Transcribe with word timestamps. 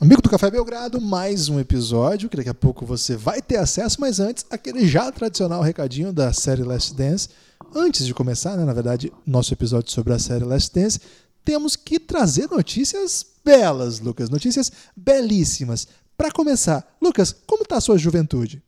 Amigo 0.00 0.22
do 0.22 0.30
Café 0.30 0.50
Belgrado, 0.50 0.98
mais 0.98 1.50
um 1.50 1.60
episódio 1.60 2.30
que 2.30 2.36
daqui 2.38 2.48
a 2.48 2.54
pouco 2.54 2.86
você 2.86 3.16
vai 3.16 3.42
ter 3.42 3.58
acesso, 3.58 4.00
mas 4.00 4.18
antes, 4.18 4.46
aquele 4.48 4.88
já 4.88 5.12
tradicional 5.12 5.60
recadinho 5.60 6.10
da 6.10 6.32
série 6.32 6.62
Last 6.62 6.94
Dance. 6.94 7.28
Antes 7.74 8.06
de 8.06 8.14
começar, 8.14 8.56
né, 8.56 8.64
na 8.64 8.72
verdade, 8.72 9.12
nosso 9.26 9.52
episódio 9.52 9.92
sobre 9.92 10.14
a 10.14 10.18
série 10.18 10.42
Last 10.42 10.74
Dance, 10.74 11.00
temos 11.44 11.76
que 11.76 12.00
trazer 12.00 12.48
notícias 12.50 13.26
belas, 13.44 14.00
Lucas, 14.00 14.30
notícias 14.30 14.72
belíssimas. 14.96 15.86
Para 16.16 16.32
começar, 16.32 16.96
Lucas, 16.98 17.30
como 17.46 17.66
tá 17.66 17.76
a 17.76 17.80
sua 17.82 17.98
juventude? 17.98 18.62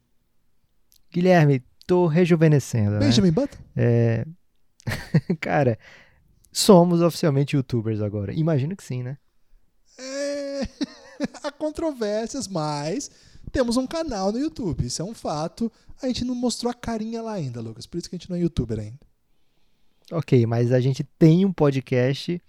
Guilherme, 1.10 1.64
tô 1.86 2.08
rejuvenescendo. 2.08 2.98
Benjamin 2.98 3.28
né? 3.28 3.34
Button? 3.34 3.58
É... 3.74 4.26
Cara, 5.40 5.78
somos 6.52 7.00
oficialmente 7.00 7.56
youtubers 7.56 8.02
agora. 8.02 8.34
Imagino 8.34 8.76
que 8.76 8.84
sim, 8.84 9.02
né? 9.02 9.16
É... 9.98 10.68
Há 11.42 11.50
controvérsias, 11.50 12.48
mas 12.48 13.10
temos 13.50 13.76
um 13.76 13.86
canal 13.86 14.32
no 14.32 14.38
YouTube. 14.38 14.86
Isso 14.86 15.02
é 15.02 15.04
um 15.04 15.14
fato. 15.14 15.70
A 16.02 16.06
gente 16.06 16.24
não 16.24 16.34
mostrou 16.34 16.70
a 16.70 16.74
carinha 16.74 17.22
lá 17.22 17.32
ainda, 17.32 17.60
Lucas. 17.60 17.86
Por 17.86 17.98
isso 17.98 18.08
que 18.08 18.16
a 18.16 18.18
gente 18.18 18.30
não 18.30 18.36
é 18.36 18.40
youtuber 18.40 18.78
ainda. 18.78 19.00
Ok, 20.10 20.44
mas 20.46 20.72
a 20.72 20.80
gente 20.80 21.04
tem 21.18 21.44
um 21.44 21.52
podcast 21.52 22.40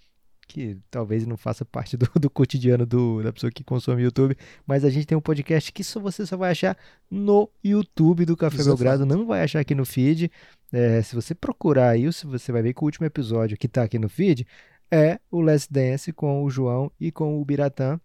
que 0.48 0.78
talvez 0.92 1.26
não 1.26 1.38
faça 1.38 1.64
parte 1.66 1.98
do, 1.98 2.08
do 2.20 2.30
cotidiano 2.30 2.86
do, 2.86 3.24
da 3.24 3.32
pessoa 3.32 3.52
que 3.52 3.64
consome 3.64 4.04
YouTube, 4.04 4.38
mas 4.68 4.84
a 4.84 4.90
gente 4.90 5.08
tem 5.08 5.18
um 5.18 5.22
podcast 5.22 5.72
que 5.72 5.84
só 5.84 6.00
você 6.00 6.26
só 6.26 6.38
vai 6.38 6.52
achar 6.52 6.78
no 7.10 7.50
YouTube 7.64 8.26
do 8.26 8.36
Café 8.36 8.58
Isso 8.58 8.70
é 8.70 8.72
Belgrado, 8.72 9.06
não 9.06 9.26
vai 9.26 9.42
achar 9.42 9.60
aqui 9.60 9.74
no 9.74 9.86
feed. 9.86 10.32
É, 10.72 11.02
se 11.02 11.16
você 11.16 11.34
procurar 11.34 11.98
isso, 11.98 12.28
você 12.28 12.52
vai 12.52 12.62
ver 12.62 12.74
que 12.74 12.82
o 12.82 12.86
último 12.86 13.06
episódio 13.06 13.58
que 13.58 13.68
está 13.68 13.84
aqui 13.84 13.98
no 13.98 14.10
feed 14.10 14.46
é 14.92 15.20
o 15.32 15.42
Last 15.42 15.72
Dance 15.72 16.12
com 16.12 16.44
o 16.44 16.50
João 16.50 16.92
e 17.00 17.12
com 17.12 17.42
o 17.42 17.46
Biratã. 17.46 18.00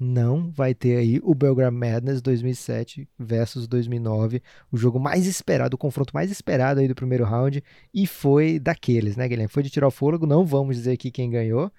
Não 0.00 0.50
vai 0.50 0.74
ter 0.74 0.96
aí 0.96 1.20
o 1.22 1.34
Belgrade 1.34 1.74
Madness 1.74 2.20
2007 2.20 3.08
versus 3.18 3.66
2009, 3.66 4.42
o 4.70 4.76
jogo 4.76 4.98
mais 4.98 5.26
esperado, 5.26 5.74
o 5.74 5.78
confronto 5.78 6.12
mais 6.14 6.30
esperado 6.30 6.80
aí 6.80 6.88
do 6.88 6.94
primeiro 6.94 7.24
round, 7.24 7.62
e 7.92 8.06
foi 8.06 8.58
daqueles, 8.58 9.16
né, 9.16 9.28
Guilherme? 9.28 9.48
Foi 9.48 9.62
de 9.62 9.70
tirar 9.70 9.86
o 9.86 9.90
fôlego, 9.90 10.26
não 10.26 10.44
vamos 10.44 10.76
dizer 10.76 10.92
aqui 10.92 11.10
quem 11.10 11.30
ganhou, 11.30 11.70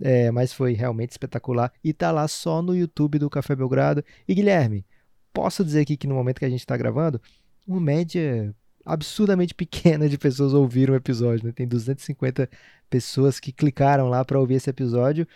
é, 0.00 0.30
mas 0.30 0.52
foi 0.52 0.74
realmente 0.74 1.12
espetacular 1.12 1.72
e 1.82 1.92
tá 1.92 2.10
lá 2.10 2.28
só 2.28 2.60
no 2.62 2.74
YouTube 2.74 3.18
do 3.18 3.30
Café 3.30 3.56
Belgrado. 3.56 4.04
E 4.28 4.34
Guilherme, 4.34 4.84
posso 5.32 5.64
dizer 5.64 5.80
aqui 5.80 5.96
que 5.96 6.06
no 6.06 6.14
momento 6.14 6.38
que 6.38 6.44
a 6.44 6.50
gente 6.50 6.60
está 6.60 6.76
gravando, 6.76 7.20
uma 7.66 7.80
média 7.80 8.54
absurdamente 8.84 9.52
pequena 9.56 10.08
de 10.08 10.16
pessoas 10.16 10.54
ouviram 10.54 10.94
o 10.94 10.96
episódio, 10.96 11.46
né? 11.46 11.52
Tem 11.52 11.66
250 11.66 12.48
pessoas 12.88 13.40
que 13.40 13.52
clicaram 13.52 14.08
lá 14.08 14.24
para 14.24 14.38
ouvir 14.38 14.54
esse 14.54 14.70
episódio. 14.70 15.26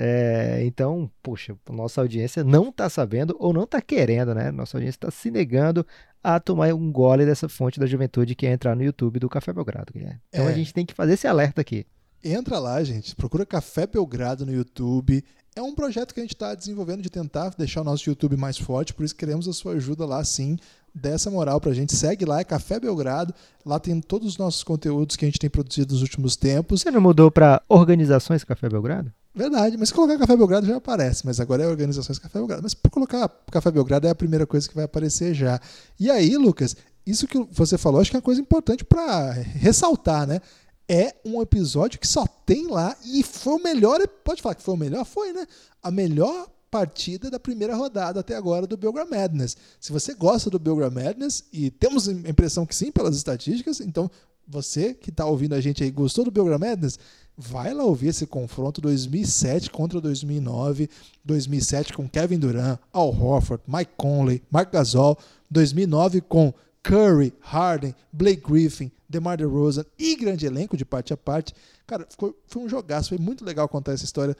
É, 0.00 0.60
então, 0.64 1.10
poxa, 1.20 1.56
nossa 1.68 2.00
audiência 2.00 2.44
não 2.44 2.68
está 2.68 2.88
sabendo 2.88 3.34
ou 3.40 3.52
não 3.52 3.64
está 3.64 3.82
querendo, 3.82 4.32
né? 4.32 4.52
Nossa 4.52 4.76
audiência 4.76 4.96
está 4.96 5.10
se 5.10 5.28
negando 5.28 5.84
a 6.22 6.38
tomar 6.38 6.72
um 6.72 6.92
gole 6.92 7.26
dessa 7.26 7.48
fonte 7.48 7.80
da 7.80 7.86
juventude 7.86 8.36
que 8.36 8.46
é 8.46 8.52
entrar 8.52 8.76
no 8.76 8.84
YouTube 8.84 9.18
do 9.18 9.28
Café 9.28 9.52
Belgrado, 9.52 9.92
Guilherme. 9.92 10.20
Então 10.28 10.46
É. 10.46 10.52
a 10.52 10.52
gente 10.52 10.72
tem 10.72 10.86
que 10.86 10.94
fazer 10.94 11.14
esse 11.14 11.26
alerta 11.26 11.60
aqui. 11.60 11.84
Entra 12.22 12.58
lá, 12.60 12.82
gente. 12.84 13.14
Procura 13.16 13.44
Café 13.44 13.86
Belgrado 13.88 14.46
no 14.46 14.52
YouTube. 14.52 15.24
É 15.54 15.62
um 15.62 15.74
projeto 15.74 16.14
que 16.14 16.20
a 16.20 16.22
gente 16.22 16.34
está 16.34 16.54
desenvolvendo 16.54 17.02
de 17.02 17.10
tentar 17.10 17.50
deixar 17.58 17.80
o 17.80 17.84
nosso 17.84 18.08
YouTube 18.08 18.36
mais 18.36 18.56
forte, 18.56 18.94
por 18.94 19.04
isso 19.04 19.14
queremos 19.16 19.48
a 19.48 19.52
sua 19.52 19.72
ajuda 19.72 20.06
lá 20.06 20.22
sim. 20.22 20.56
Dessa 20.94 21.30
moral 21.30 21.60
pra 21.60 21.72
gente. 21.72 21.94
Segue 21.94 22.24
lá, 22.24 22.40
é 22.40 22.44
Café 22.44 22.80
Belgrado. 22.80 23.32
Lá 23.64 23.78
tem 23.78 24.00
todos 24.00 24.26
os 24.28 24.38
nossos 24.38 24.64
conteúdos 24.64 25.14
que 25.16 25.24
a 25.24 25.28
gente 25.28 25.38
tem 25.38 25.50
produzido 25.50 25.92
nos 25.92 26.02
últimos 26.02 26.34
tempos. 26.34 26.80
Você 26.82 26.90
não 26.90 27.00
mudou 27.00 27.30
para 27.30 27.62
Organizações 27.68 28.42
Café 28.42 28.68
Belgrado? 28.68 29.12
Verdade, 29.38 29.76
mas 29.76 29.90
se 29.90 29.94
colocar 29.94 30.18
Café 30.18 30.36
Belgrado 30.36 30.66
já 30.66 30.76
aparece, 30.76 31.24
mas 31.24 31.38
agora 31.38 31.62
é 31.62 31.66
Organizações 31.68 32.18
Café 32.18 32.40
Belgrado. 32.40 32.60
Mas 32.60 32.74
por 32.74 32.90
colocar 32.90 33.28
Café 33.52 33.70
Belgrado 33.70 34.08
é 34.08 34.10
a 34.10 34.14
primeira 34.14 34.44
coisa 34.44 34.68
que 34.68 34.74
vai 34.74 34.84
aparecer 34.84 35.32
já. 35.32 35.60
E 35.98 36.10
aí, 36.10 36.36
Lucas, 36.36 36.74
isso 37.06 37.28
que 37.28 37.38
você 37.52 37.78
falou, 37.78 38.00
acho 38.00 38.10
que 38.10 38.16
é 38.16 38.18
uma 38.18 38.22
coisa 38.22 38.40
importante 38.40 38.84
para 38.84 39.30
ressaltar, 39.30 40.26
né? 40.26 40.40
É 40.88 41.14
um 41.24 41.40
episódio 41.40 42.00
que 42.00 42.08
só 42.08 42.26
tem 42.26 42.66
lá 42.66 42.96
e 43.04 43.22
foi 43.22 43.54
o 43.54 43.62
melhor. 43.62 44.00
Pode 44.24 44.42
falar 44.42 44.56
que 44.56 44.62
foi 44.62 44.74
o 44.74 44.76
melhor? 44.78 45.04
Foi, 45.04 45.32
né? 45.32 45.46
A 45.84 45.92
melhor 45.92 46.48
partida 46.68 47.30
da 47.30 47.38
primeira 47.38 47.76
rodada 47.76 48.18
até 48.18 48.34
agora 48.34 48.66
do 48.66 48.76
Belgrade 48.76 49.08
Madness. 49.08 49.56
Se 49.78 49.92
você 49.92 50.14
gosta 50.14 50.50
do 50.50 50.58
Belgrade 50.58 50.96
Madness, 50.96 51.44
e 51.52 51.70
temos 51.70 52.08
a 52.08 52.12
impressão 52.12 52.66
que 52.66 52.74
sim 52.74 52.90
pelas 52.90 53.16
estatísticas, 53.16 53.80
então 53.80 54.10
você 54.48 54.94
que 54.94 55.10
está 55.10 55.24
ouvindo 55.26 55.54
a 55.54 55.60
gente 55.60 55.84
aí 55.84 55.92
gostou 55.92 56.24
do 56.24 56.30
Belgrade 56.32 56.60
Madness, 56.60 56.98
vai 57.38 57.72
lá 57.72 57.84
ouvir 57.84 58.08
esse 58.08 58.26
confronto 58.26 58.80
2007 58.80 59.70
contra 59.70 60.00
2009, 60.00 60.90
2007 61.24 61.92
com 61.92 62.08
Kevin 62.08 62.40
Durant, 62.40 62.80
Al 62.92 63.10
Horford, 63.10 63.62
Mike 63.68 63.92
Conley, 63.96 64.42
Mark 64.50 64.72
Gasol, 64.72 65.16
2009 65.48 66.20
com 66.22 66.52
Curry, 66.82 67.32
Harden, 67.40 67.94
Blake 68.12 68.42
Griffin, 68.42 68.90
DeMar 69.08 69.36
DeRozan 69.36 69.84
e 69.96 70.16
grande 70.16 70.46
elenco 70.46 70.76
de 70.76 70.84
parte 70.84 71.12
a 71.12 71.16
parte. 71.16 71.54
Cara, 71.86 72.06
ficou, 72.10 72.36
foi 72.48 72.62
um 72.62 72.68
jogaço, 72.68 73.10
foi 73.10 73.18
muito 73.18 73.44
legal 73.44 73.68
contar 73.68 73.92
essa 73.92 74.04
história, 74.04 74.36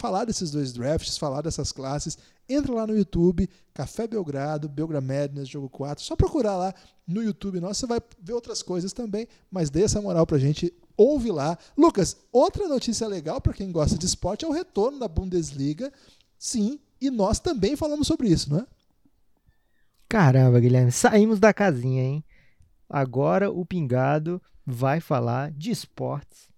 falar 0.00 0.24
desses 0.24 0.50
dois 0.50 0.72
drafts, 0.72 1.18
falar 1.18 1.42
dessas 1.42 1.70
classes. 1.70 2.16
Entra 2.48 2.72
lá 2.72 2.86
no 2.86 2.96
YouTube, 2.96 3.48
Café 3.74 4.06
Belgrado, 4.06 4.68
Belgrade 4.68 5.06
Madness, 5.06 5.48
jogo 5.48 5.68
4. 5.68 6.02
Só 6.02 6.16
procurar 6.16 6.56
lá 6.56 6.74
no 7.06 7.22
YouTube 7.22 7.60
nosso, 7.60 7.80
você 7.80 7.86
vai 7.86 8.00
ver 8.20 8.32
outras 8.32 8.62
coisas 8.62 8.92
também, 8.92 9.28
mas 9.50 9.68
dê 9.68 9.82
essa 9.82 10.00
moral 10.00 10.26
pra 10.26 10.38
gente, 10.38 10.72
ouve 10.96 11.30
lá. 11.30 11.58
Lucas, 11.76 12.16
outra 12.32 12.66
notícia 12.66 13.06
legal 13.06 13.40
para 13.40 13.52
quem 13.52 13.70
gosta 13.70 13.98
de 13.98 14.06
esporte 14.06 14.44
é 14.44 14.48
o 14.48 14.52
retorno 14.52 14.98
da 14.98 15.06
Bundesliga. 15.06 15.92
Sim, 16.38 16.80
e 17.00 17.10
nós 17.10 17.38
também 17.38 17.76
falamos 17.76 18.06
sobre 18.06 18.28
isso, 18.28 18.50
não 18.50 18.60
é? 18.60 18.66
Caramba, 20.08 20.58
Guilherme, 20.58 20.90
saímos 20.90 21.38
da 21.38 21.52
casinha, 21.52 22.02
hein? 22.02 22.24
Agora 22.88 23.50
o 23.50 23.64
Pingado 23.64 24.42
vai 24.66 25.00
falar 25.00 25.52
de 25.52 25.70
esportes. 25.70 26.49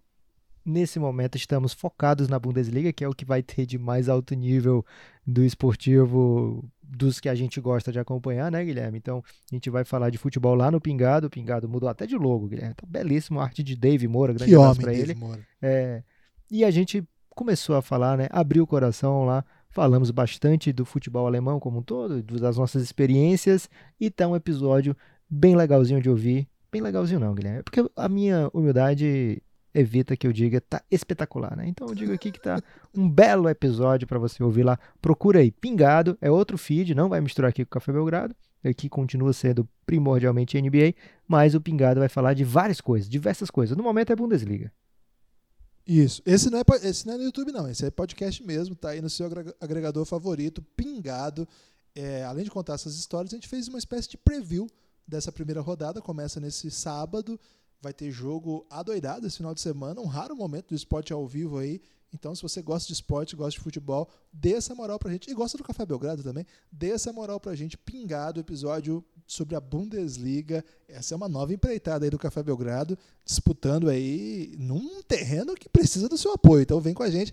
Nesse 0.64 0.98
momento 0.98 1.36
estamos 1.36 1.72
focados 1.72 2.28
na 2.28 2.38
Bundesliga, 2.38 2.92
que 2.92 3.02
é 3.02 3.08
o 3.08 3.14
que 3.14 3.24
vai 3.24 3.42
ter 3.42 3.66
de 3.66 3.78
mais 3.78 4.08
alto 4.08 4.34
nível 4.34 4.84
do 5.26 5.44
esportivo 5.44 6.64
dos 6.82 7.18
que 7.18 7.28
a 7.28 7.34
gente 7.34 7.60
gosta 7.60 7.90
de 7.90 7.98
acompanhar, 7.98 8.50
né, 8.50 8.64
Guilherme? 8.64 8.98
Então 8.98 9.24
a 9.50 9.54
gente 9.54 9.70
vai 9.70 9.84
falar 9.84 10.10
de 10.10 10.18
futebol 10.18 10.54
lá 10.54 10.70
no 10.70 10.80
Pingado. 10.80 11.26
O 11.26 11.30
Pingado 11.30 11.68
mudou 11.68 11.88
até 11.88 12.06
de 12.06 12.16
logo, 12.16 12.46
Guilherme. 12.46 12.74
Tá 12.74 12.86
belíssimo, 12.86 13.40
a 13.40 13.44
arte 13.44 13.62
de 13.62 13.74
Dave 13.74 14.06
Moura, 14.06 14.32
grande 14.32 14.50
Que 14.50 14.54
abraço 14.54 14.80
homem, 14.80 14.84
pra 14.84 14.92
Dave 14.92 15.10
ele. 15.10 15.44
É, 15.60 16.02
e 16.50 16.64
a 16.64 16.70
gente 16.70 17.02
começou 17.30 17.76
a 17.76 17.82
falar, 17.82 18.16
né? 18.16 18.28
Abriu 18.30 18.62
o 18.62 18.66
coração 18.66 19.24
lá, 19.24 19.44
falamos 19.70 20.10
bastante 20.10 20.72
do 20.72 20.84
futebol 20.84 21.26
alemão 21.26 21.58
como 21.58 21.78
um 21.78 21.82
todo, 21.82 22.22
das 22.22 22.56
nossas 22.56 22.82
experiências, 22.82 23.68
e 23.98 24.10
tá 24.10 24.28
um 24.28 24.36
episódio 24.36 24.96
bem 25.28 25.56
legalzinho 25.56 26.00
de 26.00 26.10
ouvir. 26.10 26.46
Bem 26.70 26.82
legalzinho 26.82 27.20
não, 27.20 27.34
Guilherme, 27.34 27.62
porque 27.62 27.84
a 27.96 28.08
minha 28.08 28.48
humildade 28.52 29.42
evita 29.74 30.16
que 30.16 30.26
eu 30.26 30.32
diga 30.32 30.60
tá 30.60 30.82
espetacular, 30.90 31.56
né? 31.56 31.66
Então 31.66 31.88
eu 31.88 31.94
digo 31.94 32.12
aqui 32.12 32.30
que 32.30 32.40
tá 32.40 32.60
um 32.94 33.08
belo 33.08 33.48
episódio 33.48 34.06
para 34.06 34.18
você 34.18 34.42
ouvir 34.42 34.62
lá. 34.62 34.78
Procura 35.00 35.40
aí, 35.40 35.50
Pingado, 35.50 36.16
é 36.20 36.30
outro 36.30 36.58
feed, 36.58 36.94
não 36.94 37.08
vai 37.08 37.20
misturar 37.20 37.48
aqui 37.50 37.64
com 37.64 37.68
o 37.68 37.72
Café 37.72 37.92
Belgrado. 37.92 38.34
Aqui 38.64 38.88
continua 38.88 39.32
sendo 39.32 39.68
primordialmente 39.84 40.60
NBA, 40.60 40.94
mas 41.26 41.54
o 41.54 41.60
Pingado 41.60 41.98
vai 42.00 42.08
falar 42.08 42.32
de 42.34 42.44
várias 42.44 42.80
coisas, 42.80 43.08
diversas 43.08 43.50
coisas. 43.50 43.76
No 43.76 43.82
momento 43.82 44.12
é 44.12 44.16
Bundesliga. 44.16 44.72
Isso. 45.86 46.22
Esse 46.24 46.48
não, 46.48 46.58
é, 46.60 46.62
esse 46.84 47.06
não 47.06 47.14
é 47.14 47.18
no 47.18 47.24
YouTube, 47.24 47.50
não. 47.50 47.68
Esse 47.68 47.84
é 47.86 47.90
podcast 47.90 48.42
mesmo. 48.44 48.76
Tá 48.76 48.90
aí 48.90 49.00
no 49.00 49.10
seu 49.10 49.26
agrega- 49.26 49.54
agregador 49.60 50.04
favorito, 50.04 50.62
pingado. 50.76 51.46
É, 51.94 52.24
além 52.24 52.44
de 52.44 52.50
contar 52.50 52.74
essas 52.74 52.94
histórias, 52.94 53.32
a 53.32 53.36
gente 53.36 53.48
fez 53.48 53.66
uma 53.68 53.78
espécie 53.78 54.08
de 54.10 54.16
preview 54.16 54.68
dessa 55.06 55.32
primeira 55.32 55.60
rodada. 55.60 56.00
Começa 56.00 56.38
nesse 56.38 56.70
sábado. 56.70 57.38
Vai 57.82 57.92
ter 57.92 58.12
jogo 58.12 58.64
adoidado 58.70 59.26
esse 59.26 59.38
final 59.38 59.52
de 59.52 59.60
semana. 59.60 60.00
Um 60.00 60.06
raro 60.06 60.36
momento 60.36 60.68
do 60.68 60.74
esporte 60.74 61.12
ao 61.12 61.26
vivo 61.26 61.58
aí. 61.58 61.80
Então, 62.14 62.34
se 62.34 62.42
você 62.42 62.62
gosta 62.62 62.86
de 62.86 62.92
esporte, 62.92 63.34
gosta 63.34 63.58
de 63.58 63.64
futebol, 63.64 64.08
dê 64.32 64.52
essa 64.52 64.74
moral 64.74 64.98
pra 64.98 65.10
gente. 65.10 65.28
E 65.28 65.34
gosta 65.34 65.58
do 65.58 65.64
Café 65.64 65.84
Belgrado 65.84 66.22
também. 66.22 66.46
Dê 66.70 66.90
essa 66.90 67.12
moral 67.12 67.40
pra 67.40 67.54
gente. 67.56 67.76
Pingado, 67.76 68.38
episódio 68.38 69.02
sobre 69.26 69.56
a 69.56 69.60
Bundesliga. 69.60 70.64
Essa 70.86 71.14
é 71.14 71.16
uma 71.16 71.28
nova 71.28 71.52
empreitada 71.52 72.04
aí 72.04 72.10
do 72.10 72.18
Café 72.18 72.42
Belgrado 72.42 72.96
disputando 73.24 73.88
aí 73.88 74.54
num 74.58 75.02
terreno 75.02 75.54
que 75.54 75.68
precisa 75.68 76.08
do 76.08 76.16
seu 76.18 76.32
apoio. 76.32 76.62
Então 76.62 76.80
vem 76.80 76.94
com 76.94 77.02
a 77.02 77.10
gente. 77.10 77.32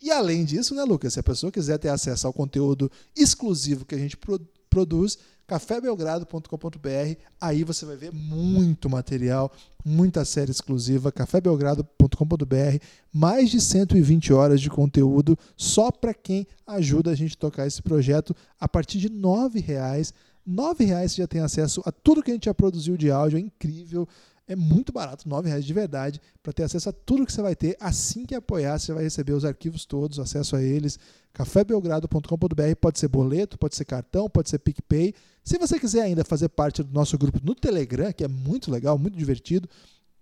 E 0.00 0.10
além 0.10 0.46
disso, 0.46 0.74
né, 0.74 0.82
Lucas, 0.84 1.12
se 1.12 1.20
a 1.20 1.22
pessoa 1.22 1.52
quiser 1.52 1.76
ter 1.78 1.88
acesso 1.90 2.26
ao 2.26 2.32
conteúdo 2.32 2.90
exclusivo 3.14 3.84
que 3.84 3.94
a 3.94 3.98
gente 3.98 4.16
pro- 4.16 4.40
produz, 4.70 5.18
cafébelgrado.com.br, 5.46 7.16
aí 7.40 7.64
você 7.64 7.84
vai 7.84 7.96
ver 7.96 8.12
muito 8.12 8.88
material, 8.88 9.52
muita 9.84 10.24
série 10.24 10.52
exclusiva, 10.52 11.10
cafébelgrado.com.br, 11.10 12.78
mais 13.12 13.50
de 13.50 13.60
120 13.60 14.32
horas 14.32 14.60
de 14.60 14.70
conteúdo 14.70 15.36
só 15.56 15.90
para 15.90 16.14
quem 16.14 16.46
ajuda 16.64 17.10
a 17.10 17.14
gente 17.16 17.34
a 17.34 17.40
tocar 17.40 17.66
esse 17.66 17.82
projeto 17.82 18.34
a 18.60 18.68
partir 18.68 18.98
de 18.98 19.08
R$ 19.08 19.14
9,00. 19.14 20.12
R$ 20.46 20.54
9,00 20.54 21.08
você 21.08 21.16
já 21.16 21.26
tem 21.26 21.40
acesso 21.40 21.82
a 21.84 21.90
tudo 21.90 22.22
que 22.22 22.30
a 22.30 22.34
gente 22.34 22.44
já 22.44 22.54
produziu 22.54 22.96
de 22.96 23.10
áudio, 23.10 23.36
é 23.36 23.40
incrível. 23.40 24.08
É 24.50 24.56
muito 24.56 24.92
barato, 24.92 25.28
R$ 25.28 25.48
reais 25.48 25.64
de 25.64 25.72
verdade, 25.72 26.20
para 26.42 26.52
ter 26.52 26.64
acesso 26.64 26.88
a 26.88 26.92
tudo 26.92 27.24
que 27.24 27.32
você 27.32 27.40
vai 27.40 27.54
ter. 27.54 27.76
Assim 27.78 28.26
que 28.26 28.34
apoiar, 28.34 28.80
você 28.80 28.92
vai 28.92 29.04
receber 29.04 29.32
os 29.32 29.44
arquivos 29.44 29.84
todos, 29.84 30.18
acesso 30.18 30.56
a 30.56 30.62
eles. 30.62 30.98
cafébelgrado.com.br 31.32 32.74
pode 32.80 32.98
ser 32.98 33.06
boleto, 33.06 33.56
pode 33.56 33.76
ser 33.76 33.84
cartão, 33.84 34.28
pode 34.28 34.50
ser 34.50 34.58
PicPay. 34.58 35.14
Se 35.44 35.56
você 35.56 35.78
quiser 35.78 36.02
ainda 36.02 36.24
fazer 36.24 36.48
parte 36.48 36.82
do 36.82 36.92
nosso 36.92 37.16
grupo 37.16 37.38
no 37.44 37.54
Telegram, 37.54 38.12
que 38.12 38.24
é 38.24 38.28
muito 38.28 38.72
legal, 38.72 38.98
muito 38.98 39.16
divertido 39.16 39.68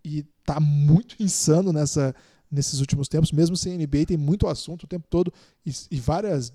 e 0.04 0.26
tá 0.44 0.60
muito 0.60 1.16
insano 1.22 1.72
nessa, 1.72 2.14
nesses 2.52 2.80
últimos 2.80 3.08
tempos, 3.08 3.32
mesmo 3.32 3.56
sem 3.56 3.78
NBA, 3.78 4.04
tem 4.08 4.18
muito 4.18 4.46
assunto 4.46 4.82
o 4.82 4.86
tempo 4.86 5.06
todo 5.08 5.32
e, 5.64 5.72
e 5.90 5.98
várias 5.98 6.52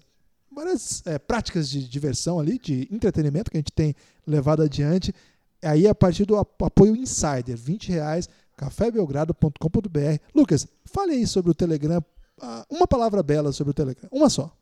várias 0.53 1.01
é, 1.07 1.17
práticas 1.17 1.67
de 1.67 1.89
diversão 1.89 2.39
ali, 2.39 2.59
de 2.59 2.87
entretenimento 2.91 3.49
que 3.49 3.57
a 3.57 3.59
gente 3.59 3.71
tem 3.71 3.95
levado 4.27 4.61
adiante 4.61 5.11
aí 5.63 5.87
a 5.87 5.95
partir 5.95 6.25
do 6.25 6.37
apoio 6.37 6.95
Insider, 6.95 7.57
20 7.57 7.89
reais, 7.89 8.29
cafébelgrado.com.br. 8.57 10.19
Lucas, 10.33 10.67
fale 10.85 11.13
aí 11.13 11.27
sobre 11.27 11.51
o 11.51 11.55
Telegram, 11.55 12.03
uma 12.69 12.87
palavra 12.87 13.23
bela 13.23 13.51
sobre 13.51 13.71
o 13.71 13.73
Telegram, 13.73 14.07
uma 14.11 14.29
só. 14.29 14.55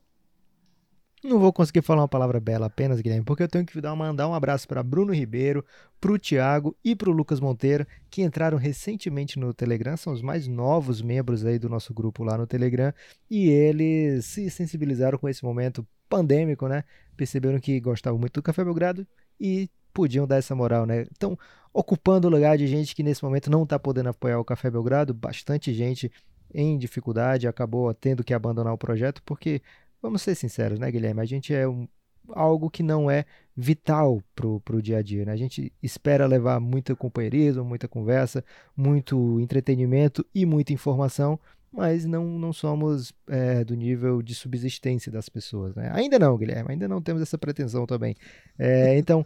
Não 1.24 1.38
vou 1.40 1.54
conseguir 1.54 1.84
falar 1.84 2.02
uma 2.02 2.08
palavra 2.08 2.40
bela 2.40 2.66
apenas, 2.66 3.00
Guilherme, 3.00 3.24
porque 3.24 3.44
eu 3.44 3.48
tenho 3.48 3.64
que 3.64 3.80
dar, 3.80 3.96
mandar 3.96 4.28
um 4.28 4.34
abraço 4.34 4.68
para 4.68 4.82
Bruno 4.82 5.14
Ribeiro, 5.14 5.64
para 6.00 6.12
o 6.12 6.18
Thiago 6.18 6.76
e 6.84 6.96
para 6.96 7.12
o 7.12 7.14
Lucas 7.14 7.40
Monteiro, 7.40 7.86
que 8.10 8.24
entraram 8.24 8.58
recentemente 8.58 9.38
no 9.38 9.54
Telegram, 9.54 9.96
são 9.96 10.14
os 10.14 10.22
mais 10.24 10.48
novos 10.48 11.00
membros 11.00 11.46
aí 11.46 11.60
do 11.60 11.70
nosso 11.70 11.94
grupo 11.94 12.24
lá 12.24 12.40
no 12.40 12.48
Telegram, 12.48 12.92
e 13.30 13.50
eles 13.50 14.26
se 14.26 14.50
sensibilizaram 14.50 15.20
com 15.20 15.30
esse 15.30 15.44
momento 15.44 15.86
pandêmico, 16.10 16.68
né? 16.68 16.84
Perceberam 17.16 17.60
que 17.60 17.80
gostavam 17.80 18.20
muito 18.20 18.34
do 18.34 18.42
Café 18.42 18.64
Belgrado 18.64 19.06
e 19.40 19.70
podiam 19.94 20.28
dar 20.28 20.38
essa 20.38 20.56
moral, 20.56 20.86
né? 20.86 21.06
Então, 21.12 21.38
ocupando 21.74 22.28
o 22.28 22.32
lugar 22.32 22.58
de 22.58 22.68
gente 22.68 22.96
que 22.96 23.04
nesse 23.04 23.24
momento 23.24 23.50
não 23.50 23.64
está 23.64 23.80
podendo 23.80 24.10
apoiar 24.10 24.40
o 24.40 24.46
Café 24.46 24.70
Belgrado, 24.70 25.14
bastante 25.14 25.74
gente 25.74 26.12
em 26.54 26.78
dificuldade 26.78 27.48
acabou 27.48 27.94
tendo 27.94 28.24
que 28.24 28.34
abandonar 28.34 28.74
o 28.74 28.78
projeto, 28.78 29.22
porque, 29.26 29.62
vamos 30.02 30.22
ser 30.22 30.36
sinceros, 30.36 30.80
né, 30.80 30.92
Guilherme? 30.92 31.22
A 31.22 31.26
gente 31.26 31.54
é 31.54 31.68
um, 31.68 31.88
algo 32.30 32.70
que 32.70 32.84
não 32.84 33.10
é 33.10 33.26
vital 33.56 34.22
pro, 34.36 34.60
pro 34.62 34.82
dia 34.82 34.98
a 34.98 35.02
dia, 35.02 35.26
né? 35.26 35.32
A 35.32 35.38
gente 35.38 35.72
espera 35.82 36.26
levar 36.26 36.60
muito 36.60 36.96
companheirismo, 36.96 37.64
muita 37.64 37.88
conversa, 37.88 38.44
muito 38.76 39.40
entretenimento 39.40 40.26
e 40.34 40.46
muita 40.46 40.74
informação, 40.74 41.40
mas 41.72 42.06
não, 42.06 42.26
não 42.26 42.52
somos 42.52 43.14
é, 43.28 43.64
do 43.64 43.76
nível 43.76 44.22
de 44.22 44.36
subsistência 44.36 45.12
das 45.12 45.30
pessoas, 45.30 45.76
né? 45.76 45.90
Ainda 45.94 46.20
não, 46.20 46.38
Guilherme, 46.38 46.72
ainda 46.72 46.88
não 46.88 47.02
temos 47.02 47.22
essa 47.22 47.38
pretensão 47.38 47.86
também. 47.86 48.16
É, 48.58 48.98
então, 48.98 49.26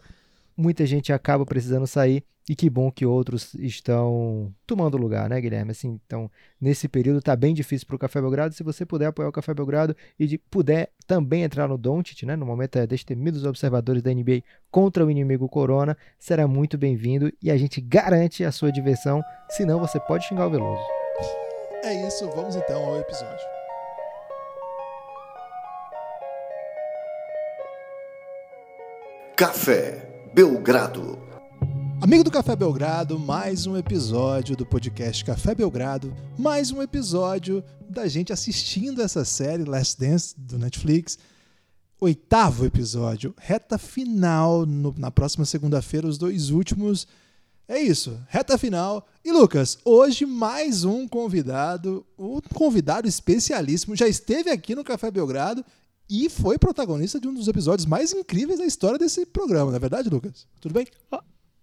muita 0.56 0.86
gente 0.86 1.12
acaba 1.12 1.44
precisando 1.44 1.86
sair 1.86 2.24
e 2.48 2.54
que 2.54 2.70
bom 2.70 2.92
que 2.92 3.04
outros 3.04 3.54
estão 3.54 4.54
tomando 4.64 4.96
lugar, 4.96 5.28
né, 5.28 5.40
Guilherme? 5.40 5.72
Assim, 5.72 6.00
então, 6.06 6.30
nesse 6.60 6.86
período 6.86 7.20
tá 7.20 7.34
bem 7.34 7.52
difícil 7.52 7.86
para 7.88 7.96
o 7.96 7.98
Café 7.98 8.20
Belgrado. 8.20 8.54
Se 8.54 8.62
você 8.62 8.86
puder 8.86 9.06
apoiar 9.06 9.28
o 9.28 9.32
Café 9.32 9.52
Belgrado 9.52 9.96
e 10.16 10.26
de, 10.28 10.38
puder 10.38 10.90
também 11.08 11.42
entrar 11.42 11.66
no 11.66 11.76
Doncic, 11.76 12.22
né, 12.24 12.36
no 12.36 12.46
momento 12.46 12.76
é 12.78 12.86
destemidos 12.86 13.44
observadores 13.44 14.00
da 14.00 14.14
NBA 14.14 14.42
contra 14.70 15.04
o 15.04 15.10
inimigo 15.10 15.48
Corona, 15.48 15.96
será 16.18 16.46
muito 16.46 16.78
bem-vindo 16.78 17.32
e 17.42 17.50
a 17.50 17.56
gente 17.56 17.80
garante 17.80 18.44
a 18.44 18.52
sua 18.52 18.70
diversão, 18.70 19.22
senão 19.50 19.80
você 19.80 19.98
pode 19.98 20.26
xingar 20.26 20.46
o 20.46 20.50
Veloso. 20.50 20.82
É 21.82 22.06
isso, 22.06 22.30
vamos 22.30 22.54
então 22.54 22.84
ao 22.84 23.00
episódio. 23.00 23.44
Café 29.36 30.05
Belgrado. 30.36 31.18
Amigo 31.98 32.22
do 32.22 32.30
Café 32.30 32.54
Belgrado, 32.54 33.18
mais 33.18 33.66
um 33.66 33.74
episódio 33.74 34.54
do 34.54 34.66
podcast 34.66 35.24
Café 35.24 35.54
Belgrado, 35.54 36.14
mais 36.38 36.70
um 36.70 36.82
episódio 36.82 37.64
da 37.88 38.06
gente 38.06 38.34
assistindo 38.34 39.00
essa 39.00 39.24
série 39.24 39.64
Last 39.64 39.98
Dance 39.98 40.34
do 40.38 40.58
Netflix. 40.58 41.18
Oitavo 41.98 42.66
episódio, 42.66 43.34
reta 43.38 43.78
final 43.78 44.66
no, 44.66 44.94
na 44.98 45.10
próxima 45.10 45.46
segunda-feira, 45.46 46.06
os 46.06 46.18
dois 46.18 46.50
últimos. 46.50 47.08
É 47.66 47.80
isso, 47.80 48.20
reta 48.28 48.58
final. 48.58 49.08
E 49.24 49.32
Lucas, 49.32 49.78
hoje 49.86 50.26
mais 50.26 50.84
um 50.84 51.08
convidado, 51.08 52.04
um 52.18 52.42
convidado 52.52 53.08
especialíssimo, 53.08 53.96
já 53.96 54.06
esteve 54.06 54.50
aqui 54.50 54.74
no 54.74 54.84
Café 54.84 55.10
Belgrado 55.10 55.64
e 56.08 56.30
foi 56.30 56.58
protagonista 56.58 57.20
de 57.20 57.28
um 57.28 57.34
dos 57.34 57.48
episódios 57.48 57.86
mais 57.86 58.12
incríveis 58.12 58.58
da 58.58 58.64
história 58.64 58.98
desse 58.98 59.26
programa, 59.26 59.70
não 59.70 59.76
é 59.76 59.80
verdade, 59.80 60.08
Lucas? 60.08 60.46
Tudo 60.60 60.72
bem? 60.72 60.86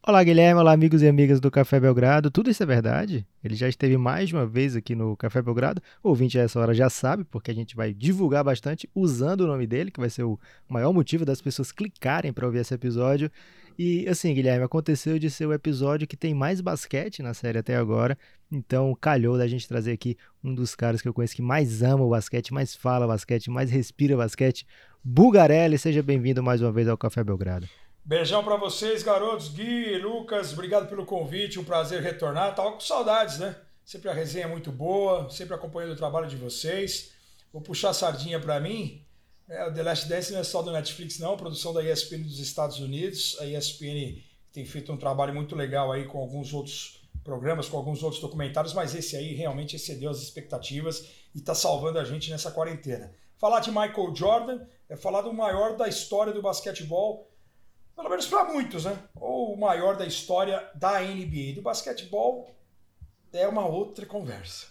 Olá, 0.05 0.21
Guilherme. 0.21 0.59
Olá, 0.59 0.73
amigos 0.73 1.01
e 1.01 1.07
amigas 1.07 1.39
do 1.39 1.49
Café 1.49 1.79
Belgrado. 1.79 2.29
Tudo 2.29 2.49
isso 2.49 2.61
é 2.61 2.65
verdade. 2.65 3.25
Ele 3.41 3.55
já 3.55 3.69
esteve 3.69 3.95
mais 3.95 4.27
de 4.27 4.35
uma 4.35 4.45
vez 4.45 4.75
aqui 4.75 4.95
no 4.95 5.15
Café 5.15 5.41
Belgrado. 5.41 5.81
O 6.03 6.09
ouvinte 6.09 6.37
a 6.37 6.41
essa 6.41 6.59
hora 6.59 6.73
já 6.73 6.89
sabe, 6.89 7.23
porque 7.23 7.49
a 7.49 7.53
gente 7.53 7.73
vai 7.73 7.93
divulgar 7.93 8.43
bastante 8.43 8.89
usando 8.93 9.41
o 9.41 9.47
nome 9.47 9.65
dele, 9.65 9.91
que 9.91 10.01
vai 10.01 10.09
ser 10.09 10.23
o 10.23 10.37
maior 10.67 10.91
motivo 10.91 11.23
das 11.23 11.41
pessoas 11.41 11.71
clicarem 11.71 12.33
para 12.33 12.45
ouvir 12.45 12.59
esse 12.59 12.73
episódio. 12.73 13.31
E 13.79 14.05
assim, 14.09 14.33
Guilherme, 14.33 14.65
aconteceu 14.65 15.17
de 15.17 15.29
ser 15.29 15.45
o 15.45 15.53
episódio 15.53 16.05
que 16.05 16.17
tem 16.17 16.33
mais 16.33 16.59
basquete 16.59 17.23
na 17.23 17.33
série 17.33 17.59
até 17.59 17.77
agora. 17.77 18.17
Então, 18.55 18.94
calhou 18.94 19.35
da 19.35 19.47
gente 19.47 19.67
trazer 19.67 19.94
aqui 19.94 20.15
um 20.44 20.53
dos 20.53 20.75
caras 20.75 21.01
que 21.01 21.07
eu 21.07 21.13
conheço 21.13 21.35
que 21.35 21.41
mais 21.41 21.81
ama 21.81 22.03
o 22.03 22.11
basquete, 22.11 22.53
mais 22.53 22.75
fala 22.75 23.07
basquete, 23.07 23.50
mais 23.50 23.71
respira 23.71 24.15
basquete. 24.15 24.67
Bugarelli, 25.03 25.75
seja 25.75 26.03
bem-vindo 26.03 26.44
mais 26.44 26.61
uma 26.61 26.71
vez 26.71 26.88
ao 26.88 26.95
Café 26.95 27.23
Belgrado. 27.23 27.67
Beijão 28.05 28.44
para 28.44 28.55
vocês, 28.55 29.01
garotos. 29.01 29.50
Gui, 29.50 29.97
Lucas, 29.97 30.53
obrigado 30.53 30.88
pelo 30.88 31.03
convite. 31.03 31.59
Um 31.59 31.63
prazer 31.63 32.03
retornar. 32.03 32.53
Tava 32.53 32.73
com 32.73 32.79
saudades, 32.79 33.39
né? 33.39 33.55
Sempre 33.83 34.11
a 34.11 34.13
resenha 34.13 34.45
é 34.45 34.47
muito 34.47 34.71
boa, 34.71 35.27
sempre 35.31 35.55
acompanhando 35.55 35.94
o 35.94 35.97
trabalho 35.97 36.27
de 36.27 36.35
vocês. 36.35 37.11
Vou 37.51 37.61
puxar 37.61 37.89
a 37.89 37.94
sardinha 37.94 38.39
para 38.39 38.59
mim. 38.59 39.03
É, 39.50 39.67
o 39.67 39.73
The 39.73 39.81
Last 39.81 40.07
Dance 40.07 40.31
não 40.31 40.39
é 40.39 40.44
só 40.44 40.61
do 40.61 40.71
Netflix, 40.71 41.17
não, 41.17 41.35
produção 41.35 41.73
da 41.73 41.83
ESPN 41.83 42.21
dos 42.21 42.38
Estados 42.38 42.79
Unidos. 42.79 43.35
A 43.39 43.47
ESPN 43.47 44.21
tem 44.51 44.63
feito 44.63 44.94
um 44.94 44.97
trabalho 44.97 45.33
muito 45.33 45.55
legal 45.55 45.91
aí 45.91 46.05
com 46.05 46.19
alguns 46.19 46.53
outros 46.53 47.02
programas, 47.23 47.69
com 47.69 47.77
alguns 47.77 48.03
outros 48.03 48.21
documentários, 48.21 48.73
mas 48.73 48.93
esse 48.93 49.15
aí 49.15 49.33
realmente 49.33 49.75
excedeu 49.75 50.09
as 50.09 50.21
expectativas 50.21 51.07
e 51.33 51.39
está 51.39 51.55
salvando 51.55 51.99
a 51.99 52.03
gente 52.03 52.29
nessa 52.29 52.51
quarentena. 52.51 53.11
Falar 53.37 53.59
de 53.59 53.71
Michael 53.71 54.15
Jordan 54.15 54.61
é 54.89 54.95
falar 54.95 55.21
do 55.21 55.33
maior 55.33 55.75
da 55.75 55.87
história 55.87 56.33
do 56.33 56.41
basquetebol, 56.41 57.29
pelo 57.95 58.09
menos 58.09 58.27
para 58.27 58.45
muitos, 58.45 58.85
né? 58.85 58.97
Ou 59.15 59.53
o 59.53 59.59
maior 59.59 59.95
da 59.95 60.05
história 60.05 60.69
da 60.75 60.99
NBA. 60.99 61.53
Do 61.55 61.61
basquetebol 61.61 62.49
é 63.31 63.47
uma 63.47 63.65
outra 63.65 64.05
conversa. 64.05 64.67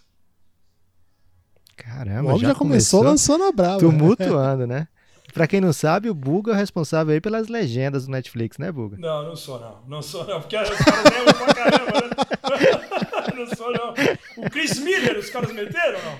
Caramba, 1.76 2.32
já, 2.38 2.48
já 2.48 2.54
começou, 2.54 3.00
começou 3.00 3.02
lançando 3.02 3.44
a 3.44 3.52
brava. 3.52 3.78
Tumultuando, 3.78 4.66
né? 4.66 4.88
Pra 5.32 5.46
quem 5.46 5.60
não 5.60 5.72
sabe, 5.72 6.10
o 6.10 6.14
Buga 6.14 6.52
é 6.52 6.54
o 6.54 6.58
responsável 6.58 7.14
aí 7.14 7.20
pelas 7.20 7.48
legendas 7.48 8.06
do 8.06 8.12
Netflix, 8.12 8.58
né, 8.58 8.70
Buga? 8.70 8.96
Não, 8.98 9.22
não 9.24 9.36
sou 9.36 9.58
não. 9.58 9.82
Não 9.88 10.02
sou 10.02 10.26
não, 10.26 10.40
porque 10.40 10.56
os 10.56 10.68
caras 10.68 11.04
lembram 11.04 11.34
pra 11.34 11.54
caramba, 11.54 12.00
né? 12.00 13.34
não 13.36 13.46
sou 13.56 13.72
não. 13.72 13.94
O 14.36 14.50
Chris 14.50 14.78
Miller, 14.78 15.18
os 15.18 15.30
caras 15.30 15.52
meteram 15.52 15.98
ou 15.98 16.04
não? 16.04 16.18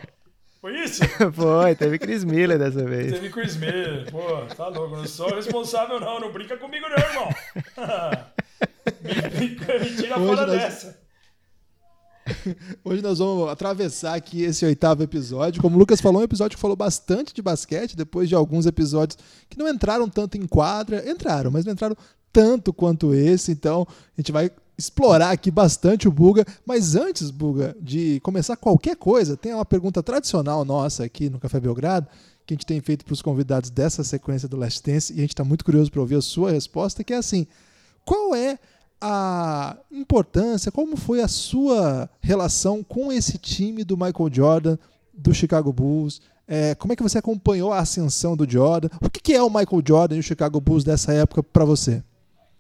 Foi 0.63 0.79
isso? 0.79 1.03
Foi, 1.35 1.75
teve 1.75 1.99
Chris 1.99 2.25
Miller 2.25 2.57
dessa 2.57 2.85
vez. 2.85 3.13
Teve 3.13 3.31
Chris 3.31 3.57
Miller, 3.57 4.11
pô, 4.11 4.47
tá 4.55 4.69
louco. 4.69 4.97
Não 4.97 5.07
sou 5.07 5.35
responsável 5.35 5.99
não, 5.99 6.21
não 6.21 6.33
brinca 6.33 6.57
comigo 6.57 6.87
não, 6.89 6.97
irmão. 6.97 7.29
me, 9.03 9.15
me, 9.41 9.49
me 9.51 9.97
tira 9.97 10.19
Hoje 10.19 10.27
fora 10.27 10.47
nós... 10.47 10.63
dessa. 10.63 11.02
Hoje 12.85 13.03
nós 13.03 13.19
vamos 13.19 13.49
atravessar 13.49 14.15
aqui 14.15 14.43
esse 14.43 14.65
oitavo 14.65 15.03
episódio. 15.03 15.61
Como 15.61 15.77
o 15.77 15.79
Lucas 15.79 16.01
falou, 16.01 16.21
um 16.21 16.25
episódio 16.25 16.57
que 16.57 16.61
falou 16.61 16.77
bastante 16.77 17.35
de 17.35 17.43
basquete, 17.43 17.97
depois 17.97 18.29
de 18.29 18.35
alguns 18.35 18.67
episódios 18.67 19.19
que 19.49 19.59
não 19.59 19.69
entraram 19.69 20.09
tanto 20.09 20.37
em 20.37 20.47
quadra. 20.47 21.09
Entraram, 21.09 21.51
mas 21.51 21.65
não 21.65 21.73
entraram 21.73 21.97
tanto 22.33 22.73
quanto 22.73 23.15
esse. 23.15 23.53
Então, 23.53 23.87
a 23.89 24.21
gente 24.21 24.33
vai 24.33 24.51
explorar 24.77 25.31
aqui 25.31 25.51
bastante 25.51 26.09
o 26.09 26.13
Buga. 26.13 26.45
Mas 26.67 26.97
antes, 26.97 27.31
Buga, 27.31 27.77
de 27.81 28.21
começar 28.21 28.57
qualquer 28.57 28.97
coisa, 28.97 29.37
tem 29.37 29.55
uma 29.55 29.65
pergunta 29.65 30.03
tradicional 30.03 30.65
nossa 30.65 31.05
aqui 31.05 31.29
no 31.29 31.39
Café 31.39 31.61
Belgrado, 31.61 32.07
que 32.47 32.55
a 32.55 32.57
gente 32.57 32.67
tem 32.67 32.81
feito 32.81 33.05
para 33.05 33.13
os 33.13 33.23
convidados 33.23 33.71
dessa 33.71 34.03
sequência 34.03 34.49
do 34.49 34.57
Last 34.57 34.83
Dance, 34.83 35.13
e 35.13 35.19
a 35.19 35.21
gente 35.21 35.31
está 35.31 35.45
muito 35.45 35.65
curioso 35.65 35.91
para 35.91 36.01
ouvir 36.01 36.17
a 36.17 36.23
sua 36.23 36.51
resposta, 36.51 37.05
que 37.05 37.13
é 37.13 37.17
assim, 37.17 37.47
qual 38.05 38.35
é 38.35 38.59
a 39.03 39.77
importância, 39.91 40.71
como 40.71 40.97
foi 40.97 41.21
a 41.21 41.29
sua 41.29 42.09
relação 42.21 42.85
com 42.85 43.13
esse 43.13 43.37
time 43.37 43.83
do 43.83 43.97
Michael 43.97 44.33
Jordan, 44.33 44.79
do 45.13 45.35
Chicago 45.35 45.73
Bulls? 45.73 46.23
É, 46.47 46.75
como 46.77 46.93
é 46.93 46.97
que 46.97 47.03
você 47.03 47.19
acompanhou 47.19 47.73
a 47.73 47.81
ascensão 47.81 48.37
do 48.37 48.49
Jordan? 48.49 48.89
O 49.01 49.11
que 49.11 49.33
é 49.33 49.43
o 49.43 49.49
Michael 49.49 49.83
Jordan 49.85 50.17
e 50.17 50.21
o 50.21 50.23
Chicago 50.23 50.61
Bulls 50.61 50.85
dessa 50.85 51.13
época 51.13 51.43
para 51.43 51.65
você? 51.65 52.03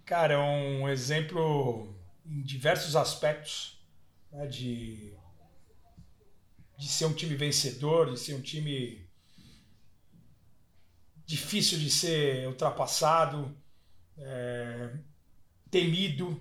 Cara, 0.04 0.34
é 0.34 0.38
um 0.38 0.88
exemplo 0.88 1.94
em 2.26 2.42
diversos 2.42 2.96
aspectos 2.96 3.78
né, 4.32 4.46
de, 4.46 5.12
de 6.76 6.88
ser 6.88 7.06
um 7.06 7.12
time 7.12 7.36
vencedor, 7.36 8.10
de 8.10 8.18
ser 8.18 8.34
um 8.34 8.40
time 8.40 9.06
difícil 11.24 11.78
de 11.78 11.90
ser 11.90 12.48
ultrapassado. 12.48 13.56
É, 14.18 14.90
temido, 15.72 16.38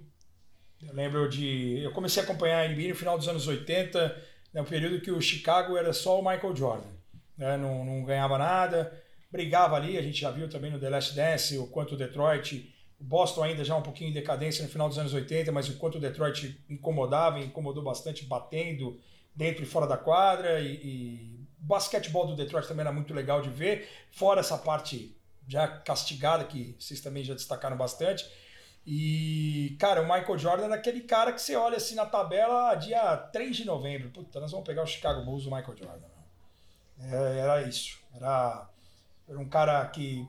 Eu 0.84 0.94
lembro 0.94 1.30
de. 1.30 1.80
Eu 1.80 1.92
comecei 1.92 2.22
a 2.22 2.26
acompanhar 2.26 2.66
a 2.66 2.68
NBA 2.68 2.90
no 2.90 2.96
final 2.96 3.18
dos 3.18 3.28
anos 3.28 3.48
80, 3.48 4.24
no 4.54 4.66
período 4.66 5.00
que 5.00 5.10
o 5.10 5.22
Chicago 5.22 5.78
era 5.78 5.94
só 5.94 6.20
o 6.20 6.24
Michael 6.24 6.56
Jordan. 6.56 6.90
Né? 7.38 7.56
Não, 7.56 7.86
não 7.86 8.04
ganhava 8.04 8.38
nada, 8.38 8.92
brigava 9.32 9.76
ali, 9.76 9.98
a 9.98 10.02
gente 10.02 10.20
já 10.20 10.30
viu 10.30 10.50
também 10.50 10.70
no 10.70 10.80
The 10.80 10.90
Last 10.90 11.16
Dance 11.16 11.58
o 11.58 11.68
quanto 11.68 11.94
o 11.96 11.98
Detroit. 11.98 12.76
O 13.00 13.04
Boston 13.04 13.44
ainda 13.44 13.64
já 13.64 13.76
um 13.76 13.82
pouquinho 13.82 14.10
em 14.10 14.14
decadência 14.14 14.64
no 14.64 14.70
final 14.70 14.90
dos 14.90 15.00
anos 15.00 15.14
80, 15.14 15.52
mas 15.52 15.70
o 15.70 15.78
quanto 15.78 15.98
o 15.98 16.02
Detroit 16.02 16.64
incomodava, 16.70 17.40
incomodou 17.40 17.84
bastante, 17.84 18.26
batendo 18.26 19.00
dentro 19.36 19.64
e 19.64 19.66
fora 19.66 19.88
da 19.88 19.98
quadra. 19.98 20.60
E, 20.60 20.74
e 20.76 21.48
o 21.60 21.66
basquetebol 21.66 22.28
do 22.28 22.36
Detroit 22.36 22.68
também 22.68 22.82
era 22.82 22.92
muito 22.92 23.14
legal 23.14 23.42
de 23.42 23.50
ver, 23.50 23.88
fora 24.12 24.42
essa 24.42 24.58
parte 24.58 25.18
já 25.48 25.68
castigada 25.68 26.44
que 26.44 26.76
vocês 26.80 27.02
também 27.02 27.24
já 27.24 27.34
destacaram 27.34 27.78
bastante. 27.78 28.26
E, 28.86 29.76
cara, 29.80 30.02
o 30.02 30.06
Michael 30.06 30.38
Jordan 30.38 30.66
era 30.66 30.76
aquele 30.76 31.02
cara 31.02 31.32
que 31.32 31.42
você 31.42 31.56
olha 31.56 31.78
assim 31.78 31.94
na 31.96 32.06
tabela 32.06 32.74
dia 32.76 33.16
3 33.16 33.56
de 33.56 33.66
novembro. 33.66 34.10
Puta, 34.10 34.40
nós 34.40 34.52
vamos 34.52 34.66
pegar 34.66 34.84
o 34.84 34.88
Chicago 34.88 35.24
Bulls 35.24 35.44
do 35.44 35.52
Michael 35.52 35.78
Jordan. 35.78 36.08
É, 37.00 37.40
era 37.40 37.62
isso. 37.62 38.00
Era, 38.14 38.70
era 39.28 39.40
um 39.40 39.48
cara 39.48 39.86
que. 39.88 40.28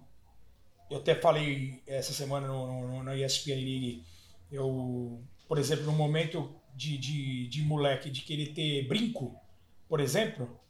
Eu 0.91 0.99
até 0.99 1.15
falei 1.15 1.83
essa 1.87 2.13
semana 2.13 2.47
no, 2.47 2.83
no, 2.83 3.03
no 3.03 3.15
ESPN 3.15 3.55
League. 3.55 4.05
Eu, 4.51 5.23
por 5.49 5.57
exemplo, 5.57 5.87
no 5.87 5.93
momento 5.93 6.55
de, 6.75 6.99
de, 6.99 7.49
de 7.49 7.63
moleque 7.63 8.11
de 8.11 8.21
querer 8.21 8.49
ter 8.53 8.87
brinco, 8.87 9.35
por 9.89 10.01
exemplo, 10.01 10.61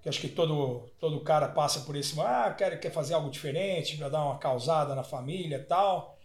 que 0.00 0.08
acho 0.08 0.20
que 0.20 0.28
todo, 0.28 0.88
todo 1.00 1.20
cara 1.24 1.48
passa 1.48 1.80
por 1.80 1.96
esse. 1.96 2.20
Ah, 2.20 2.54
quer, 2.56 2.78
quer 2.78 2.92
fazer 2.92 3.14
algo 3.14 3.28
diferente 3.28 3.96
para 3.96 4.08
dar 4.08 4.24
uma 4.24 4.38
causada 4.38 4.94
na 4.94 5.02
família 5.02 5.64
tal 5.64 6.15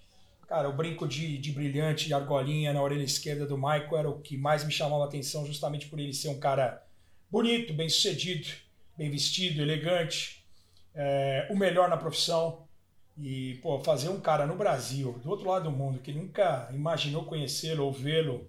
Cara, 0.51 0.67
o 0.67 0.73
brinco 0.73 1.07
de, 1.07 1.37
de 1.37 1.49
brilhante, 1.53 2.07
de 2.07 2.13
argolinha 2.13 2.73
na 2.73 2.83
orelha 2.83 3.05
esquerda 3.05 3.45
do 3.45 3.55
Michael 3.55 3.97
era 3.97 4.09
o 4.09 4.19
que 4.19 4.35
mais 4.35 4.65
me 4.65 4.71
chamava 4.73 5.05
a 5.05 5.07
atenção, 5.07 5.45
justamente 5.45 5.87
por 5.87 5.97
ele 5.97 6.13
ser 6.13 6.27
um 6.27 6.41
cara 6.41 6.85
bonito, 7.31 7.73
bem 7.73 7.87
sucedido, 7.87 8.49
bem 8.97 9.09
vestido, 9.09 9.61
elegante, 9.61 10.45
é, 10.93 11.47
o 11.49 11.55
melhor 11.55 11.87
na 11.87 11.95
profissão. 11.95 12.67
E, 13.17 13.59
pô, 13.63 13.79
fazer 13.79 14.09
um 14.09 14.19
cara 14.19 14.45
no 14.45 14.57
Brasil, 14.57 15.17
do 15.23 15.29
outro 15.29 15.49
lado 15.49 15.63
do 15.63 15.71
mundo, 15.71 15.99
que 15.99 16.11
nunca 16.11 16.67
imaginou 16.73 17.23
conhecê-lo 17.23 17.85
ou 17.85 17.93
vê-lo 17.93 18.45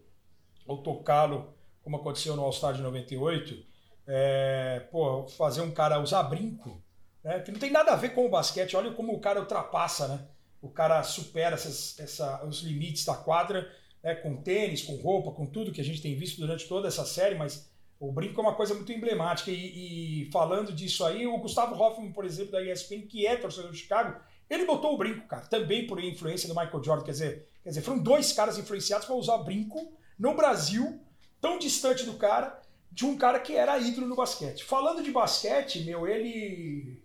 ou 0.67 0.79
tocá-lo, 0.79 1.55
como 1.85 1.99
aconteceu 1.99 2.35
no 2.35 2.43
All-Star 2.43 2.75
de 2.75 2.83
98, 2.83 3.65
é, 4.09 4.89
pô, 4.91 5.29
fazer 5.29 5.61
um 5.61 5.71
cara 5.71 6.01
usar 6.01 6.25
brinco, 6.25 6.83
né, 7.23 7.39
que 7.39 7.53
não 7.53 7.61
tem 7.61 7.71
nada 7.71 7.93
a 7.93 7.97
ver 7.97 8.13
com 8.13 8.27
o 8.27 8.29
basquete, 8.29 8.75
olha 8.75 8.91
como 8.91 9.15
o 9.15 9.21
cara 9.21 9.39
ultrapassa, 9.39 10.09
né? 10.09 10.27
O 10.62 10.71
cara 10.71 11.02
supera 11.02 11.57
essas, 11.57 11.99
essa, 11.99 12.45
os 12.47 12.61
limites 12.61 13.04
da 13.04 13.16
quadra, 13.16 13.69
né, 14.02 14.14
com 14.14 14.37
tênis, 14.37 14.83
com 14.83 14.95
roupa, 14.95 15.33
com 15.33 15.45
tudo 15.45 15.73
que 15.73 15.81
a 15.81 15.85
gente 15.85 16.00
tem 16.00 16.14
visto 16.14 16.40
durante 16.40 16.69
toda 16.69 16.87
essa 16.87 17.04
série, 17.04 17.35
mas 17.35 17.69
o 17.99 18.12
brinco 18.12 18.40
é 18.40 18.45
uma 18.45 18.54
coisa 18.54 18.73
muito 18.73 18.92
emblemática. 18.92 19.50
E, 19.50 20.23
e 20.23 20.31
falando 20.31 20.73
disso 20.73 21.04
aí, 21.04 21.26
o 21.26 21.38
Gustavo 21.38 21.75
Hoffman, 21.75 22.12
por 22.12 22.25
exemplo, 22.25 22.52
da 22.52 22.62
ESPN, 22.62 23.02
que 23.09 23.26
é 23.26 23.37
torcedor 23.37 23.71
do 23.71 23.76
Chicago, 23.76 24.21
ele 24.49 24.64
botou 24.64 24.95
o 24.95 24.99
brinco, 24.99 25.26
cara, 25.26 25.47
também 25.47 25.87
por 25.87 26.02
influência 26.02 26.49
do 26.49 26.54
Michael 26.54 26.83
Jordan. 26.83 27.04
Quer 27.04 27.12
dizer, 27.12 27.49
quer 27.62 27.71
dizer 27.71 27.83
foram 27.83 27.99
dois 27.99 28.33
caras 28.33 28.57
influenciados 28.57 29.07
para 29.07 29.16
usar 29.16 29.38
brinco 29.38 29.92
no 30.19 30.35
Brasil, 30.37 31.00
tão 31.40 31.59
distante 31.59 32.04
do 32.04 32.14
cara, 32.14 32.61
de 32.90 33.04
um 33.04 33.16
cara 33.16 33.40
que 33.40 33.57
era 33.57 33.78
ídolo 33.78 34.07
no 34.07 34.14
basquete. 34.14 34.62
Falando 34.62 35.02
de 35.02 35.11
basquete, 35.11 35.81
meu, 35.81 36.07
ele 36.07 37.02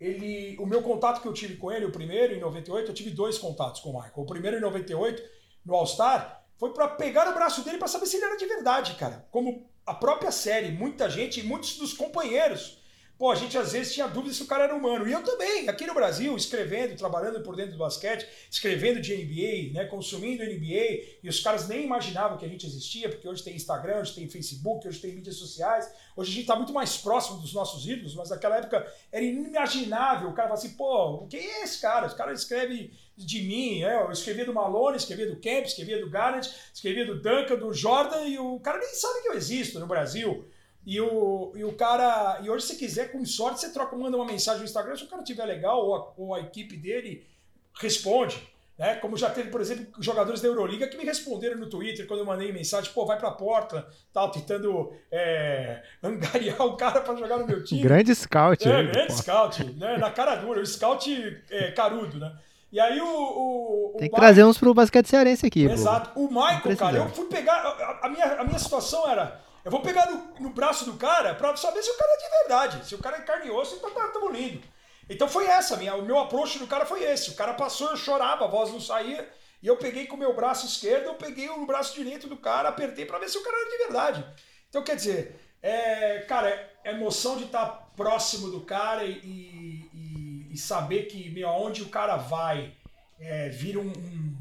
ele, 0.00 0.56
o 0.58 0.66
meu 0.66 0.82
contato 0.82 1.20
que 1.20 1.28
eu 1.28 1.32
tive 1.32 1.56
com 1.56 1.72
ele, 1.72 1.84
o 1.84 1.92
primeiro 1.92 2.34
em 2.34 2.40
98, 2.40 2.90
eu 2.90 2.94
tive 2.94 3.10
dois 3.10 3.38
contatos 3.38 3.80
com 3.80 3.90
o 3.90 3.94
Michael. 3.94 4.12
O 4.16 4.26
primeiro 4.26 4.56
em 4.56 4.60
98, 4.60 5.22
no 5.64 5.74
All-Star, 5.74 6.44
foi 6.56 6.72
para 6.72 6.88
pegar 6.88 7.28
o 7.28 7.34
braço 7.34 7.64
dele 7.64 7.78
para 7.78 7.88
saber 7.88 8.06
se 8.06 8.16
ele 8.16 8.24
era 8.24 8.36
de 8.36 8.46
verdade, 8.46 8.94
cara. 8.94 9.26
Como 9.30 9.68
a 9.84 9.94
própria 9.94 10.30
série, 10.30 10.70
muita 10.70 11.08
gente, 11.08 11.42
muitos 11.42 11.76
dos 11.76 11.92
companheiros 11.92 12.77
Pô, 13.18 13.32
a 13.32 13.34
gente 13.34 13.58
às 13.58 13.72
vezes 13.72 13.92
tinha 13.92 14.06
dúvida 14.06 14.32
se 14.32 14.44
o 14.44 14.46
cara 14.46 14.62
era 14.62 14.76
humano. 14.76 15.08
E 15.08 15.12
eu 15.12 15.24
também, 15.24 15.68
aqui 15.68 15.84
no 15.84 15.92
Brasil, 15.92 16.36
escrevendo, 16.36 16.96
trabalhando 16.96 17.42
por 17.42 17.56
dentro 17.56 17.72
do 17.72 17.78
basquete, 17.78 18.24
escrevendo 18.48 19.00
de 19.00 19.12
NBA, 19.12 19.74
né, 19.74 19.86
consumindo 19.86 20.44
NBA, 20.44 21.18
e 21.20 21.28
os 21.28 21.40
caras 21.40 21.66
nem 21.66 21.84
imaginavam 21.84 22.38
que 22.38 22.44
a 22.44 22.48
gente 22.48 22.64
existia, 22.64 23.08
porque 23.08 23.28
hoje 23.28 23.42
tem 23.42 23.56
Instagram, 23.56 24.02
hoje 24.02 24.14
tem 24.14 24.28
Facebook, 24.28 24.86
hoje 24.86 25.00
tem 25.00 25.16
mídias 25.16 25.34
sociais. 25.34 25.92
Hoje 26.16 26.30
a 26.30 26.34
gente 26.34 26.42
está 26.42 26.54
muito 26.54 26.72
mais 26.72 26.96
próximo 26.96 27.40
dos 27.40 27.52
nossos 27.52 27.84
ídolos, 27.84 28.14
mas 28.14 28.30
naquela 28.30 28.58
época 28.58 28.86
era 29.10 29.24
inimaginável. 29.24 30.28
O 30.28 30.32
cara 30.32 30.46
fala 30.46 30.60
assim, 30.60 30.76
pô, 30.76 31.26
quem 31.26 31.40
é 31.40 31.64
esse 31.64 31.80
cara? 31.80 32.06
Os 32.06 32.14
caras 32.14 32.38
escreve 32.40 32.92
de 33.16 33.42
mim, 33.42 33.80
né? 33.80 34.00
eu 34.00 34.12
escrevia 34.12 34.44
do 34.44 34.54
Malone, 34.54 34.96
escrevia 34.96 35.28
do 35.28 35.40
Kemp, 35.40 35.66
escrevia 35.66 35.98
do 35.98 36.08
Garnett, 36.08 36.54
escrevia 36.72 37.04
do 37.04 37.20
Duncan, 37.20 37.56
do 37.56 37.74
Jordan, 37.74 38.22
e 38.26 38.38
o 38.38 38.60
cara 38.60 38.78
nem 38.78 38.94
sabe 38.94 39.22
que 39.22 39.28
eu 39.28 39.34
existo 39.34 39.80
no 39.80 39.88
Brasil. 39.88 40.46
E 40.88 40.98
o, 41.02 41.52
e 41.54 41.62
o 41.64 41.74
cara. 41.74 42.40
E 42.42 42.48
hoje, 42.48 42.64
se 42.64 42.76
quiser, 42.76 43.12
com 43.12 43.22
sorte, 43.22 43.60
você 43.60 43.70
troca, 43.70 43.94
manda 43.94 44.16
uma 44.16 44.24
mensagem 44.24 44.60
no 44.60 44.64
Instagram. 44.64 44.96
Se 44.96 45.04
o 45.04 45.06
cara 45.06 45.22
tiver 45.22 45.44
legal, 45.44 45.84
ou 45.84 45.94
a, 45.94 46.12
ou 46.16 46.34
a 46.34 46.40
equipe 46.40 46.78
dele 46.78 47.26
responde. 47.74 48.42
Né? 48.78 48.94
Como 48.94 49.14
já 49.14 49.28
teve, 49.28 49.50
por 49.50 49.60
exemplo, 49.60 49.86
jogadores 50.00 50.40
da 50.40 50.48
Euroliga 50.48 50.88
que 50.88 50.96
me 50.96 51.04
responderam 51.04 51.58
no 51.58 51.68
Twitter 51.68 52.06
quando 52.06 52.20
eu 52.20 52.24
mandei 52.24 52.50
mensagem, 52.52 52.90
pô, 52.90 53.04
vai 53.04 53.18
pra 53.18 53.32
porta, 53.32 53.86
tal, 54.14 54.30
tentando 54.30 54.90
é, 55.12 55.82
angariar 56.02 56.62
o 56.62 56.74
cara 56.74 57.02
para 57.02 57.16
jogar 57.16 57.36
no 57.36 57.46
meu 57.46 57.62
time. 57.62 57.82
Grande 57.82 58.14
scout, 58.14 58.66
é, 58.66 58.74
aí, 58.74 58.86
Grande 58.86 59.08
pô. 59.08 59.12
scout, 59.12 59.64
né? 59.74 59.98
Na 59.98 60.10
cara 60.10 60.36
dura, 60.36 60.58
o 60.58 60.66
scout 60.66 61.42
é, 61.50 61.70
carudo, 61.72 62.18
né? 62.18 62.32
E 62.72 62.80
aí 62.80 62.98
o. 62.98 63.04
o, 63.04 63.92
o 63.94 63.98
Tem 63.98 64.08
que 64.08 64.16
trazer 64.16 64.42
uns 64.42 64.56
pro 64.56 64.72
basquete 64.72 65.06
cearense 65.06 65.44
aqui. 65.44 65.64
Exato. 65.64 66.10
Pô. 66.14 66.20
O 66.22 66.28
Michael, 66.28 66.76
cara, 66.78 66.96
eu 66.96 67.08
fui 67.10 67.26
pegar. 67.26 67.56
A, 67.56 68.06
a, 68.06 68.08
minha, 68.08 68.24
a 68.40 68.44
minha 68.44 68.58
situação 68.58 69.06
era 69.10 69.38
eu 69.68 69.70
vou 69.70 69.82
pegar 69.82 70.10
no, 70.10 70.40
no 70.40 70.48
braço 70.48 70.86
do 70.86 70.94
cara 70.94 71.34
pra 71.34 71.54
saber 71.54 71.82
se 71.82 71.90
o 71.90 71.98
cara 71.98 72.10
é 72.10 72.16
de 72.16 72.38
verdade. 72.38 72.88
Se 72.88 72.94
o 72.94 72.98
cara 72.98 73.18
é 73.18 73.20
carne 73.20 73.48
e 73.48 73.50
osso, 73.50 73.76
então 73.76 73.90
tá, 73.90 74.08
tamo 74.08 74.30
lindo. 74.30 74.62
Então 75.10 75.28
foi 75.28 75.44
essa, 75.44 75.76
minha, 75.76 75.94
o 75.94 76.00
meu 76.00 76.18
approach 76.18 76.58
do 76.58 76.66
cara 76.66 76.86
foi 76.86 77.04
esse. 77.04 77.28
O 77.28 77.34
cara 77.34 77.52
passou, 77.52 77.90
eu 77.90 77.96
chorava, 77.98 78.46
a 78.46 78.48
voz 78.48 78.72
não 78.72 78.80
saía. 78.80 79.30
E 79.62 79.66
eu 79.66 79.76
peguei 79.76 80.06
com 80.06 80.16
o 80.16 80.18
meu 80.18 80.34
braço 80.34 80.64
esquerdo, 80.64 81.08
eu 81.08 81.16
peguei 81.16 81.50
o 81.50 81.66
braço 81.66 81.94
direito 81.94 82.26
do 82.26 82.36
cara, 82.38 82.70
apertei 82.70 83.04
para 83.04 83.18
ver 83.18 83.28
se 83.28 83.36
o 83.36 83.42
cara 83.42 83.58
era 83.58 83.70
de 83.70 83.76
verdade. 83.76 84.24
Então, 84.70 84.82
quer 84.82 84.96
dizer, 84.96 85.38
é, 85.60 86.20
cara, 86.20 86.48
é 86.82 86.92
emoção 86.92 87.36
de 87.36 87.44
estar 87.44 87.66
tá 87.66 87.88
próximo 87.94 88.50
do 88.50 88.62
cara 88.62 89.04
e, 89.04 89.18
e, 89.22 90.48
e, 90.50 90.56
saber 90.56 91.08
que, 91.08 91.28
meu, 91.28 91.46
aonde 91.46 91.82
o 91.82 91.90
cara 91.90 92.16
vai, 92.16 92.74
é, 93.20 93.50
vira 93.50 93.80
um, 93.80 93.88
um, 93.88 94.34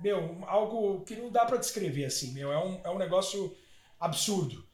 meu, 0.00 0.38
algo 0.46 1.00
que 1.04 1.16
não 1.16 1.32
dá 1.32 1.44
para 1.44 1.56
descrever, 1.56 2.04
assim, 2.04 2.32
meu, 2.32 2.52
é 2.52 2.64
um, 2.64 2.80
é 2.84 2.90
um 2.90 2.98
negócio 2.98 3.56
absurdo. 3.98 4.67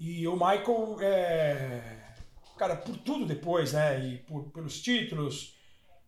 E 0.00 0.26
o 0.26 0.32
Michael, 0.32 0.96
é, 1.02 1.82
cara, 2.56 2.74
por 2.74 2.96
tudo 2.96 3.26
depois, 3.26 3.74
né? 3.74 4.02
E 4.02 4.16
por, 4.20 4.44
pelos 4.44 4.80
títulos, 4.80 5.54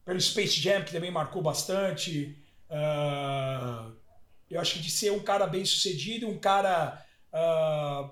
pelo 0.03 0.19
Space 0.19 0.59
Jam, 0.59 0.83
que 0.83 0.93
também 0.93 1.11
marcou 1.11 1.43
bastante. 1.43 2.43
Uh, 2.71 3.95
eu 4.51 4.59
acho 4.59 4.75
que 4.75 4.79
de 4.79 4.91
ser 4.91 5.13
um 5.13 5.21
cara 5.21 5.47
bem 5.47 5.63
sucedido, 5.67 6.27
um 6.27 6.39
cara 6.39 7.05
uh, 7.35 8.11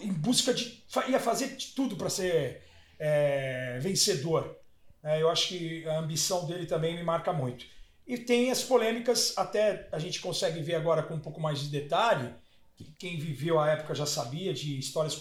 em 0.00 0.10
busca 0.10 0.54
de. 0.54 0.82
ia 1.08 1.20
fazer 1.20 1.56
de 1.56 1.74
tudo 1.74 1.94
para 1.94 2.08
ser 2.08 2.62
é, 2.98 3.78
vencedor. 3.82 4.56
É, 5.02 5.20
eu 5.20 5.28
acho 5.28 5.48
que 5.48 5.86
a 5.86 5.98
ambição 5.98 6.46
dele 6.46 6.64
também 6.64 6.96
me 6.96 7.02
marca 7.02 7.34
muito. 7.34 7.66
E 8.06 8.16
tem 8.16 8.50
as 8.50 8.62
polêmicas, 8.62 9.36
até 9.36 9.90
a 9.92 9.98
gente 9.98 10.20
consegue 10.22 10.62
ver 10.62 10.76
agora 10.76 11.02
com 11.02 11.12
um 11.12 11.20
pouco 11.20 11.38
mais 11.38 11.60
de 11.60 11.68
detalhe 11.68 12.34
que 12.76 12.84
quem 12.98 13.18
viveu 13.18 13.58
a 13.58 13.68
época 13.68 13.94
já 13.94 14.06
sabia 14.06 14.52
de 14.52 14.78
histórias 14.78 15.16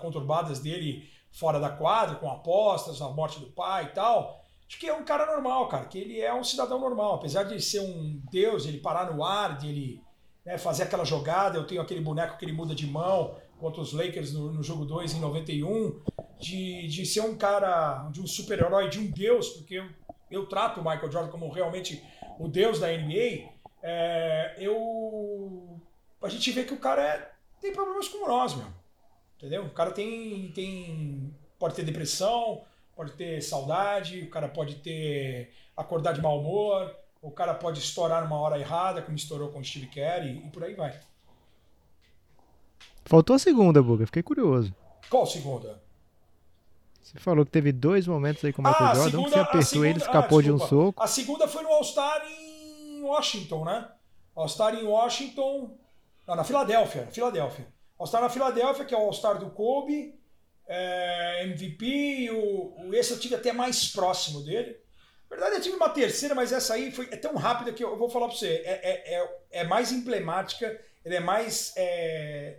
conturbadas 0.00 0.60
dele 0.60 1.08
fora 1.32 1.58
da 1.58 1.70
quadra, 1.70 2.16
com 2.16 2.30
apostas, 2.30 3.00
a 3.00 3.08
morte 3.08 3.40
do 3.40 3.46
pai 3.46 3.84
e 3.84 3.94
tal. 3.94 4.44
Acho 4.66 4.78
que 4.78 4.86
é 4.86 4.94
um 4.94 5.04
cara 5.04 5.24
normal, 5.24 5.68
cara, 5.68 5.86
que 5.86 5.98
ele 5.98 6.20
é 6.20 6.32
um 6.32 6.44
cidadão 6.44 6.78
normal. 6.78 7.14
Apesar 7.14 7.44
de 7.44 7.60
ser 7.60 7.80
um 7.80 8.20
deus, 8.30 8.66
ele 8.66 8.78
parar 8.78 9.10
no 9.10 9.24
ar, 9.24 9.56
de 9.56 9.68
ele 9.68 10.02
né, 10.44 10.58
fazer 10.58 10.82
aquela 10.82 11.04
jogada. 11.04 11.56
Eu 11.56 11.66
tenho 11.66 11.80
aquele 11.80 12.02
boneco 12.02 12.36
que 12.36 12.44
ele 12.44 12.52
muda 12.52 12.74
de 12.74 12.86
mão 12.86 13.36
contra 13.58 13.80
os 13.80 13.92
Lakers 13.92 14.32
no, 14.32 14.52
no 14.52 14.62
jogo 14.62 14.84
2 14.84 15.14
em 15.14 15.20
91. 15.20 16.00
De, 16.38 16.86
de 16.86 17.06
ser 17.06 17.20
um 17.22 17.36
cara, 17.36 18.08
de 18.12 18.20
um 18.20 18.26
super-herói, 18.26 18.88
de 18.88 19.00
um 19.00 19.10
deus, 19.10 19.48
porque 19.48 19.74
eu, 19.74 19.88
eu 20.30 20.46
trato 20.46 20.80
o 20.80 20.84
Michael 20.84 21.10
Jordan 21.10 21.30
como 21.30 21.50
realmente 21.50 22.00
o 22.38 22.46
deus 22.46 22.78
da 22.78 22.88
NBA. 22.88 23.48
É, 23.82 24.54
eu 24.58 25.77
a 26.22 26.28
gente 26.28 26.50
vê 26.50 26.64
que 26.64 26.74
o 26.74 26.78
cara 26.78 27.02
é, 27.02 27.32
tem 27.60 27.72
problemas 27.72 28.08
como 28.08 28.26
nós, 28.26 28.54
meu. 28.54 28.66
Entendeu? 29.36 29.64
O 29.64 29.70
cara 29.70 29.90
tem, 29.92 30.50
tem. 30.52 31.34
Pode 31.58 31.74
ter 31.74 31.84
depressão, 31.84 32.62
pode 32.96 33.12
ter 33.12 33.40
saudade, 33.42 34.22
o 34.22 34.30
cara 34.30 34.48
pode 34.48 34.76
ter. 34.76 35.52
acordar 35.76 36.12
de 36.12 36.20
mau 36.20 36.40
humor, 36.40 36.94
o 37.22 37.30
cara 37.30 37.54
pode 37.54 37.78
estourar 37.78 38.22
numa 38.22 38.38
hora 38.38 38.58
errada, 38.58 39.02
como 39.02 39.16
estourou 39.16 39.50
com 39.50 39.60
o 39.60 39.64
Steve 39.64 39.86
Kerr, 39.86 40.26
e, 40.26 40.46
e 40.46 40.50
por 40.50 40.64
aí 40.64 40.74
vai. 40.74 40.98
Faltou 43.04 43.36
a 43.36 43.38
segunda, 43.38 43.82
Buga, 43.82 44.06
fiquei 44.06 44.22
curioso. 44.22 44.74
Qual 45.08 45.26
segunda? 45.26 45.80
Você 47.00 47.18
falou 47.18 47.46
que 47.46 47.50
teve 47.50 47.72
dois 47.72 48.06
momentos 48.06 48.44
aí 48.44 48.52
com 48.52 48.60
o 48.60 48.64
Michael 48.66 48.90
ah, 48.90 48.94
Jordan, 48.94 49.10
segunda, 49.10 49.28
que 49.28 49.34
você 49.34 49.40
apertou 49.40 49.62
segunda, 49.62 49.88
ele, 49.88 49.98
escapou 49.98 50.38
ah, 50.38 50.42
de 50.42 50.52
um 50.52 50.58
soco. 50.58 51.02
A 51.02 51.06
segunda 51.06 51.48
foi 51.48 51.62
no 51.62 51.70
All-Star 51.70 52.22
em 52.28 53.00
Washington, 53.00 53.64
né? 53.64 53.88
All-Star 54.36 54.74
em 54.74 54.84
Washington, 54.84 55.70
não, 56.28 56.36
na 56.36 56.44
Filadélfia, 56.44 57.08
Filadélfia. 57.10 57.66
All-Star 57.98 58.20
na 58.20 58.28
Filadélfia, 58.28 58.84
que 58.84 58.94
é 58.94 58.98
o 58.98 59.00
All-Star 59.00 59.38
do 59.38 59.50
Kobe, 59.50 60.14
é, 60.68 61.42
MVP, 61.44 62.30
o, 62.30 62.86
o, 62.86 62.94
esse 62.94 63.12
eu 63.12 63.18
tive 63.18 63.34
até 63.34 63.50
mais 63.50 63.88
próximo 63.88 64.42
dele. 64.42 64.78
Na 65.30 65.36
verdade, 65.36 65.56
eu 65.56 65.62
tive 65.62 65.76
uma 65.76 65.88
terceira, 65.88 66.34
mas 66.34 66.52
essa 66.52 66.74
aí 66.74 66.92
foi, 66.92 67.08
é 67.10 67.16
tão 67.16 67.34
rápida 67.34 67.72
que 67.72 67.82
eu, 67.82 67.88
eu 67.88 67.96
vou 67.96 68.10
falar 68.10 68.28
para 68.28 68.36
você. 68.36 68.62
É, 68.64 68.72
é, 68.72 69.14
é, 69.14 69.38
é, 69.52 69.64
mais 69.64 69.90
emblemática, 69.90 70.78
ele 71.02 71.16
é 71.16 71.20
mais 71.20 71.72
é, 71.78 72.58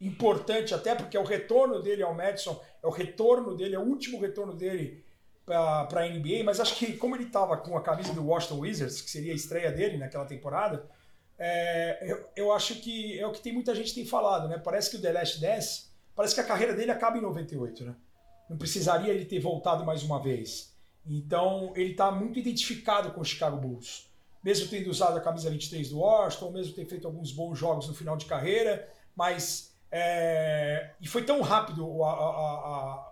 importante 0.00 0.74
até 0.74 0.94
porque 0.94 1.18
é 1.18 1.20
o 1.20 1.24
retorno 1.24 1.82
dele 1.82 2.02
ao 2.02 2.14
Madison, 2.14 2.58
é 2.82 2.86
o 2.86 2.90
retorno 2.90 3.54
dele, 3.54 3.74
é 3.74 3.78
o 3.78 3.84
último 3.84 4.18
retorno 4.18 4.54
dele 4.54 5.04
para 5.44 6.00
a 6.00 6.08
NBA, 6.08 6.44
mas 6.44 6.60
acho 6.60 6.76
que 6.76 6.96
como 6.96 7.14
ele 7.14 7.24
estava 7.24 7.58
com 7.58 7.76
a 7.76 7.82
camisa 7.82 8.14
do 8.14 8.26
Washington 8.26 8.60
Wizards, 8.60 9.02
que 9.02 9.10
seria 9.10 9.32
a 9.32 9.36
estreia 9.36 9.70
dele 9.70 9.98
naquela 9.98 10.24
temporada, 10.24 10.88
é, 11.42 11.98
eu, 12.02 12.28
eu, 12.36 12.52
acho 12.52 12.74
que 12.76 13.18
é 13.18 13.26
o 13.26 13.32
que 13.32 13.40
tem 13.40 13.50
muita 13.50 13.74
gente 13.74 13.94
tem 13.94 14.04
falado, 14.04 14.46
né? 14.46 14.58
Parece 14.58 14.90
que 14.90 14.96
o 14.96 15.00
The 15.00 15.10
Last 15.10 15.40
Dance, 15.40 15.84
parece 16.14 16.34
que 16.34 16.40
a 16.42 16.44
carreira 16.44 16.74
dele 16.74 16.90
acaba 16.90 17.16
em 17.16 17.22
98, 17.22 17.84
né? 17.84 17.96
Não 18.48 18.58
precisaria 18.58 19.10
ele 19.10 19.24
ter 19.24 19.40
voltado 19.40 19.82
mais 19.82 20.02
uma 20.02 20.22
vez. 20.22 20.76
Então 21.06 21.72
ele 21.74 21.92
está 21.92 22.10
muito 22.10 22.38
identificado 22.38 23.10
com 23.12 23.22
o 23.22 23.24
Chicago 23.24 23.56
Bulls. 23.56 24.10
Mesmo 24.44 24.68
tendo 24.68 24.90
usado 24.90 25.16
a 25.16 25.20
camisa 25.20 25.48
23 25.48 25.88
do 25.88 26.00
Washington, 26.00 26.50
mesmo 26.50 26.74
ter 26.74 26.84
feito 26.84 27.06
alguns 27.06 27.32
bons 27.32 27.58
jogos 27.58 27.88
no 27.88 27.94
final 27.94 28.18
de 28.18 28.26
carreira, 28.26 28.86
mas 29.16 29.74
é, 29.90 30.90
e 31.00 31.08
foi 31.08 31.24
tão 31.24 31.40
rápido 31.40 32.04
a, 32.04 32.10
a, 32.10 33.06
a 33.06 33.10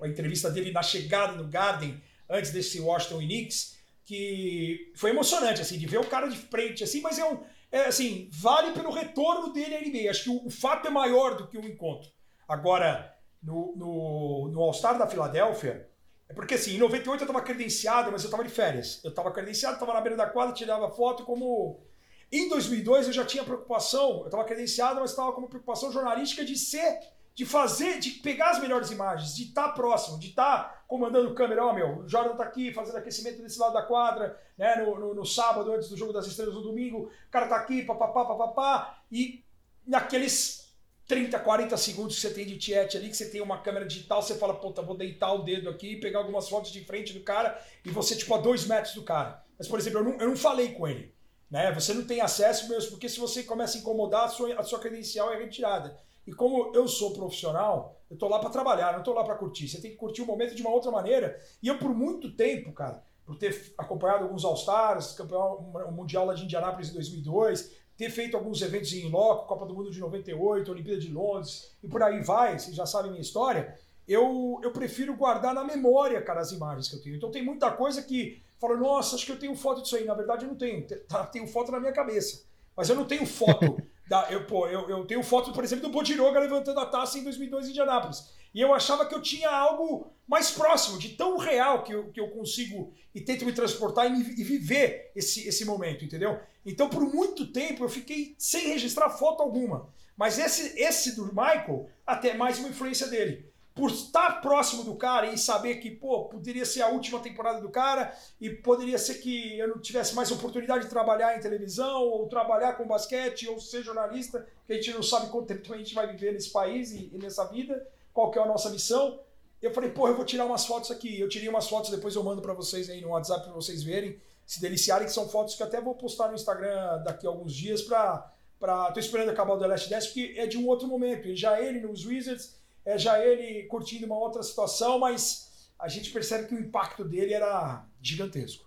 a 0.00 0.08
entrevista 0.08 0.50
dele 0.50 0.70
na 0.70 0.82
chegada 0.82 1.32
no 1.32 1.48
Garden, 1.48 2.00
antes 2.28 2.50
desse 2.50 2.80
Washington 2.80 3.22
e 3.22 3.26
Knicks, 3.26 3.73
que 4.04 4.92
foi 4.96 5.10
emocionante, 5.10 5.60
assim, 5.62 5.78
de 5.78 5.86
ver 5.86 5.98
o 5.98 6.06
cara 6.06 6.28
de 6.28 6.36
frente, 6.36 6.84
assim, 6.84 7.00
mas 7.00 7.18
é 7.18 7.24
um, 7.24 7.40
é, 7.72 7.86
assim, 7.86 8.28
vale 8.32 8.72
pelo 8.72 8.92
retorno 8.92 9.52
dele 9.52 9.74
à 9.74 9.80
NBA. 9.80 10.10
Acho 10.10 10.24
que 10.24 10.30
o, 10.30 10.46
o 10.46 10.50
fato 10.50 10.86
é 10.86 10.90
maior 10.90 11.36
do 11.36 11.48
que 11.48 11.58
o 11.58 11.66
encontro. 11.66 12.08
Agora, 12.46 13.12
no, 13.42 13.74
no, 13.74 14.48
no 14.52 14.60
All-Star 14.60 14.98
da 14.98 15.06
Filadélfia, 15.06 15.88
é 16.28 16.32
porque 16.32 16.54
assim, 16.54 16.76
em 16.76 16.78
98 16.78 17.22
eu 17.22 17.26
estava 17.26 17.44
credenciado, 17.44 18.12
mas 18.12 18.22
eu 18.22 18.28
estava 18.28 18.44
de 18.44 18.50
férias. 18.50 19.02
Eu 19.02 19.10
estava 19.10 19.32
credenciado, 19.32 19.74
estava 19.74 19.92
na 19.92 20.00
beira 20.00 20.16
da 20.16 20.26
quadra, 20.26 20.54
tirava 20.54 20.90
foto 20.90 21.24
como... 21.24 21.84
Em 22.30 22.48
2002 22.48 23.08
eu 23.08 23.12
já 23.12 23.24
tinha 23.24 23.44
preocupação, 23.44 24.20
eu 24.20 24.26
estava 24.26 24.44
credenciado, 24.44 25.00
mas 25.00 25.10
estava 25.10 25.32
como 25.32 25.48
preocupação 25.48 25.92
jornalística 25.92 26.44
de 26.44 26.56
ser 26.56 27.00
de 27.34 27.44
fazer, 27.44 27.98
de 27.98 28.10
pegar 28.10 28.50
as 28.50 28.60
melhores 28.60 28.90
imagens, 28.90 29.34
de 29.34 29.44
estar 29.44 29.68
tá 29.68 29.72
próximo, 29.72 30.18
de 30.18 30.28
estar 30.28 30.64
tá 30.64 30.84
comandando 30.86 31.34
câmera. 31.34 31.66
Ó, 31.66 31.72
meu, 31.72 31.98
o 31.98 32.08
Jordan 32.08 32.36
tá 32.36 32.44
aqui 32.44 32.72
fazendo 32.72 32.96
aquecimento 32.96 33.42
desse 33.42 33.58
lado 33.58 33.74
da 33.74 33.82
quadra, 33.82 34.38
né? 34.56 34.76
No, 34.76 34.98
no, 34.98 35.14
no, 35.14 35.26
sábado, 35.26 35.72
antes 35.72 35.88
do 35.88 35.96
jogo 35.96 36.12
das 36.12 36.26
estrelas 36.26 36.54
no 36.54 36.62
domingo, 36.62 37.10
o 37.26 37.30
cara 37.30 37.48
tá 37.48 37.56
aqui, 37.56 37.82
papapá, 37.82 38.24
papapá, 38.24 39.00
e 39.10 39.44
naqueles 39.84 40.72
30, 41.08 41.36
40 41.40 41.76
segundos 41.76 42.14
que 42.14 42.20
você 42.20 42.32
tem 42.32 42.46
de 42.46 42.60
chat 42.60 42.96
ali, 42.96 43.08
que 43.08 43.16
você 43.16 43.28
tem 43.28 43.40
uma 43.40 43.58
câmera 43.58 43.84
digital, 43.84 44.22
você 44.22 44.36
fala, 44.36 44.54
puta, 44.54 44.80
vou 44.80 44.96
deitar 44.96 45.32
o 45.32 45.42
dedo 45.42 45.68
aqui, 45.68 45.96
pegar 45.96 46.20
algumas 46.20 46.48
fotos 46.48 46.70
de 46.70 46.84
frente 46.84 47.12
do 47.12 47.20
cara, 47.20 47.60
e 47.84 47.90
você, 47.90 48.14
tipo, 48.14 48.32
a 48.32 48.38
dois 48.38 48.64
metros 48.64 48.94
do 48.94 49.02
cara. 49.02 49.42
Mas, 49.58 49.66
por 49.66 49.78
exemplo, 49.78 49.98
eu 49.98 50.04
não, 50.04 50.20
eu 50.20 50.28
não 50.28 50.36
falei 50.36 50.72
com 50.72 50.86
ele. 50.86 51.12
Né? 51.50 51.72
Você 51.72 51.92
não 51.92 52.04
tem 52.04 52.20
acesso 52.20 52.68
mesmo, 52.68 52.92
porque 52.92 53.08
se 53.08 53.18
você 53.18 53.42
começa 53.42 53.76
a 53.76 53.80
incomodar, 53.80 54.24
a 54.24 54.28
sua, 54.28 54.54
a 54.54 54.62
sua 54.62 54.78
credencial 54.78 55.32
é 55.32 55.38
retirada. 55.38 55.96
E 56.26 56.32
como 56.32 56.74
eu 56.74 56.88
sou 56.88 57.12
profissional, 57.12 58.00
eu 58.10 58.16
tô 58.16 58.28
lá 58.28 58.38
para 58.38 58.50
trabalhar, 58.50 58.96
não 58.96 59.02
tô 59.02 59.12
lá 59.12 59.24
para 59.24 59.34
curtir. 59.34 59.68
Você 59.68 59.80
tem 59.80 59.90
que 59.90 59.96
curtir 59.96 60.22
o 60.22 60.26
momento 60.26 60.54
de 60.54 60.62
uma 60.62 60.70
outra 60.70 60.90
maneira. 60.90 61.38
E 61.62 61.68
eu, 61.68 61.78
por 61.78 61.94
muito 61.94 62.34
tempo, 62.34 62.72
cara, 62.72 63.02
por 63.24 63.36
ter 63.36 63.74
acompanhado 63.76 64.24
alguns 64.24 64.44
All-Stars, 64.44 65.12
campeão 65.12 65.72
mundial 65.92 66.26
lá 66.26 66.34
de 66.34 66.44
Indianápolis 66.44 66.90
em 66.90 66.94
2002, 66.94 67.72
ter 67.96 68.10
feito 68.10 68.36
alguns 68.36 68.60
eventos 68.60 68.92
em 68.92 69.08
loco, 69.08 69.46
Copa 69.46 69.66
do 69.66 69.74
Mundo 69.74 69.90
de 69.90 70.00
98, 70.00 70.70
Olimpíada 70.70 71.00
de 71.00 71.12
Londres, 71.12 71.76
e 71.82 71.88
por 71.88 72.02
aí 72.02 72.20
vai, 72.22 72.58
vocês 72.58 72.74
já 72.74 72.84
sabem 72.84 73.10
minha 73.10 73.22
história, 73.22 73.78
eu, 74.06 74.60
eu 74.62 74.70
prefiro 74.72 75.16
guardar 75.16 75.54
na 75.54 75.64
memória, 75.64 76.20
cara, 76.20 76.40
as 76.40 76.52
imagens 76.52 76.88
que 76.88 76.96
eu 76.96 77.02
tenho. 77.02 77.16
Então 77.16 77.30
tem 77.30 77.44
muita 77.44 77.70
coisa 77.70 78.02
que 78.02 78.42
fala, 78.60 78.76
nossa, 78.76 79.16
acho 79.16 79.24
que 79.24 79.32
eu 79.32 79.38
tenho 79.38 79.56
foto 79.56 79.82
disso 79.82 79.96
aí. 79.96 80.04
Na 80.04 80.14
verdade, 80.14 80.44
eu 80.44 80.48
não 80.48 80.56
tenho. 80.56 80.86
Tá, 81.08 81.24
tenho 81.26 81.46
foto 81.46 81.72
na 81.72 81.80
minha 81.80 81.92
cabeça. 81.92 82.44
Mas 82.76 82.88
eu 82.88 82.96
não 82.96 83.06
tenho 83.06 83.24
foto 83.24 83.76
Da, 84.06 84.30
eu, 84.30 84.46
pô, 84.46 84.66
eu, 84.66 84.88
eu 84.88 85.06
tenho 85.06 85.22
foto, 85.22 85.52
por 85.52 85.64
exemplo, 85.64 85.88
do 85.88 85.92
Bodiroga 85.92 86.38
levantando 86.38 86.80
a 86.80 86.86
taça 86.86 87.18
em 87.18 87.24
2002 87.24 87.66
em 87.66 87.70
Indianápolis. 87.70 88.32
E 88.54 88.60
eu 88.60 88.72
achava 88.72 89.06
que 89.06 89.14
eu 89.14 89.20
tinha 89.20 89.50
algo 89.50 90.12
mais 90.28 90.50
próximo, 90.50 90.98
de 90.98 91.10
tão 91.10 91.36
real 91.36 91.82
que 91.82 91.92
eu, 91.92 92.10
que 92.12 92.20
eu 92.20 92.28
consigo 92.30 92.92
e 93.14 93.20
tento 93.20 93.44
me 93.44 93.52
transportar 93.52 94.06
e, 94.06 94.10
me, 94.10 94.20
e 94.20 94.44
viver 94.44 95.10
esse, 95.16 95.46
esse 95.48 95.64
momento, 95.64 96.04
entendeu? 96.04 96.38
Então, 96.64 96.88
por 96.88 97.02
muito 97.02 97.46
tempo, 97.46 97.84
eu 97.84 97.88
fiquei 97.88 98.34
sem 98.38 98.68
registrar 98.68 99.10
foto 99.10 99.42
alguma. 99.42 99.92
Mas 100.16 100.38
esse, 100.38 100.78
esse 100.80 101.16
do 101.16 101.26
Michael, 101.26 101.88
até 102.06 102.34
mais 102.34 102.58
uma 102.58 102.68
influência 102.68 103.08
dele 103.08 103.52
por 103.74 103.90
estar 103.90 104.40
próximo 104.40 104.84
do 104.84 104.94
cara 104.94 105.26
e 105.26 105.36
saber 105.36 105.76
que, 105.76 105.90
pô, 105.90 106.26
poderia 106.26 106.64
ser 106.64 106.82
a 106.82 106.88
última 106.88 107.18
temporada 107.18 107.60
do 107.60 107.68
cara 107.68 108.16
e 108.40 108.48
poderia 108.48 108.96
ser 108.96 109.16
que 109.16 109.58
eu 109.58 109.66
não 109.66 109.80
tivesse 109.80 110.14
mais 110.14 110.30
oportunidade 110.30 110.84
de 110.84 110.90
trabalhar 110.90 111.36
em 111.36 111.40
televisão 111.40 112.02
ou 112.02 112.28
trabalhar 112.28 112.74
com 112.74 112.86
basquete 112.86 113.48
ou 113.48 113.58
ser 113.58 113.82
jornalista, 113.82 114.46
que 114.64 114.72
a 114.72 114.76
gente 114.76 114.92
não 114.92 115.02
sabe 115.02 115.28
quanto 115.28 115.48
tempo 115.48 115.74
a 115.74 115.76
gente 115.76 115.92
vai 115.92 116.06
viver 116.06 116.32
nesse 116.32 116.50
país 116.50 116.92
e, 116.92 117.10
e 117.12 117.18
nessa 117.18 117.44
vida, 117.46 117.84
qual 118.12 118.30
que 118.30 118.38
é 118.38 118.42
a 118.42 118.46
nossa 118.46 118.70
missão. 118.70 119.18
Eu 119.60 119.72
falei, 119.72 119.90
pô, 119.90 120.06
eu 120.06 120.14
vou 120.14 120.24
tirar 120.24 120.44
umas 120.44 120.64
fotos 120.66 120.90
aqui. 120.92 121.18
Eu 121.18 121.28
tirei 121.28 121.48
umas 121.48 121.68
fotos, 121.68 121.90
depois 121.90 122.14
eu 122.14 122.22
mando 122.22 122.40
para 122.40 122.52
vocês 122.52 122.88
aí 122.88 123.00
no 123.00 123.08
WhatsApp 123.08 123.44
para 123.44 123.52
vocês 123.52 123.82
verem, 123.82 124.20
se 124.46 124.60
deliciarem, 124.60 125.06
que 125.06 125.12
são 125.12 125.28
fotos 125.28 125.56
que 125.56 125.62
até 125.62 125.80
vou 125.80 125.94
postar 125.94 126.28
no 126.28 126.34
Instagram 126.34 127.02
daqui 127.02 127.26
a 127.26 127.30
alguns 127.30 127.52
dias 127.52 127.82
para... 127.82 128.30
Pra... 128.60 128.92
Tô 128.92 129.00
esperando 129.00 129.30
acabar 129.30 129.54
o 129.54 129.58
The 129.58 129.66
Last 129.66 129.90
Dance, 129.90 130.06
porque 130.08 130.34
é 130.38 130.46
de 130.46 130.56
um 130.56 130.68
outro 130.68 130.86
momento. 130.86 131.26
E 131.26 131.34
já 131.34 131.60
ele 131.60 131.80
nos 131.80 132.06
Wizards 132.06 132.54
é 132.84 132.98
já 132.98 133.24
ele 133.24 133.64
curtindo 133.64 134.06
uma 134.06 134.18
outra 134.18 134.42
situação, 134.42 134.98
mas 134.98 135.70
a 135.78 135.88
gente 135.88 136.10
percebe 136.10 136.48
que 136.48 136.54
o 136.54 136.60
impacto 136.60 137.04
dele 137.04 137.32
era 137.32 137.84
gigantesco. 138.00 138.64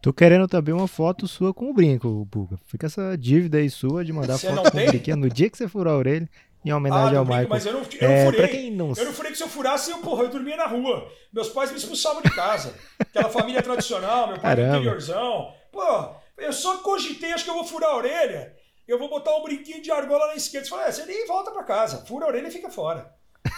Tô 0.00 0.12
querendo 0.12 0.46
também 0.46 0.74
uma 0.74 0.86
foto 0.86 1.26
sua 1.26 1.52
com 1.52 1.70
o 1.70 1.74
brinco, 1.74 2.24
Buga. 2.24 2.56
Fica 2.66 2.86
essa 2.86 3.16
dívida 3.18 3.58
aí 3.58 3.68
sua 3.68 4.04
de 4.04 4.12
mandar 4.12 4.38
você 4.38 4.48
foto 4.48 4.70
com 4.70 4.78
o 4.78 4.86
brinquinho 4.86 5.16
no 5.16 5.28
dia 5.28 5.50
que 5.50 5.58
você 5.58 5.66
furar 5.66 5.94
a 5.94 5.96
orelha 5.96 6.30
em 6.64 6.72
homenagem 6.72 7.16
ah, 7.16 7.18
ao 7.18 7.24
Michael. 7.24 7.48
Mas 7.48 7.66
eu 7.66 7.72
não, 7.72 7.80
eu 7.80 8.08
é, 8.08 8.24
não 8.24 8.32
furei. 8.32 8.70
Não... 8.70 8.92
Eu 8.96 9.04
não 9.06 9.12
furei 9.12 9.32
que 9.32 9.38
se 9.38 9.42
eu 9.42 9.48
furasse, 9.48 9.90
eu, 9.90 9.98
porra, 9.98 10.24
eu 10.24 10.30
dormia 10.30 10.56
na 10.56 10.66
rua. 10.66 11.10
Meus 11.32 11.48
pais 11.48 11.70
me 11.72 11.78
expulsavam 11.78 12.22
de 12.22 12.30
casa. 12.30 12.74
Aquela 12.98 13.28
família 13.28 13.62
tradicional, 13.62 14.28
meu 14.28 14.38
pai 14.38 14.54
do 14.54 14.62
interiorzão. 14.62 15.52
Pô, 15.72 16.14
eu 16.36 16.52
só 16.52 16.78
cogitei, 16.78 17.32
acho 17.32 17.44
que 17.44 17.50
eu 17.50 17.54
vou 17.54 17.64
furar 17.64 17.90
a 17.90 17.96
orelha 17.96 18.54
eu 18.88 18.98
vou 18.98 19.08
botar 19.10 19.36
um 19.36 19.42
brinquinho 19.42 19.82
de 19.82 19.90
argola 19.90 20.28
na 20.28 20.34
esquerda. 20.34 20.64
Você 20.64 20.70
fala, 20.70 20.86
é, 20.86 20.92
você 20.92 21.04
nem 21.04 21.26
volta 21.26 21.50
para 21.50 21.62
casa, 21.62 22.06
fura 22.06 22.24
a 22.24 22.28
orelha 22.28 22.48
e 22.48 22.50
fica 22.50 22.70
fora. 22.70 23.14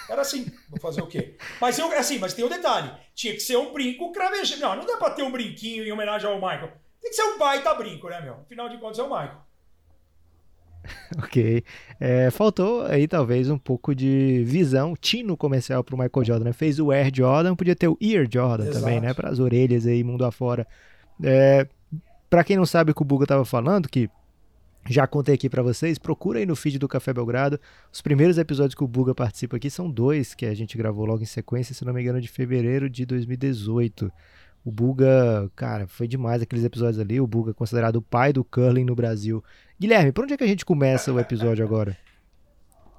Era 0.08 0.22
assim, 0.22 0.46
vou 0.68 0.80
fazer 0.80 1.02
o 1.02 1.06
quê? 1.06 1.36
Mas 1.60 1.78
eu, 1.78 1.90
assim, 1.96 2.18
mas 2.18 2.34
tem 2.34 2.44
um 2.44 2.48
detalhe: 2.48 2.92
tinha 3.14 3.32
que 3.32 3.40
ser 3.40 3.56
um 3.56 3.72
brinco 3.72 4.12
cravejado. 4.12 4.60
Não, 4.60 4.76
não 4.76 4.86
dá 4.86 4.96
para 4.96 5.14
ter 5.14 5.22
um 5.22 5.30
brinquinho 5.30 5.84
em 5.84 5.92
homenagem 5.92 6.28
ao 6.28 6.36
Michael. 6.36 6.72
Tem 7.00 7.10
que 7.10 7.16
ser 7.16 7.22
um 7.22 7.38
baita 7.38 7.72
brinco, 7.74 8.08
né, 8.08 8.20
meu? 8.20 8.34
Afinal 8.34 8.68
de 8.68 8.78
contas, 8.78 8.98
é 8.98 9.02
o 9.02 9.08
Michael. 9.08 9.38
Ok. 11.22 11.62
É, 11.98 12.30
faltou 12.30 12.86
aí 12.86 13.06
talvez 13.06 13.50
um 13.50 13.58
pouco 13.58 13.94
de 13.94 14.42
visão, 14.46 14.94
tino 14.96 15.36
comercial 15.36 15.84
para 15.84 15.94
o 15.94 15.98
Michael 15.98 16.24
Jordan. 16.24 16.44
Né? 16.46 16.52
Fez 16.52 16.78
o 16.78 16.90
Air 16.90 17.10
Jordan, 17.14 17.54
podia 17.54 17.76
ter 17.76 17.88
o 17.88 17.98
Ear 18.00 18.26
Jordan 18.30 18.64
Exato. 18.64 18.80
também, 18.80 19.00
né? 19.00 19.12
Para 19.12 19.28
as 19.28 19.38
orelhas 19.38 19.86
aí, 19.86 20.02
mundo 20.02 20.24
afora. 20.24 20.66
É, 21.22 21.66
para 22.28 22.44
quem 22.44 22.56
não 22.56 22.64
sabe 22.64 22.92
o 22.92 22.94
que 22.94 23.02
o 23.02 23.04
Buga 23.04 23.24
estava 23.24 23.44
falando, 23.44 23.88
que 23.88 24.08
já 24.88 25.06
contei 25.06 25.34
aqui 25.34 25.48
para 25.48 25.62
vocês, 25.62 25.98
procura 25.98 26.38
aí 26.38 26.46
no 26.46 26.56
feed 26.56 26.78
do 26.78 26.88
Café 26.88 27.12
Belgrado. 27.12 27.60
Os 27.92 28.00
primeiros 28.00 28.38
episódios 28.38 28.74
que 28.74 28.82
o 28.82 28.88
Buga 28.88 29.14
participa 29.14 29.56
aqui 29.56 29.70
são 29.70 29.90
dois 29.90 30.34
que 30.34 30.46
a 30.46 30.54
gente 30.54 30.76
gravou 30.76 31.04
logo 31.04 31.22
em 31.22 31.26
sequência, 31.26 31.74
se 31.74 31.84
não 31.84 31.92
me 31.92 32.00
engano, 32.00 32.20
de 32.20 32.28
fevereiro 32.28 32.88
de 32.88 33.04
2018. 33.04 34.10
O 34.64 34.70
Buga, 34.70 35.50
cara, 35.54 35.86
foi 35.86 36.06
demais 36.06 36.42
aqueles 36.42 36.64
episódios 36.64 36.98
ali. 36.98 37.20
O 37.20 37.26
Buga 37.26 37.50
é 37.50 37.54
considerado 37.54 37.96
o 37.96 38.02
pai 38.02 38.32
do 38.32 38.44
curling 38.44 38.84
no 38.84 38.94
Brasil. 38.94 39.42
Guilherme, 39.78 40.12
por 40.12 40.24
onde 40.24 40.34
é 40.34 40.36
que 40.36 40.44
a 40.44 40.48
gente 40.48 40.64
começa 40.64 41.12
o 41.12 41.20
episódio 41.20 41.64
agora? 41.64 41.96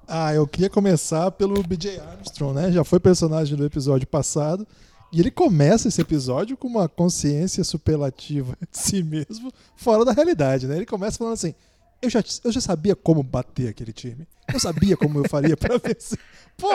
Ah, 0.08 0.34
eu 0.34 0.48
queria 0.48 0.70
começar 0.70 1.30
pelo 1.32 1.62
BJ 1.64 2.00
Armstrong, 2.00 2.54
né? 2.54 2.72
Já 2.72 2.84
foi 2.84 3.00
personagem 3.00 3.56
do 3.56 3.66
episódio 3.66 4.08
passado. 4.08 4.68
E 5.12 5.20
ele 5.20 5.30
começa 5.30 5.90
esse 5.90 6.02
episódio 6.02 6.56
com 6.56 6.68
uma 6.68 6.88
consciência 6.88 7.64
superlativa 7.64 8.58
de 8.72 8.78
si 8.78 9.04
mesmo, 9.04 9.52
fora 9.76 10.06
da 10.06 10.14
realidade, 10.14 10.68
né? 10.68 10.78
Ele 10.78 10.86
começa 10.86 11.18
falando 11.18 11.34
assim: 11.34 11.54
eu 12.02 12.10
já, 12.10 12.24
eu 12.44 12.52
já 12.52 12.62
sabia 12.62 12.96
como 12.96 13.22
bater 13.22 13.70
aquele 13.70 13.94
time. 13.94 14.28
Eu 14.52 14.60
sabia 14.60 14.98
como 14.98 15.20
eu 15.20 15.30
faria 15.30 15.56
para 15.56 15.78
vencer. 15.80 16.20
Pô, 16.58 16.70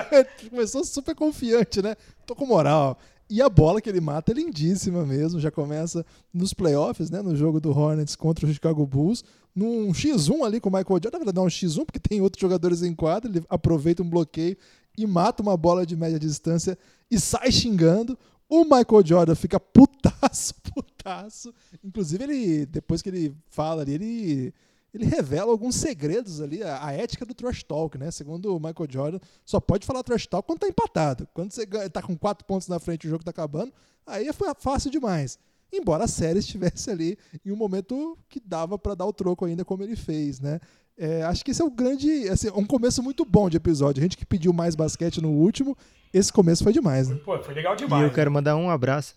começou 0.50 0.84
super 0.84 1.14
confiante, 1.14 1.82
né? 1.82 1.96
Tô 2.26 2.34
com 2.34 2.46
moral. 2.46 2.98
E 3.30 3.42
a 3.42 3.48
bola 3.48 3.80
que 3.80 3.88
ele 3.90 4.00
mata 4.00 4.32
é 4.32 4.34
lindíssima 4.34 5.04
mesmo. 5.04 5.38
Já 5.38 5.50
começa 5.50 6.04
nos 6.32 6.54
playoffs, 6.54 7.10
né? 7.10 7.20
No 7.20 7.36
jogo 7.36 7.60
do 7.60 7.76
Hornets 7.76 8.16
contra 8.16 8.46
o 8.46 8.52
Chicago 8.52 8.86
Bulls. 8.86 9.22
Num 9.54 9.92
X1 9.92 10.44
ali 10.44 10.60
com 10.60 10.70
o 10.70 10.72
Michael 10.72 11.00
Jordan. 11.02 11.10
Na 11.10 11.18
verdade, 11.18 11.36
não 11.36 11.44
é 11.44 11.46
um 11.46 11.50
X1, 11.50 11.84
porque 11.84 11.98
tem 11.98 12.20
outros 12.20 12.40
jogadores 12.40 12.82
em 12.82 12.94
quadra. 12.94 13.30
Ele 13.30 13.44
aproveita 13.48 14.02
um 14.02 14.08
bloqueio 14.08 14.56
e 14.96 15.06
mata 15.06 15.42
uma 15.42 15.56
bola 15.56 15.84
de 15.84 15.96
média 15.96 16.18
distância 16.18 16.78
e 17.10 17.20
sai 17.20 17.52
xingando. 17.52 18.18
O 18.48 18.64
Michael 18.64 19.04
Jordan 19.04 19.34
fica 19.34 19.60
putaço, 19.60 20.54
putaço. 20.74 21.52
Inclusive, 21.84 22.24
ele, 22.24 22.66
depois 22.66 23.02
que 23.02 23.10
ele 23.10 23.36
fala 23.50 23.82
ali, 23.82 23.92
ele, 23.92 24.54
ele 24.98 25.06
revela 25.06 25.50
alguns 25.50 25.76
segredos 25.76 26.40
ali, 26.40 26.62
a, 26.62 26.86
a 26.86 26.92
ética 26.92 27.24
do 27.24 27.34
trash 27.34 27.62
talk, 27.62 27.96
né? 27.98 28.10
Segundo 28.10 28.54
o 28.54 28.58
Michael 28.58 28.88
Jordan, 28.90 29.18
só 29.44 29.60
pode 29.60 29.86
falar 29.86 30.02
trash 30.02 30.26
talk 30.26 30.46
quando 30.46 30.60
tá 30.60 30.68
empatado. 30.68 31.28
Quando 31.32 31.52
você 31.52 31.64
ganha- 31.64 31.88
tá 31.88 32.02
com 32.02 32.16
quatro 32.16 32.44
pontos 32.46 32.68
na 32.68 32.78
frente 32.78 33.04
e 33.04 33.06
o 33.06 33.10
jogo 33.10 33.24
tá 33.24 33.30
acabando, 33.30 33.72
aí 34.06 34.32
foi 34.32 34.48
fácil 34.58 34.90
demais. 34.90 35.38
Embora 35.72 36.04
a 36.04 36.08
série 36.08 36.38
estivesse 36.38 36.90
ali 36.90 37.16
em 37.44 37.52
um 37.52 37.56
momento 37.56 38.16
que 38.28 38.40
dava 38.40 38.78
pra 38.78 38.94
dar 38.94 39.04
o 39.06 39.12
troco 39.12 39.44
ainda, 39.44 39.64
como 39.64 39.82
ele 39.82 39.96
fez, 39.96 40.40
né? 40.40 40.58
É, 40.96 41.22
acho 41.24 41.44
que 41.44 41.50
esse 41.52 41.62
é 41.62 41.64
o 41.64 41.70
grande. 41.70 42.28
Assim, 42.28 42.48
um 42.54 42.64
começo 42.64 43.02
muito 43.02 43.24
bom 43.24 43.48
de 43.48 43.56
episódio. 43.56 44.00
A 44.00 44.02
gente 44.02 44.16
que 44.16 44.26
pediu 44.26 44.52
mais 44.52 44.74
basquete 44.74 45.20
no 45.20 45.30
último, 45.30 45.76
esse 46.12 46.32
começo 46.32 46.64
foi 46.64 46.72
demais, 46.72 47.08
né? 47.08 47.16
Pô, 47.24 47.38
foi 47.40 47.54
legal 47.54 47.74
E 47.74 47.76
demais. 47.76 48.02
eu 48.02 48.12
quero 48.12 48.32
mandar 48.32 48.56
um 48.56 48.68
abraço. 48.70 49.14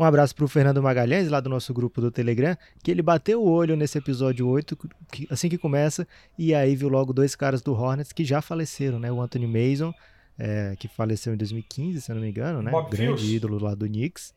Um 0.00 0.04
abraço 0.04 0.34
pro 0.34 0.48
Fernando 0.48 0.82
Magalhães, 0.82 1.28
lá 1.28 1.40
do 1.40 1.50
nosso 1.50 1.74
grupo 1.74 2.00
do 2.00 2.10
Telegram, 2.10 2.56
que 2.82 2.90
ele 2.90 3.02
bateu 3.02 3.42
o 3.42 3.46
olho 3.50 3.76
nesse 3.76 3.98
episódio 3.98 4.48
8, 4.48 4.74
que- 5.12 5.26
assim 5.28 5.46
que 5.50 5.58
começa, 5.58 6.08
e 6.38 6.54
aí 6.54 6.74
viu 6.74 6.88
logo 6.88 7.12
dois 7.12 7.36
caras 7.36 7.60
do 7.60 7.74
Hornets 7.74 8.10
que 8.10 8.24
já 8.24 8.40
faleceram, 8.40 8.98
né? 8.98 9.12
O 9.12 9.20
Anthony 9.20 9.46
Mason, 9.46 9.92
é, 10.38 10.74
que 10.78 10.88
faleceu 10.88 11.34
em 11.34 11.36
2015, 11.36 12.00
se 12.00 12.10
eu 12.10 12.14
não 12.14 12.22
me 12.22 12.30
engano, 12.30 12.62
né? 12.62 12.70
Bob 12.70 12.88
Grande 12.90 13.18
Fields. 13.20 13.28
ídolo 13.30 13.58
lá 13.62 13.74
do 13.74 13.86
Knicks. 13.86 14.32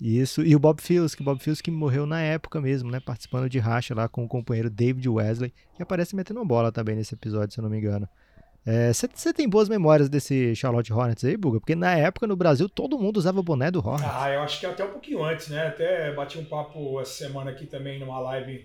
Isso, 0.00 0.42
e 0.42 0.56
o 0.56 0.58
Bob 0.58 0.82
Fields, 0.82 1.14
que 1.14 1.22
o 1.22 1.24
Bob 1.24 1.38
Fields 1.40 1.60
que 1.60 1.70
morreu 1.70 2.04
na 2.04 2.20
época 2.20 2.60
mesmo, 2.60 2.90
né? 2.90 2.98
Participando 2.98 3.48
de 3.48 3.60
racha 3.60 3.94
lá 3.94 4.08
com 4.08 4.24
o 4.24 4.28
companheiro 4.28 4.68
David 4.68 5.08
Wesley, 5.08 5.54
que 5.76 5.82
aparece 5.84 6.16
metendo 6.16 6.44
bola 6.44 6.72
também 6.72 6.96
nesse 6.96 7.14
episódio, 7.14 7.54
se 7.54 7.60
eu 7.60 7.62
não 7.62 7.70
me 7.70 7.78
engano. 7.78 8.08
Você 8.64 9.32
tem 9.32 9.48
boas 9.48 9.68
memórias 9.68 10.08
desse 10.08 10.54
Charlotte 10.54 10.92
Hornets 10.92 11.24
aí, 11.24 11.36
Buga? 11.36 11.58
Porque 11.58 11.74
na 11.74 11.94
época 11.96 12.26
no 12.26 12.36
Brasil 12.36 12.68
todo 12.68 12.98
mundo 12.98 13.16
usava 13.16 13.40
o 13.40 13.42
boné 13.42 13.70
do 13.70 13.80
Hornets. 13.80 14.12
Ah, 14.14 14.30
eu 14.30 14.40
acho 14.40 14.60
que 14.60 14.66
até 14.66 14.84
um 14.84 14.90
pouquinho 14.92 15.24
antes, 15.24 15.48
né? 15.48 15.66
Até 15.66 16.12
bati 16.14 16.38
um 16.38 16.44
papo 16.44 17.00
essa 17.00 17.12
semana 17.24 17.50
aqui 17.50 17.66
também 17.66 17.98
numa 17.98 18.20
live 18.20 18.64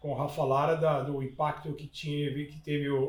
com 0.00 0.10
o 0.10 0.14
Rafa 0.14 0.42
Lara 0.44 0.74
da- 0.74 1.00
do 1.02 1.22
impacto 1.22 1.72
que, 1.74 1.86
tinha, 1.86 2.30
que 2.32 2.58
teve 2.64 2.88
o, 2.88 3.00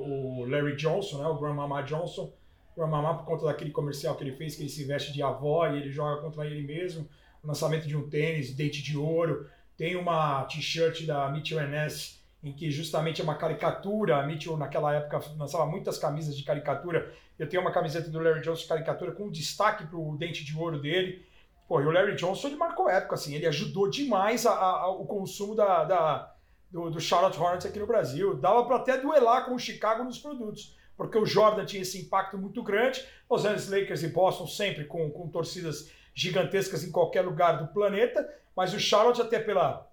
o 0.42 0.46
Larry 0.46 0.76
Johnson, 0.76 1.20
né? 1.24 1.28
O 1.28 1.38
Grandmama 1.40 1.82
Johnson. 1.82 2.32
Grandmama 2.76 3.18
por 3.18 3.26
conta 3.26 3.46
daquele 3.46 3.72
comercial 3.72 4.14
que 4.16 4.24
ele 4.24 4.34
fez, 4.36 4.56
que 4.56 4.62
ele 4.62 4.70
se 4.70 4.84
veste 4.84 5.12
de 5.12 5.24
avó 5.24 5.68
e 5.68 5.78
ele 5.78 5.92
joga 5.92 6.22
contra 6.22 6.46
ele 6.46 6.62
mesmo. 6.62 7.08
O 7.44 7.48
lançamento 7.48 7.88
de 7.88 7.98
um 7.98 8.08
tênis, 8.08 8.54
dente 8.54 8.84
de 8.84 8.96
ouro. 8.96 9.48
Tem 9.76 9.96
uma 9.96 10.44
t-shirt 10.44 11.04
da 11.06 11.28
Mitchell 11.30 11.68
Ness 11.68 12.17
em 12.44 12.54
que 12.54 12.70
justamente 12.72 13.22
é 13.22 13.24
uma 13.24 13.36
caricatura. 13.36 14.18
A 14.18 14.24
Mitchell 14.26 14.58
naquela 14.58 14.94
época 14.94 15.22
lançava 15.38 15.66
muitas 15.66 15.98
camisas 15.98 16.36
de 16.38 16.44
caricatura. 16.44 17.14
Eu 17.38 17.48
tenho 17.50 17.62
uma 17.62 17.72
camiseta 17.72 18.10
do 18.10 18.20
Larry 18.20 18.42
Johnson 18.42 18.62
de 18.62 18.68
caricatura 18.68 19.12
com 19.12 19.30
destaque 19.30 19.86
para 19.86 19.98
o 19.98 20.16
dente 20.18 20.44
de 20.44 20.56
ouro 20.58 20.80
dele. 20.80 21.26
Pô, 21.68 21.82
e 21.82 21.86
o 21.86 21.92
Larry 21.92 22.16
Johnson 22.16 22.48
ele 22.48 22.56
marcou 22.56 22.90
época, 22.90 23.16
assim, 23.16 23.36
ele 23.36 23.46
ajudou 23.46 23.90
demais 23.90 24.46
a, 24.46 24.54
a- 24.54 24.88
o 24.90 25.06
consumo 25.06 25.54
da, 25.54 25.84
da- 25.84 26.34
do, 26.72 26.90
do 26.90 27.00
Charlotte 27.00 27.38
Hornets 27.40 27.66
aqui 27.66 27.78
no 27.80 27.86
Brasil. 27.88 28.36
Dava 28.36 28.66
para 28.66 28.78
até 28.78 28.98
duelar 28.98 29.46
com 29.46 29.54
o 29.56 29.60
Chicago 29.60 30.04
nos 30.04 30.18
produtos, 30.18 30.78
porque 30.96 31.18
o 31.18 31.26
Jordan 31.26 31.66
tinha 31.66 31.82
esse 31.82 32.00
impacto 32.02 32.38
muito 32.38 32.64
grande. 32.64 33.04
Los 33.30 33.44
Angeles 33.44 33.70
Lakers 33.70 34.04
e 34.04 34.08
Boston 34.08 34.48
sempre 34.48 34.86
com, 34.86 35.10
com 35.12 35.28
torcidas 35.28 35.92
gigantescas 36.14 36.84
em 36.84 36.92
qualquer 36.92 37.22
lugar 37.22 37.58
do 37.60 37.68
planeta, 37.74 38.28
mas 38.56 38.74
o 38.74 38.80
Charlotte 38.80 39.22
até 39.22 39.38
pela, 39.40 39.88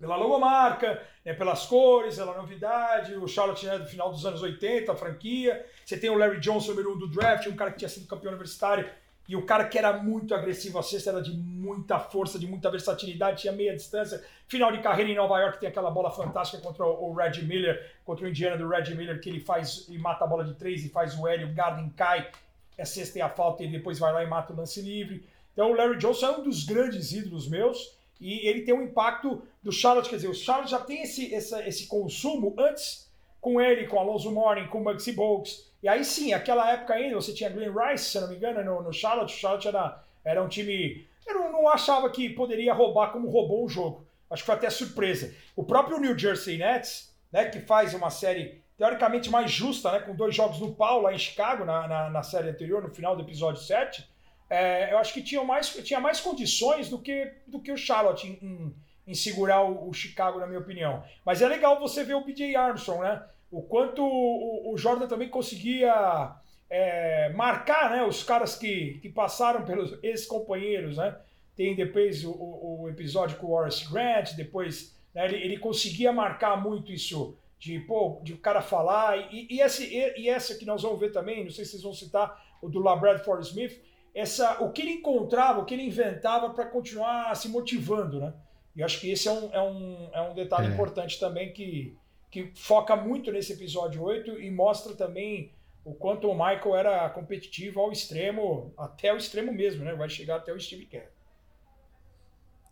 pela 0.00 0.16
logomarca, 0.16 1.02
né, 1.22 1.34
pelas 1.34 1.66
cores, 1.66 2.16
pela 2.16 2.34
novidade, 2.34 3.14
o 3.14 3.28
Charlotte 3.28 3.68
é 3.68 3.78
do 3.78 3.86
final 3.86 4.10
dos 4.10 4.24
anos 4.24 4.42
80, 4.42 4.90
a 4.90 4.96
franquia. 4.96 5.64
Você 5.84 5.98
tem 5.98 6.08
o 6.08 6.16
Larry 6.16 6.40
Johnson, 6.40 6.70
número 6.70 6.94
um 6.94 6.98
do 6.98 7.06
draft, 7.06 7.46
um 7.46 7.54
cara 7.54 7.70
que 7.70 7.78
tinha 7.78 7.88
sido 7.88 8.06
campeão 8.06 8.30
universitário, 8.30 8.88
e 9.28 9.36
o 9.36 9.44
cara 9.44 9.66
que 9.68 9.78
era 9.78 9.92
muito 9.92 10.34
agressivo, 10.34 10.78
a 10.78 10.82
cesta 10.82 11.10
era 11.10 11.22
de 11.22 11.30
muita 11.30 12.00
força, 12.00 12.38
de 12.38 12.46
muita 12.46 12.70
versatilidade, 12.70 13.42
tinha 13.42 13.52
meia 13.52 13.76
distância. 13.76 14.24
Final 14.48 14.72
de 14.72 14.82
carreira 14.82 15.08
em 15.08 15.14
Nova 15.14 15.38
York 15.38 15.60
tem 15.60 15.68
aquela 15.68 15.90
bola 15.90 16.10
fantástica 16.10 16.60
contra 16.60 16.84
o 16.84 17.12
Reggie 17.14 17.44
Miller, 17.44 17.92
contra 18.04 18.24
o 18.24 18.28
Indiana 18.28 18.56
do 18.56 18.66
Reggie 18.66 18.96
Miller, 18.96 19.20
que 19.20 19.28
ele 19.28 19.38
faz 19.38 19.86
e 19.88 19.96
mata 19.98 20.24
a 20.24 20.26
bola 20.26 20.42
de 20.42 20.54
três 20.54 20.84
e 20.84 20.88
faz 20.88 21.16
o 21.16 21.28
L, 21.28 21.44
o 21.44 21.54
Garden 21.54 21.90
cai, 21.90 22.28
a 22.76 22.84
cesta 22.84 23.18
e 23.18 23.22
a 23.22 23.28
falta, 23.28 23.62
e 23.62 23.66
ele 23.66 23.76
depois 23.76 23.98
vai 23.98 24.12
lá 24.12 24.24
e 24.24 24.26
mata 24.26 24.52
o 24.52 24.56
lance 24.56 24.80
livre. 24.80 25.24
Então 25.52 25.70
o 25.70 25.74
Larry 25.74 25.98
Johnson 25.98 26.26
é 26.26 26.30
um 26.38 26.42
dos 26.42 26.64
grandes 26.64 27.12
ídolos 27.12 27.46
meus, 27.46 27.94
e 28.20 28.48
ele 28.48 28.62
tem 28.62 28.74
um 28.74 28.82
impacto 28.82 29.42
do 29.62 29.70
Charlotte, 29.72 30.08
quer 30.08 30.16
dizer, 30.16 30.28
o 30.28 30.34
Charlotte 30.34 30.70
já 30.70 30.78
tem 30.80 31.02
esse, 31.02 31.34
essa- 31.34 31.66
esse 31.66 31.86
consumo 31.86 32.54
antes 32.58 33.10
com 33.40 33.60
ele, 33.60 33.86
com 33.86 33.98
Alonso 33.98 34.30
Mourning, 34.30 34.68
com 34.68 34.80
Muggsy 34.82 35.12
Bogues. 35.12 35.70
E 35.82 35.88
aí 35.88 36.04
sim, 36.04 36.32
aquela 36.32 36.70
época 36.72 36.94
ainda, 36.94 37.14
você 37.16 37.32
tinha 37.32 37.50
Glenn 37.50 37.72
Rice, 37.74 38.04
se 38.04 38.20
não 38.20 38.28
me 38.28 38.36
engano, 38.36 38.62
no, 38.64 38.82
no 38.82 38.92
Charlotte. 38.92 39.34
O 39.34 39.38
Charlotte 39.38 39.68
era, 39.68 40.02
era 40.24 40.42
um 40.42 40.48
time. 40.48 41.06
Eu 41.26 41.34
não, 41.34 41.52
não 41.52 41.68
achava 41.68 42.08
que 42.10 42.28
poderia 42.30 42.72
roubar 42.74 43.12
como 43.12 43.28
roubou 43.30 43.64
o 43.64 43.68
jogo. 43.68 44.06
Acho 44.30 44.42
que 44.42 44.46
foi 44.46 44.54
até 44.54 44.70
surpresa. 44.70 45.34
O 45.56 45.64
próprio 45.64 45.98
New 45.98 46.16
Jersey 46.18 46.56
Nets, 46.58 47.14
né, 47.32 47.46
que 47.46 47.60
faz 47.60 47.94
uma 47.94 48.10
série 48.10 48.60
teoricamente 48.76 49.28
mais 49.30 49.50
justa, 49.50 49.92
né, 49.92 50.00
com 50.00 50.14
dois 50.14 50.34
jogos 50.34 50.58
no 50.60 50.74
pau 50.74 51.02
lá 51.02 51.12
em 51.12 51.18
Chicago, 51.18 51.64
na, 51.64 51.86
na, 51.86 52.10
na 52.10 52.22
série 52.22 52.48
anterior, 52.48 52.82
no 52.82 52.94
final 52.94 53.14
do 53.14 53.22
episódio 53.22 53.60
7, 53.60 54.08
é, 54.48 54.92
eu 54.92 54.98
acho 54.98 55.12
que 55.12 55.22
tinha 55.22 55.42
mais, 55.44 55.68
tinha 55.84 56.00
mais 56.00 56.18
condições 56.20 56.88
do 56.88 56.98
que, 56.98 57.30
do 57.46 57.60
que 57.60 57.70
o 57.70 57.76
Charlotte 57.76 58.26
em, 58.26 58.32
em, 58.42 58.74
em 59.10 59.14
segurar 59.14 59.62
o, 59.62 59.88
o 59.88 59.92
Chicago, 59.92 60.38
na 60.38 60.46
minha 60.46 60.60
opinião. 60.60 61.02
Mas 61.26 61.42
é 61.42 61.48
legal 61.48 61.80
você 61.80 62.04
ver 62.04 62.14
o 62.14 62.24
BJ 62.24 62.54
Armstrong, 62.54 63.02
né? 63.02 63.22
O 63.50 63.60
quanto 63.60 64.04
o, 64.04 64.72
o 64.72 64.78
Jordan 64.78 65.08
também 65.08 65.28
conseguia 65.28 66.36
é, 66.70 67.30
marcar 67.30 67.90
né, 67.90 68.04
os 68.04 68.22
caras 68.22 68.54
que, 68.54 69.00
que 69.02 69.08
passaram 69.08 69.64
pelos 69.64 69.98
ex-companheiros, 70.04 70.96
né? 70.96 71.16
Tem 71.56 71.74
depois 71.74 72.24
o, 72.24 72.30
o, 72.30 72.88
episódio 72.88 73.36
com 73.38 73.48
o 73.48 73.50
Horace 73.50 73.90
Grant, 73.90 74.34
depois 74.36 74.96
né, 75.12 75.24
ele, 75.24 75.36
ele 75.38 75.58
conseguia 75.58 76.12
marcar 76.12 76.56
muito 76.62 76.92
isso 76.92 77.36
de, 77.58 77.80
pô, 77.80 78.20
de 78.22 78.32
o 78.34 78.38
cara 78.38 78.62
falar. 78.62 79.18
E, 79.32 79.48
e, 79.50 79.60
esse, 79.60 79.84
e, 79.84 80.22
e 80.22 80.28
essa 80.28 80.54
que 80.54 80.64
nós 80.64 80.82
vamos 80.82 81.00
ver 81.00 81.10
também, 81.10 81.42
não 81.42 81.50
sei 81.50 81.64
se 81.64 81.72
vocês 81.72 81.82
vão 81.82 81.92
citar, 81.92 82.40
o 82.62 82.68
do 82.68 82.78
LaBradford 82.78 83.44
Smith, 83.44 83.82
essa, 84.14 84.62
o 84.62 84.70
que 84.70 84.82
ele 84.82 84.92
encontrava, 84.92 85.60
o 85.60 85.64
que 85.64 85.74
ele 85.74 85.82
inventava 85.82 86.50
para 86.50 86.66
continuar 86.66 87.34
se 87.34 87.48
motivando, 87.48 88.20
né? 88.20 88.32
E 88.76 88.82
acho 88.82 89.00
que 89.00 89.10
esse 89.10 89.28
é 89.28 89.32
um, 89.32 89.52
é 89.52 89.60
um, 89.62 90.08
é 90.12 90.20
um 90.30 90.34
detalhe 90.34 90.68
É. 90.68 90.70
importante 90.72 91.18
também 91.18 91.52
que, 91.52 91.96
que 92.30 92.50
foca 92.54 92.94
muito 92.96 93.30
nesse 93.32 93.52
episódio 93.52 94.02
8 94.02 94.40
e 94.40 94.50
mostra 94.50 94.94
também 94.94 95.50
o 95.84 95.92
quanto 95.94 96.28
o 96.28 96.34
Michael 96.34 96.76
era 96.76 97.10
competitivo 97.10 97.80
ao 97.80 97.90
extremo, 97.90 98.72
até 98.78 99.12
o 99.12 99.16
extremo 99.16 99.52
mesmo, 99.52 99.84
né? 99.84 99.94
Vai 99.94 100.08
chegar 100.08 100.36
até 100.36 100.52
o 100.52 100.60
Steve 100.60 100.86
Kerr. 100.86 101.08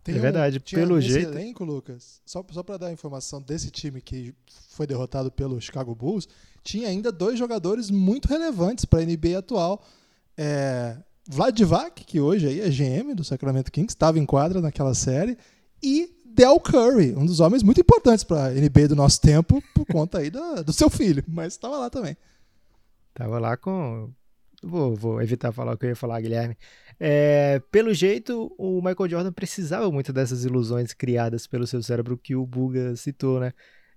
Tem 0.03 0.15
É 0.15 0.19
verdade, 0.19 0.59
tinha 0.59 0.79
pelo 0.79 0.99
jeito- 1.01 1.31
elenco, 1.31 1.63
Lucas, 1.65 2.21
só, 2.25 2.43
só 2.51 2.63
para 2.63 2.77
dar 2.77 2.87
a 2.87 2.91
informação 2.91 3.41
desse 3.41 3.69
time 3.69 4.01
que 4.01 4.33
foi 4.69 4.87
derrotado 4.87 5.29
pelo 5.31 5.59
Chicago 5.59 5.93
Bulls, 5.93 6.27
tinha 6.63 6.87
ainda 6.87 7.11
dois 7.11 7.37
jogadores 7.37 7.89
muito 7.91 8.27
relevantes 8.27 8.85
para 8.85 8.99
a 8.99 9.05
NBA 9.05 9.37
atual. 9.37 9.83
É, 10.37 10.97
Vlad 11.27 11.53
Divac, 11.55 12.05
que 12.05 12.19
hoje 12.19 12.47
aí 12.47 12.61
é 12.61 12.69
GM 12.69 13.13
do 13.13 13.23
Sacramento 13.25 13.71
Kings, 13.71 13.91
estava 13.93 14.17
em 14.17 14.25
quadra 14.25 14.61
naquela 14.61 14.93
série, 14.93 15.37
e 15.81 16.09
Del 16.25 16.59
Curry, 16.59 17.15
um 17.15 17.25
dos 17.25 17.39
homens 17.39 17.63
muito 17.63 17.81
importantes 17.81 18.23
para 18.23 18.51
NBA 18.51 18.87
do 18.87 18.95
nosso 18.95 19.19
tempo, 19.19 19.61
por 19.73 19.85
conta 19.85 20.19
aí 20.19 20.29
do, 20.29 20.63
do 20.63 20.73
seu 20.73 20.89
filho, 20.89 21.23
mas 21.27 21.53
estava 21.53 21.77
lá 21.77 21.89
também. 21.89 22.15
Tava 23.13 23.39
lá 23.39 23.57
com. 23.57 24.11
Vou, 24.61 24.95
vou 24.95 25.21
evitar 25.21 25.51
falar 25.51 25.73
o 25.73 25.77
que 25.77 25.85
eu 25.85 25.89
ia 25.89 25.95
falar, 25.95 26.21
Guilherme. 26.21 26.57
É, 26.99 27.61
pelo 27.71 27.93
jeito, 27.93 28.53
o 28.57 28.81
Michael 28.81 29.09
Jordan 29.09 29.31
precisava 29.31 29.89
muito 29.91 30.11
dessas 30.11 30.43
ilusões 30.43 30.93
criadas 30.93 31.47
pelo 31.47 31.65
seu 31.65 31.81
cérebro 31.81 32.17
que 32.17 32.35
o 32.35 32.45
Buga 32.45 32.95
citou, 32.95 33.39
né? 33.39 33.53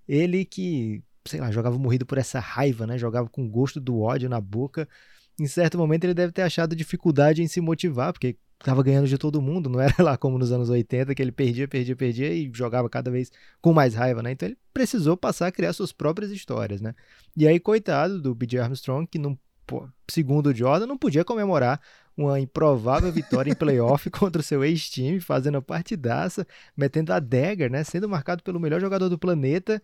Ele 0.07 0.45
que, 0.45 1.03
sei 1.25 1.39
lá, 1.39 1.51
jogava 1.51 1.77
morrido 1.77 2.05
por 2.05 2.17
essa 2.17 2.39
raiva, 2.39 2.87
né? 2.87 2.97
Jogava 2.97 3.29
com 3.29 3.49
gosto 3.49 3.79
do 3.79 3.99
ódio 3.99 4.29
na 4.29 4.39
boca. 4.39 4.87
Em 5.39 5.47
certo 5.47 5.77
momento 5.77 6.03
ele 6.03 6.13
deve 6.13 6.31
ter 6.31 6.43
achado 6.43 6.75
dificuldade 6.75 7.41
em 7.41 7.47
se 7.47 7.59
motivar, 7.59 8.13
porque 8.13 8.37
estava 8.59 8.81
ganhando 8.81 9.07
de 9.07 9.17
todo 9.17 9.41
mundo, 9.41 9.69
não 9.69 9.79
era 9.79 9.93
lá 10.01 10.17
como 10.17 10.37
nos 10.37 10.51
anos 10.51 10.69
80 10.69 11.13
que 11.13 11.21
ele 11.21 11.31
perdia, 11.31 11.67
perdia, 11.67 11.95
perdia 11.95 12.33
e 12.33 12.49
jogava 12.53 12.89
cada 12.89 13.11
vez 13.11 13.31
com 13.61 13.73
mais 13.73 13.93
raiva, 13.93 14.23
né? 14.23 14.31
Então 14.31 14.47
ele 14.47 14.57
precisou 14.73 15.17
passar 15.17 15.47
a 15.47 15.51
criar 15.51 15.73
suas 15.73 15.91
próprias 15.91 16.31
histórias, 16.31 16.81
né? 16.81 16.95
E 17.35 17.47
aí, 17.47 17.59
coitado 17.59 18.21
do 18.21 18.33
B.J. 18.33 18.59
Armstrong, 18.59 19.07
que 19.07 19.19
segundo 20.09 20.47
o 20.47 20.55
Jordan, 20.55 20.87
não 20.87 20.97
podia 20.97 21.25
comemorar 21.25 21.79
uma 22.15 22.39
improvável 22.39 23.11
vitória 23.11 23.51
em 23.51 23.55
playoff 23.55 24.09
contra 24.11 24.39
o 24.39 24.43
seu 24.43 24.63
ex-time, 24.63 25.19
fazendo 25.19 25.57
a 25.57 25.61
partidaça, 25.61 26.45
metendo 26.77 27.11
a 27.11 27.19
dagger, 27.19 27.71
né? 27.71 27.83
Sendo 27.83 28.07
marcado 28.07 28.43
pelo 28.43 28.59
melhor 28.59 28.79
jogador 28.79 29.09
do 29.09 29.17
planeta. 29.17 29.81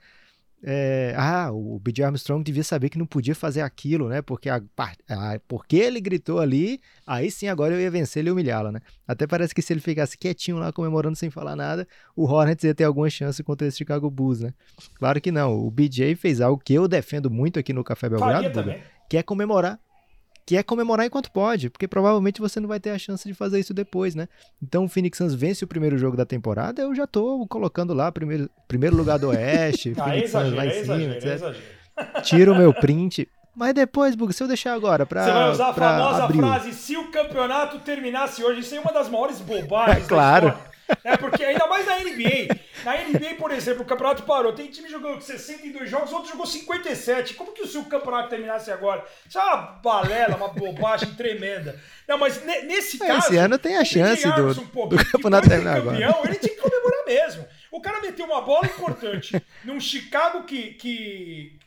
É, 0.62 1.14
ah, 1.18 1.52
o 1.54 1.80
B.J. 1.80 2.04
Armstrong 2.04 2.44
devia 2.44 2.64
saber 2.66 2.90
que 2.90 2.98
não 2.98 3.06
podia 3.06 3.34
fazer 3.34 3.62
aquilo, 3.62 4.10
né? 4.10 4.22
Porque, 4.22 4.50
a, 4.50 4.62
a- 4.78 5.40
porque 5.48 5.78
ele 5.78 6.02
gritou 6.02 6.40
ali, 6.40 6.82
aí 7.08 7.32
sim 7.32 7.48
agora 7.48 7.74
eu 7.74 7.80
ia 7.80 7.90
vencer 7.90 8.20
ele 8.22 8.30
e 8.30 8.32
humilhá-lo, 8.32 8.72
né? 8.72 8.82
Até 9.08 9.26
parece 9.26 9.56
que 9.56 9.62
se 9.62 9.72
ele 9.72 9.80
ficasse 9.80 10.18
quietinho 10.18 10.58
lá 10.58 10.74
comemorando 10.74 11.16
sem 11.16 11.30
falar 11.30 11.56
nada, 11.56 11.88
o 12.16 12.26
Hornets 12.26 12.64
ia 12.66 12.76
ter 12.76 12.84
alguma 12.84 13.10
chance 13.10 13.42
contra 13.42 13.68
esse 13.68 13.78
Chicago 13.78 14.10
Bulls, 14.10 14.42
né? 14.42 14.54
Claro 14.96 15.22
que 15.22 15.32
não. 15.32 15.58
O 15.58 15.72
BJ 15.72 16.16
fez 16.16 16.42
algo 16.42 16.62
que 16.64 16.74
eu 16.74 16.88
defendo 16.88 17.30
muito 17.32 17.58
aqui 17.58 17.72
no 17.72 17.84
Café 17.84 18.10
Belgrado, 18.10 18.44
que 19.10 19.18
é 19.18 19.24
comemorar 19.24 19.80
que 20.50 20.58
é 20.58 20.64
comemorar 20.64 21.06
enquanto 21.06 21.30
pode, 21.30 21.70
porque 21.70 21.88
provavelmente 21.88 22.42
você 22.42 22.60
não 22.60 22.68
vai 22.68 22.80
ter 22.80 22.90
a 22.90 22.98
chance 22.98 23.24
de 23.28 23.36
fazer 23.36 23.60
isso 23.60 23.72
depois, 23.72 24.16
né? 24.16 24.28
Então 24.60 24.86
o 24.86 24.90
Phoenix 24.90 25.16
Suns 25.16 25.36
vence 25.36 25.64
o 25.64 25.68
primeiro 25.68 25.96
jogo 25.96 26.18
da 26.18 26.26
temporada, 26.26 26.82
eu 26.82 26.96
já 26.96 27.06
tô 27.06 27.46
colocando 27.46 27.94
lá 27.94 28.12
primeiro, 28.12 28.50
primeiro 28.68 28.96
lugar 28.96 29.20
do 29.20 29.28
Oeste, 29.30 29.94
Ah, 30.02 30.06
Phoenix 30.06 30.32
Suns 30.32 30.42
exagero, 30.48 30.56
lá 30.56 30.66
em 30.66 30.70
é 30.70 30.82
cima, 30.82 30.96
exagero, 30.96 31.56
é 31.56 32.02
etc. 32.02 32.24
Tira 32.24 32.52
o 32.52 32.56
meu 32.56 32.74
print. 32.82 33.30
Mas 33.56 33.76
depois, 33.76 34.16
Bug, 34.16 34.34
se 34.34 34.42
eu 34.42 34.48
deixar 34.48 34.74
agora 34.74 35.06
pra, 35.06 35.24
Você 35.24 35.32
vai 35.32 35.52
usar 35.52 35.68
a 35.70 35.74
famosa 35.76 36.24
abril. 36.24 36.42
frase: 36.42 36.74
se 36.74 36.98
o 36.98 37.12
campeonato 37.12 37.78
terminasse 37.82 38.44
hoje, 38.44 38.62
isso 38.62 38.74
é 38.74 38.80
uma 38.80 38.92
das 38.92 39.08
maiores 39.08 39.40
bobagens. 39.42 40.04
É 40.06 40.08
claro. 40.08 40.54
É 41.04 41.16
porque 41.18 41.44
ainda 41.44 41.68
mais 41.68 41.86
na 41.86 42.00
NBA. 42.00 42.48
Na 42.84 42.98
NBA, 42.98 43.36
por 43.38 43.52
exemplo, 43.52 43.84
o 43.84 43.86
campeonato 43.86 44.24
parou. 44.24 44.54
Tem 44.54 44.68
time 44.68 44.90
jogando 44.90 45.22
62 45.22 45.90
jogos, 45.90 46.12
outro 46.12 46.30
jogou 46.32 46.46
57. 46.46 47.34
Como 47.34 47.52
que 47.52 47.68
se 47.68 47.78
o 47.78 47.86
campeonato 47.86 48.30
terminasse 48.30 48.72
agora? 48.72 49.06
Isso 49.28 49.38
é 49.38 49.42
uma 49.44 49.58
balela, 49.84 50.36
uma 50.36 50.48
bobagem 50.50 51.14
tremenda. 51.16 51.80
Não, 52.08 52.18
mas 52.18 52.44
ne- 52.44 52.62
nesse 52.64 52.98
caso. 52.98 53.28
esse 53.28 53.38
ano 53.38 53.58
tem 53.58 53.78
a 53.78 53.86
chance 53.86 54.24
do- 54.24 54.32
Armstrong, 54.34 54.70
pô, 54.72 54.86
do 54.88 54.98
campeonato 55.06 55.48
terminar 55.50 55.78
agora. 55.78 55.98
campeão, 56.00 56.26
Ele 56.26 56.36
tinha 56.36 56.56
que 56.56 56.62
comemorar 56.62 57.06
mesmo. 57.06 57.48
O 57.72 57.82
cara 57.82 58.02
meteu 58.02 58.26
uma 58.26 58.42
bola 58.42 58.66
importante 58.66 59.42
num 59.64 59.80
Chicago 59.80 60.44
que, 60.44 60.74
que 60.74 61.60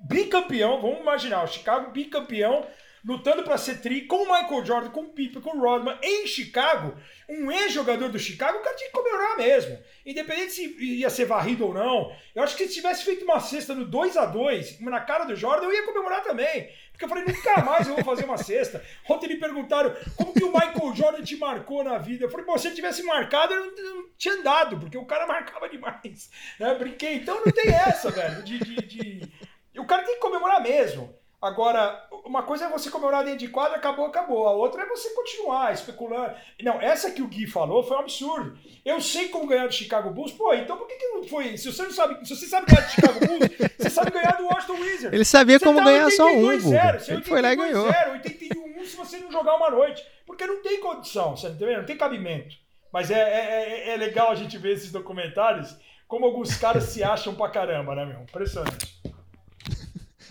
bicampeão, 0.00 0.80
vamos 0.80 1.00
imaginar, 1.00 1.44
o 1.44 1.46
Chicago 1.48 1.90
bicampeão, 1.90 2.66
lutando 3.04 3.42
para 3.42 3.58
ser 3.58 3.80
tri 3.80 4.02
com 4.02 4.16
o 4.16 4.32
Michael 4.32 4.64
Jordan, 4.64 4.90
com 4.90 5.02
o 5.02 5.08
Pippen, 5.10 5.42
com 5.42 5.56
o 5.56 5.60
Rodman 5.60 5.98
em 6.02 6.26
Chicago, 6.26 6.96
um 7.28 7.50
ex-jogador 7.52 8.08
do 8.08 8.18
Chicago, 8.18 8.58
o 8.58 8.62
cara 8.62 8.76
tinha 8.76 8.88
que 8.90 8.96
comemorar 8.96 9.36
mesmo. 9.36 9.78
Independente 10.06 10.52
se 10.52 10.76
ia 10.82 11.10
ser 11.10 11.24
varrido 11.26 11.66
ou 11.66 11.74
não. 11.74 12.10
Eu 12.34 12.42
acho 12.42 12.56
que 12.56 12.66
se 12.66 12.74
tivesse 12.74 13.04
feito 13.04 13.24
uma 13.24 13.40
cesta 13.40 13.74
no 13.74 13.84
2 13.84 14.16
a 14.16 14.26
2 14.26 14.80
na 14.80 15.00
cara 15.00 15.24
do 15.24 15.36
Jordan, 15.36 15.66
eu 15.66 15.72
ia 15.74 15.84
comemorar 15.84 16.22
também. 16.22 16.70
Porque 16.92 17.04
eu 17.04 17.08
falei, 17.08 17.24
nunca 17.24 17.60
mais 17.62 17.88
eu 17.88 17.94
vou 17.96 18.04
fazer 18.04 18.24
uma 18.24 18.38
cesta. 18.38 18.82
Ontem 19.08 19.28
me 19.28 19.36
perguntaram 19.36 19.94
como 20.16 20.32
que 20.32 20.44
o 20.44 20.52
Michael 20.52 20.94
Jordan 20.94 21.22
te 21.22 21.36
marcou 21.36 21.82
na 21.82 21.98
vida. 21.98 22.24
Eu 22.24 22.30
falei, 22.30 22.46
pô, 22.46 22.56
se 22.56 22.68
ele 22.68 22.76
tivesse 22.76 23.02
marcado, 23.02 23.52
eu 23.52 23.72
não, 23.76 24.08
tinha 24.16 24.34
andado, 24.34 24.78
porque 24.78 24.96
o 24.96 25.04
cara 25.04 25.26
marcava 25.26 25.68
demais. 25.68 26.30
Né? 26.58 26.74
Brinquei. 26.74 27.14
Então 27.16 27.42
não 27.44 27.52
tem 27.52 27.70
essa, 27.72 28.10
velho, 28.10 28.42
de- 28.42 28.58
de- 28.58 28.86
de... 28.86 29.32
O 29.78 29.84
cara 29.84 30.02
tem 30.04 30.14
que 30.14 30.20
comemorar 30.20 30.62
mesmo. 30.62 31.14
Agora, 31.44 32.02
uma 32.24 32.42
coisa 32.42 32.64
é 32.64 32.68
você 32.70 32.90
comemorar 32.90 33.22
dentro 33.22 33.40
de 33.40 33.48
quadra, 33.48 33.76
acabou, 33.76 34.06
acabou. 34.06 34.48
A 34.48 34.52
outra 34.52 34.82
é 34.82 34.86
você 34.86 35.10
continuar 35.10 35.72
especulando. 35.74 36.34
Não, 36.62 36.80
essa 36.80 37.10
que 37.10 37.20
o 37.20 37.28
Gui 37.28 37.46
falou 37.46 37.82
foi 37.82 37.96
um 37.96 38.00
absurdo. 38.00 38.58
Eu 38.84 39.00
sei 39.00 39.28
como 39.28 39.46
ganhar 39.46 39.66
do 39.66 39.74
Chicago 39.74 40.08
Bulls. 40.10 40.32
Pô, 40.32 40.54
então 40.54 40.76
por 40.78 40.86
que, 40.88 40.94
que 40.94 41.06
não 41.08 41.22
foi? 41.24 41.56
Se 41.58 41.70
você 41.70 41.82
não 41.82 41.90
sabe, 41.90 42.26
se 42.26 42.34
você 42.34 42.46
sabe 42.46 42.66
ganhar 42.66 42.86
do 42.86 42.90
Chicago 42.90 43.20
Bulls, 43.26 43.50
você 43.78 43.90
sabe 43.90 44.10
ganhar 44.10 44.36
do 44.38 44.46
Washington 44.46 44.72
Wizards. 44.80 45.12
Ele 45.12 45.24
sabia 45.24 45.58
Você 45.58 45.64
como 45.66 45.78
tá 45.78 45.84
ganhar 45.84 46.10
só 46.12 46.26
um, 46.26 46.42
82-0, 46.48 46.62
Buga. 46.62 46.98
você 47.00 47.10
é 47.10 47.14
Ele 47.14 47.22
foi 47.24 47.42
lá 47.42 47.52
e 47.52 47.56
ganhou. 47.56 47.86
82-0, 47.88 48.12
81 48.12 48.84
se 48.84 48.96
você 48.96 49.18
não 49.18 49.30
jogar 49.30 49.56
uma 49.56 49.70
noite. 49.70 50.02
Porque 50.26 50.46
não 50.46 50.62
tem 50.62 50.80
condição, 50.80 51.36
você 51.36 51.48
tá 51.48 51.54
entendendo? 51.54 51.78
Não 51.78 51.84
tem 51.86 51.96
cabimento. 51.96 52.56
Mas 52.90 53.10
é, 53.10 53.18
é, 53.18 53.88
é- 53.90 53.90
é 53.92 53.96
legal 53.96 54.30
a 54.30 54.34
gente 54.34 54.56
ver 54.56 54.72
esses 54.72 54.90
documentários, 54.90 55.76
como 56.08 56.24
alguns 56.24 56.56
caras 56.56 56.84
se 56.84 57.02
acham 57.02 57.34
pra 57.34 57.50
caramba, 57.50 57.94
né, 57.94 58.06
meu? 58.06 58.20
Impressionante. 58.22 59.03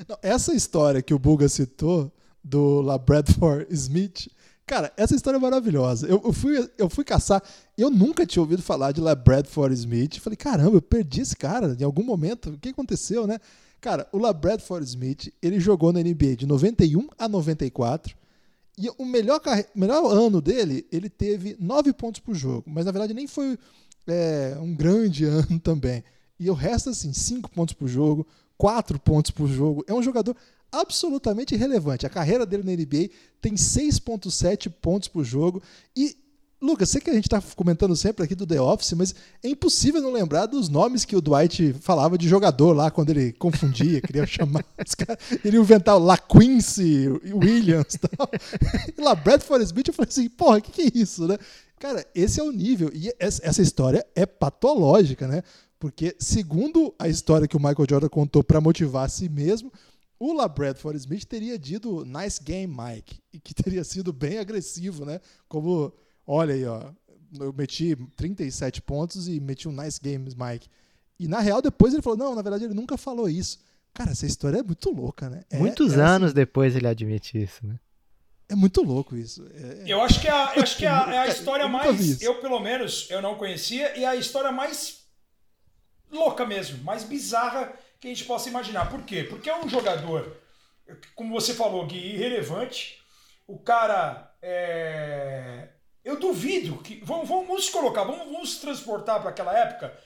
Não, 0.08 0.18
essa 0.22 0.54
história 0.54 1.02
que 1.02 1.14
o 1.14 1.20
Buga 1.20 1.48
citou 1.48 2.12
do 2.44 2.82
La 2.82 2.98
Bradford 2.98 3.68
Smith, 3.74 4.28
cara, 4.66 4.92
essa 4.98 5.16
história 5.16 5.38
é 5.38 5.40
maravilhosa. 5.40 6.08
Eu, 6.08 6.22
eu 6.24 6.34
fui, 6.34 6.70
eu 6.78 6.90
fui 6.90 7.04
caçar, 7.04 7.42
eu 7.78 7.90
nunca 7.90 8.26
tinha 8.26 8.42
ouvido 8.42 8.62
falar 8.62 8.92
de 8.92 9.00
La 9.02 9.16
Bradford 9.16 9.74
Smith. 9.76 10.20
Falei, 10.20 10.36
caramba, 10.38 10.78
eu 10.78 10.82
perdi 10.82 11.22
esse 11.22 11.36
cara 11.36 11.76
em 11.80 11.84
algum 11.84 12.04
momento. 12.04 12.50
O 12.52 12.58
que 12.58 12.70
aconteceu, 12.70 13.26
né? 13.26 13.40
Cara, 13.80 14.08
o 14.12 14.18
La 14.18 14.34
Bradford 14.34 14.86
Smith, 14.86 15.34
ele 15.42 15.60
jogou 15.60 15.92
na 15.94 16.02
NBA 16.02 16.36
de 16.38 16.46
91 16.46 17.08
a 17.18 17.28
94. 17.28 18.16
E 18.78 18.90
o 18.98 19.06
melhor, 19.06 19.40
carre- 19.40 19.68
melhor 19.76 20.04
ano 20.12 20.42
dele, 20.42 20.86
ele 20.92 21.10
teve 21.10 21.56
9 21.60 21.94
pontos 21.94 22.20
por 22.20 22.34
jogo. 22.34 22.64
Mas 22.68 22.86
na 22.86 22.92
verdade 22.92 23.14
nem 23.14 23.28
foi 23.28 23.58
é, 24.08 24.58
um 24.60 24.74
grande 24.74 25.24
ano 25.26 25.60
também. 25.60 26.04
E 26.40 26.50
o 26.50 26.54
resto, 26.54 26.90
assim, 26.90 27.14
5 27.14 27.50
pontos 27.52 27.74
por 27.76 27.88
jogo, 27.88 28.26
4 28.64 28.98
pontos 28.98 29.30
por 29.30 29.50
jogo. 29.50 29.84
É 29.86 29.94
um 29.94 30.02
jogador 30.02 30.38
absolutamente 30.72 31.54
irrelevante. 31.54 32.06
A 32.06 32.10
carreira 32.10 32.46
dele 32.46 32.64
na 32.64 32.72
NBA 32.72 33.10
tem 33.42 33.56
6,7 33.56 34.72
pontos 34.72 35.10
por 35.10 35.26
jogo. 35.26 35.62
E, 35.94 36.16
Lucas, 36.62 36.88
sei 36.88 37.02
que 37.02 37.10
a 37.10 37.14
gente 37.14 37.26
está 37.26 37.44
comentando 37.58 37.94
sempre 37.94 38.24
aqui 38.24 38.34
do 38.34 38.48
The 38.48 38.62
Office, 38.62 38.94
mas 38.94 39.14
é 39.44 39.50
impossível 39.50 40.02
não 40.02 40.14
lembrar 40.14 40.46
dos 40.46 40.70
nomes 40.70 41.04
que 41.04 41.14
o 41.14 41.20
Dwight 41.20 41.74
falava 41.82 42.18
de 42.18 42.26
jogador 42.30 42.72
lá 42.72 42.90
quando 42.90 43.10
ele 43.10 43.34
confundia, 43.34 44.00
queria 44.00 44.24
chamar 44.26 44.64
os 44.80 44.96
caras. 44.96 45.22
Ele 45.44 45.60
o 45.60 46.00
La 46.00 46.18
Quincy, 46.18 47.10
Williams 47.34 47.96
e 47.96 47.98
tal. 48.00 48.30
E 48.98 49.02
lá, 49.02 49.14
Bradford 49.14 49.62
Smith, 49.66 49.90
eu 49.90 49.94
falei 49.94 50.08
assim, 50.08 50.30
porra, 50.30 50.60
o 50.60 50.62
que, 50.62 50.72
que 50.72 50.82
é 50.84 51.02
isso, 51.02 51.28
né? 51.28 51.38
Cara, 51.78 52.08
esse 52.16 52.40
é 52.40 52.44
o 52.44 52.52
nível. 52.54 52.90
E 52.94 53.14
essa 53.20 53.62
história 53.62 54.08
é 54.16 54.26
patológica, 54.26 55.28
né? 55.28 55.44
Porque, 55.84 56.16
segundo 56.18 56.96
a 56.98 57.10
história 57.10 57.46
que 57.46 57.58
o 57.58 57.60
Michael 57.60 57.86
Jordan 57.90 58.08
contou 58.08 58.42
para 58.42 58.62
motivar 58.62 59.06
a 59.06 59.10
si 59.10 59.28
mesmo, 59.28 59.70
o 60.18 60.32
La 60.32 60.48
Bradford 60.48 60.98
Smith 60.98 61.26
teria 61.26 61.60
dito 61.60 62.06
nice 62.06 62.42
game, 62.42 62.74
Mike, 62.74 63.20
e 63.34 63.38
que 63.38 63.54
teria 63.54 63.84
sido 63.84 64.14
bem 64.14 64.40
agressivo, 64.40 65.04
né? 65.04 65.20
Como, 65.46 65.94
olha 66.26 66.54
aí, 66.54 66.64
ó, 66.64 66.90
eu 67.38 67.52
meti 67.52 67.98
37 68.16 68.82
pontos 68.82 69.28
e 69.28 69.42
meti 69.42 69.68
um 69.68 69.74
nice 69.74 70.00
game, 70.02 70.24
Mike. 70.38 70.70
E 71.20 71.28
na 71.28 71.42
real, 71.42 71.62
depois 71.62 71.94
ele 71.94 72.02
falou: 72.02 72.18
não, 72.18 72.34
na 72.34 72.42
verdade 72.42 72.64
ele 72.64 72.74
nunca 72.74 72.96
falou 72.96 73.28
isso. 73.28 73.60
Cara, 73.94 74.12
essa 74.12 74.26
história 74.26 74.60
é 74.60 74.64
muito 74.64 74.90
louca, 74.90 75.30
né? 75.30 75.44
É- 75.50 75.58
Muitos 75.58 75.92
é, 75.92 75.96
assim, 75.96 76.02
anos 76.16 76.34
depois 76.34 76.78
ele 76.78 76.88
admite 76.88 77.38
isso, 77.44 77.68
né? 77.68 77.78
é 78.48 78.56
muito 78.56 78.82
louco 78.82 79.18
isso. 79.18 79.46
É- 79.54 79.84
Eu 79.86 80.00
acho 80.02 80.22
que, 80.22 80.30
é 80.30 80.32
a, 80.32 80.46
acho 80.62 80.78
que 80.78 80.86
é 80.86 80.90
a, 80.90 81.14
é 81.14 81.18
a 81.18 81.28
história 81.28 81.64
Eu 81.64 81.70
mais. 81.70 82.22
Eu, 82.22 82.36
pelo 82.40 82.62
menos, 82.62 83.08
eu 83.10 83.22
não 83.22 83.36
conhecia, 83.36 83.98
e 84.00 84.06
é 84.06 84.08
a 84.08 84.16
história 84.16 84.50
mais 84.50 85.03
louca 86.14 86.46
mesmo, 86.46 86.84
mais 86.84 87.04
bizarra 87.04 87.74
que 88.00 88.08
a 88.08 88.10
gente 88.10 88.26
possa 88.26 88.50
imaginar. 88.50 88.90
Por 88.90 89.04
quê? 89.04 89.24
Porque 89.24 89.50
é 89.50 89.58
um 89.58 89.68
jogador, 89.68 90.38
como 91.16 91.34
você 91.34 91.54
falou, 91.54 91.86
Gui, 91.86 91.98
irrelevante. 92.14 93.02
O 93.48 93.58
cara. 93.60 94.32
é, 94.42 95.70
Eu 96.04 96.20
duvido 96.20 96.78
que. 96.78 97.02
Vamos, 97.04 97.28
vamos 97.28 97.70
colocar, 97.70 98.04
vamos, 98.04 98.32
vamos 98.32 98.58
transportar 98.58 99.20
para 99.22 99.30
aquela 99.30 99.58
época 99.58 99.98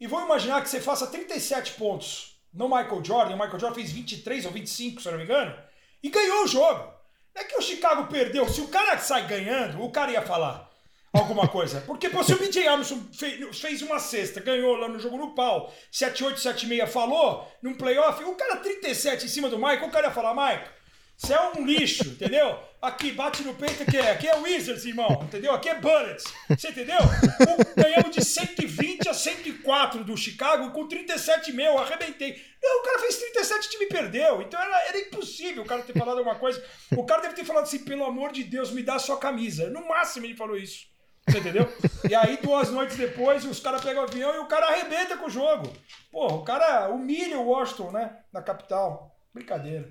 e 0.00 0.06
vamos 0.06 0.26
imaginar 0.26 0.62
que 0.62 0.68
você 0.68 0.80
faça 0.80 1.06
37 1.06 1.72
pontos 1.74 2.36
no 2.52 2.68
Michael 2.68 3.04
Jordan. 3.04 3.34
O 3.34 3.38
Michael 3.38 3.58
Jordan 3.60 3.74
fez 3.74 3.92
23 3.92 4.46
ou 4.46 4.52
25, 4.52 5.00
se 5.00 5.10
não 5.10 5.18
me 5.18 5.24
engano, 5.24 5.56
e 6.02 6.10
ganhou 6.10 6.44
o 6.44 6.48
jogo. 6.48 6.92
É 7.34 7.44
que 7.44 7.56
o 7.56 7.62
Chicago 7.62 8.08
perdeu. 8.08 8.48
Se 8.48 8.60
o 8.60 8.68
cara 8.68 8.98
sai 8.98 9.26
ganhando, 9.26 9.82
o 9.82 9.90
cara 9.90 10.10
ia 10.12 10.22
falar 10.22 10.70
alguma 11.12 11.46
coisa. 11.48 11.80
Porque 11.82 12.08
pô, 12.08 12.22
se 12.24 12.32
o 12.34 12.38
BJ 12.38 12.66
Armstrong 12.68 13.04
fez, 13.16 13.58
fez 13.60 13.82
uma 13.82 13.98
cesta, 13.98 14.40
ganhou 14.40 14.76
lá 14.76 14.88
no 14.88 14.98
jogo 14.98 15.16
no 15.18 15.34
pau, 15.34 15.72
7-8, 15.92 16.36
7-6 16.36 16.86
falou, 16.86 17.50
num 17.62 17.74
playoff, 17.74 18.22
o 18.24 18.34
cara 18.34 18.56
37 18.56 19.26
em 19.26 19.28
cima 19.28 19.48
do 19.48 19.58
Michael, 19.58 19.86
o 19.86 19.90
cara 19.90 20.06
ia 20.08 20.12
falar, 20.12 20.34
Michael, 20.34 20.68
você 21.16 21.34
é 21.34 21.40
um 21.54 21.64
lixo, 21.64 22.08
entendeu? 22.08 22.58
Aqui, 22.80 23.12
bate 23.12 23.42
no 23.44 23.54
peito 23.54 23.84
que 23.84 23.96
é. 23.96 24.10
Aqui 24.10 24.26
é 24.26 24.34
Wizards, 24.38 24.84
irmão, 24.84 25.20
entendeu? 25.22 25.52
Aqui 25.52 25.68
é 25.68 25.74
Bullets, 25.78 26.24
você 26.48 26.70
entendeu? 26.70 26.96
O- 26.98 27.80
Ganhamos 27.80 28.16
de 28.16 28.24
120 28.24 29.08
a 29.08 29.14
104 29.14 30.02
do 30.02 30.16
Chicago 30.16 30.72
com 30.72 30.88
37 30.88 31.52
meu, 31.52 31.78
arrebentei. 31.78 32.42
Não, 32.60 32.80
o 32.80 32.82
cara 32.82 32.98
fez 33.00 33.18
37 33.18 33.64
e 33.64 33.66
o 33.66 33.70
time 33.70 33.86
perdeu. 33.86 34.42
Então 34.42 34.60
era, 34.60 34.88
era 34.88 34.98
impossível 34.98 35.62
o 35.62 35.66
cara 35.66 35.82
ter 35.82 35.96
falado 35.96 36.18
alguma 36.18 36.34
coisa. 36.36 36.60
O 36.96 37.04
cara 37.04 37.22
deve 37.22 37.34
ter 37.34 37.44
falado 37.44 37.64
assim, 37.64 37.80
pelo 37.84 38.04
amor 38.04 38.32
de 38.32 38.42
Deus, 38.42 38.72
me 38.72 38.82
dá 38.82 38.94
a 38.96 38.98
sua 38.98 39.18
camisa. 39.18 39.70
No 39.70 39.86
máximo 39.86 40.26
ele 40.26 40.34
falou 40.34 40.56
isso. 40.56 40.90
Você 41.28 41.38
entendeu? 41.38 41.68
E 42.08 42.14
aí, 42.14 42.38
duas 42.42 42.70
noites 42.70 42.96
depois, 42.96 43.44
os 43.44 43.60
caras 43.60 43.82
pegam 43.82 44.02
o 44.02 44.06
avião 44.06 44.34
e 44.34 44.38
o 44.38 44.46
cara 44.46 44.66
arrebenta 44.66 45.16
com 45.16 45.26
o 45.26 45.30
jogo. 45.30 45.72
Porra, 46.10 46.34
o 46.34 46.42
cara 46.42 46.90
humilha 46.90 47.38
o 47.38 47.46
Washington, 47.46 47.92
né? 47.92 48.18
Na 48.32 48.42
capital. 48.42 49.14
Brincadeira. 49.32 49.88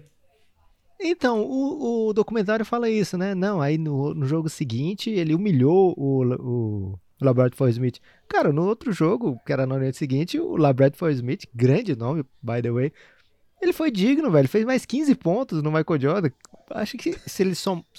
Então, 0.99 1.41
o, 1.41 2.09
o 2.09 2.13
documentário 2.13 2.63
fala 2.63 2.89
isso, 2.89 3.17
né? 3.17 3.33
Não, 3.33 3.59
aí 3.59 3.77
no, 3.77 4.13
no 4.13 4.25
jogo 4.25 4.49
seguinte 4.49 5.09
ele 5.09 5.33
humilhou 5.33 5.95
o, 5.97 6.23
o, 6.35 6.99
Labrador 7.19 7.69
Smith. 7.69 7.99
Cara, 8.27 8.53
no 8.53 8.65
outro 8.65 8.91
jogo, 8.91 9.39
que 9.45 9.51
era 9.51 9.65
na 9.65 9.77
noite 9.77 9.97
seguinte, 9.97 10.39
o 10.39 10.55
Labrador 10.55 11.09
Smith, 11.11 11.45
grande 11.53 11.95
nome, 11.95 12.23
by 12.41 12.61
the 12.61 12.71
way, 12.71 12.93
ele 13.59 13.73
foi 13.73 13.89
digno, 13.89 14.29
velho. 14.29 14.47
Fez 14.47 14.63
mais 14.63 14.85
15 14.85 15.15
pontos 15.15 15.63
no 15.63 15.71
Michael 15.71 15.99
Jordan. 15.99 16.29
Acho 16.71 16.97
que 16.97 17.13
se 17.27 17.43
ele 17.43 17.53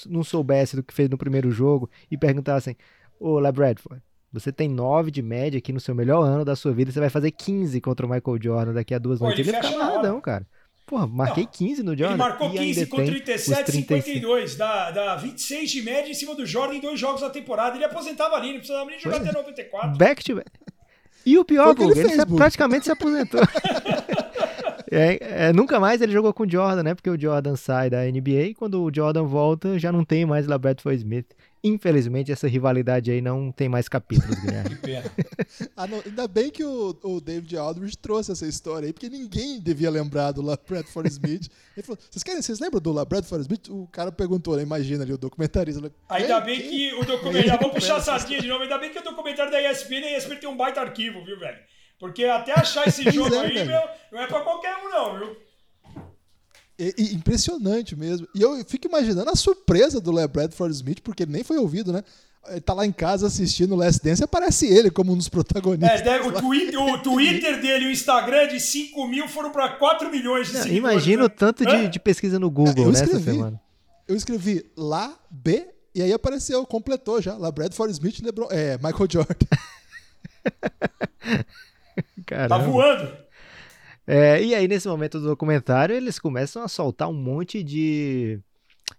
não 0.08 0.24
soubesse 0.24 0.76
do 0.76 0.82
que 0.82 0.94
fez 0.94 1.08
no 1.08 1.18
primeiro 1.18 1.50
jogo 1.50 1.90
e 2.10 2.16
perguntassem, 2.16 2.76
ô 3.22 3.38
Labradford, 3.38 4.02
você 4.32 4.50
tem 4.50 4.68
9 4.68 5.10
de 5.10 5.22
média 5.22 5.58
aqui 5.58 5.72
no 5.72 5.80
seu 5.80 5.94
melhor 5.94 6.22
ano 6.22 6.44
da 6.44 6.56
sua 6.56 6.72
vida, 6.72 6.90
você 6.90 7.00
vai 7.00 7.10
fazer 7.10 7.30
15 7.30 7.80
contra 7.80 8.06
o 8.06 8.08
Michael 8.08 8.38
Jordan 8.42 8.72
daqui 8.72 8.94
a 8.94 8.98
duas 8.98 9.18
Pô, 9.18 9.26
noites. 9.26 9.46
ele 9.46 9.56
Ele 9.56 9.66
hora. 9.66 9.74
amarradão, 9.76 10.20
cara. 10.20 10.46
Porra, 10.86 11.06
marquei 11.06 11.44
Não, 11.44 11.50
15 11.50 11.82
no 11.82 11.96
Jordan. 11.96 12.14
Ele 12.14 12.18
marcou 12.18 12.46
e 12.48 12.58
ainda 12.58 12.62
15 12.64 12.86
com 12.86 12.96
tem 12.96 13.06
37 13.06 13.50
os 13.60 13.64
35. 13.66 13.94
52. 14.04 14.56
Dá, 14.56 14.90
dá 14.90 15.16
26 15.16 15.70
de 15.70 15.82
média 15.82 16.10
em 16.10 16.14
cima 16.14 16.34
do 16.34 16.44
Jordan 16.44 16.74
em 16.74 16.80
dois 16.80 16.98
jogos 16.98 17.20
da 17.20 17.30
temporada. 17.30 17.76
Ele 17.76 17.84
aposentava 17.84 18.34
ali, 18.36 18.48
não 18.48 18.58
precisava 18.58 18.84
nem 18.90 18.98
jogar 18.98 19.18
Foi. 19.20 19.28
até 19.28 19.38
94. 19.38 19.96
Back 19.96 20.24
to 20.24 20.34
back. 20.34 20.50
E 21.24 21.38
o 21.38 21.44
pior, 21.44 21.74
que 21.74 21.82
ele 21.82 21.88
Guga, 21.90 22.00
ele, 22.00 22.08
fez, 22.10 22.20
se- 22.20 22.36
praticamente 22.36 22.84
se 22.86 22.90
aposentou. 22.92 23.40
É, 24.94 25.46
é, 25.48 25.52
nunca 25.54 25.80
mais 25.80 26.02
ele 26.02 26.12
jogou 26.12 26.34
com 26.34 26.42
o 26.42 26.50
Jordan, 26.50 26.82
né? 26.82 26.94
Porque 26.94 27.08
o 27.08 27.18
Jordan 27.18 27.56
sai 27.56 27.88
da 27.88 28.04
NBA 28.04 28.42
e 28.48 28.54
quando 28.54 28.82
o 28.82 28.90
Jordan 28.94 29.24
volta 29.24 29.78
já 29.78 29.90
não 29.90 30.04
tem 30.04 30.26
mais 30.26 30.46
LaBradford 30.46 30.98
Smith. 30.98 31.26
Infelizmente, 31.64 32.32
essa 32.32 32.48
rivalidade 32.48 33.10
aí 33.10 33.20
não 33.20 33.52
tem 33.52 33.68
mais 33.68 33.88
capítulos, 33.88 34.34
Guilherme. 34.40 34.70
Que 34.70 34.76
pena. 34.76 35.12
Ah, 35.76 35.86
não, 35.86 36.02
ainda 36.04 36.26
bem 36.26 36.50
que 36.50 36.64
o, 36.64 36.96
o 37.02 37.20
David 37.20 37.56
Aldridge 37.56 37.96
trouxe 37.96 38.32
essa 38.32 38.46
história 38.46 38.86
aí, 38.86 38.92
porque 38.92 39.08
ninguém 39.08 39.60
devia 39.60 39.90
lembrar 39.90 40.32
do 40.32 40.42
LaBradford 40.42 41.08
Smith. 41.08 41.50
Ele 41.76 41.84
falou: 41.84 41.98
vocês 42.10 42.22
querem, 42.22 42.40
vocês 42.42 42.58
lembram 42.58 42.80
do 42.80 42.92
LaBradford 42.92 43.42
Smith? 43.42 43.68
O 43.68 43.86
cara 43.88 44.10
perguntou, 44.10 44.56
né? 44.56 44.62
Imagina 44.62 45.04
ali 45.04 45.12
o 45.12 45.18
documentarista. 45.18 45.92
Ainda 46.08 46.40
"Quem? 46.42 46.44
bem 46.44 46.60
Quem?" 46.60 46.70
que 46.70 46.94
o 46.94 47.04
documentário. 47.04 47.60
Vamos 47.60 47.74
puxar 47.74 47.96
a 47.96 48.00
sardinha 48.00 48.40
de 48.40 48.48
novo. 48.48 48.62
Ainda 48.62 48.78
bem 48.78 48.90
que 48.90 48.98
o 48.98 49.04
documentário 49.04 49.52
da 49.52 49.70
ESPN, 49.70 50.04
a 50.04 50.18
ESPN 50.18 50.36
tem 50.36 50.48
um 50.48 50.56
baita 50.56 50.80
arquivo, 50.80 51.24
viu, 51.24 51.38
velho? 51.38 51.58
Porque 51.98 52.24
até 52.24 52.52
achar 52.52 52.88
esse 52.88 53.08
jogo 53.10 53.34
é, 53.34 53.38
aí, 53.40 53.54
velho. 53.54 53.66
meu, 53.66 53.82
não 54.10 54.20
é 54.20 54.26
pra 54.26 54.40
qualquer 54.40 54.74
um, 54.76 54.88
não, 54.88 55.18
viu? 55.18 55.36
E- 56.78 56.94
e 56.98 57.14
impressionante 57.14 57.94
mesmo. 57.94 58.26
E 58.34 58.40
eu 58.42 58.64
fico 58.64 58.88
imaginando 58.88 59.30
a 59.30 59.36
surpresa 59.36 60.00
do 60.00 60.10
LeBradford 60.10 60.74
Smith, 60.74 61.00
porque 61.02 61.22
ele 61.24 61.32
nem 61.32 61.44
foi 61.44 61.58
ouvido, 61.58 61.92
né? 61.92 62.02
Ele 62.48 62.60
tá 62.60 62.72
lá 62.74 62.84
em 62.84 62.90
casa 62.90 63.28
assistindo 63.28 63.72
o 63.72 63.76
Last 63.76 64.02
Dance 64.02 64.20
e 64.20 64.24
aparece 64.24 64.66
ele 64.66 64.90
como 64.90 65.12
um 65.12 65.16
dos 65.16 65.28
protagonistas. 65.28 66.00
É, 66.00 66.02
deve- 66.02 66.26
o, 66.28 66.32
Twitter, 66.32 66.80
o 66.80 66.98
Twitter 67.00 67.60
dele 67.60 67.84
e 67.84 67.88
o 67.88 67.90
Instagram 67.92 68.48
de 68.48 68.58
5 68.58 69.06
mil 69.06 69.28
foram 69.28 69.52
pra 69.52 69.68
4 69.76 70.10
milhões 70.10 70.48
de 70.48 70.54
Não, 70.54 70.62
seguidores. 70.62 70.92
imagina 70.94 71.22
o 71.24 71.28
né? 71.28 71.34
tanto 71.36 71.64
de, 71.64 71.88
de 71.88 72.00
pesquisa 72.00 72.40
no 72.40 72.50
Google 72.50 72.86
Eu 72.86 72.90
nessa 72.90 73.04
escrevi. 73.04 73.24
semana. 73.30 73.60
Eu 74.08 74.16
escrevi 74.16 74.66
lá, 74.76 75.16
B, 75.30 75.68
e 75.94 76.02
aí 76.02 76.12
apareceu, 76.12 76.66
completou 76.66 77.22
já. 77.22 77.36
Lá, 77.36 77.52
Bradford 77.52 77.92
Smith, 77.92 78.18
LeBron, 78.20 78.48
é, 78.50 78.76
Michael 78.78 79.06
Jordan. 79.08 79.36
Tá 82.48 82.58
voando. 82.58 83.12
É, 84.06 84.42
e 84.42 84.54
aí, 84.54 84.66
nesse 84.66 84.88
momento 84.88 85.20
do 85.20 85.26
documentário, 85.26 85.94
eles 85.94 86.18
começam 86.18 86.62
a 86.62 86.68
soltar 86.68 87.08
um 87.08 87.14
monte 87.14 87.62
de. 87.62 88.40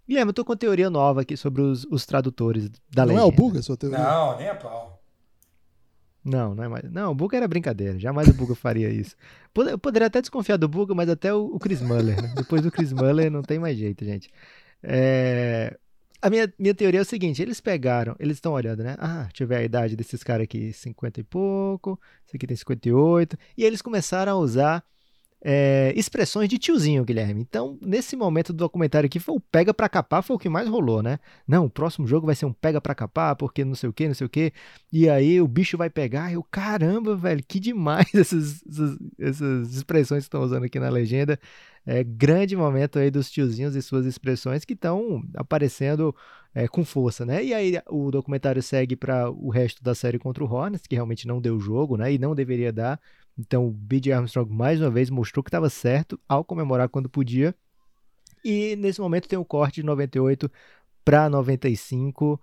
Guilherme, 0.08 0.30
eu 0.30 0.34
tô 0.34 0.46
com 0.46 0.56
teoria 0.56 0.90
nova 0.90 1.22
aqui 1.22 1.36
sobre 1.38 1.62
os, 1.62 1.86
os 1.86 2.06
tradutores 2.06 2.70
da 2.90 3.06
Não 3.06 3.16
legenda. 3.16 3.22
é 3.22 3.26
o 3.26 3.32
Buga, 3.32 3.62
sua 3.62 3.78
teoria? 3.78 4.00
Não, 4.00 4.38
nem 4.38 4.50
a 4.50 4.56
pau. 4.56 5.02
Não, 6.24 6.56
não 6.56 6.64
é 6.64 6.68
mais. 6.70 6.90
Não, 6.92 7.12
o 7.12 7.16
Buga 7.16 7.36
era 7.38 7.48
brincadeira. 7.48 8.00
Jamais 8.00 8.28
o 8.30 8.34
Buga 8.34 8.56
faria 8.56 8.90
isso. 8.90 9.16
Eu 9.56 9.78
poderia 9.78 10.08
até 10.08 10.22
desconfiar 10.22 10.56
do 10.58 10.70
Buga, 10.70 10.96
mas 10.96 11.10
até 11.10 11.34
o, 11.34 11.46
o 11.48 11.60
Chris 11.60 11.82
Muller. 11.82 12.22
né? 12.22 12.34
Depois 12.36 12.62
do 12.62 12.72
Chris 12.72 12.94
Muller 12.94 13.30
não 13.30 13.42
tem 13.42 13.60
mais 13.60 13.78
jeito, 13.78 14.06
gente. 14.06 14.30
É, 14.82 15.78
A 16.24 16.30
minha, 16.30 16.54
minha 16.58 16.74
teoria 16.74 17.02
é 17.02 17.04
o 17.04 17.06
seguinte: 17.06 17.42
eles 17.42 17.60
pegaram, 17.60 18.16
eles 18.18 18.38
estão 18.38 18.54
olhando, 18.54 18.82
né? 18.82 18.96
Ah, 18.98 19.24
deixa 19.24 19.44
eu 19.44 19.48
ver 19.48 19.58
a 19.58 19.64
idade 19.64 19.94
desses 19.94 20.24
caras 20.24 20.46
aqui, 20.46 20.72
50 20.72 21.20
e 21.20 21.24
pouco, 21.24 22.00
esse 22.26 22.38
aqui 22.38 22.48
tem 22.48 22.56
58. 22.56 23.38
E 23.58 23.64
eles 23.66 23.82
começaram 23.82 24.32
a 24.32 24.36
usar 24.38 24.86
é, 25.46 25.92
expressões 25.96 26.48
de 26.48 26.58
tiozinho, 26.58 27.04
Guilherme. 27.04 27.42
Então, 27.42 27.78
nesse 27.82 28.16
momento 28.16 28.54
do 28.54 28.60
documentário 28.60 29.08
aqui, 29.08 29.20
foi 29.20 29.36
o 29.36 29.42
pega 29.42 29.74
pra 29.74 29.90
capar, 29.90 30.24
foi 30.24 30.38
o 30.38 30.40
que 30.40 30.48
mais 30.48 30.70
rolou, 30.70 31.04
né? 31.04 31.20
Não, 31.46 31.66
o 31.66 31.70
próximo 31.70 32.08
jogo 32.08 32.26
vai 32.26 32.34
ser 32.34 32.46
um 32.46 32.54
pega 32.54 32.80
pra 32.80 32.96
capar, 32.96 33.36
porque 33.36 33.66
não 33.66 33.76
sei 33.76 33.90
o 33.90 33.94
que, 33.94 34.08
não 34.08 34.16
sei 34.16 34.26
o 34.26 34.30
que. 34.30 34.54
E 34.92 35.10
aí 35.10 35.42
o 35.42 35.48
bicho 35.48 35.78
vai 35.78 35.90
pegar, 35.90 36.32
eu, 36.32 36.42
caramba, 36.44 37.14
velho, 37.14 37.44
que 37.46 37.60
demais 37.60 38.08
essas, 38.16 38.64
essas, 38.66 38.98
essas 39.20 39.76
expressões 39.76 40.24
que 40.24 40.28
estão 40.28 40.42
usando 40.42 40.64
aqui 40.64 40.80
na 40.80 40.90
legenda. 40.90 41.38
É 41.86 42.02
grande 42.02 42.56
momento 42.56 42.98
aí 42.98 43.12
dos 43.12 43.30
tiozinhos 43.30 43.76
e 43.76 43.82
suas 43.82 44.06
expressões 44.06 44.64
que 44.64 44.72
estão 44.72 45.22
aparecendo 45.36 46.16
é, 46.56 46.66
com 46.70 46.86
força, 46.86 47.26
né? 47.26 47.44
E 47.44 47.54
aí 47.54 47.82
o 47.90 48.10
documentário 48.10 48.64
segue 48.64 48.96
para 48.96 49.30
o 49.30 49.50
resto 49.50 49.84
da 49.84 49.94
série 49.94 50.18
contra 50.18 50.42
o 50.42 50.50
Hornets, 50.50 50.88
que 50.88 50.96
realmente 50.96 51.28
não 51.28 51.42
deu 51.42 51.60
jogo, 51.60 51.98
né? 51.98 52.14
E 52.14 52.18
não 52.18 52.34
deveria 52.34 52.72
dar. 52.72 52.98
Então 53.38 53.68
o 53.68 53.72
B.J. 53.72 54.14
Armstrong 54.14 54.52
mais 54.52 54.80
uma 54.80 54.90
vez 54.90 55.10
mostrou 55.10 55.44
que 55.44 55.50
estava 55.50 55.70
certo 55.70 56.20
ao 56.28 56.44
comemorar 56.44 56.90
quando 56.90 57.10
podia. 57.10 57.56
E 58.44 58.76
nesse 58.76 59.00
momento 59.00 59.28
tem 59.28 59.40
o 59.40 59.46
corte 59.46 59.76
de 59.76 59.84
98 59.84 60.52
para 61.04 61.30
95, 61.30 62.42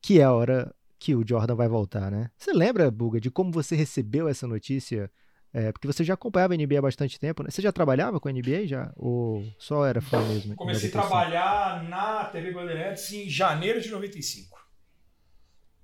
que 0.00 0.20
é 0.20 0.24
a 0.24 0.32
hora 0.32 0.74
que 0.98 1.14
o 1.14 1.26
Jordan 1.26 1.56
vai 1.56 1.68
voltar, 1.68 2.10
né? 2.10 2.30
Você 2.36 2.52
lembra, 2.52 2.90
Buga, 2.90 3.20
de 3.20 3.30
como 3.30 3.50
você 3.50 3.74
recebeu 3.74 4.28
essa 4.28 4.46
notícia? 4.46 5.10
É, 5.52 5.70
porque 5.70 5.86
você 5.86 6.02
já 6.02 6.14
acompanhava 6.14 6.54
a 6.54 6.56
NBA 6.56 6.78
há 6.78 6.82
bastante 6.82 7.18
tempo, 7.18 7.42
né? 7.42 7.50
Você 7.50 7.60
já 7.60 7.72
trabalhava 7.72 8.18
com 8.18 8.28
a 8.28 8.32
NBA 8.32 8.66
já? 8.66 8.92
Ou 8.96 9.44
só 9.58 9.84
era 9.84 10.00
fã 10.00 10.18
mesmo? 10.26 10.54
Comecei 10.54 10.88
a 10.90 10.94
95? 10.94 11.08
trabalhar 11.08 11.82
na 11.84 12.24
TV 12.26 12.52
Bandeirantes 12.52 13.12
em 13.12 13.28
janeiro 13.28 13.80
de 13.80 13.90
95. 13.90 14.64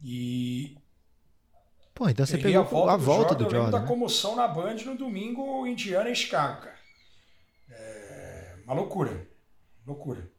E 0.03 0.77
Pô, 1.99 2.09
então 2.09 2.25
você 2.25 2.37
peguei 2.39 2.53
pegou 2.63 2.89
a 2.89 2.97
volta, 2.97 3.35
do 3.35 3.43
eu 3.43 3.49
lembro 3.49 3.57
Jordan. 3.63 3.71
da 3.73 3.81
né? 3.81 3.87
comoção 3.89 4.37
na 4.37 4.47
Band 4.47 4.77
no 4.87 4.97
domingo, 4.97 5.67
Indiana 5.67 6.09
e 6.09 6.15
Chicago, 6.15 6.61
cara. 6.63 6.77
É 7.71 8.55
uma 8.65 8.73
loucura. 8.75 9.27
Loucura. 9.85 10.31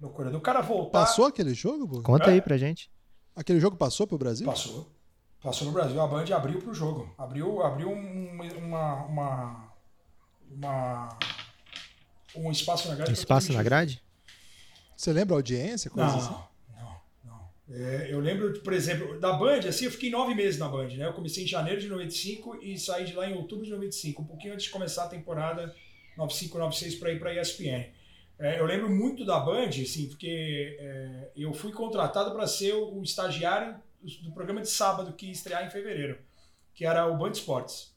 Loucura. 0.00 0.30
Do 0.30 0.40
cara 0.40 0.62
voltar. 0.62 1.00
Passou 1.00 1.26
aquele 1.26 1.52
jogo? 1.52 2.02
Conta 2.02 2.30
É. 2.30 2.32
aí 2.34 2.40
pra 2.40 2.56
gente. 2.56 2.90
Aquele 3.36 3.60
jogo 3.60 3.76
passou 3.76 4.06
pro 4.06 4.16
Brasil? 4.16 4.46
Passou. 4.46 4.90
Passou 5.42 5.66
no 5.66 5.74
Brasil. 5.74 6.00
A 6.00 6.06
Band 6.06 6.24
abriu 6.34 6.58
pro 6.58 6.72
jogo. 6.72 7.14
Abriu, 7.18 7.62
abriu 7.62 7.90
um, 7.90 8.38
uma, 8.56 8.94
uma, 9.04 9.74
uma- 10.50 11.18
um 12.34 12.50
espaço 12.50 12.88
na 12.88 12.94
grade. 12.94 13.10
pra 13.12 13.20
Espaço 13.20 13.52
na 13.52 13.62
grade? 13.62 14.02
Você 14.96 15.12
lembra 15.12 15.34
a 15.34 15.38
audiência? 15.38 15.90
Coisa 15.90 16.08
Não, 16.10 16.18
assim? 16.18 16.34
É, 17.70 18.08
eu 18.10 18.20
lembro, 18.20 18.60
por 18.60 18.72
exemplo, 18.72 19.18
da 19.18 19.32
Band, 19.32 19.60
assim, 19.68 19.86
eu 19.86 19.90
fiquei 19.90 20.10
nove 20.10 20.34
meses 20.34 20.58
na 20.58 20.68
Band, 20.68 20.88
né? 20.88 21.06
Eu 21.06 21.14
comecei 21.14 21.44
em 21.44 21.46
janeiro 21.46 21.80
de 21.80 21.88
95 21.88 22.58
e 22.62 22.78
saí 22.78 23.04
de 23.04 23.14
lá 23.14 23.28
em 23.28 23.34
outubro 23.34 23.64
de 23.64 23.70
95, 23.70 24.22
um 24.22 24.26
pouquinho 24.26 24.52
antes 24.52 24.66
de 24.66 24.70
começar 24.70 25.04
a 25.04 25.08
temporada 25.08 25.74
95, 26.16 26.58
96 26.58 26.94
para 26.96 27.12
ir 27.12 27.18
para 27.18 27.30
a 27.30 27.40
ESPN. 27.40 27.86
É, 28.38 28.60
eu 28.60 28.66
lembro 28.66 28.90
muito 28.90 29.24
da 29.24 29.38
Band, 29.38 29.70
assim, 29.82 30.08
porque 30.08 30.76
é, 30.78 31.30
eu 31.36 31.52
fui 31.54 31.72
contratado 31.72 32.32
para 32.32 32.46
ser 32.46 32.74
o, 32.74 32.98
o 32.98 33.02
estagiário 33.02 33.76
do, 34.22 34.32
programa 34.32 34.60
de 34.60 34.68
sábado 34.68 35.12
que 35.12 35.26
ia 35.26 35.32
estrear 35.32 35.64
em 35.64 35.70
fevereiro, 35.70 36.18
que 36.74 36.84
era 36.84 37.06
o 37.06 37.16
Band 37.16 37.30
Esportes. 37.30 37.94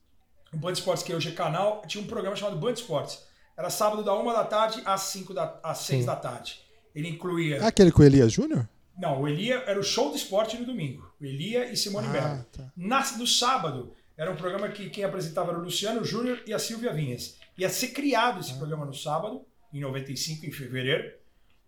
O 0.54 0.58
Band 0.58 0.74
Esportes, 0.74 1.04
que 1.04 1.14
hoje 1.14 1.30
é 1.30 1.32
canal, 1.34 1.82
tinha 1.88 2.02
um 2.02 2.08
programa 2.08 2.36
chamado 2.36 2.58
Band 2.58 2.74
Esportes. 2.74 3.26
Era 3.58 3.70
sábado 3.70 4.04
da 4.04 4.14
uma 4.14 4.34
da 4.34 4.46
tarde 4.46 4.82
às 4.86 5.02
5 5.02 5.34
da, 5.34 5.60
às 5.64 5.80
6 5.80 6.02
Sim. 6.02 6.06
da 6.06 6.16
tarde. 6.16 6.62
Ele 6.94 7.10
incluía 7.10 7.62
Ah, 7.62 7.68
Aquele 7.68 7.92
com 7.92 8.04
Elias 8.04 8.32
Júnior? 8.32 8.70
Não, 8.98 9.22
o 9.22 9.28
Elia 9.28 9.64
era 9.68 9.80
o 9.80 9.84
show 9.84 10.10
do 10.10 10.16
esporte 10.16 10.58
no 10.58 10.66
domingo. 10.66 11.12
O 11.22 11.26
Elia 11.26 11.72
e 11.72 11.78
Simone. 11.78 12.08
Ah, 12.08 12.44
tá. 12.52 12.72
Na, 12.76 13.18
no 13.18 13.28
sábado, 13.28 13.94
era 14.18 14.32
um 14.32 14.36
programa 14.36 14.70
que 14.70 14.90
quem 14.90 15.04
apresentava 15.04 15.52
era 15.52 15.60
o 15.60 15.64
Luciano 15.64 16.04
Júnior 16.04 16.42
e 16.48 16.54
a 16.54 16.60
Silvia 16.60 16.92
Vinhas. 16.92 17.38
Ia 17.58 17.70
ser 17.70 17.90
criado 17.90 18.40
esse 18.40 18.56
programa 18.56 18.86
no 18.86 18.94
sábado, 18.94 19.46
em 19.72 19.80
95, 19.80 20.46
em 20.46 20.52
fevereiro. 20.52 21.14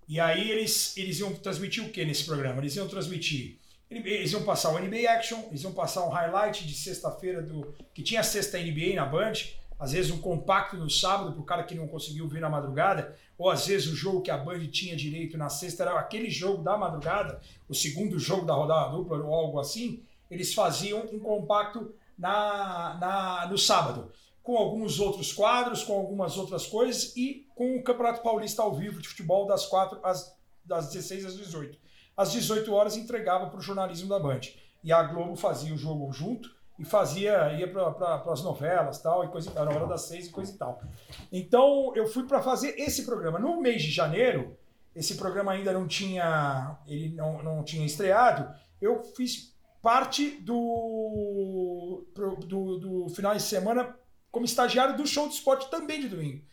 E 0.07 0.19
aí 0.19 0.49
eles, 0.49 0.97
eles 0.97 1.19
iam 1.19 1.33
transmitir 1.35 1.83
o 1.83 1.89
que 1.89 2.03
nesse 2.03 2.25
programa? 2.25 2.59
Eles 2.59 2.75
iam 2.75 2.87
transmitir. 2.87 3.59
Eles 3.89 4.31
iam 4.31 4.43
passar 4.43 4.69
o 4.69 4.79
NBA 4.79 5.09
Action, 5.09 5.39
eles 5.49 5.63
iam 5.63 5.73
passar 5.73 6.05
um 6.05 6.09
highlight 6.09 6.65
de 6.65 6.73
sexta-feira 6.73 7.41
do. 7.41 7.75
que 7.93 8.03
tinha 8.03 8.23
sexta 8.23 8.57
NBA 8.59 8.95
na 8.95 9.05
Band, 9.05 9.33
às 9.79 9.93
vezes 9.93 10.11
um 10.11 10.19
compacto 10.19 10.75
no 10.75 10.89
sábado 10.89 11.31
para 11.31 11.41
o 11.41 11.45
cara 11.45 11.63
que 11.63 11.73
não 11.73 11.87
conseguiu 11.87 12.27
vir 12.27 12.41
na 12.41 12.49
madrugada, 12.49 13.15
ou 13.37 13.49
às 13.49 13.65
vezes 13.65 13.87
o 13.87 13.95
jogo 13.95 14.21
que 14.21 14.29
a 14.29 14.37
Band 14.37 14.67
tinha 14.67 14.95
direito 14.95 15.37
na 15.37 15.49
sexta 15.49 15.83
era 15.83 15.97
aquele 15.97 16.29
jogo 16.29 16.61
da 16.61 16.77
madrugada, 16.77 17.39
o 17.69 17.73
segundo 17.73 18.19
jogo 18.19 18.45
da 18.45 18.53
rodada 18.53 18.91
dupla 18.91 19.17
ou 19.23 19.33
algo 19.33 19.57
assim, 19.57 20.03
eles 20.29 20.53
faziam 20.53 20.99
um 21.11 21.19
compacto 21.19 21.93
na, 22.17 22.97
na, 22.99 23.47
no 23.49 23.57
sábado, 23.57 24.11
com 24.43 24.57
alguns 24.57 24.99
outros 24.99 25.31
quadros, 25.31 25.83
com 25.83 25.93
algumas 25.97 26.37
outras 26.37 26.67
coisas 26.67 27.15
e 27.15 27.47
com 27.55 27.77
o 27.77 27.83
Campeonato 27.83 28.21
Paulista 28.21 28.61
ao 28.61 28.75
vivo 28.75 29.01
de 29.01 29.07
futebol 29.07 29.47
das, 29.47 29.65
4, 29.65 29.99
às, 30.03 30.35
das 30.65 30.89
16 30.89 31.25
às 31.25 31.37
18. 31.37 31.79
Às 32.17 32.33
18 32.33 32.73
horas 32.73 32.97
entregava 32.97 33.47
para 33.47 33.59
o 33.59 33.61
jornalismo 33.61 34.09
da 34.09 34.19
Band. 34.19 34.41
E 34.83 34.91
a 34.91 35.03
Globo 35.03 35.37
fazia 35.37 35.73
o 35.73 35.77
jogo 35.77 36.11
junto 36.11 36.58
e 36.79 36.85
fazia, 36.85 37.51
ia 37.59 37.69
para 37.69 37.91
pra, 37.91 38.23
as 38.31 38.41
novelas 38.41 39.01
tal, 39.01 39.25
e 39.25 39.27
coisa 39.27 39.49
e 39.49 39.53
tal, 39.53 39.67
hora 39.67 39.85
das 39.85 40.03
seis 40.03 40.27
e 40.27 40.29
coisa 40.29 40.53
e 40.53 40.57
tal. 40.57 40.81
Então 41.29 41.91
eu 41.93 42.07
fui 42.07 42.23
para 42.23 42.41
fazer 42.41 42.79
esse 42.79 43.05
programa. 43.05 43.37
No 43.37 43.59
mês 43.59 43.83
de 43.83 43.91
janeiro, 43.91 44.57
esse 44.95 45.15
programa 45.15 45.51
ainda 45.51 45.73
não 45.73 45.85
tinha, 45.85 46.77
ele 46.87 47.09
não, 47.09 47.43
não 47.43 47.63
tinha 47.63 47.85
estreado, 47.85 48.49
eu 48.81 49.03
fiz 49.03 49.53
parte 49.81 50.31
do, 50.41 52.05
do, 52.47 52.77
do 52.77 53.09
final 53.09 53.35
de 53.35 53.41
semana 53.41 53.95
como 54.31 54.45
estagiário 54.45 54.95
do 54.95 55.05
show 55.05 55.27
de 55.27 55.33
esporte 55.33 55.69
também 55.69 55.99
de 55.99 56.07
domingo. 56.07 56.43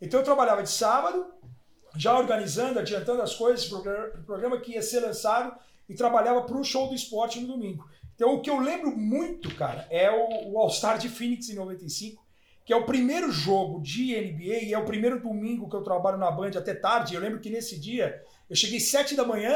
Então 0.00 0.18
eu 0.20 0.24
trabalhava 0.24 0.62
de 0.62 0.70
sábado, 0.70 1.26
já 1.96 2.18
organizando, 2.18 2.80
adiantando 2.80 3.22
as 3.22 3.34
coisas, 3.34 3.66
programa, 3.66 4.08
programa 4.26 4.60
que 4.60 4.72
ia 4.72 4.82
ser 4.82 5.00
lançado 5.00 5.56
e 5.88 5.94
trabalhava 5.94 6.42
para 6.42 6.56
o 6.56 6.64
show 6.64 6.88
do 6.88 6.94
esporte 6.94 7.40
no 7.40 7.46
domingo. 7.46 7.88
Então 8.16 8.34
o 8.34 8.40
que 8.40 8.50
eu 8.50 8.58
lembro 8.58 8.96
muito, 8.96 9.54
cara, 9.54 9.86
é 9.90 10.10
o, 10.10 10.52
o 10.52 10.58
All-Star 10.58 10.98
de 10.98 11.08
Phoenix 11.08 11.50
em 11.50 11.54
95, 11.54 12.26
que 12.64 12.72
é 12.72 12.76
o 12.76 12.86
primeiro 12.86 13.30
jogo 13.30 13.80
de 13.80 14.16
NBA 14.16 14.64
e 14.64 14.74
é 14.74 14.78
o 14.78 14.84
primeiro 14.84 15.22
domingo 15.22 15.68
que 15.68 15.76
eu 15.76 15.82
trabalho 15.82 16.16
na 16.16 16.30
Band 16.30 16.52
até 16.56 16.74
tarde. 16.74 17.14
Eu 17.14 17.20
lembro 17.20 17.38
que 17.38 17.50
nesse 17.50 17.78
dia 17.78 18.20
eu 18.50 18.56
cheguei 18.56 18.80
sete 18.80 19.14
da 19.14 19.24
manhã. 19.24 19.54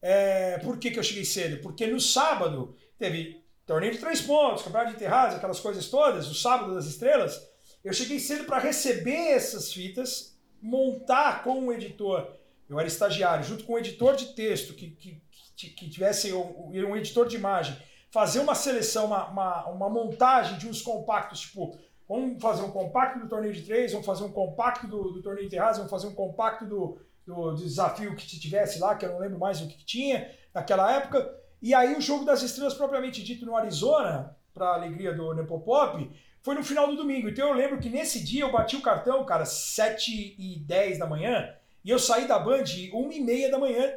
É, 0.00 0.58
por 0.58 0.78
que, 0.78 0.90
que 0.90 0.98
eu 0.98 1.02
cheguei 1.02 1.24
cedo? 1.24 1.60
Porque 1.62 1.86
no 1.86 1.98
sábado 1.98 2.76
teve 2.98 3.42
torneio 3.64 3.92
de 3.92 3.98
três 3.98 4.20
pontos, 4.20 4.62
campeonato 4.62 4.92
de 4.92 4.98
terrazas, 4.98 5.38
aquelas 5.38 5.58
coisas 5.58 5.88
todas, 5.88 6.28
o 6.28 6.34
sábado 6.34 6.74
das 6.74 6.86
estrelas. 6.86 7.42
Eu 7.82 7.92
cheguei 7.92 8.20
cedo 8.20 8.44
para 8.44 8.58
receber 8.58 9.30
essas 9.30 9.72
fitas, 9.72 10.38
montar 10.60 11.42
com 11.42 11.66
o 11.66 11.72
editor. 11.72 12.30
Eu 12.68 12.78
era 12.78 12.86
estagiário, 12.86 13.44
junto 13.44 13.64
com 13.64 13.72
o 13.72 13.78
editor 13.78 14.14
de 14.14 14.34
texto, 14.34 14.74
que, 14.74 14.90
que, 14.90 15.20
que 15.56 15.88
tivesse 15.88 16.32
um, 16.32 16.70
um 16.70 16.96
editor 16.96 17.26
de 17.26 17.36
imagem, 17.36 17.76
fazer 18.10 18.40
uma 18.40 18.54
seleção, 18.54 19.06
uma, 19.06 19.28
uma, 19.28 19.66
uma, 19.68 19.90
montagem 19.90 20.58
de 20.58 20.68
uns 20.68 20.82
compactos, 20.82 21.40
tipo, 21.40 21.76
vamos 22.08 22.40
fazer 22.40 22.62
um 22.62 22.70
compacto 22.70 23.20
do 23.20 23.28
torneio 23.28 23.54
de 23.54 23.62
três, 23.62 23.92
vamos 23.92 24.06
fazer 24.06 24.24
um 24.24 24.32
compacto 24.32 24.86
do, 24.86 25.10
do 25.10 25.22
torneio 25.22 25.48
de 25.48 25.56
terras, 25.56 25.76
vamos 25.76 25.90
fazer 25.90 26.06
um 26.06 26.14
compacto 26.14 26.64
do, 26.66 26.98
do, 27.26 27.54
desafio 27.54 28.14
que 28.14 28.26
tivesse 28.26 28.78
lá, 28.78 28.94
que 28.94 29.04
eu 29.04 29.12
não 29.12 29.18
lembro 29.18 29.38
mais 29.38 29.60
o 29.60 29.68
que 29.68 29.84
tinha 29.84 30.30
naquela 30.54 30.94
época. 30.94 31.28
E 31.60 31.74
aí 31.74 31.96
o 31.96 32.00
jogo 32.00 32.24
das 32.24 32.42
estrelas 32.42 32.74
propriamente 32.74 33.22
dito 33.22 33.44
no 33.44 33.56
Arizona, 33.56 34.36
para 34.54 34.74
alegria 34.74 35.12
do 35.12 35.34
Nepopop, 35.34 36.10
foi 36.42 36.54
no 36.54 36.62
final 36.62 36.86
do 36.86 36.96
domingo. 36.96 37.28
Então 37.28 37.48
eu 37.48 37.54
lembro 37.54 37.78
que 37.78 37.90
nesse 37.90 38.24
dia 38.24 38.42
eu 38.42 38.52
bati 38.52 38.76
o 38.76 38.82
cartão, 38.82 39.24
cara, 39.26 39.44
7 39.44 40.36
e 40.38 40.58
10 40.60 40.98
da 40.98 41.06
manhã, 41.06 41.54
e 41.84 41.90
eu 41.90 41.98
saí 41.98 42.26
da 42.26 42.38
Band 42.38 42.64
1 42.92 43.12
e 43.12 43.20
meia 43.20 43.50
da 43.50 43.58
manhã 43.58 43.92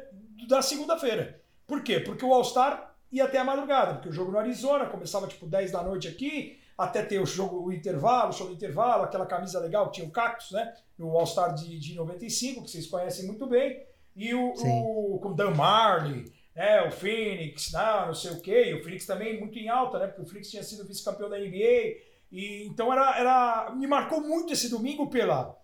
da 0.48 0.60
segunda-feira. 0.60 1.39
Por 1.70 1.84
quê? 1.84 2.00
Porque 2.00 2.24
o 2.24 2.34
All-Star 2.34 2.96
ia 3.12 3.26
até 3.26 3.38
a 3.38 3.44
madrugada, 3.44 3.94
porque 3.94 4.08
o 4.08 4.12
jogo 4.12 4.32
no 4.32 4.38
Arizona 4.38 4.86
começava 4.86 5.28
tipo 5.28 5.46
10 5.46 5.70
da 5.70 5.84
noite 5.84 6.08
aqui, 6.08 6.58
até 6.76 7.00
ter 7.00 7.20
o 7.20 7.24
jogo, 7.24 7.64
o 7.64 7.72
intervalo, 7.72 8.30
o 8.30 8.32
show 8.32 8.48
do 8.48 8.54
intervalo, 8.54 9.04
aquela 9.04 9.24
camisa 9.24 9.60
legal 9.60 9.86
que 9.86 9.92
tinha 9.92 10.06
o 10.08 10.10
Cactus, 10.10 10.50
né? 10.50 10.74
No 10.98 11.16
All-Star 11.16 11.54
de, 11.54 11.78
de 11.78 11.94
95, 11.94 12.64
que 12.64 12.70
vocês 12.72 12.88
conhecem 12.88 13.24
muito 13.24 13.46
bem. 13.46 13.86
E 14.16 14.34
o, 14.34 14.52
o 14.52 15.20
com 15.20 15.32
Dan 15.32 15.52
Marley, 15.52 16.24
é, 16.56 16.82
o 16.82 16.90
Phoenix, 16.90 17.70
não, 17.70 18.08
não 18.08 18.14
sei 18.14 18.32
o 18.32 18.40
quê. 18.40 18.70
E 18.70 18.74
o 18.74 18.82
Phoenix 18.82 19.06
também 19.06 19.38
muito 19.38 19.56
em 19.56 19.68
alta, 19.68 20.00
né? 20.00 20.08
Porque 20.08 20.22
o 20.22 20.26
Phoenix 20.26 20.50
tinha 20.50 20.64
sido 20.64 20.84
vice-campeão 20.84 21.30
da 21.30 21.38
NBA. 21.38 22.00
E, 22.32 22.66
então 22.66 22.92
era, 22.92 23.16
era, 23.16 23.72
me 23.76 23.86
marcou 23.86 24.20
muito 24.20 24.52
esse 24.52 24.68
domingo 24.68 25.08
pela, 25.08 25.56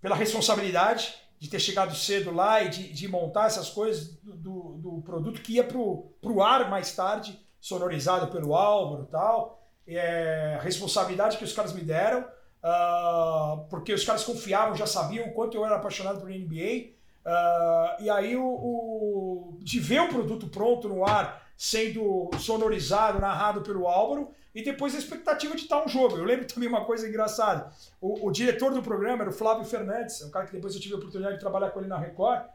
pela 0.00 0.14
responsabilidade 0.14 1.16
de 1.38 1.48
ter 1.48 1.60
chegado 1.60 1.94
cedo 1.94 2.32
lá 2.32 2.62
e 2.62 2.68
de, 2.68 2.92
de 2.92 3.08
montar 3.08 3.46
essas 3.46 3.70
coisas 3.70 4.18
do, 4.22 4.76
do, 4.78 5.02
produto 5.02 5.40
que 5.40 5.54
ia 5.54 5.64
pro, 5.64 6.12
pro 6.20 6.42
ar 6.42 6.68
mais 6.68 6.94
tarde, 6.94 7.38
sonorizado 7.60 8.28
pelo 8.28 8.54
Álvaro 8.54 9.04
e 9.04 9.06
tal. 9.06 9.58
É, 9.86 10.58
responsabilidade 10.60 11.38
que 11.38 11.44
os 11.44 11.52
caras 11.52 11.72
me 11.72 11.80
deram, 11.80 12.20
uh, 12.20 13.66
porque 13.70 13.94
os 13.94 14.04
caras 14.04 14.22
confiavam, 14.22 14.74
já 14.74 14.86
sabiam 14.86 15.28
o 15.28 15.32
quanto 15.32 15.56
eu 15.56 15.64
era 15.64 15.76
apaixonado 15.76 16.20
por 16.20 16.28
NBA. 16.28 16.96
Uh, 17.24 17.30
ah, 17.30 17.96
e 18.00 18.10
aí 18.10 18.36
o, 18.36 18.44
o, 18.44 19.58
de 19.60 19.80
ver 19.80 20.00
o 20.00 20.08
produto 20.08 20.48
pronto 20.48 20.88
no 20.88 21.06
ar, 21.06 21.46
sendo 21.56 22.30
sonorizado, 22.38 23.18
narrado 23.18 23.62
pelo 23.62 23.86
Álvaro, 23.86 24.30
e 24.54 24.62
depois 24.62 24.94
a 24.94 24.98
expectativa 24.98 25.54
de 25.54 25.62
estar 25.62 25.84
um 25.84 25.88
jogo. 25.88 26.16
Eu 26.16 26.24
lembro 26.24 26.46
também 26.52 26.68
uma 26.68 26.84
coisa 26.84 27.08
engraçada. 27.08 27.70
O, 28.00 28.26
o 28.28 28.30
diretor 28.30 28.72
do 28.72 28.82
programa 28.82 29.22
era 29.22 29.30
o 29.30 29.32
Flávio 29.32 29.64
Fernandes, 29.64 30.20
é 30.22 30.26
um 30.26 30.30
cara 30.30 30.46
que 30.46 30.52
depois 30.52 30.74
eu 30.74 30.80
tive 30.80 30.94
a 30.94 30.98
oportunidade 30.98 31.36
de 31.36 31.40
trabalhar 31.40 31.70
com 31.70 31.80
ele 31.80 31.88
na 31.88 31.98
Record. 31.98 32.46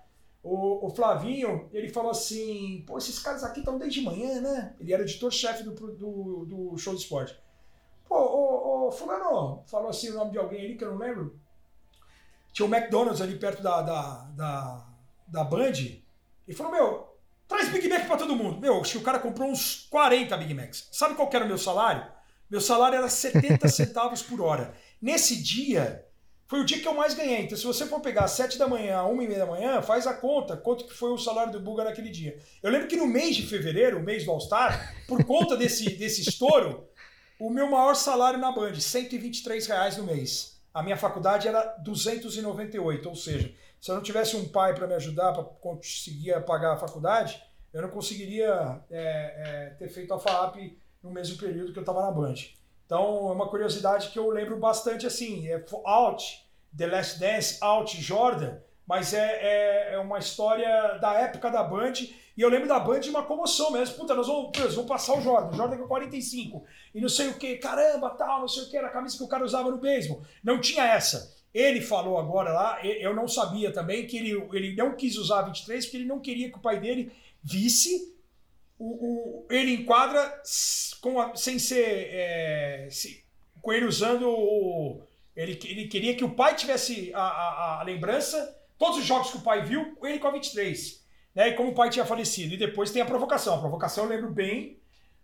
O, 0.44 0.88
o 0.88 0.89
Flavinho, 0.89 1.70
ele 1.72 1.88
falou 1.88 2.12
assim: 2.12 2.84
pô, 2.86 2.98
esses 2.98 3.18
caras 3.20 3.44
aqui 3.44 3.60
estão 3.60 3.78
desde 3.78 4.02
manhã, 4.02 4.41
né? 4.41 4.76
Ele 4.78 4.94
era 4.94 5.04
editor-chefe 5.04 5.64
do, 5.64 5.72
do, 5.72 6.46
do, 6.46 6.78
show 6.78 6.94
de 6.94 7.02
esporte. 7.02 7.41
Pô, 8.10 8.18
o, 8.18 8.88
o 8.88 8.91
Fulano 8.91 9.64
falou 9.66 9.89
assim 9.89 10.10
o 10.10 10.16
nome 10.16 10.32
de 10.32 10.38
alguém 10.38 10.66
ali 10.66 10.76
que 10.76 10.84
eu 10.84 10.91
não 10.91 10.98
lembro. 10.98 11.39
Tinha 12.52 12.68
o 12.68 12.74
McDonald's 12.74 13.22
ali 13.22 13.39
perto 13.39 13.64
da, 13.64 13.82
da, 13.82 14.32
da, 14.36 14.88
da 15.26 15.44
Band. 15.46 15.72
E 16.46 16.54
falou: 16.54 16.74
Meu, 16.74 17.12
Traz 17.48 17.70
Big 17.70 17.88
Mac 17.88 18.08
pra 18.08 18.18
todo 18.18 18.36
mundo. 18.36 18.60
Meu, 18.60 18.80
acho 18.82 18.94
que 18.94 18.98
o 18.98 19.02
cara 19.02 19.20
comprou 19.20 19.50
uns 19.50 19.88
40 19.89 20.36
Big 20.38 20.54
Macs. 20.54 20.88
Sabe 20.91 21.16
qual 21.16 21.30
era 21.34 21.46
o 21.46 21.48
meu 21.48 21.58
salário? 21.58 22.06
Meu 22.50 22.62
salário 22.62 22.98
era 22.98 23.10
70 23.10 23.68
centavos 23.70 24.22
por 24.22 24.41
hora. 24.41 24.74
Nesse 25.02 25.41
dia, 25.41 26.06
foi 26.48 26.62
o 26.62 26.66
dia 26.66 26.80
que 26.80 26.88
eu 26.88 26.94
mais 26.94 27.14
ganhei. 27.14 27.41
Então, 27.41 27.58
se 27.58 27.66
você 27.66 27.86
for 27.86 28.00
pegar 28.00 28.28
7 28.28 28.58
da 28.58 28.68
manhã, 28.68 29.04
1 29.04 29.22
e 29.22 29.28
meia 29.28 29.39
da 29.39 29.46
manhã, 29.46 29.82
faz 29.82 30.06
a 30.06 30.14
conta, 30.14 30.56
quanto 30.56 30.86
que 30.86 30.94
foi 30.94 31.12
o 31.12 31.18
salário 31.18 31.52
do 31.52 31.60
Buga 31.60 31.84
naquele 31.84 32.10
dia. 32.10 32.38
Eu 32.62 32.70
lembro 32.70 32.88
que 32.88 32.96
no 32.96 33.08
mês 33.08 33.36
de 33.36 33.48
fevereiro, 33.48 33.98
o 33.98 34.04
mês 34.04 34.24
do 34.24 34.32
All-Star, 34.32 34.96
por 35.08 35.24
conta 35.26 35.58
desse, 35.58 35.89
desse 35.98 36.22
estouro, 36.22 36.88
o 37.39 37.50
meu 37.50 37.70
maior 37.70 37.96
salário 37.96 38.39
na 38.39 38.52
Band, 38.52 38.80
123 38.80 39.66
reais 39.66 39.98
no 39.98 40.04
mês. 40.04 40.62
A 40.74 40.84
minha 40.84 40.96
faculdade 40.96 41.48
era 41.48 41.64
298, 41.84 43.10
ou 43.10 43.16
seja, 43.16 43.52
se 43.84 43.92
eu 43.92 43.96
não 43.96 44.02
tivesse 44.02 44.38
um 44.38 44.48
pai 44.48 44.74
para 44.74 44.88
me 44.88 44.94
ajudar 44.94 45.34
para 45.34 45.44
conseguir 45.44 46.42
pagar 46.46 46.72
a 46.72 46.78
faculdade, 46.78 47.44
eu 47.74 47.82
não 47.82 47.90
conseguiria 47.90 48.82
é, 48.90 49.72
é, 49.72 49.76
ter 49.78 49.90
feito 49.90 50.14
a 50.14 50.18
FAAP 50.18 50.80
no 51.04 51.12
mesmo 51.12 51.38
período 51.38 51.74
que 51.74 51.80
eu 51.80 51.82
estava 51.82 52.02
na 52.02 52.10
Band. 52.10 52.36
Então, 52.86 53.28
é 53.28 53.34
uma 53.34 53.50
curiosidade 53.50 54.08
que 54.12 54.18
eu 54.18 54.30
lembro 54.30 54.58
bastante 54.58 55.06
assim, 55.06 55.50
é 55.50 55.62
Out, 55.84 56.48
The 56.78 56.88
Last 56.88 57.20
Dance, 57.20 57.58
Out, 57.60 58.02
Jordan, 58.02 58.56
mas 58.88 59.14
é, 59.14 59.20
é, 59.20 59.94
é, 59.96 60.00
uma 60.00 60.18
história 60.18 60.98
da 61.00 61.16
época 61.16 61.52
da 61.52 61.62
Band, 61.62 61.96
e 62.38 62.42
eu 62.42 62.48
lembro 62.48 62.70
da 62.70 62.80
Band 62.80 63.02
de 63.02 63.10
uma 63.10 63.24
comoção 63.24 63.70
mesmo, 63.72 63.98
puta, 63.98 64.16
nós 64.16 64.28
vamos, 64.28 64.58
nós 64.58 64.76
vamos 64.76 64.90
passar 64.90 65.18
o 65.18 65.22
Jordan, 65.22 65.58
Jordan 65.58 65.78
com 65.80 65.90
45, 65.90 66.64
e 66.96 67.02
não 67.02 67.10
sei 67.10 67.28
o 67.28 67.34
que, 67.34 67.58
caramba, 67.58 68.12
tal, 68.12 68.40
não 68.40 68.48
sei 68.48 68.64
o 68.64 68.70
que, 68.70 68.78
era 68.78 68.88
a 68.88 68.92
camisa 68.92 69.18
que 69.18 69.24
o 69.26 69.28
cara 69.28 69.44
usava 69.44 69.70
no 69.70 69.78
beisebol. 69.78 70.24
Não 70.42 70.62
tinha 70.62 70.86
essa. 70.86 71.43
Ele 71.54 71.82
falou 71.82 72.18
agora 72.18 72.51
lá, 72.51 72.84
eu 72.84 73.16
não 73.16 73.28
sabia 73.28 73.72
também, 73.72 74.08
que 74.08 74.18
ele, 74.18 74.32
ele 74.54 74.76
não 74.76 74.95
quis 74.95 75.18
usar 75.18 75.39
a 75.39 75.43
23 75.43 75.86
porque 75.86 75.97
ele 75.97 76.06
não 76.06 76.20
queria 76.20 76.49
que 76.49 76.58
o 76.58 76.62
pai 76.62 76.80
dele 76.80 77.12
visse 77.43 78.12
o, 78.80 79.43
o 79.43 79.47
ele 79.51 79.74
enquadra 79.74 80.41
com 80.99 81.22
a, 81.22 81.36
sem 81.36 81.60
ser 81.60 82.10
é, 82.12 82.88
se, 82.89 83.24
com 83.62 83.72
ele 83.72 83.86
usando 83.86 84.28
o, 84.28 85.04
ele, 85.36 85.60
ele 85.64 85.88
queria 85.88 86.16
que 86.16 86.24
o 86.24 86.36
pai 86.36 86.56
tivesse 86.56 87.12
a, 87.14 87.22
a, 87.22 87.80
a, 87.80 87.84
lembrança, 87.84 88.56
todos 88.78 88.99
os 88.99 89.06
jogos 89.06 89.32
que 89.32 89.38
o 89.38 89.41
pai 89.41 89.64
viu, 89.64 89.97
ele 90.04 90.20
com 90.20 90.28
a 90.28 90.32
23. 90.32 91.04
Né, 91.34 91.49
e 91.49 91.54
como 91.54 91.72
o 91.72 91.76
pai 91.76 91.89
tinha 91.89 92.06
falecido. 92.06 92.54
E 92.54 92.58
depois 92.58 92.91
tem 92.91 93.01
a 93.01 93.06
provocação. 93.06 93.56
A 93.56 93.60
provocação 93.60 94.04
eu 94.04 94.10
lembro 94.12 94.32
bem 94.32 94.78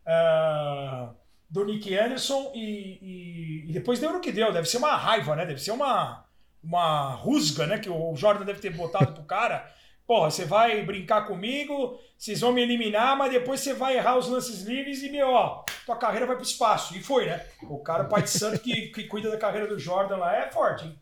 uh, 0.05 1.13
do 1.49 1.65
Nick 1.65 1.97
Anderson 1.97 2.51
e, 2.53 2.99
e, 3.01 3.69
e, 3.69 3.73
depois 3.73 3.99
deu 3.99 4.13
no 4.13 4.21
que 4.21 4.31
deu. 4.31 4.53
Deve 4.53 4.69
ser 4.69 4.77
uma 4.77 4.95
raiva, 4.95 5.35
né? 5.35 5.45
Deve 5.45 5.59
ser 5.59 5.71
uma, 5.71 6.25
uma 6.63 7.11
rusga, 7.11 7.65
né? 7.65 7.79
Que 7.79 7.89
o 7.89 8.15
Jordan 8.15 8.45
deve 8.45 8.59
ter 8.59 8.69
botado 8.69 9.13
pro 9.13 9.23
cara. 9.23 9.67
Porra, 10.05 10.31
você 10.31 10.45
vai 10.45 10.83
brincar 10.83 11.27
comigo, 11.27 11.99
vocês 12.17 12.41
vão 12.41 12.51
me 12.51 12.61
eliminar, 12.63 13.15
mas 13.15 13.31
depois 13.31 13.59
você 13.59 13.75
vai 13.75 13.95
errar 13.95 14.17
os 14.17 14.27
lances 14.27 14.63
livres 14.63 15.03
e, 15.03 15.09
meu, 15.11 15.29
ó, 15.29 15.63
tua 15.85 15.95
carreira 15.95 16.25
vai 16.25 16.35
pro 16.35 16.43
espaço. 16.43 16.97
E 16.97 17.01
foi, 17.03 17.27
né? 17.27 17.45
O 17.63 17.77
cara, 17.77 18.03
o 18.03 18.09
pai 18.09 18.23
de 18.23 18.29
santo 18.29 18.59
que, 18.59 18.87
que 18.87 19.03
cuida 19.03 19.29
da 19.29 19.37
carreira 19.37 19.67
do 19.67 19.77
Jordan 19.77 20.17
lá 20.17 20.35
é 20.35 20.51
forte, 20.51 20.85
hein? 20.85 20.99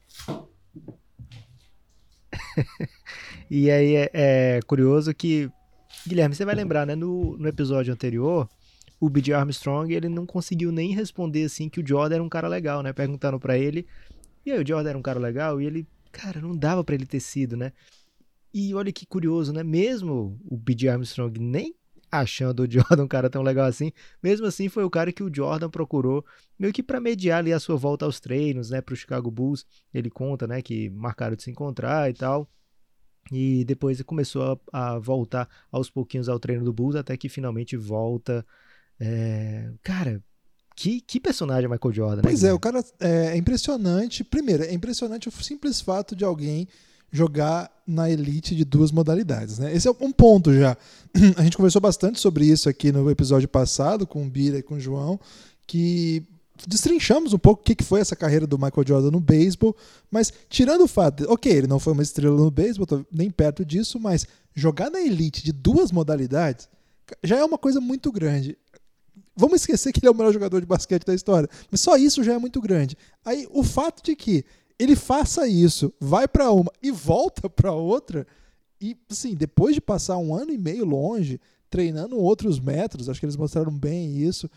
e 3.49 3.71
aí 3.71 3.95
é, 3.95 4.09
é, 4.13 4.59
curioso 4.67 5.13
que, 5.13 5.49
Guilherme, 6.05 6.35
você 6.35 6.43
vai 6.43 6.55
lembrar, 6.55 6.85
né? 6.85 6.93
No, 6.93 7.37
no 7.37 7.47
episódio 7.47 7.93
anterior, 7.93 8.49
o 8.99 9.09
B.J. 9.09 9.33
Armstrong, 9.33 9.93
ele 9.93 10.09
não 10.09 10.25
conseguiu 10.25 10.71
nem 10.71 10.93
responder 10.93 11.43
assim 11.43 11.69
que 11.69 11.79
o 11.79 11.87
Jordan 11.87 12.15
era 12.15 12.23
um 12.23 12.29
cara 12.29 12.47
legal, 12.47 12.81
né? 12.81 12.91
Perguntando 12.93 13.39
para 13.39 13.57
ele. 13.57 13.85
E 14.45 14.51
aí 14.51 14.61
o 14.61 14.67
Jordan 14.67 14.89
era 14.89 14.97
um 14.97 15.01
cara 15.01 15.19
legal 15.19 15.61
e 15.61 15.65
ele, 15.65 15.87
cara, 16.11 16.41
não 16.41 16.55
dava 16.55 16.83
para 16.83 16.95
ele 16.95 17.05
ter 17.05 17.19
sido, 17.19 17.55
né? 17.55 17.71
E 18.53 18.73
olha 18.73 18.91
que 18.91 19.05
curioso, 19.05 19.53
né? 19.53 19.63
Mesmo 19.63 20.39
o 20.45 20.57
B.J. 20.57 20.89
Armstrong 20.89 21.39
nem 21.39 21.75
achando 22.11 22.61
o 22.63 22.71
Jordan 22.71 23.03
um 23.03 23.07
cara 23.07 23.29
tão 23.29 23.41
legal 23.41 23.65
assim, 23.65 23.91
mesmo 24.23 24.45
assim 24.45 24.69
foi 24.69 24.83
o 24.83 24.89
cara 24.89 25.11
que 25.11 25.21
o 25.21 25.33
Jordan 25.33 25.69
procurou 25.69 26.25
meio 26.57 26.73
que 26.73 26.81
para 26.81 26.99
mediar 26.99 27.39
ali 27.39 27.51
a 27.51 27.59
sua 27.59 27.75
volta 27.75 28.05
aos 28.05 28.19
treinos, 28.19 28.69
né, 28.69 28.81
para 28.81 28.93
o 28.93 28.95
Chicago 28.95 29.29
Bulls. 29.29 29.65
Ele 29.93 30.09
conta, 30.09 30.47
né, 30.47 30.61
que 30.61 30.89
marcaram 30.89 31.35
de 31.35 31.43
se 31.43 31.51
encontrar 31.51 32.09
e 32.09 32.13
tal. 32.13 32.49
E 33.31 33.65
depois 33.65 34.01
começou 34.03 34.59
a, 34.71 34.95
a 34.95 34.99
voltar 34.99 35.49
aos 35.69 35.89
pouquinhos 35.89 36.29
ao 36.29 36.39
treino 36.39 36.63
do 36.63 36.71
Bulls 36.71 36.95
até 36.95 37.17
que 37.17 37.27
finalmente 37.27 37.75
volta. 37.75 38.45
É... 38.99 39.69
Cara, 39.83 40.21
que, 40.75 41.01
que 41.01 41.19
personagem 41.19 41.69
Michael 41.69 41.93
Jordan, 41.93 42.15
né? 42.17 42.21
Pois 42.23 42.43
é, 42.43 42.53
o 42.53 42.59
cara 42.59 42.83
é, 42.99 43.33
é 43.33 43.37
impressionante. 43.37 44.23
Primeiro, 44.23 44.63
é 44.63 44.73
impressionante 44.73 45.27
o 45.27 45.31
simples 45.31 45.81
fato 45.81 46.15
de 46.15 46.23
alguém 46.23 46.67
jogar 47.11 47.71
na 47.85 48.09
elite 48.09 48.55
de 48.55 48.63
duas 48.63 48.91
modalidades. 48.91 49.57
Né? 49.57 49.73
Esse 49.73 49.87
é 49.87 49.91
um 49.91 50.11
ponto 50.11 50.53
já. 50.53 50.77
A 51.35 51.43
gente 51.43 51.57
conversou 51.57 51.81
bastante 51.81 52.19
sobre 52.19 52.45
isso 52.45 52.69
aqui 52.69 52.91
no 52.91 53.09
episódio 53.09 53.47
passado 53.47 54.05
com 54.05 54.25
o 54.25 54.29
Bira 54.29 54.59
e 54.59 54.63
com 54.63 54.75
o 54.75 54.79
João, 54.79 55.19
que 55.65 56.23
destrinchamos 56.67 57.33
um 57.33 57.37
pouco 57.39 57.61
o 57.61 57.63
que 57.63 57.83
foi 57.83 57.99
essa 57.99 58.15
carreira 58.15 58.45
do 58.47 58.57
Michael 58.57 58.87
Jordan 58.87 59.11
no 59.11 59.19
beisebol, 59.19 59.75
mas 60.09 60.33
tirando 60.49 60.81
o 60.81 60.87
fato, 60.87 61.23
de, 61.23 61.29
ok, 61.29 61.51
ele 61.51 61.67
não 61.67 61.79
foi 61.79 61.93
uma 61.93 62.01
estrela 62.01 62.35
no 62.35 62.49
beisebol, 62.49 63.05
nem 63.11 63.29
perto 63.29 63.63
disso, 63.63 63.99
mas 63.99 64.25
jogar 64.55 64.89
na 64.89 64.99
elite 64.99 65.43
de 65.43 65.51
duas 65.51 65.91
modalidades 65.91 66.67
já 67.23 67.37
é 67.37 67.43
uma 67.43 67.57
coisa 67.57 67.79
muito 67.79 68.11
grande. 68.11 68.57
Vamos 69.37 69.61
esquecer 69.61 69.93
que 69.93 69.99
ele 69.99 70.07
é 70.07 70.11
o 70.11 70.15
melhor 70.15 70.33
jogador 70.33 70.59
de 70.59 70.65
basquete 70.65 71.05
da 71.05 71.13
história, 71.13 71.47
mas 71.69 71.79
só 71.79 71.95
isso 71.95 72.23
já 72.23 72.33
é 72.33 72.37
muito 72.39 72.59
grande. 72.59 72.97
Aí 73.23 73.47
o 73.51 73.63
fato 73.63 74.03
de 74.03 74.15
que 74.15 74.43
ele 74.79 74.95
faça 74.95 75.47
isso, 75.47 75.93
vai 75.99 76.27
para 76.27 76.51
uma 76.51 76.71
e 76.81 76.91
volta 76.91 77.47
para 77.49 77.71
outra, 77.71 78.25
e 78.81 78.97
assim, 79.09 79.35
depois 79.35 79.75
de 79.75 79.81
passar 79.81 80.17
um 80.17 80.35
ano 80.35 80.51
e 80.51 80.57
meio 80.57 80.85
longe, 80.85 81.39
treinando 81.69 82.17
outros 82.17 82.59
metros, 82.59 83.09
acho 83.09 83.19
que 83.19 83.25
eles 83.25 83.35
mostraram 83.35 83.71
bem 83.71 84.17
isso. 84.17 84.49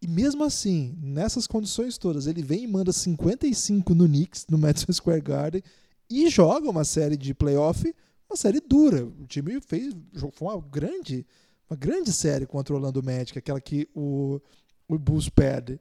E 0.00 0.08
mesmo 0.08 0.42
assim, 0.42 0.98
nessas 1.00 1.46
condições 1.46 1.96
todas, 1.96 2.26
ele 2.26 2.42
vem 2.42 2.64
e 2.64 2.66
manda 2.66 2.92
55 2.92 3.94
no 3.94 4.06
Knicks, 4.06 4.46
no 4.50 4.58
Madison 4.58 4.92
Square 4.92 5.20
Garden, 5.20 5.62
e 6.10 6.28
joga 6.28 6.68
uma 6.68 6.84
série 6.84 7.16
de 7.16 7.32
playoff, 7.32 7.94
uma 8.28 8.36
série 8.36 8.60
dura. 8.60 9.04
O 9.04 9.26
time 9.26 9.60
fez 9.60 9.94
foi 10.32 10.48
uma 10.48 10.60
grande, 10.60 11.24
uma 11.72 11.76
grande 11.76 12.12
série 12.12 12.46
contra 12.46 12.74
o 12.74 12.76
Orlando 12.76 13.02
Magic, 13.02 13.38
aquela 13.38 13.60
que 13.60 13.88
o, 13.94 14.40
o 14.88 14.98
Bulls 14.98 15.28
perde 15.28 15.80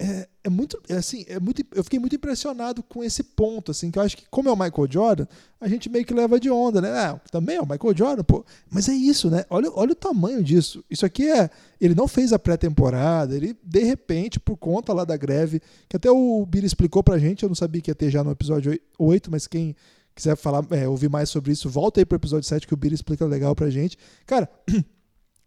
é, 0.00 0.28
é 0.44 0.48
muito, 0.48 0.80
é 0.88 0.94
assim, 0.94 1.24
é 1.26 1.40
muito, 1.40 1.62
eu 1.74 1.82
fiquei 1.82 1.98
muito 1.98 2.14
impressionado 2.14 2.82
com 2.84 3.02
esse 3.02 3.22
ponto, 3.22 3.72
assim, 3.72 3.90
que 3.90 3.98
eu 3.98 4.02
acho 4.02 4.16
que 4.16 4.26
como 4.30 4.48
é 4.48 4.52
o 4.52 4.56
Michael 4.56 4.86
Jordan, 4.88 5.26
a 5.60 5.68
gente 5.68 5.90
meio 5.90 6.04
que 6.04 6.14
leva 6.14 6.38
de 6.38 6.48
onda, 6.48 6.80
né? 6.80 6.88
Ah, 6.90 7.20
também 7.32 7.56
é 7.56 7.60
o 7.60 7.68
Michael 7.68 7.96
Jordan, 7.96 8.22
pô. 8.22 8.44
Mas 8.70 8.88
é 8.88 8.92
isso, 8.92 9.28
né? 9.28 9.44
Olha, 9.50 9.70
olha 9.74 9.92
o 9.92 9.96
tamanho 9.96 10.42
disso. 10.42 10.84
Isso 10.88 11.04
aqui 11.04 11.28
é, 11.28 11.50
ele 11.80 11.96
não 11.96 12.06
fez 12.06 12.32
a 12.32 12.38
pré-temporada, 12.38 13.34
ele 13.34 13.56
de 13.62 13.82
repente 13.82 14.38
por 14.38 14.56
conta 14.56 14.92
lá 14.92 15.04
da 15.04 15.16
greve, 15.16 15.60
que 15.88 15.96
até 15.96 16.08
o 16.08 16.46
Billy 16.46 16.66
explicou 16.66 17.02
pra 17.02 17.18
gente, 17.18 17.42
eu 17.42 17.48
não 17.48 17.56
sabia 17.56 17.82
que 17.82 17.90
ia 17.90 17.94
ter 17.94 18.08
já 18.08 18.22
no 18.22 18.30
episódio 18.30 18.78
8, 18.98 19.30
mas 19.30 19.48
quem 19.48 19.74
quiser 20.14 20.36
falar, 20.36 20.64
é, 20.70 20.86
ouvir 20.86 21.10
mais 21.10 21.28
sobre 21.28 21.52
isso, 21.52 21.68
volta 21.68 22.00
aí 22.00 22.04
pro 22.04 22.16
episódio 22.16 22.48
7 22.48 22.68
que 22.68 22.74
o 22.74 22.76
Billy 22.76 22.94
explica 22.94 23.26
legal 23.26 23.54
pra 23.54 23.68
gente. 23.68 23.98
Cara, 24.24 24.48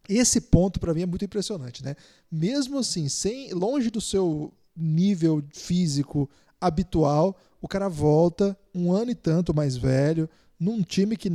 Esse 0.10 0.42
ponto 0.42 0.80
para 0.80 0.94
mim 0.94 1.04
é 1.04 1.06
muito 1.06 1.26
impressionante, 1.26 1.84
né? 1.84 1.96
Mesmo 2.32 2.80
assim, 2.80 3.08
sem 3.08 3.54
longe 3.54 3.90
do 3.90 4.02
seu 4.02 4.54
nível 4.76 5.44
físico 5.52 6.30
habitual, 6.60 7.38
o 7.62 7.68
cara 7.68 7.88
volta 7.88 8.58
um 8.74 8.92
ano 8.92 9.12
e 9.12 9.16
tanto 9.16 9.54
mais 9.54 9.78
velho, 9.78 10.30
num 10.60 10.82
time 10.82 11.16
que, 11.16 11.30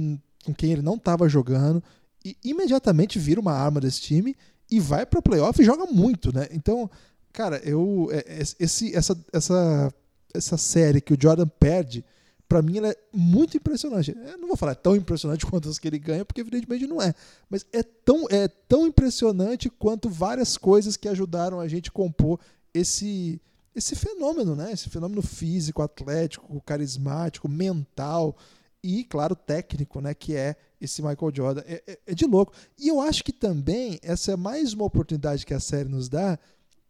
com 0.45 0.55
quem 0.55 0.73
ele 0.73 0.83
não 0.83 0.95
estava 0.95 1.29
jogando, 1.29 1.83
e 2.25 2.37
imediatamente 2.45 3.19
vira 3.19 3.41
uma 3.41 3.53
arma 3.53 3.81
desse 3.81 4.01
time 4.01 4.37
e 4.71 4.81
vai 4.81 5.07
para 5.07 5.23
playoff 5.23 5.61
e 5.61 5.64
joga 5.64 5.87
muito, 5.87 6.35
né? 6.35 6.49
Então, 6.51 6.91
cara, 7.33 7.59
eu 7.59 8.09
é, 8.11 8.25
é, 8.27 8.43
esse, 8.59 8.95
essa, 8.95 9.17
essa, 9.33 9.95
essa 10.35 10.57
série 10.57 11.01
que 11.01 11.14
o 11.14 11.19
Jordan 11.21 11.47
perde 11.47 12.05
para 12.49 12.62
mim 12.62 12.78
ela 12.78 12.88
é 12.88 12.97
muito 13.12 13.57
impressionante. 13.57 14.16
Eu 14.16 14.38
não 14.38 14.49
vou 14.49 14.57
falar 14.57 14.74
tão 14.74 14.94
impressionante 14.94 15.44
quanto 15.47 15.68
as 15.68 15.78
que 15.78 15.88
ele 15.88 15.99
ganha, 15.99 16.24
porque 16.24 16.40
evidentemente 16.40 16.86
não 16.86 17.01
é. 17.03 17.14
Mas 17.49 17.66
é 17.72 17.82
tão, 17.82 18.26
é 18.30 18.49
tão 18.49 18.86
impressionante 18.86 19.68
quanto 19.68 20.09
várias 20.09 20.57
coisas 20.57 20.97
que 20.97 21.09
ajudaram 21.09 21.61
a 21.61 21.68
gente 21.68 21.90
compor 21.90 22.38
esse, 22.72 23.40
esse 23.74 23.94
fenômeno, 23.94 24.55
né? 24.55 24.72
Esse 24.72 24.88
fenômeno 24.88 25.22
físico, 25.22 25.82
atlético, 25.82 26.61
carismático, 26.62 27.49
mental 27.49 28.36
e, 28.82 29.05
claro, 29.05 29.34
técnico, 29.34 30.01
né? 30.01 30.14
Que 30.14 30.36
é 30.36 30.57
esse 30.80 31.03
Michael 31.03 31.32
Jordan. 31.34 31.62
É, 31.66 31.82
é, 31.86 31.99
é 32.07 32.14
de 32.14 32.26
louco. 32.26 32.53
E 32.78 32.88
eu 32.88 33.01
acho 33.01 33.24
que 33.24 33.32
também 33.32 33.99
essa 34.03 34.32
é 34.32 34.36
mais 34.36 34.72
uma 34.72 34.84
oportunidade 34.84 35.44
que 35.44 35.55
a 35.55 35.61
série 35.61 35.88
nos 35.88 36.09
dá 36.09 36.38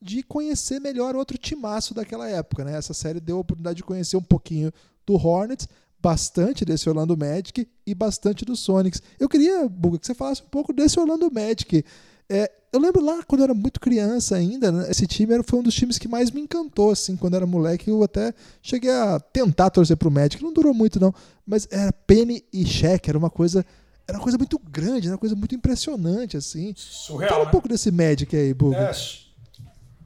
de 0.00 0.22
conhecer 0.22 0.78
melhor 0.78 1.16
outro 1.16 1.38
timaço 1.38 1.94
daquela 1.94 2.28
época, 2.28 2.64
né? 2.64 2.76
Essa 2.76 2.92
série 2.92 3.20
deu 3.20 3.38
a 3.38 3.40
oportunidade 3.40 3.78
de 3.78 3.84
conhecer 3.84 4.16
um 4.16 4.22
pouquinho 4.22 4.70
do 5.06 5.14
Hornets, 5.14 5.68
bastante 6.00 6.64
desse 6.64 6.88
Orlando 6.88 7.16
Magic 7.16 7.66
e 7.86 7.94
bastante 7.94 8.44
do 8.44 8.54
Sonics. 8.54 9.02
Eu 9.18 9.28
queria, 9.28 9.68
Buga, 9.68 9.98
que 9.98 10.06
você 10.06 10.14
falasse 10.14 10.42
um 10.42 10.48
pouco 10.48 10.72
desse 10.72 10.98
Orlando 11.00 11.30
Magic. 11.32 11.84
É, 12.28 12.50
eu 12.72 12.80
lembro 12.80 13.02
lá 13.04 13.22
quando 13.22 13.40
eu 13.40 13.44
era 13.44 13.54
muito 13.54 13.80
criança 13.80 14.36
ainda, 14.36 14.70
né, 14.70 14.90
esse 14.90 15.06
time 15.06 15.32
era, 15.32 15.42
foi 15.42 15.60
um 15.60 15.62
dos 15.62 15.74
times 15.74 15.96
que 15.98 16.08
mais 16.08 16.30
me 16.30 16.40
encantou, 16.40 16.90
assim, 16.90 17.16
quando 17.16 17.34
eu 17.34 17.38
era 17.38 17.46
moleque. 17.46 17.88
Eu 17.88 18.02
até 18.02 18.34
cheguei 18.60 18.90
a 18.90 19.18
tentar 19.18 19.70
torcer 19.70 19.96
pro 19.96 20.10
Magic, 20.10 20.42
não 20.42 20.52
durou 20.52 20.74
muito 20.74 21.00
não, 21.00 21.14
mas 21.46 21.66
era 21.70 21.92
Penny 21.92 22.44
e 22.52 22.66
Shaq, 22.66 23.08
era 23.08 23.18
uma 23.18 23.30
coisa 23.30 23.64
era 24.08 24.18
uma 24.18 24.22
coisa 24.22 24.38
muito 24.38 24.58
grande, 24.58 25.06
era 25.08 25.14
uma 25.14 25.18
coisa 25.18 25.34
muito 25.34 25.54
impressionante, 25.54 26.36
assim. 26.36 26.72
Surreal, 26.76 27.28
Fala 27.28 27.42
né? 27.42 27.48
um 27.48 27.50
pouco 27.50 27.68
desse 27.68 27.90
Magic 27.90 28.36
aí, 28.36 28.54
Buga. 28.54 28.76
É, 28.76 28.92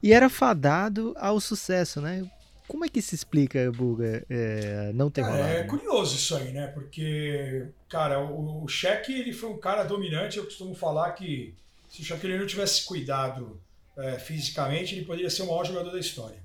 E 0.01 0.11
era 0.11 0.27
fadado 0.27 1.13
ao 1.19 1.39
sucesso, 1.39 2.01
né? 2.01 2.27
Como 2.71 2.85
é 2.85 2.87
que 2.87 3.01
se 3.01 3.13
explica, 3.13 3.69
Buga, 3.69 4.25
é, 4.29 4.93
não 4.93 5.11
ter 5.11 5.23
rolado? 5.23 5.43
É 5.43 5.65
curioso 5.65 6.15
isso 6.15 6.37
aí, 6.37 6.53
né? 6.53 6.67
Porque, 6.67 7.67
cara, 7.89 8.23
o, 8.23 8.63
o 8.63 8.67
Shaq, 8.69 9.11
ele 9.11 9.33
foi 9.33 9.49
um 9.49 9.59
cara 9.59 9.83
dominante. 9.83 10.37
Eu 10.37 10.45
costumo 10.45 10.73
falar 10.73 11.11
que 11.11 11.53
se 11.89 12.01
o 12.01 12.05
Shaquille 12.05 12.37
não 12.37 12.47
tivesse 12.47 12.85
cuidado 12.85 13.59
é, 13.97 14.17
fisicamente, 14.17 14.95
ele 14.95 15.03
poderia 15.03 15.29
ser 15.29 15.41
o 15.41 15.47
maior 15.47 15.65
jogador 15.65 15.91
da 15.91 15.99
história. 15.99 16.41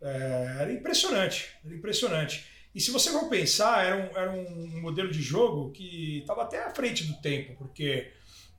É, 0.00 0.56
era 0.60 0.72
impressionante, 0.72 1.50
era 1.62 1.74
impressionante. 1.74 2.46
E 2.74 2.80
se 2.80 2.90
você 2.90 3.10
for 3.10 3.28
pensar, 3.28 3.84
era 3.84 3.96
um, 3.96 4.16
era 4.16 4.30
um 4.30 4.80
modelo 4.80 5.10
de 5.10 5.20
jogo 5.20 5.72
que 5.72 6.20
estava 6.20 6.44
até 6.44 6.64
à 6.64 6.70
frente 6.70 7.04
do 7.04 7.20
tempo, 7.20 7.54
porque 7.58 8.10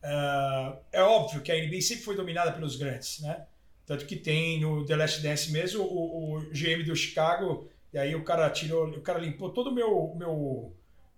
é, 0.03 0.73
é 0.91 1.01
óbvio 1.01 1.41
que 1.41 1.51
a 1.51 1.55
NBA 1.55 1.81
sempre 1.81 2.03
foi 2.03 2.15
dominada 2.15 2.51
pelos 2.51 2.75
grandes, 2.75 3.21
né? 3.21 3.47
Tanto 3.85 4.05
que 4.05 4.15
tem 4.15 4.61
no 4.61 4.85
The 4.85 4.95
Last 4.95 5.21
Dance 5.21 5.51
mesmo 5.51 5.83
o, 5.83 6.37
o 6.37 6.39
GM 6.51 6.83
do 6.83 6.95
Chicago, 6.95 7.67
e 7.93 7.97
aí 7.97 8.15
o 8.15 8.23
cara 8.23 8.49
tirou, 8.49 8.87
o 8.87 9.01
cara 9.01 9.19
limpou 9.19 9.49
todo 9.49 9.69
o 9.69 9.73
meu, 9.73 10.15
meu, 10.15 10.73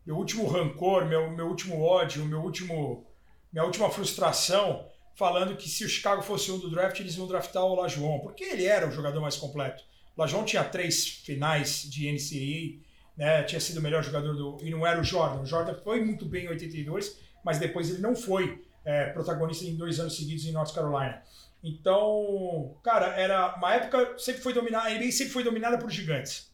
meu 0.06 0.16
último 0.16 0.48
rancor, 0.48 1.06
meu, 1.06 1.30
meu 1.32 1.48
último 1.48 1.82
ódio, 1.82 2.26
meu 2.26 2.42
último, 2.42 3.06
minha 3.52 3.64
última 3.64 3.90
frustração, 3.90 4.88
falando 5.16 5.56
que 5.56 5.70
se 5.70 5.86
o 5.86 5.90
Chicago 5.90 6.22
fosse 6.22 6.52
um 6.52 6.58
do 6.58 6.70
draft, 6.70 7.00
eles 7.00 7.16
iam 7.16 7.28
draftar 7.28 7.64
o 7.64 7.76
Lajoão, 7.76 8.20
porque 8.20 8.44
ele 8.44 8.66
era 8.66 8.88
o 8.88 8.92
jogador 8.92 9.22
mais 9.22 9.36
completo. 9.36 9.84
O 10.16 10.22
Lajoão 10.22 10.44
tinha 10.44 10.64
três 10.64 11.08
finais 11.08 11.84
de 11.84 12.12
NCAA, 12.12 12.84
né, 13.16 13.44
tinha 13.44 13.60
sido 13.60 13.78
o 13.78 13.82
melhor 13.82 14.04
jogador 14.04 14.34
do. 14.34 14.58
E 14.62 14.72
não 14.72 14.86
era 14.86 15.00
o 15.00 15.04
Jordan. 15.04 15.42
O 15.42 15.46
Jordan 15.46 15.76
foi 15.84 16.04
muito 16.04 16.26
bem 16.26 16.46
em 16.46 16.50
82, 16.50 17.20
mas 17.44 17.60
depois 17.60 17.90
ele 17.90 18.02
não 18.02 18.16
foi 18.16 18.64
é, 18.84 19.06
protagonista 19.06 19.66
em 19.66 19.76
dois 19.76 20.00
anos 20.00 20.16
seguidos 20.16 20.46
em 20.46 20.52
North 20.52 20.74
Carolina. 20.74 21.22
Então, 21.64 22.78
cara, 22.84 23.08
era 23.16 23.56
uma 23.56 23.74
época 23.74 24.20
sempre 24.20 24.42
foi 24.42 24.54
dominada, 24.54 24.90
a 24.90 24.94
NBA 24.94 25.12
sempre 25.12 25.32
foi 25.32 25.44
dominada 25.44 25.78
por 25.78 25.90
gigantes. 25.90 26.52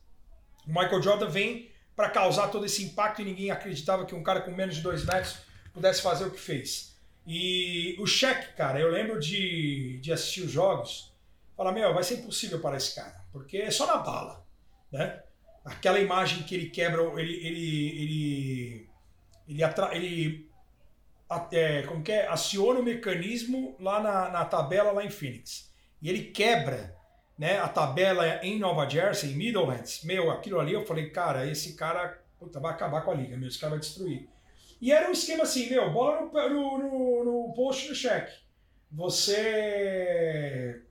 O 0.68 0.70
Michael 0.70 1.02
Jordan 1.02 1.30
vem 1.30 1.72
para 1.96 2.10
causar 2.10 2.50
todo 2.50 2.66
esse 2.66 2.84
impacto 2.84 3.22
e 3.22 3.26
ninguém 3.26 3.50
acreditava 3.50 4.06
que 4.06 4.14
um 4.14 4.22
cara 4.22 4.42
com 4.42 4.52
menos 4.52 4.76
de 4.76 4.82
dois 4.82 5.04
metros 5.04 5.40
pudesse 5.74 6.02
fazer 6.02 6.26
o 6.26 6.32
que 6.32 6.40
fez. 6.40 6.96
E 7.26 7.96
o 8.00 8.06
Shaq, 8.06 8.54
cara, 8.56 8.80
eu 8.80 8.90
lembro 8.90 9.20
de, 9.20 10.00
de 10.00 10.14
assistir 10.14 10.42
os 10.42 10.52
jogos, 10.52 11.14
falar, 11.58 11.72
meu, 11.72 11.94
vai 11.94 12.04
ser 12.04 12.20
impossível 12.20 12.60
para 12.60 12.78
esse 12.78 12.96
cara, 12.96 13.26
porque 13.32 13.58
é 13.58 13.72
só 13.72 13.86
na 13.86 13.98
bala, 13.98 14.46
né? 14.92 15.22
Aquela 15.66 16.00
imagem 16.00 16.44
que 16.44 16.56
ele 16.56 16.70
quebra, 16.70 17.02
ele 17.20 17.34
ele 17.46 18.02
ele 18.02 18.90
ele, 19.48 19.64
atra, 19.64 19.96
ele 19.96 20.49
é, 21.52 21.84
como 21.84 22.04
que 22.04 22.12
é? 22.12 22.28
aciona 22.28 22.80
o 22.80 22.84
mecanismo 22.84 23.76
lá 23.80 24.02
na, 24.02 24.30
na 24.30 24.46
tabela 24.46 24.92
lá 24.92 25.04
em 25.04 25.10
Phoenix. 25.10 25.72
E 26.02 26.10
ele 26.10 26.26
quebra 26.26 26.96
né, 27.38 27.60
a 27.60 27.68
tabela 27.68 28.40
em 28.44 28.60
Nova 28.60 28.90
Jersey, 28.90 29.32
em 29.32 29.36
Middlelands. 29.36 30.04
Meu, 30.04 30.32
aquilo 30.32 30.60
ali 30.60 30.74
eu 30.74 30.86
falei, 30.86 31.10
cara, 31.10 31.46
esse 31.46 31.76
cara 31.76 32.20
puta, 32.40 32.60
vai 32.60 32.72
acabar 32.72 33.02
com 33.02 33.12
a 33.12 33.16
liga, 33.16 33.36
meu, 33.36 33.50
esse 33.50 33.60
cara 33.60 33.72
vai 33.72 33.80
destruir. 33.80 34.30
E 34.82 34.92
era 34.94 35.10
um 35.10 35.12
esquema 35.12 35.44
assim, 35.44 35.70
meu, 35.70 35.92
bola 35.92 36.22
no, 36.22 36.50
no, 36.50 36.78
no, 36.78 37.24
no 37.26 37.54
post 37.54 37.90
do 37.90 37.96
cheque. 37.96 38.34
Você 38.92 40.82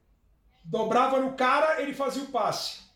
dobrava 0.63 1.19
no 1.19 1.33
cara, 1.33 1.81
ele 1.81 1.95
fazia 1.95 2.23
o 2.23 2.27
passe. 2.27 2.87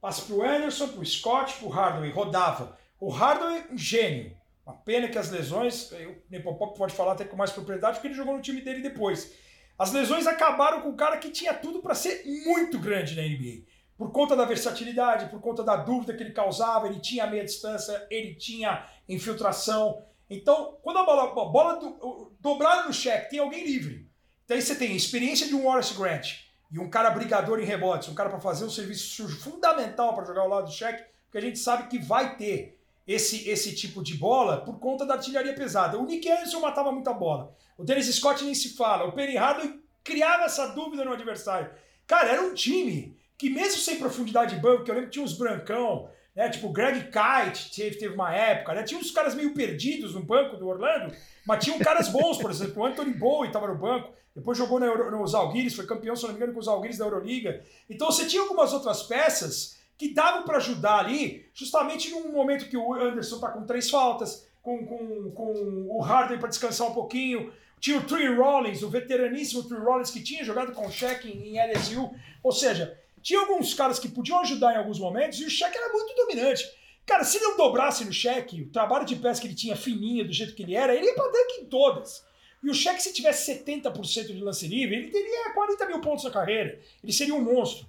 Passe 0.00 0.22
pro 0.22 0.42
Anderson, 0.42 0.88
pro 0.88 1.04
Scott, 1.06 1.54
pro 1.54 1.68
Hardaway, 1.68 2.10
rodava. 2.10 2.78
O 3.00 3.08
Hardaway, 3.08 3.64
um 3.70 3.78
gênio. 3.78 4.36
Uma 4.64 4.76
pena 4.76 5.08
que 5.08 5.18
as 5.18 5.30
lesões, 5.30 5.90
o 5.90 6.22
Nepopop 6.30 6.78
pode 6.78 6.94
falar 6.94 7.12
até 7.12 7.24
com 7.24 7.36
mais 7.36 7.50
propriedade, 7.50 7.94
porque 7.94 8.08
ele 8.08 8.14
jogou 8.14 8.36
no 8.36 8.42
time 8.42 8.60
dele 8.60 8.80
depois. 8.80 9.34
As 9.78 9.92
lesões 9.92 10.26
acabaram 10.26 10.82
com 10.82 10.90
um 10.90 10.96
cara 10.96 11.16
que 11.18 11.30
tinha 11.30 11.52
tudo 11.52 11.80
para 11.80 11.94
ser 11.94 12.24
muito 12.46 12.78
grande 12.78 13.16
na 13.16 13.22
NBA. 13.22 13.64
Por 13.96 14.12
conta 14.12 14.36
da 14.36 14.44
versatilidade, 14.44 15.30
por 15.30 15.40
conta 15.40 15.64
da 15.64 15.76
dúvida 15.76 16.14
que 16.14 16.22
ele 16.22 16.32
causava, 16.32 16.86
ele 16.86 17.00
tinha 17.00 17.26
meia 17.26 17.44
distância, 17.44 18.06
ele 18.10 18.34
tinha 18.34 18.86
infiltração. 19.08 20.04
Então, 20.30 20.78
quando 20.82 20.98
a 20.98 21.04
bola, 21.04 21.24
a 21.24 21.44
bola 21.46 21.76
do, 21.76 22.32
dobrada 22.40 22.86
no 22.86 22.92
cheque, 22.92 23.30
tem 23.30 23.38
alguém 23.38 23.64
livre. 23.64 24.08
Então 24.44 24.56
aí 24.56 24.62
você 24.62 24.74
tem 24.74 24.92
a 24.92 24.96
experiência 24.96 25.46
de 25.46 25.54
um 25.54 25.64
Wallace 25.64 25.94
Grant 25.94 26.40
e 26.70 26.78
um 26.78 26.90
cara 26.90 27.10
brigador 27.10 27.60
em 27.60 27.64
rebotes, 27.64 28.08
um 28.08 28.14
cara 28.14 28.30
para 28.30 28.40
fazer 28.40 28.64
um 28.64 28.70
serviço 28.70 29.28
fundamental 29.40 30.14
para 30.14 30.24
jogar 30.24 30.42
ao 30.42 30.48
lado 30.48 30.66
do 30.66 30.72
cheque, 30.72 31.04
porque 31.24 31.38
a 31.38 31.40
gente 31.40 31.58
sabe 31.58 31.88
que 31.88 31.98
vai 31.98 32.36
ter 32.36 32.81
esse, 33.06 33.48
esse 33.48 33.74
tipo 33.74 34.02
de 34.02 34.14
bola 34.14 34.60
por 34.60 34.78
conta 34.78 35.04
da 35.04 35.14
artilharia 35.14 35.54
pesada. 35.54 35.98
O 35.98 36.04
Nick 36.04 36.30
Anderson 36.30 36.60
matava 36.60 36.92
muita 36.92 37.12
bola. 37.12 37.54
O 37.76 37.84
Dennis 37.84 38.06
Scott 38.14 38.44
nem 38.44 38.54
se 38.54 38.76
fala. 38.76 39.04
O 39.04 39.12
Penny 39.12 39.36
Hardaway 39.36 39.80
criava 40.04 40.44
essa 40.44 40.68
dúvida 40.68 41.04
no 41.04 41.12
adversário. 41.12 41.70
Cara, 42.06 42.30
era 42.30 42.42
um 42.42 42.54
time 42.54 43.16
que 43.36 43.50
mesmo 43.50 43.80
sem 43.80 43.98
profundidade 43.98 44.54
de 44.54 44.60
banco, 44.60 44.84
que 44.84 44.90
eu 44.90 44.94
lembro 44.94 45.10
que 45.10 45.14
tinha 45.14 45.24
uns 45.24 45.36
brancão, 45.36 46.08
né? 46.34 46.48
Tipo 46.48 46.68
Greg 46.70 47.10
Kite 47.10 47.74
teve, 47.74 47.96
teve 47.96 48.14
uma 48.14 48.34
época, 48.34 48.74
né? 48.74 48.82
Tinha 48.84 49.00
uns 49.00 49.10
caras 49.10 49.34
meio 49.34 49.52
perdidos 49.52 50.14
no 50.14 50.22
banco 50.22 50.56
do 50.56 50.68
Orlando, 50.68 51.14
mas 51.46 51.64
tinham 51.64 51.78
caras 51.78 52.08
bons, 52.08 52.38
por 52.38 52.50
exemplo, 52.50 52.82
o 52.82 52.86
Anthony 52.86 53.12
Bowie 53.14 53.48
estava 53.48 53.66
no 53.66 53.76
banco, 53.76 54.12
depois 54.34 54.56
jogou 54.56 54.80
no 54.80 54.86
Euro, 54.86 55.10
nos 55.10 55.34
Alguires, 55.34 55.74
foi 55.74 55.86
campeão, 55.86 56.16
se 56.16 56.22
não 56.22 56.30
me 56.30 56.36
engano, 56.36 56.52
com 56.52 56.60
os 56.60 56.68
Alguires 56.68 56.98
da 56.98 57.04
Euroliga. 57.04 57.62
Então 57.88 58.10
você 58.10 58.26
tinha 58.26 58.42
algumas 58.42 58.72
outras 58.72 59.02
peças 59.02 59.78
que 60.02 60.12
davam 60.12 60.42
para 60.42 60.56
ajudar 60.56 60.98
ali, 60.98 61.46
justamente 61.54 62.10
num 62.10 62.32
momento 62.32 62.68
que 62.68 62.76
o 62.76 62.92
Anderson 62.92 63.38
tá 63.38 63.48
com 63.52 63.64
três 63.64 63.88
faltas, 63.88 64.48
com, 64.60 64.84
com, 64.84 65.30
com 65.30 65.86
o 65.88 66.00
Harden 66.00 66.40
para 66.40 66.48
descansar 66.48 66.88
um 66.88 66.92
pouquinho. 66.92 67.52
Tinha 67.78 67.98
o 67.98 68.02
Tree 68.02 68.34
Rollins, 68.34 68.82
o 68.82 68.90
veteraníssimo 68.90 69.62
Tree 69.62 69.78
Rollins, 69.78 70.10
que 70.10 70.20
tinha 70.20 70.42
jogado 70.42 70.72
com 70.72 70.88
o 70.88 70.90
Shaq 70.90 71.28
em, 71.28 71.56
LSU. 71.56 72.10
Ou 72.42 72.50
seja, 72.50 72.98
tinha 73.22 73.38
alguns 73.38 73.74
caras 73.74 74.00
que 74.00 74.08
podiam 74.08 74.40
ajudar 74.40 74.74
em 74.74 74.78
alguns 74.78 74.98
momentos 74.98 75.38
e 75.38 75.44
o 75.44 75.50
Shaq 75.50 75.72
era 75.72 75.92
muito 75.92 76.16
dominante. 76.16 76.68
Cara, 77.06 77.22
se 77.22 77.38
não 77.40 77.56
dobrasse 77.56 78.04
no 78.04 78.12
Shaq, 78.12 78.60
o 78.60 78.70
trabalho 78.70 79.06
de 79.06 79.14
peça 79.14 79.40
que 79.40 79.46
ele 79.46 79.54
tinha 79.54 79.76
fininho, 79.76 80.26
do 80.26 80.32
jeito 80.32 80.52
que 80.52 80.64
ele 80.64 80.74
era, 80.74 80.96
ele 80.96 81.06
ia 81.06 81.14
pra 81.14 81.28
dunk 81.28 81.60
em 81.60 81.66
todas. 81.66 82.24
E 82.60 82.68
o 82.68 82.74
Shaq, 82.74 83.00
se 83.00 83.12
tivesse 83.12 83.54
70% 83.54 84.26
de 84.26 84.40
lance 84.40 84.66
livre, 84.66 84.96
ele 84.96 85.10
teria 85.12 85.54
40 85.54 85.86
mil 85.86 86.00
pontos 86.00 86.24
na 86.24 86.30
carreira. 86.32 86.80
Ele 87.04 87.12
seria 87.12 87.36
um 87.36 87.40
monstro. 87.40 87.86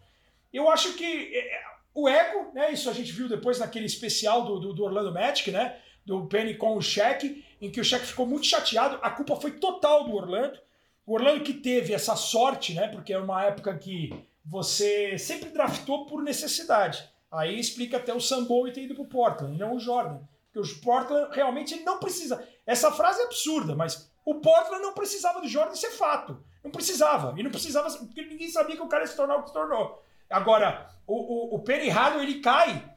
Eu 0.53 0.69
acho 0.69 0.93
que 0.93 1.35
é, 1.35 1.72
o 1.93 2.09
ego, 2.09 2.51
né? 2.53 2.71
Isso 2.71 2.89
a 2.89 2.93
gente 2.93 3.11
viu 3.11 3.29
depois 3.29 3.59
naquele 3.59 3.85
especial 3.85 4.43
do, 4.45 4.59
do, 4.59 4.73
do 4.73 4.83
Orlando 4.83 5.13
Magic, 5.13 5.51
né? 5.51 5.77
Do 6.05 6.25
Penny 6.25 6.55
com 6.55 6.75
o 6.75 6.81
Shaq, 6.81 7.43
em 7.61 7.71
que 7.71 7.79
o 7.79 7.83
Shaq 7.83 8.05
ficou 8.05 8.25
muito 8.25 8.45
chateado. 8.45 8.99
A 9.01 9.09
culpa 9.09 9.35
foi 9.35 9.51
total 9.51 10.03
do 10.05 10.15
Orlando. 10.15 10.59
O 11.05 11.13
Orlando 11.13 11.43
que 11.43 11.53
teve 11.53 11.93
essa 11.93 12.15
sorte, 12.15 12.73
né? 12.73 12.87
Porque 12.87 13.13
é 13.13 13.19
uma 13.19 13.43
época 13.43 13.77
que 13.77 14.13
você 14.43 15.17
sempre 15.17 15.49
draftou 15.49 16.05
por 16.05 16.21
necessidade. 16.21 17.07
Aí 17.31 17.59
explica 17.59 17.97
até 17.97 18.13
o 18.13 18.19
Sam 18.19 18.43
Bowie 18.43 18.73
ter 18.73 18.83
ido 18.83 18.95
pro 18.95 19.05
Portland, 19.05 19.57
não 19.57 19.75
o 19.75 19.79
Jordan. 19.79 20.19
Porque 20.51 20.69
o 20.69 20.81
Portland 20.81 21.29
realmente 21.33 21.75
não 21.83 21.97
precisa. 21.99 22.47
Essa 22.65 22.91
frase 22.91 23.21
é 23.21 23.25
absurda, 23.25 23.75
mas 23.75 24.11
o 24.25 24.35
Portland 24.35 24.83
não 24.83 24.93
precisava 24.93 25.41
do 25.41 25.47
Jordan, 25.47 25.73
isso 25.73 25.87
é 25.87 25.91
fato. 25.91 26.43
Não 26.63 26.69
precisava. 26.69 27.33
E 27.37 27.43
não 27.43 27.49
precisava, 27.49 27.89
porque 27.97 28.23
ninguém 28.23 28.49
sabia 28.49 28.75
que 28.75 28.81
o 28.81 28.87
cara 28.87 29.03
ia 29.03 29.07
se 29.07 29.15
tornar 29.15 29.37
o 29.37 29.41
que 29.41 29.47
se 29.47 29.53
tornou. 29.53 30.03
Agora, 30.33 30.89
o, 31.05 31.55
o, 31.55 31.57
o 31.57 31.63
Hardaway, 31.91 32.25
ele 32.25 32.39
cai 32.39 32.91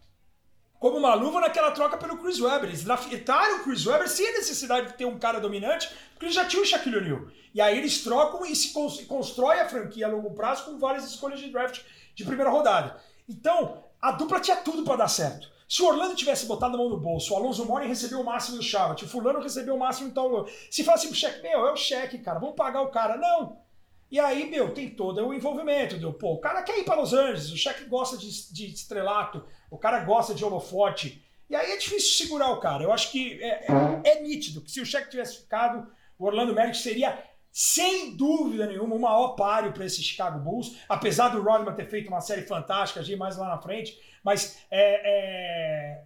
como 0.78 0.96
uma 0.98 1.14
luva 1.14 1.40
naquela 1.40 1.70
troca 1.70 1.96
pelo 1.96 2.18
Chris 2.18 2.40
Webber. 2.40 2.70
Eles 2.70 2.84
draftaram 2.84 3.58
o 3.58 3.64
Chris 3.64 3.86
Webber 3.86 4.08
sem 4.08 4.28
a 4.28 4.32
necessidade 4.32 4.88
de 4.88 4.94
ter 4.94 5.04
um 5.04 5.18
cara 5.18 5.38
dominante, 5.38 5.88
porque 6.12 6.26
eles 6.26 6.34
já 6.34 6.44
tinham 6.44 6.62
o 6.62 6.66
Shaquille 6.66 6.96
O'Neal. 6.96 7.26
E 7.52 7.60
aí 7.60 7.76
eles 7.76 8.02
trocam 8.02 8.44
e 8.46 8.56
se 8.56 8.72
constrói 8.72 9.60
a 9.60 9.68
franquia 9.68 10.06
a 10.06 10.10
longo 10.10 10.34
prazo 10.34 10.64
com 10.64 10.78
várias 10.78 11.04
escolhas 11.04 11.40
de 11.40 11.50
draft 11.50 11.82
de 12.14 12.24
primeira 12.24 12.50
rodada. 12.50 12.98
Então, 13.28 13.84
a 14.00 14.12
dupla 14.12 14.40
tinha 14.40 14.56
tudo 14.56 14.82
para 14.82 14.96
dar 14.96 15.08
certo. 15.08 15.50
Se 15.68 15.82
o 15.82 15.86
Orlando 15.86 16.14
tivesse 16.14 16.46
botado 16.46 16.76
a 16.76 16.78
mão 16.78 16.88
no 16.88 17.00
bolso, 17.00 17.34
o 17.34 17.36
Alonso 17.36 17.66
Mori 17.66 17.88
recebeu 17.88 18.20
o 18.20 18.24
máximo 18.24 18.56
do 18.56 18.62
Charlotte, 18.62 19.04
o 19.04 19.08
fulano 19.08 19.40
recebeu 19.40 19.74
o 19.74 19.78
máximo 19.78 20.10
do 20.10 20.14
tal... 20.14 20.46
Se 20.70 20.84
falasse 20.84 21.08
pro 21.08 21.16
cheque, 21.16 21.42
meu, 21.42 21.66
é 21.66 21.72
o 21.72 21.76
cheque, 21.76 22.18
cara, 22.18 22.38
vamos 22.38 22.54
pagar 22.54 22.82
o 22.82 22.90
cara. 22.90 23.16
Não. 23.16 23.65
E 24.10 24.20
aí, 24.20 24.48
meu, 24.48 24.72
tem 24.72 24.90
todo 24.90 25.26
o 25.26 25.34
envolvimento. 25.34 25.98
Deu, 25.98 26.12
pô, 26.12 26.34
o 26.34 26.40
cara 26.40 26.62
quer 26.62 26.78
ir 26.78 26.84
para 26.84 27.00
Los 27.00 27.12
Angeles, 27.12 27.50
o 27.50 27.56
cheque 27.56 27.84
gosta 27.84 28.16
de, 28.16 28.52
de 28.52 28.66
estrelato, 28.66 29.44
o 29.70 29.76
cara 29.76 30.00
gosta 30.00 30.34
de 30.34 30.44
holofote. 30.44 31.24
E 31.48 31.54
aí 31.54 31.72
é 31.72 31.76
difícil 31.76 32.24
segurar 32.24 32.50
o 32.50 32.60
cara. 32.60 32.84
Eu 32.84 32.92
acho 32.92 33.10
que 33.10 33.42
é, 33.42 33.66
é, 33.66 34.10
é 34.12 34.22
nítido 34.22 34.60
que 34.60 34.70
se 34.70 34.80
o 34.80 34.86
cheque 34.86 35.10
tivesse 35.10 35.38
ficado, 35.38 35.90
o 36.18 36.24
Orlando 36.24 36.54
Magic 36.54 36.76
seria 36.78 37.22
sem 37.58 38.14
dúvida 38.14 38.66
nenhuma, 38.66 38.94
o 38.94 39.00
maior 39.00 39.28
páreo 39.28 39.72
para 39.72 39.86
esse 39.86 40.02
Chicago 40.02 40.38
Bulls, 40.40 40.76
apesar 40.86 41.30
do 41.30 41.40
Rodman 41.40 41.74
ter 41.74 41.88
feito 41.88 42.08
uma 42.08 42.20
série 42.20 42.42
fantástica, 42.42 43.00
a 43.00 43.16
mais 43.16 43.38
lá 43.38 43.48
na 43.48 43.58
frente, 43.58 43.98
mas 44.22 44.58
é, 44.70 45.00
é... 45.04 46.04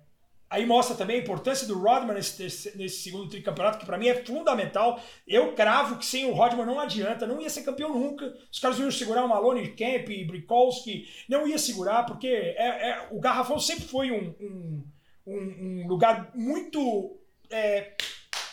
aí 0.51 0.67
mostra 0.67 0.97
também 0.97 1.17
a 1.17 1.23
importância 1.23 1.67
do 1.67 1.79
Rodman 1.79 2.15
nesse, 2.15 2.77
nesse 2.77 3.03
segundo 3.03 3.29
tricampeonato, 3.29 3.79
que 3.79 3.87
para 3.87 3.97
mim 3.97 4.09
é 4.09 4.25
fundamental. 4.25 5.01
Eu 5.27 5.55
cravo 5.55 5.97
que 5.97 6.05
sem 6.05 6.27
o 6.27 6.35
Rodman 6.35 6.67
não 6.67 6.81
adianta, 6.81 7.27
não 7.27 7.41
ia 7.41 7.49
ser 7.49 7.63
campeão 7.63 7.95
nunca. 7.97 8.35
Os 8.51 8.59
caras 8.59 8.79
iam 8.81 8.91
segurar 8.91 9.25
o 9.25 9.29
Malone, 9.29 9.73
Kemp, 9.75 10.09
Brikolski, 10.27 11.09
não 11.29 11.47
ia 11.47 11.57
segurar, 11.57 12.05
porque 12.05 12.27
é, 12.27 12.91
é, 12.91 13.09
o 13.13 13.21
Garrafão 13.21 13.61
sempre 13.61 13.85
foi 13.85 14.11
um, 14.11 14.35
um, 14.41 14.85
um, 15.27 15.83
um 15.85 15.87
lugar 15.87 16.33
muito 16.35 17.17
é, 17.49 17.93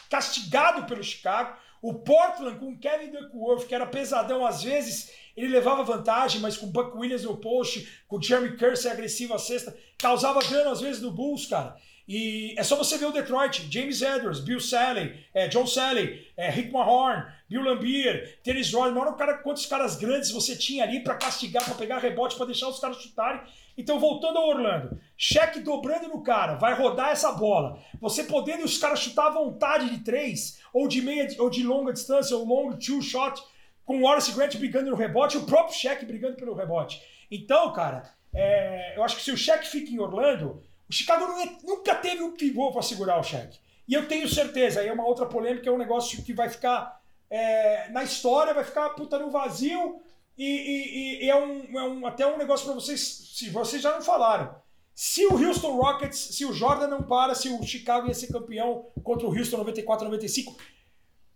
castigado 0.07 0.85
pelo 0.85 1.03
Chicago 1.03 1.57
o 1.81 1.93
Portland 1.93 2.59
com 2.59 2.77
Kevin 2.77 3.11
Duckworth, 3.11 3.67
que 3.67 3.75
era 3.75 3.85
pesadão 3.85 4.45
às 4.45 4.63
vezes, 4.63 5.11
ele 5.37 5.53
levava 5.53 5.83
vantagem, 5.83 6.41
mas 6.41 6.57
com 6.57 6.67
Buck 6.67 6.97
Williams 6.97 7.23
no 7.23 7.37
post, 7.37 7.87
com 8.07 8.19
Jeremy 8.19 8.57
Kersey 8.57 8.91
agressivo 8.91 9.35
à 9.35 9.37
sexta, 9.37 9.77
causava 9.97 10.41
dano 10.41 10.71
às 10.71 10.81
vezes 10.81 11.01
no 11.01 11.11
Bulls, 11.11 11.45
cara. 11.45 11.77
E 12.07 12.55
é 12.57 12.63
só 12.63 12.77
você 12.77 12.97
ver 12.97 13.05
o 13.05 13.11
Detroit, 13.11 13.67
James 13.69 14.01
Edwards, 14.01 14.39
Bill 14.39 14.61
Sally, 14.61 15.13
é, 15.33 15.49
John 15.49 15.67
Sally, 15.67 16.25
é, 16.37 16.49
Rick 16.49 16.71
Mahorn, 16.71 17.25
Bill 17.49 17.61
Lambier, 17.61 18.39
Dennis 18.43 18.73
Rodman, 18.73 19.01
olha 19.01 19.13
cara, 19.13 19.37
quantos 19.39 19.65
caras 19.65 19.97
grandes 19.97 20.31
você 20.31 20.55
tinha 20.55 20.85
ali 20.85 21.01
para 21.03 21.15
castigar, 21.15 21.65
para 21.65 21.75
pegar 21.75 21.97
rebote, 21.97 22.37
para 22.37 22.45
deixar 22.45 22.69
os 22.69 22.79
caras 22.79 22.97
chutarem. 22.97 23.41
Então, 23.77 23.99
voltando 23.99 24.37
ao 24.37 24.47
Orlando, 24.47 24.99
cheque 25.17 25.59
dobrando 25.59 26.07
no 26.07 26.23
cara, 26.23 26.55
vai 26.55 26.73
rodar 26.73 27.11
essa 27.11 27.33
bola. 27.33 27.77
Você 27.99 28.23
podendo 28.23 28.63
os 28.63 28.77
caras 28.77 28.99
chutar 28.99 29.27
à 29.27 29.31
vontade 29.31 29.89
de 29.89 29.99
três, 29.99 30.61
ou 30.73 30.87
de 30.87 31.01
meia, 31.01 31.27
ou 31.39 31.49
de 31.49 31.61
longa 31.61 31.91
distância, 31.91 32.35
ou 32.35 32.45
long 32.45 32.77
two 32.77 33.01
shot, 33.01 33.39
com 33.87 34.01
o 34.01 34.05
Horace 34.05 34.33
Grant 34.33 34.57
brigando 34.57 34.91
no 34.91 34.97
rebote, 34.97 35.37
o 35.37 35.45
próprio 35.45 35.73
cheque 35.73 36.05
brigando 36.05 36.35
pelo 36.35 36.53
rebote. 36.53 37.01
Então, 37.31 37.71
cara, 37.71 38.03
é, 38.35 38.97
eu 38.97 39.03
acho 39.03 39.15
que 39.15 39.23
se 39.23 39.31
o 39.31 39.37
cheque 39.37 39.65
fica 39.65 39.89
em 39.89 39.97
Orlando, 39.97 40.61
o 40.89 40.93
Chicago 40.93 41.25
nunca 41.63 41.95
teve 41.95 42.21
um 42.21 42.33
pivô 42.33 42.69
para 42.73 42.81
segurar 42.81 43.17
o 43.17 43.23
cheque. 43.23 43.57
E 43.87 43.93
eu 43.93 44.05
tenho 44.05 44.27
certeza, 44.27 44.81
aí 44.81 44.89
é 44.89 44.93
uma 44.93 45.07
outra 45.07 45.25
polêmica, 45.25 45.69
é 45.69 45.71
um 45.71 45.77
negócio 45.77 46.21
que 46.21 46.33
vai 46.33 46.49
ficar 46.49 47.01
é, 47.29 47.89
na 47.89 48.03
história, 48.03 48.53
vai 48.53 48.65
ficar 48.65 48.89
puta 48.89 49.17
no 49.17 49.31
vazio, 49.31 50.01
e, 50.37 50.43
e, 50.43 51.25
e 51.25 51.29
é, 51.29 51.35
um, 51.37 51.79
é 51.79 51.83
um, 51.83 52.05
até 52.05 52.27
um 52.27 52.37
negócio 52.37 52.65
para 52.65 52.75
vocês, 52.75 52.99
se 53.35 53.49
vocês 53.49 53.81
já 53.81 53.93
não 53.93 54.01
falaram. 54.01 54.53
Se 54.93 55.25
o 55.27 55.33
Houston 55.33 55.77
Rockets, 55.77 56.35
se 56.35 56.43
o 56.43 56.51
Jordan 56.51 56.87
não 56.87 57.03
para, 57.03 57.33
se 57.35 57.47
o 57.47 57.63
Chicago 57.63 58.07
ia 58.07 58.13
ser 58.13 58.27
campeão 58.27 58.87
contra 59.01 59.25
o 59.25 59.33
Houston 59.33 59.63
94-95, 59.63 60.57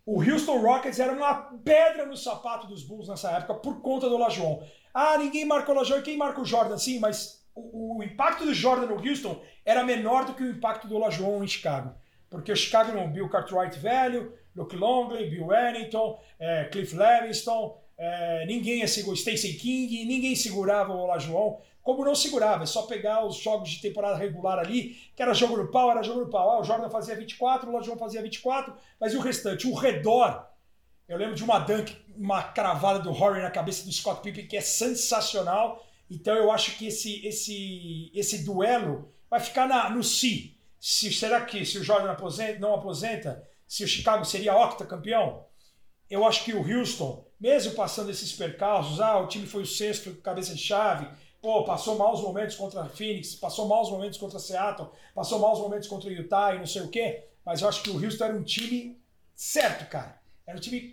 o 0.06 0.22
Houston 0.22 0.60
Rockets 0.62 1.00
era 1.00 1.14
uma 1.14 1.34
pedra 1.64 2.06
no 2.06 2.18
sapato 2.18 2.68
dos 2.68 2.84
Bulls 2.84 3.08
nessa 3.08 3.32
época 3.32 3.56
por 3.56 3.82
conta 3.82 4.10
do 4.10 4.18
Lajoão. 4.18 4.64
Ah, 4.94 5.18
ninguém 5.18 5.46
marcou 5.46 5.76
o 5.76 5.78
Lajoão 5.78 6.00
e 6.00 6.04
quem 6.04 6.18
marca 6.18 6.42
o 6.42 6.46
Jordan? 6.46 6.78
Sim, 6.78 7.00
mas 7.00 7.46
o, 7.56 7.98
o, 7.98 8.04
impacto 8.04 8.46
do 8.46 8.54
Jordan 8.54 8.88
no 8.88 9.08
Houston 9.08 9.42
era 9.66 9.84
menor 9.84 10.26
do 10.26 10.34
que 10.34 10.44
o 10.44 10.52
impacto 10.52 10.88
do 10.88 10.98
Lajoão 10.98 11.44
em 11.44 11.48
Chicago. 11.48 11.94
Porque 12.30 12.52
o 12.52 12.56
Chicago 12.56 12.94
não, 12.94 13.12
Bill 13.12 13.30
Cartwright 13.30 13.78
velho, 13.78 14.34
Luke 14.56 14.76
Longley, 14.76 15.30
Bill 15.30 15.48
Wennington, 15.48 16.20
é, 16.40 16.66
Cliff 16.66 16.96
Levingston, 16.96 17.80
é, 17.98 18.46
ninguém 18.48 18.80
ia 18.80 18.88
segurar 18.88 19.18
Stacey 19.18 19.54
King, 19.54 20.06
ninguém 20.06 20.36
segurava 20.36 20.94
o 20.94 20.98
Olajuwon. 20.98 21.62
Como 21.84 22.06
não 22.06 22.14
segurava, 22.14 22.64
é 22.64 22.66
só 22.66 22.84
pegar 22.84 23.26
os 23.26 23.38
jogos 23.38 23.70
de 23.70 23.82
temporada 23.82 24.16
regular 24.16 24.60
ali, 24.60 24.96
que 25.16 25.22
era 25.22 25.34
jogo 25.34 25.58
no 25.58 25.72
pau, 25.72 25.90
era 25.90 26.04
jogo 26.04 26.22
no 26.22 26.30
pau. 26.30 26.52
Ah, 26.52 26.60
o 26.60 26.64
Jordan 26.64 26.90
fazia 26.90 27.16
24, 27.16 27.68
o 27.68 27.74
Olajuwon 27.74 27.98
fazia 27.98 28.22
24, 28.22 28.74
mas 29.00 29.14
e 29.14 29.18
o 29.18 29.22
restante? 29.22 29.68
O 29.68 29.74
redor. 29.74 30.48
Eu 31.08 31.18
lembro 31.18 31.36
de 31.36 31.44
uma 31.44 31.60
dunk, 31.60 31.96
uma 32.16 32.44
cravada 32.44 33.00
do 33.00 33.12
Horry 33.12 33.42
na 33.42 33.50
cabeça 33.50 33.84
do 33.84 33.92
Scott 33.92 34.22
Pippen, 34.22 34.48
que 34.48 34.56
é 34.56 34.62
sensacional. 34.62 35.84
Então 36.10 36.36
eu 36.36 36.52
acho 36.52 36.78
que 36.78 36.88
esse, 36.88 37.26
esse, 37.26 38.12
esse 38.14 38.46
duelo 38.46 39.12
vai 39.30 39.40
ficar 39.40 39.68
na, 39.68 39.90
no 39.90 40.04
si. 40.04 40.56
se. 40.80 41.12
Será 41.12 41.42
que 41.42 41.66
se 41.66 41.80
o 41.80 41.84
Jordan 41.84 42.12
aposenta, 42.12 42.60
não 42.60 42.76
aposenta, 42.76 43.44
se 43.68 43.84
o 43.84 43.88
Chicago 43.88 44.24
seria 44.24 44.56
octacampeão? 44.56 45.46
Eu 46.10 46.26
acho 46.28 46.44
que 46.46 46.54
o 46.54 46.60
Houston 46.60 47.26
mesmo 47.42 47.74
passando 47.74 48.12
esses 48.12 48.32
percalços, 48.32 49.02
ah, 49.02 49.18
o 49.18 49.28
time 49.28 49.48
foi 49.48 49.64
o 49.64 49.66
sexto, 49.66 50.14
cabeça 50.18 50.54
de 50.54 50.62
chave, 50.62 51.08
pô, 51.42 51.64
passou 51.64 51.98
maus 51.98 52.22
momentos 52.22 52.56
contra 52.56 52.82
a 52.82 52.90
Phoenix, 52.90 53.36
passou 53.36 53.68
maus 53.68 53.90
momentos 53.90 54.20
contra 54.20 54.38
Seattle, 54.38 54.90
passou 55.16 55.40
maus 55.40 55.60
momentos 55.60 55.88
contra 55.88 56.10
o 56.10 56.14
Utah 56.14 56.54
e 56.54 56.60
não 56.60 56.68
sei 56.68 56.84
o 56.84 56.90
quê, 56.90 57.26
mas 57.44 57.62
eu 57.62 57.68
acho 57.68 57.82
que 57.82 57.90
o 57.90 58.02
Houston 58.02 58.26
era 58.26 58.36
um 58.36 58.44
time 58.44 59.02
certo, 59.36 59.90
cara. 59.90 60.22
Era 60.46 60.58
um 60.58 60.62
time 60.62 60.92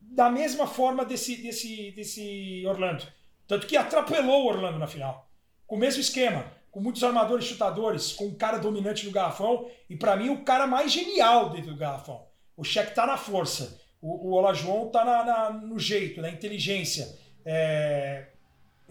da 0.00 0.30
mesma 0.30 0.66
forma 0.66 1.04
desse, 1.04 1.36
desse, 1.36 1.90
desse 1.92 2.64
Orlando. 2.66 3.06
Tanto 3.46 3.66
que 3.66 3.76
atropelou 3.76 4.44
o 4.44 4.48
Orlando 4.48 4.78
na 4.78 4.86
final. 4.86 5.28
Com 5.66 5.76
o 5.76 5.78
mesmo 5.78 6.00
esquema, 6.00 6.50
com 6.70 6.80
muitos 6.80 7.04
armadores 7.04 7.44
chutadores, 7.44 8.12
com 8.12 8.26
um 8.26 8.34
cara 8.34 8.58
dominante 8.58 9.04
no 9.04 9.12
garrafão 9.12 9.68
e 9.90 9.96
para 9.96 10.16
mim 10.16 10.30
o 10.30 10.42
cara 10.42 10.66
mais 10.66 10.90
genial 10.90 11.50
dentro 11.50 11.72
do 11.72 11.76
garrafão. 11.76 12.26
O 12.56 12.64
cheque 12.64 12.94
tá 12.94 13.06
na 13.06 13.16
força. 13.16 13.78
O, 14.00 14.28
o 14.28 14.32
Olajuwon 14.32 14.86
está 14.86 15.04
na, 15.04 15.24
na, 15.24 15.50
no 15.50 15.78
jeito, 15.78 16.20
na 16.20 16.30
inteligência. 16.30 17.18
É, 17.44 18.31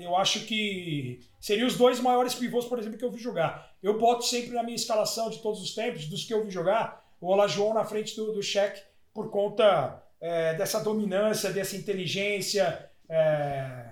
eu 0.03 0.15
acho 0.15 0.45
que 0.45 1.19
seriam 1.39 1.67
os 1.67 1.77
dois 1.77 1.99
maiores 1.99 2.35
pivôs, 2.35 2.65
por 2.65 2.79
exemplo, 2.79 2.97
que 2.97 3.05
eu 3.05 3.11
vi 3.11 3.19
jogar. 3.19 3.71
Eu 3.81 3.97
boto 3.97 4.23
sempre 4.25 4.51
na 4.51 4.63
minha 4.63 4.75
escalação 4.75 5.29
de 5.29 5.39
todos 5.41 5.61
os 5.61 5.73
tempos, 5.73 6.05
dos 6.05 6.23
que 6.23 6.33
eu 6.33 6.43
vi 6.43 6.51
jogar, 6.51 7.03
o 7.19 7.27
Olajuwon 7.27 7.73
na 7.73 7.85
frente 7.85 8.15
do, 8.15 8.33
do 8.33 8.41
por 9.13 9.29
conta 9.29 10.01
é, 10.19 10.53
dessa 10.55 10.79
dominância, 10.79 11.51
dessa 11.51 11.75
inteligência. 11.75 12.89
É, 13.09 13.89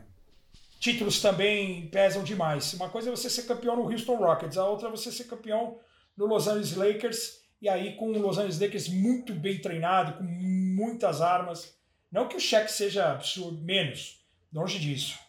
títulos 0.79 1.21
também 1.21 1.87
pesam 1.87 2.23
demais. 2.23 2.73
Uma 2.73 2.89
coisa 2.89 3.09
é 3.09 3.11
você 3.11 3.29
ser 3.29 3.43
campeão 3.43 3.75
no 3.75 3.91
Houston 3.91 4.15
Rockets, 4.15 4.57
a 4.57 4.67
outra 4.67 4.87
é 4.87 4.91
você 4.91 5.11
ser 5.11 5.25
campeão 5.25 5.79
no 6.15 6.25
Los 6.25 6.47
Angeles 6.47 6.75
Lakers 6.75 7.39
e 7.61 7.67
aí 7.67 7.95
com 7.95 8.11
o 8.11 8.19
Los 8.19 8.37
Angeles 8.37 8.59
Lakers 8.59 8.87
muito 8.87 9.33
bem 9.33 9.59
treinado, 9.59 10.17
com 10.17 10.23
muitas 10.23 11.21
armas. 11.21 11.77
Não 12.11 12.27
que 12.27 12.37
o 12.37 12.39
Shaq 12.39 12.71
seja 12.71 13.11
absurdo, 13.11 13.61
menos, 13.61 14.23
longe 14.51 14.79
disso. 14.79 15.19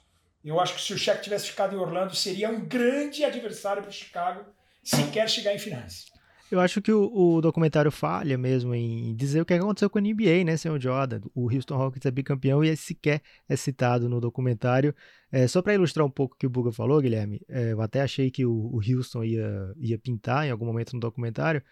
Eu 0.45 0.59
acho 0.59 0.75
que 0.75 0.81
se 0.81 0.93
o 0.95 0.99
Shaq 0.99 1.23
tivesse 1.23 1.49
ficado 1.49 1.75
em 1.75 1.79
Orlando, 1.79 2.15
seria 2.15 2.49
um 2.51 2.61
grande 2.61 3.25
adversário 3.25 3.83
para 3.83 3.91
o 3.91 3.93
Chicago 3.93 4.45
se 4.83 5.03
quer 5.11 5.29
chegar 5.29 5.55
em 5.55 5.59
finais. 5.59 6.07
Eu 6.51 6.59
acho 6.59 6.83
que 6.83 6.91
o, 6.91 7.05
o, 7.15 7.41
documentário 7.41 7.93
falha 7.93 8.37
mesmo 8.37 8.75
em 8.75 9.15
dizer 9.15 9.41
o 9.41 9.45
que 9.45 9.55
aconteceu 9.55 9.89
com 9.89 9.99
a 9.99 10.01
NBA, 10.01 10.43
né, 10.45 10.57
senhor 10.57 10.81
Jordan? 10.81 11.21
O 11.33 11.49
Houston 11.49 11.77
Rockets 11.77 12.07
é 12.07 12.11
bicampeão 12.11 12.65
e 12.65 12.77
sequer 12.77 13.23
é 13.49 13.55
citado 13.55 14.09
no 14.09 14.21
documentário. 14.21 14.93
É, 15.31 15.47
só 15.47 15.63
para 15.63 15.75
ilustrar 15.75 16.05
um 16.05 16.11
pouco 16.11 16.35
o 16.35 16.39
que 16.39 16.47
o 16.47 16.51
Buga 16.51 16.73
falou, 16.73 17.01
Guilherme, 17.01 17.41
é, 17.49 17.73
eu 17.73 17.81
até 17.81 18.01
achei 18.01 18.33
que 18.33 18.45
o, 18.45 18.53
o, 18.53 18.81
Houston 18.81 19.23
ia, 19.23 19.73
ia 19.77 19.97
pintar 19.97 20.45
em 20.45 20.51
algum 20.51 20.67
momento 20.67 20.93
no 20.95 21.01
documentário. 21.01 21.63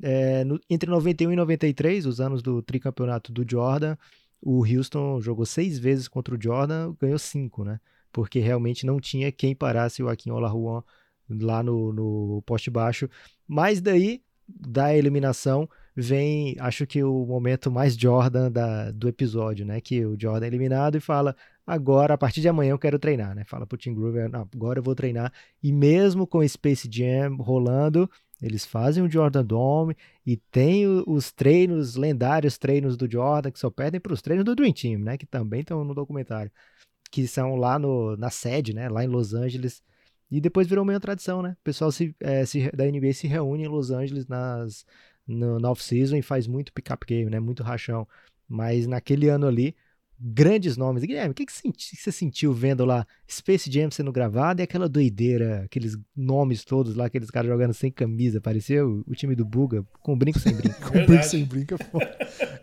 É, 0.00 0.44
no, 0.44 0.60
entre 0.70 0.88
91 0.88 1.32
e 1.32 1.36
93, 1.36 2.06
os 2.06 2.20
anos 2.20 2.42
do 2.42 2.62
tricampeonato 2.62 3.32
do 3.32 3.44
Jordan, 3.48 3.96
o 4.40 4.64
Houston 4.64 5.20
jogou 5.20 5.46
seis 5.46 5.80
vezes 5.80 6.06
contra 6.06 6.32
o 6.34 6.40
Jordan, 6.40 6.94
ganhou 7.00 7.18
cinco, 7.18 7.64
né? 7.64 7.80
Porque 8.12 8.38
realmente 8.38 8.84
não 8.86 9.00
tinha 9.00 9.32
quem 9.32 9.54
parasse 9.54 10.02
o 10.02 10.08
Akin 10.08 10.30
Olajuwon 10.30 10.82
lá 11.28 11.62
no, 11.62 11.92
no 11.92 12.42
poste 12.42 12.70
baixo. 12.70 13.08
Mas 13.46 13.80
daí, 13.80 14.22
da 14.46 14.94
eliminação, 14.94 15.68
vem, 15.96 16.56
acho 16.58 16.86
que 16.86 17.02
o 17.02 17.24
momento 17.26 17.70
mais 17.70 17.96
Jordan 17.96 18.50
da, 18.50 18.90
do 18.90 19.08
episódio, 19.08 19.64
né? 19.64 19.80
Que 19.80 20.04
o 20.04 20.16
Jordan 20.18 20.46
é 20.46 20.48
eliminado 20.48 20.96
e 20.96 21.00
fala: 21.00 21.36
agora, 21.66 22.14
a 22.14 22.18
partir 22.18 22.40
de 22.40 22.48
amanhã 22.48 22.70
eu 22.72 22.78
quero 22.78 22.98
treinar, 22.98 23.34
né? 23.34 23.44
Fala 23.44 23.66
pro 23.66 23.78
Tim 23.78 23.94
Groover, 23.94 24.30
agora 24.34 24.78
eu 24.78 24.82
vou 24.82 24.94
treinar. 24.94 25.32
E 25.62 25.72
mesmo 25.72 26.26
com 26.26 26.46
Space 26.46 26.88
Jam 26.90 27.36
rolando, 27.36 28.10
eles 28.40 28.64
fazem 28.64 29.02
o 29.04 29.10
Jordan 29.10 29.44
Dome 29.44 29.96
e 30.26 30.36
tem 30.36 30.86
os 31.06 31.30
treinos, 31.30 31.94
lendários 31.94 32.58
treinos 32.58 32.96
do 32.96 33.10
Jordan, 33.10 33.50
que 33.52 33.58
só 33.58 33.70
perdem 33.70 34.00
para 34.00 34.12
os 34.12 34.20
treinos 34.20 34.44
do 34.44 34.54
Dream 34.54 34.72
Team, 34.72 34.98
né? 34.98 35.16
Que 35.16 35.26
também 35.26 35.60
estão 35.60 35.84
no 35.84 35.94
documentário. 35.94 36.50
Que 37.12 37.28
são 37.28 37.54
lá 37.54 37.78
no, 37.78 38.16
na 38.16 38.30
sede, 38.30 38.74
né? 38.74 38.88
Lá 38.88 39.04
em 39.04 39.08
Los 39.08 39.34
Angeles, 39.34 39.82
e 40.32 40.40
depois 40.40 40.66
virou 40.66 40.82
meio 40.82 40.98
tradição, 40.98 41.42
né? 41.42 41.54
O 41.60 41.62
pessoal 41.62 41.92
se, 41.92 42.16
é, 42.18 42.46
se, 42.46 42.70
da 42.72 42.86
NBA 42.86 43.12
se 43.12 43.26
reúne 43.26 43.64
em 43.64 43.68
Los 43.68 43.90
Angeles 43.90 44.26
nas, 44.26 44.86
no, 45.26 45.60
na 45.60 45.70
off-season 45.70 46.16
e 46.16 46.22
faz 46.22 46.46
muito 46.46 46.72
pick-up 46.72 47.04
game, 47.06 47.30
né? 47.30 47.38
Muito 47.38 47.62
rachão. 47.62 48.08
Mas 48.48 48.86
naquele 48.86 49.28
ano 49.28 49.46
ali, 49.46 49.76
grandes 50.22 50.76
nomes. 50.76 51.02
Guilherme, 51.02 51.32
o 51.32 51.34
que, 51.34 51.44
que 51.44 51.52
você 51.52 52.12
sentiu 52.12 52.52
vendo 52.52 52.84
lá 52.84 53.04
Space 53.28 53.70
Jam 53.70 53.90
sendo 53.90 54.12
gravado 54.12 54.60
e 54.60 54.62
aquela 54.62 54.88
doideira, 54.88 55.62
aqueles 55.64 55.98
nomes 56.16 56.64
todos 56.64 56.94
lá, 56.94 57.06
aqueles 57.06 57.30
caras 57.30 57.50
jogando 57.50 57.74
sem 57.74 57.90
camisa, 57.90 58.40
pareceu 58.40 59.02
o 59.06 59.14
time 59.14 59.34
do 59.34 59.44
Buga, 59.44 59.84
com 60.00 60.16
brinco 60.16 60.38
sem 60.38 60.54
brinco. 60.54 60.80
com 60.88 61.04
brinco 61.04 61.24
sem 61.24 61.44
brinco 61.44 61.74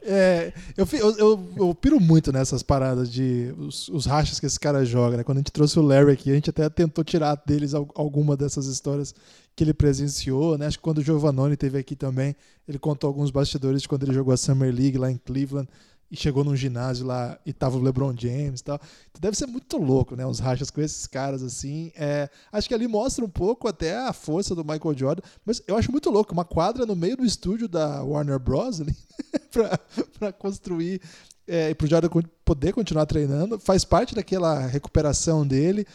é, 0.03 0.05
é 0.07 0.53
eu, 0.77 0.87
eu, 0.93 1.17
eu, 1.17 1.53
eu, 1.57 1.75
piro 1.75 1.99
muito 1.99 2.31
nessas 2.31 2.63
paradas 2.63 3.11
de 3.11 3.53
os, 3.57 3.89
os 3.89 4.05
rachas 4.05 4.39
que 4.39 4.45
esse 4.45 4.59
cara 4.59 4.85
joga, 4.85 5.17
né? 5.17 5.23
Quando 5.23 5.39
a 5.39 5.41
gente 5.41 5.51
trouxe 5.51 5.77
o 5.77 5.81
Larry 5.81 6.13
aqui, 6.13 6.31
a 6.31 6.35
gente 6.35 6.49
até 6.49 6.69
tentou 6.69 7.03
tirar 7.03 7.35
deles 7.45 7.73
alguma 7.73 8.37
dessas 8.37 8.67
histórias 8.67 9.13
que 9.55 9.63
ele 9.63 9.73
presenciou, 9.73 10.57
né? 10.57 10.67
Acho 10.67 10.77
que 10.77 10.83
quando 10.83 10.99
o 10.99 11.03
Giovannone 11.03 11.57
teve 11.57 11.77
aqui 11.77 11.95
também, 11.95 12.35
ele 12.65 12.79
contou 12.79 13.09
alguns 13.09 13.29
bastidores 13.29 13.81
de 13.81 13.89
quando 13.89 14.03
ele 14.03 14.13
jogou 14.13 14.33
a 14.33 14.37
Summer 14.37 14.73
League 14.73 14.97
lá 14.97 15.11
em 15.11 15.17
Cleveland 15.17 15.67
e 16.11 16.17
chegou 16.17 16.43
num 16.43 16.55
ginásio 16.55 17.05
lá 17.05 17.37
e 17.45 17.53
tava 17.53 17.77
o 17.77 17.81
LeBron 17.81 18.15
James 18.17 18.61
e 18.61 18.63
tal. 18.63 18.79
Então 19.09 19.21
deve 19.21 19.37
ser 19.37 19.45
muito 19.45 19.77
louco, 19.77 20.15
né? 20.15 20.25
Uns 20.25 20.39
rachas 20.39 20.71
com 20.71 20.81
esses 20.81 21.05
caras 21.05 21.43
assim. 21.43 21.91
É, 21.95 22.29
acho 22.51 22.67
que 22.67 22.73
ali 22.73 22.87
mostra 22.87 23.23
um 23.23 23.29
pouco 23.29 23.67
até 23.67 23.97
a 23.97 24.13
força 24.13 24.55
do 24.55 24.65
Michael 24.65 24.97
Jordan, 24.97 25.21
mas 25.45 25.61
eu 25.67 25.77
acho 25.77 25.91
muito 25.91 26.09
louco 26.09 26.33
uma 26.33 26.45
quadra 26.45 26.85
no 26.85 26.95
meio 26.95 27.17
do 27.17 27.25
estúdio 27.25 27.67
da 27.67 28.03
Warner 28.03 28.39
Bros. 28.39 28.81
para 30.17 30.31
construir 30.31 31.01
é, 31.47 31.71
e 31.71 31.75
pro 31.75 31.87
Jordan 31.87 32.09
poder 32.45 32.73
continuar 32.73 33.05
treinando. 33.05 33.59
Faz 33.59 33.83
parte 33.83 34.13
daquela 34.13 34.65
recuperação 34.67 35.45
dele. 35.45 35.85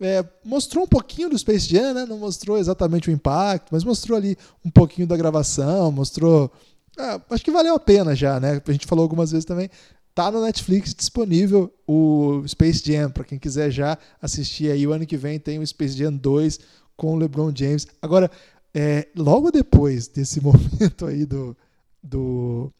É, 0.00 0.24
mostrou 0.44 0.84
um 0.84 0.88
pouquinho 0.88 1.30
do 1.30 1.38
Space 1.38 1.68
Jam, 1.68 1.94
né? 1.94 2.06
Não 2.06 2.18
mostrou 2.18 2.58
exatamente 2.58 3.08
o 3.08 3.12
impacto, 3.12 3.68
mas 3.70 3.84
mostrou 3.84 4.16
ali 4.16 4.36
um 4.64 4.70
pouquinho 4.70 5.06
da 5.06 5.16
gravação, 5.16 5.92
mostrou 5.92 6.50
ah, 6.98 7.20
acho 7.30 7.44
que 7.44 7.50
valeu 7.50 7.74
a 7.74 7.80
pena 7.80 8.14
já, 8.14 8.38
né? 8.38 8.60
A 8.66 8.72
gente 8.72 8.86
falou 8.86 9.02
algumas 9.02 9.30
vezes 9.30 9.44
também. 9.44 9.70
Tá 10.14 10.30
no 10.30 10.42
Netflix 10.42 10.94
disponível 10.94 11.72
o 11.86 12.42
Space 12.46 12.82
Jam, 12.84 13.10
para 13.10 13.24
quem 13.24 13.38
quiser 13.38 13.70
já 13.70 13.96
assistir 14.20 14.70
aí. 14.70 14.86
O 14.86 14.92
ano 14.92 15.06
que 15.06 15.16
vem 15.16 15.40
tem 15.40 15.58
o 15.58 15.66
Space 15.66 15.96
Jam 15.96 16.12
2 16.12 16.60
com 16.96 17.14
o 17.14 17.16
LeBron 17.16 17.50
James. 17.54 17.86
Agora, 18.00 18.30
é, 18.74 19.08
logo 19.16 19.50
depois 19.50 20.08
desse 20.08 20.40
momento 20.42 21.06
aí 21.06 21.24
do, 21.24 21.56
do, 22.02 22.70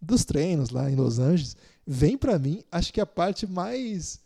dos 0.00 0.24
treinos 0.24 0.70
lá 0.70 0.90
em 0.90 0.96
Los 0.96 1.20
Angeles, 1.20 1.56
vem 1.86 2.18
para 2.18 2.38
mim, 2.38 2.62
acho 2.72 2.92
que 2.92 3.00
a 3.00 3.06
parte 3.06 3.46
mais. 3.46 4.18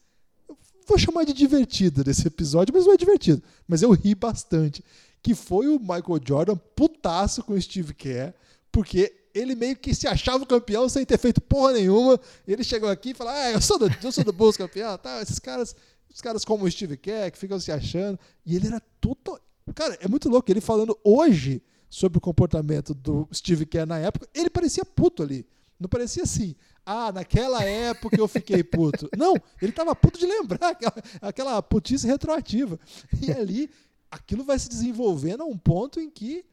Vou 0.87 0.99
chamar 0.99 1.25
de 1.25 1.33
divertida 1.33 2.05
desse 2.05 2.27
episódio, 2.27 2.75
mas 2.75 2.85
não 2.85 2.93
é 2.93 2.97
divertido. 2.97 3.43
Mas 3.67 3.83
eu 3.83 3.91
ri 3.93 4.15
bastante. 4.15 4.85
Que 5.23 5.35
foi 5.35 5.67
o 5.69 5.79
Michael 5.79 6.21
Jordan 6.23 6.57
putaço 6.77 7.43
com 7.43 7.55
o 7.55 7.61
Steve 7.61 7.95
Kerr, 7.95 8.35
porque 8.71 9.24
ele 9.35 9.55
meio 9.55 9.77
que 9.77 9.95
se 9.95 10.07
achava 10.07 10.45
o 10.45 10.47
campeão 10.47 10.89
sem 10.89 11.05
ter 11.05 11.19
feito 11.19 11.41
porra 11.41 11.73
nenhuma. 11.73 12.21
Ele 12.47 12.63
chegou 12.63 12.89
aqui 12.89 13.11
e 13.11 13.15
falou: 13.15 13.33
Ah, 13.33 13.51
eu 13.51 13.61
sou 13.61 13.79
do, 13.79 13.91
eu 14.03 14.13
sou 14.13 14.23
do 14.23 14.33
Bulls 14.33 14.57
campeão. 14.57 14.97
Tá, 14.97 15.21
esses 15.21 15.39
caras, 15.39 15.75
os 16.13 16.21
caras 16.21 16.45
como 16.45 16.65
o 16.65 16.71
Steve 16.71 16.97
Kerr, 16.97 17.33
que 17.33 17.39
ficam 17.39 17.59
se 17.59 17.73
achando. 17.73 18.19
E 18.47 18.55
ele 18.55 18.69
era 18.69 18.81
total. 19.01 19.41
Cara, 19.75 19.99
é 20.01 20.07
muito 20.07 20.29
louco. 20.29 20.51
Ele 20.51 20.61
falando 20.61 20.97
hoje 21.03 21.61
sobre 21.91 22.19
o 22.19 22.21
comportamento 22.21 22.95
do 22.95 23.29
Steve 23.33 23.67
Kerr 23.67 23.87
na 23.87 23.99
época, 23.99 24.29
ele 24.33 24.49
parecia 24.49 24.85
puto 24.85 25.23
ali. 25.23 25.47
Não 25.79 25.89
parecia 25.89 26.23
assim. 26.23 26.55
Ah, 26.87 27.11
naquela 27.13 27.65
época 27.65 28.19
eu 28.19 28.29
fiquei 28.29 28.63
puto. 28.63 29.09
Não, 29.17 29.35
ele 29.61 29.73
tava 29.73 29.95
puto 29.97 30.19
de 30.19 30.27
lembrar 30.27 30.71
aquela, 30.71 30.95
aquela 31.21 31.63
putice 31.63 32.07
retroativa. 32.07 32.79
E 33.21 33.33
ali, 33.33 33.71
aquilo 34.11 34.45
vai 34.45 34.59
se 34.59 34.69
desenvolvendo 34.69 35.43
a 35.43 35.47
um 35.47 35.57
ponto 35.57 35.99
em 36.01 36.11
que 36.11 36.45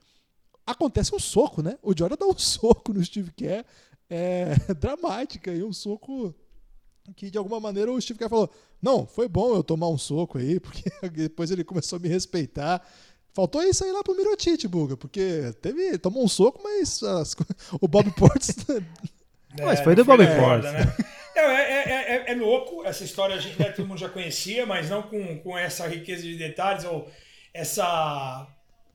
acontece 0.71 1.13
um 1.15 1.19
soco, 1.19 1.61
né? 1.61 1.77
O 1.81 1.97
Jordan 1.97 2.17
dá 2.17 2.25
um 2.25 2.37
soco 2.37 2.93
no 2.93 3.03
Steve 3.03 3.31
Kerr, 3.31 3.63
é, 4.09 4.55
dramática, 4.79 5.51
e 5.51 5.63
um 5.63 5.73
soco 5.73 6.33
que 7.15 7.29
de 7.29 7.37
alguma 7.37 7.59
maneira 7.59 7.91
o 7.91 8.01
Steve 8.01 8.19
Kerr 8.19 8.29
falou: 8.29 8.49
Não, 8.81 9.05
foi 9.05 9.27
bom 9.27 9.55
eu 9.55 9.63
tomar 9.63 9.89
um 9.89 9.97
soco 9.97 10.37
aí, 10.37 10.59
porque 10.61 10.89
depois 11.11 11.51
ele 11.51 11.63
começou 11.63 11.97
a 11.97 11.99
me 11.99 12.07
respeitar. 12.07 12.85
Faltou 13.33 13.63
isso 13.63 13.85
aí 13.85 13.91
lá 13.93 14.03
pro 14.03 14.15
Mirotite, 14.15 14.67
Buga, 14.67 14.97
porque 14.97 15.53
teve, 15.61 15.97
tomou 15.97 16.23
um 16.23 16.27
soco, 16.27 16.59
mas 16.61 17.01
as, 17.01 17.33
o 17.79 17.87
Bob 17.87 18.11
Portes. 18.11 18.55
É, 19.57 19.65
mas 19.65 19.79
foi 19.79 19.95
do 19.95 20.03
Bob 20.03 20.21
Portes. 20.37 20.71
Né? 20.71 20.95
É, 21.33 21.41
é, 21.41 22.15
é, 22.15 22.31
é, 22.31 22.35
louco, 22.35 22.83
essa 22.83 23.03
história 23.05 23.35
a 23.35 23.39
gente 23.39 23.57
né, 23.57 23.71
todo 23.71 23.87
mundo 23.87 23.97
já 23.97 24.09
conhecia, 24.09 24.65
mas 24.65 24.89
não 24.89 25.03
com, 25.03 25.39
com 25.39 25.57
essa 25.57 25.87
riqueza 25.87 26.23
de 26.23 26.35
detalhes 26.35 26.83
ou 26.83 27.09
essa 27.53 28.47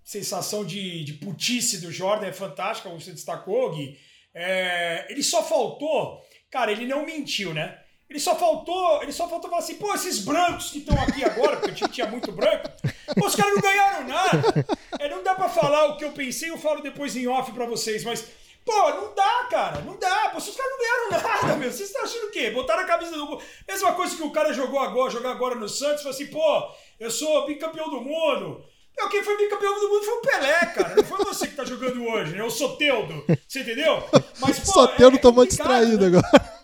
sensação 0.07 0.65
de, 0.65 1.03
de 1.03 1.15
putice 1.15 1.81
do 1.81 1.91
Jordan 1.91 2.29
é 2.29 2.33
fantástica, 2.33 2.89
como 2.89 3.01
você 3.01 3.11
destacou, 3.11 3.73
Gui. 3.73 3.99
É, 4.33 5.05
ele 5.11 5.23
só 5.23 5.43
faltou, 5.43 6.23
cara, 6.49 6.71
ele 6.71 6.87
não 6.87 7.05
mentiu, 7.05 7.53
né? 7.53 7.77
Ele 8.09 8.21
só 8.21 8.37
faltou, 8.37 9.03
ele 9.03 9.11
só 9.11 9.29
faltou 9.29 9.51
falar 9.51 9.63
assim, 9.63 9.75
pô, 9.75 9.93
esses 9.93 10.21
brancos 10.21 10.71
que 10.71 10.79
estão 10.79 10.97
aqui 11.03 11.25
agora, 11.25 11.57
porque 11.57 11.75
time 11.75 11.91
tinha 11.91 12.07
muito 12.07 12.31
branco, 12.31 12.71
pô, 13.19 13.27
os 13.27 13.35
caras 13.35 13.55
não 13.55 13.61
ganharam 13.61 14.07
nada. 14.07 14.67
É, 15.01 15.09
não 15.09 15.25
dá 15.25 15.35
para 15.35 15.49
falar 15.49 15.87
o 15.87 15.97
que 15.97 16.05
eu 16.05 16.13
pensei, 16.13 16.51
eu 16.51 16.59
falo 16.59 16.83
depois 16.83 17.17
em 17.17 17.27
off 17.27 17.51
para 17.51 17.67
vocês, 17.67 18.05
mas 18.05 18.25
Pô, 18.65 18.91
não 18.91 19.15
dá, 19.15 19.47
cara. 19.49 19.81
Não 19.83 19.97
dá. 19.97 20.31
Pô, 20.31 20.39
os 20.39 20.57
caras 20.57 20.73
não 20.73 20.79
ganharam 20.79 21.23
nada, 21.23 21.57
meu. 21.57 21.71
Vocês 21.71 21.89
estão 21.89 22.03
achando 22.03 22.27
o 22.27 22.31
quê? 22.33 22.51
Botaram 22.51 22.83
a 22.83 22.85
camisa 22.85 23.17
do. 23.17 23.41
Mesma 23.69 23.93
coisa 23.93 24.17
que 24.17 24.23
o 24.25 24.33
cara 24.33 24.53
jogou 24.53 24.81
agora, 24.81 25.09
jogar 25.09 25.31
agora 25.31 25.55
no 25.55 25.69
Santos, 25.69 26.03
falou 26.03 26.13
assim, 26.13 26.27
pô, 26.27 26.75
eu 26.99 27.09
sou 27.09 27.47
bicampeão 27.47 27.89
do 27.89 28.01
mundo. 28.01 28.65
Meu, 28.97 29.09
quem 29.11 29.23
foi 29.23 29.37
bicampeão 29.37 29.75
do 29.79 29.89
mundo 29.89 30.05
foi 30.05 30.15
o 30.15 30.23
Pelé, 30.23 30.67
cara. 30.67 30.97
Não 30.97 31.05
foi 31.05 31.25
você 31.25 31.47
que 31.47 31.55
tá 31.55 31.65
jogando 31.65 32.03
hoje, 32.05 32.35
né? 32.35 32.43
O 32.43 32.51
Soteudo. 32.51 33.25
Você 33.47 33.61
entendeu? 33.61 34.03
Mas, 34.41 34.59
pô. 34.61 34.73
Soteudo 34.73 35.17
é, 35.17 35.21
tomou 35.21 35.45
é 35.45 35.47
distraído 35.47 36.11
né? 36.11 36.19
agora. 36.19 36.57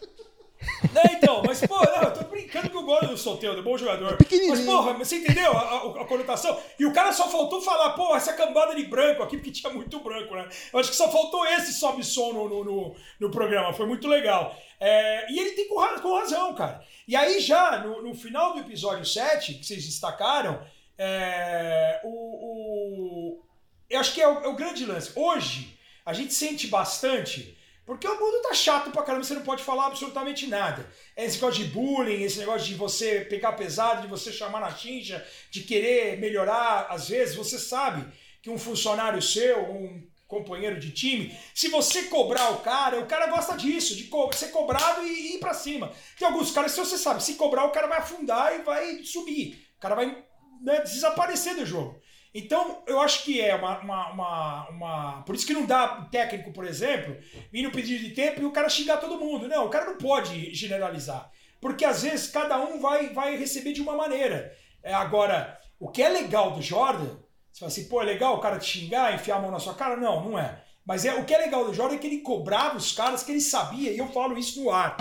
É, 0.94 1.12
então, 1.14 1.42
mas, 1.46 1.60
pô, 1.60 1.76
não, 1.76 2.02
eu 2.02 2.12
tô 2.12 2.24
brincando 2.24 2.68
que 2.68 2.76
eu 2.76 2.82
gosto 2.82 3.06
do 3.06 3.16
Soteudo, 3.16 3.62
bom 3.62 3.78
jogador. 3.78 4.14
É 4.14 4.48
mas, 4.48 4.60
porra, 4.64 4.94
você 4.94 5.16
entendeu 5.16 5.52
a, 5.52 5.60
a, 5.60 5.76
a, 6.02 6.04
conotação? 6.04 6.58
E 6.78 6.84
o 6.84 6.92
cara 6.92 7.12
só 7.12 7.28
faltou 7.28 7.60
falar, 7.60 7.90
pô, 7.90 8.16
essa 8.16 8.32
cambada 8.32 8.74
de 8.74 8.84
branco 8.84 9.22
aqui, 9.22 9.36
porque 9.36 9.52
tinha 9.52 9.72
muito 9.72 10.00
branco, 10.00 10.34
né? 10.34 10.48
Eu 10.72 10.80
acho 10.80 10.90
que 10.90 10.96
só 10.96 11.10
faltou 11.10 11.46
esse 11.46 11.72
sobe 11.72 12.04
som 12.04 12.32
no, 12.32 12.48
no, 12.48 12.64
no, 12.64 12.96
no 13.20 13.30
programa, 13.30 13.72
foi 13.72 13.86
muito 13.86 14.08
legal. 14.08 14.56
É, 14.80 15.30
e 15.30 15.38
ele 15.38 15.50
tem 15.52 15.68
com, 15.68 15.76
com 16.00 16.18
razão, 16.18 16.54
cara. 16.54 16.82
E 17.06 17.14
aí, 17.14 17.40
já 17.40 17.78
no, 17.78 18.02
no 18.02 18.14
final 18.14 18.54
do 18.54 18.60
episódio 18.60 19.04
7, 19.04 19.54
que 19.54 19.64
vocês 19.64 19.84
destacaram, 19.84 20.60
é, 20.98 22.00
o, 22.04 22.08
o, 22.08 23.42
eu 23.88 24.00
acho 24.00 24.14
que 24.14 24.20
é 24.20 24.28
o, 24.28 24.44
é 24.44 24.48
o, 24.48 24.54
grande 24.54 24.84
lance. 24.84 25.12
Hoje, 25.14 25.78
a 26.04 26.12
gente 26.12 26.32
sente 26.32 26.66
bastante, 26.66 27.56
porque 27.84 28.06
o 28.06 28.20
mundo 28.20 28.42
tá 28.42 28.54
chato 28.54 28.90
pra 28.90 29.02
caramba, 29.02 29.24
você 29.24 29.34
não 29.34 29.42
pode 29.42 29.62
falar 29.62 29.86
absolutamente 29.86 30.46
nada. 30.46 30.88
É 31.16 31.24
esse 31.24 31.36
negócio 31.36 31.64
de 31.64 31.70
bullying, 31.70 32.22
esse 32.22 32.38
negócio 32.38 32.66
de 32.68 32.74
você 32.74 33.20
pegar 33.20 33.52
pesado, 33.52 34.02
de 34.02 34.08
você 34.08 34.32
chamar 34.32 34.60
na 34.60 34.74
xinja, 34.74 35.24
de 35.50 35.62
querer 35.62 36.18
melhorar, 36.18 36.86
às 36.90 37.08
vezes, 37.08 37.34
você 37.34 37.58
sabe 37.58 38.06
que 38.40 38.50
um 38.50 38.58
funcionário 38.58 39.20
seu, 39.22 39.70
um 39.70 40.02
companheiro 40.26 40.80
de 40.80 40.90
time, 40.90 41.36
se 41.54 41.68
você 41.68 42.04
cobrar 42.04 42.50
o 42.52 42.60
cara, 42.60 42.98
o 42.98 43.06
cara 43.06 43.26
gosta 43.26 43.54
disso, 43.54 43.94
de 43.94 44.04
co 44.04 44.32
ser 44.32 44.48
cobrado 44.48 45.06
e 45.06 45.34
ir 45.34 45.38
para 45.38 45.52
cima. 45.52 45.92
Tem 46.18 46.26
alguns 46.26 46.50
caras, 46.50 46.72
se 46.72 46.80
você 46.80 46.96
sabe, 46.96 47.22
se 47.22 47.34
cobrar, 47.34 47.66
o 47.66 47.70
cara 47.70 47.86
vai 47.86 47.98
afundar 47.98 48.58
e 48.58 48.62
vai 48.62 49.04
subir. 49.04 49.68
O 49.76 49.80
cara 49.80 49.94
vai 49.94 50.24
né, 50.62 50.80
desaparecer 50.80 51.56
do 51.56 51.66
jogo. 51.66 52.00
Então, 52.34 52.82
eu 52.86 52.98
acho 53.00 53.24
que 53.24 53.40
é 53.40 53.54
uma, 53.54 53.78
uma, 53.80 54.10
uma, 54.10 54.68
uma, 54.70 55.22
Por 55.22 55.34
isso 55.34 55.46
que 55.46 55.52
não 55.52 55.66
dá 55.66 56.08
técnico, 56.10 56.50
por 56.52 56.66
exemplo, 56.66 57.16
vir 57.52 57.62
no 57.62 57.70
pedido 57.70 58.02
de 58.02 58.14
tempo 58.14 58.40
e 58.40 58.44
o 58.46 58.52
cara 58.52 58.70
xingar 58.70 58.96
todo 58.96 59.20
mundo. 59.20 59.48
Não, 59.48 59.66
o 59.66 59.68
cara 59.68 59.84
não 59.84 59.98
pode 59.98 60.54
generalizar. 60.54 61.30
Porque 61.60 61.84
às 61.84 62.02
vezes 62.02 62.30
cada 62.30 62.58
um 62.58 62.80
vai, 62.80 63.10
vai 63.10 63.36
receber 63.36 63.72
de 63.72 63.82
uma 63.82 63.94
maneira. 63.94 64.56
É, 64.82 64.94
agora, 64.94 65.60
o 65.78 65.88
que 65.88 66.02
é 66.02 66.08
legal 66.08 66.52
do 66.52 66.62
Jordan, 66.62 67.18
você 67.52 67.60
fala 67.60 67.70
assim, 67.70 67.88
pô, 67.88 68.00
é 68.00 68.04
legal 68.06 68.36
o 68.36 68.40
cara 68.40 68.58
te 68.58 68.66
xingar, 68.66 69.14
enfiar 69.14 69.36
a 69.36 69.40
mão 69.40 69.50
na 69.50 69.60
sua 69.60 69.74
cara? 69.74 69.96
Não, 69.96 70.24
não 70.24 70.38
é. 70.38 70.62
Mas 70.84 71.04
é, 71.04 71.14
o 71.14 71.24
que 71.24 71.34
é 71.34 71.38
legal 71.38 71.64
do 71.64 71.74
Jordan 71.74 71.96
é 71.96 71.98
que 71.98 72.06
ele 72.06 72.18
cobrava 72.18 72.76
os 72.76 72.92
caras 72.92 73.22
que 73.22 73.30
ele 73.30 73.40
sabia, 73.40 73.92
e 73.92 73.98
eu 73.98 74.08
falo 74.08 74.36
isso 74.36 74.62
no 74.62 74.70
ar. 74.70 74.96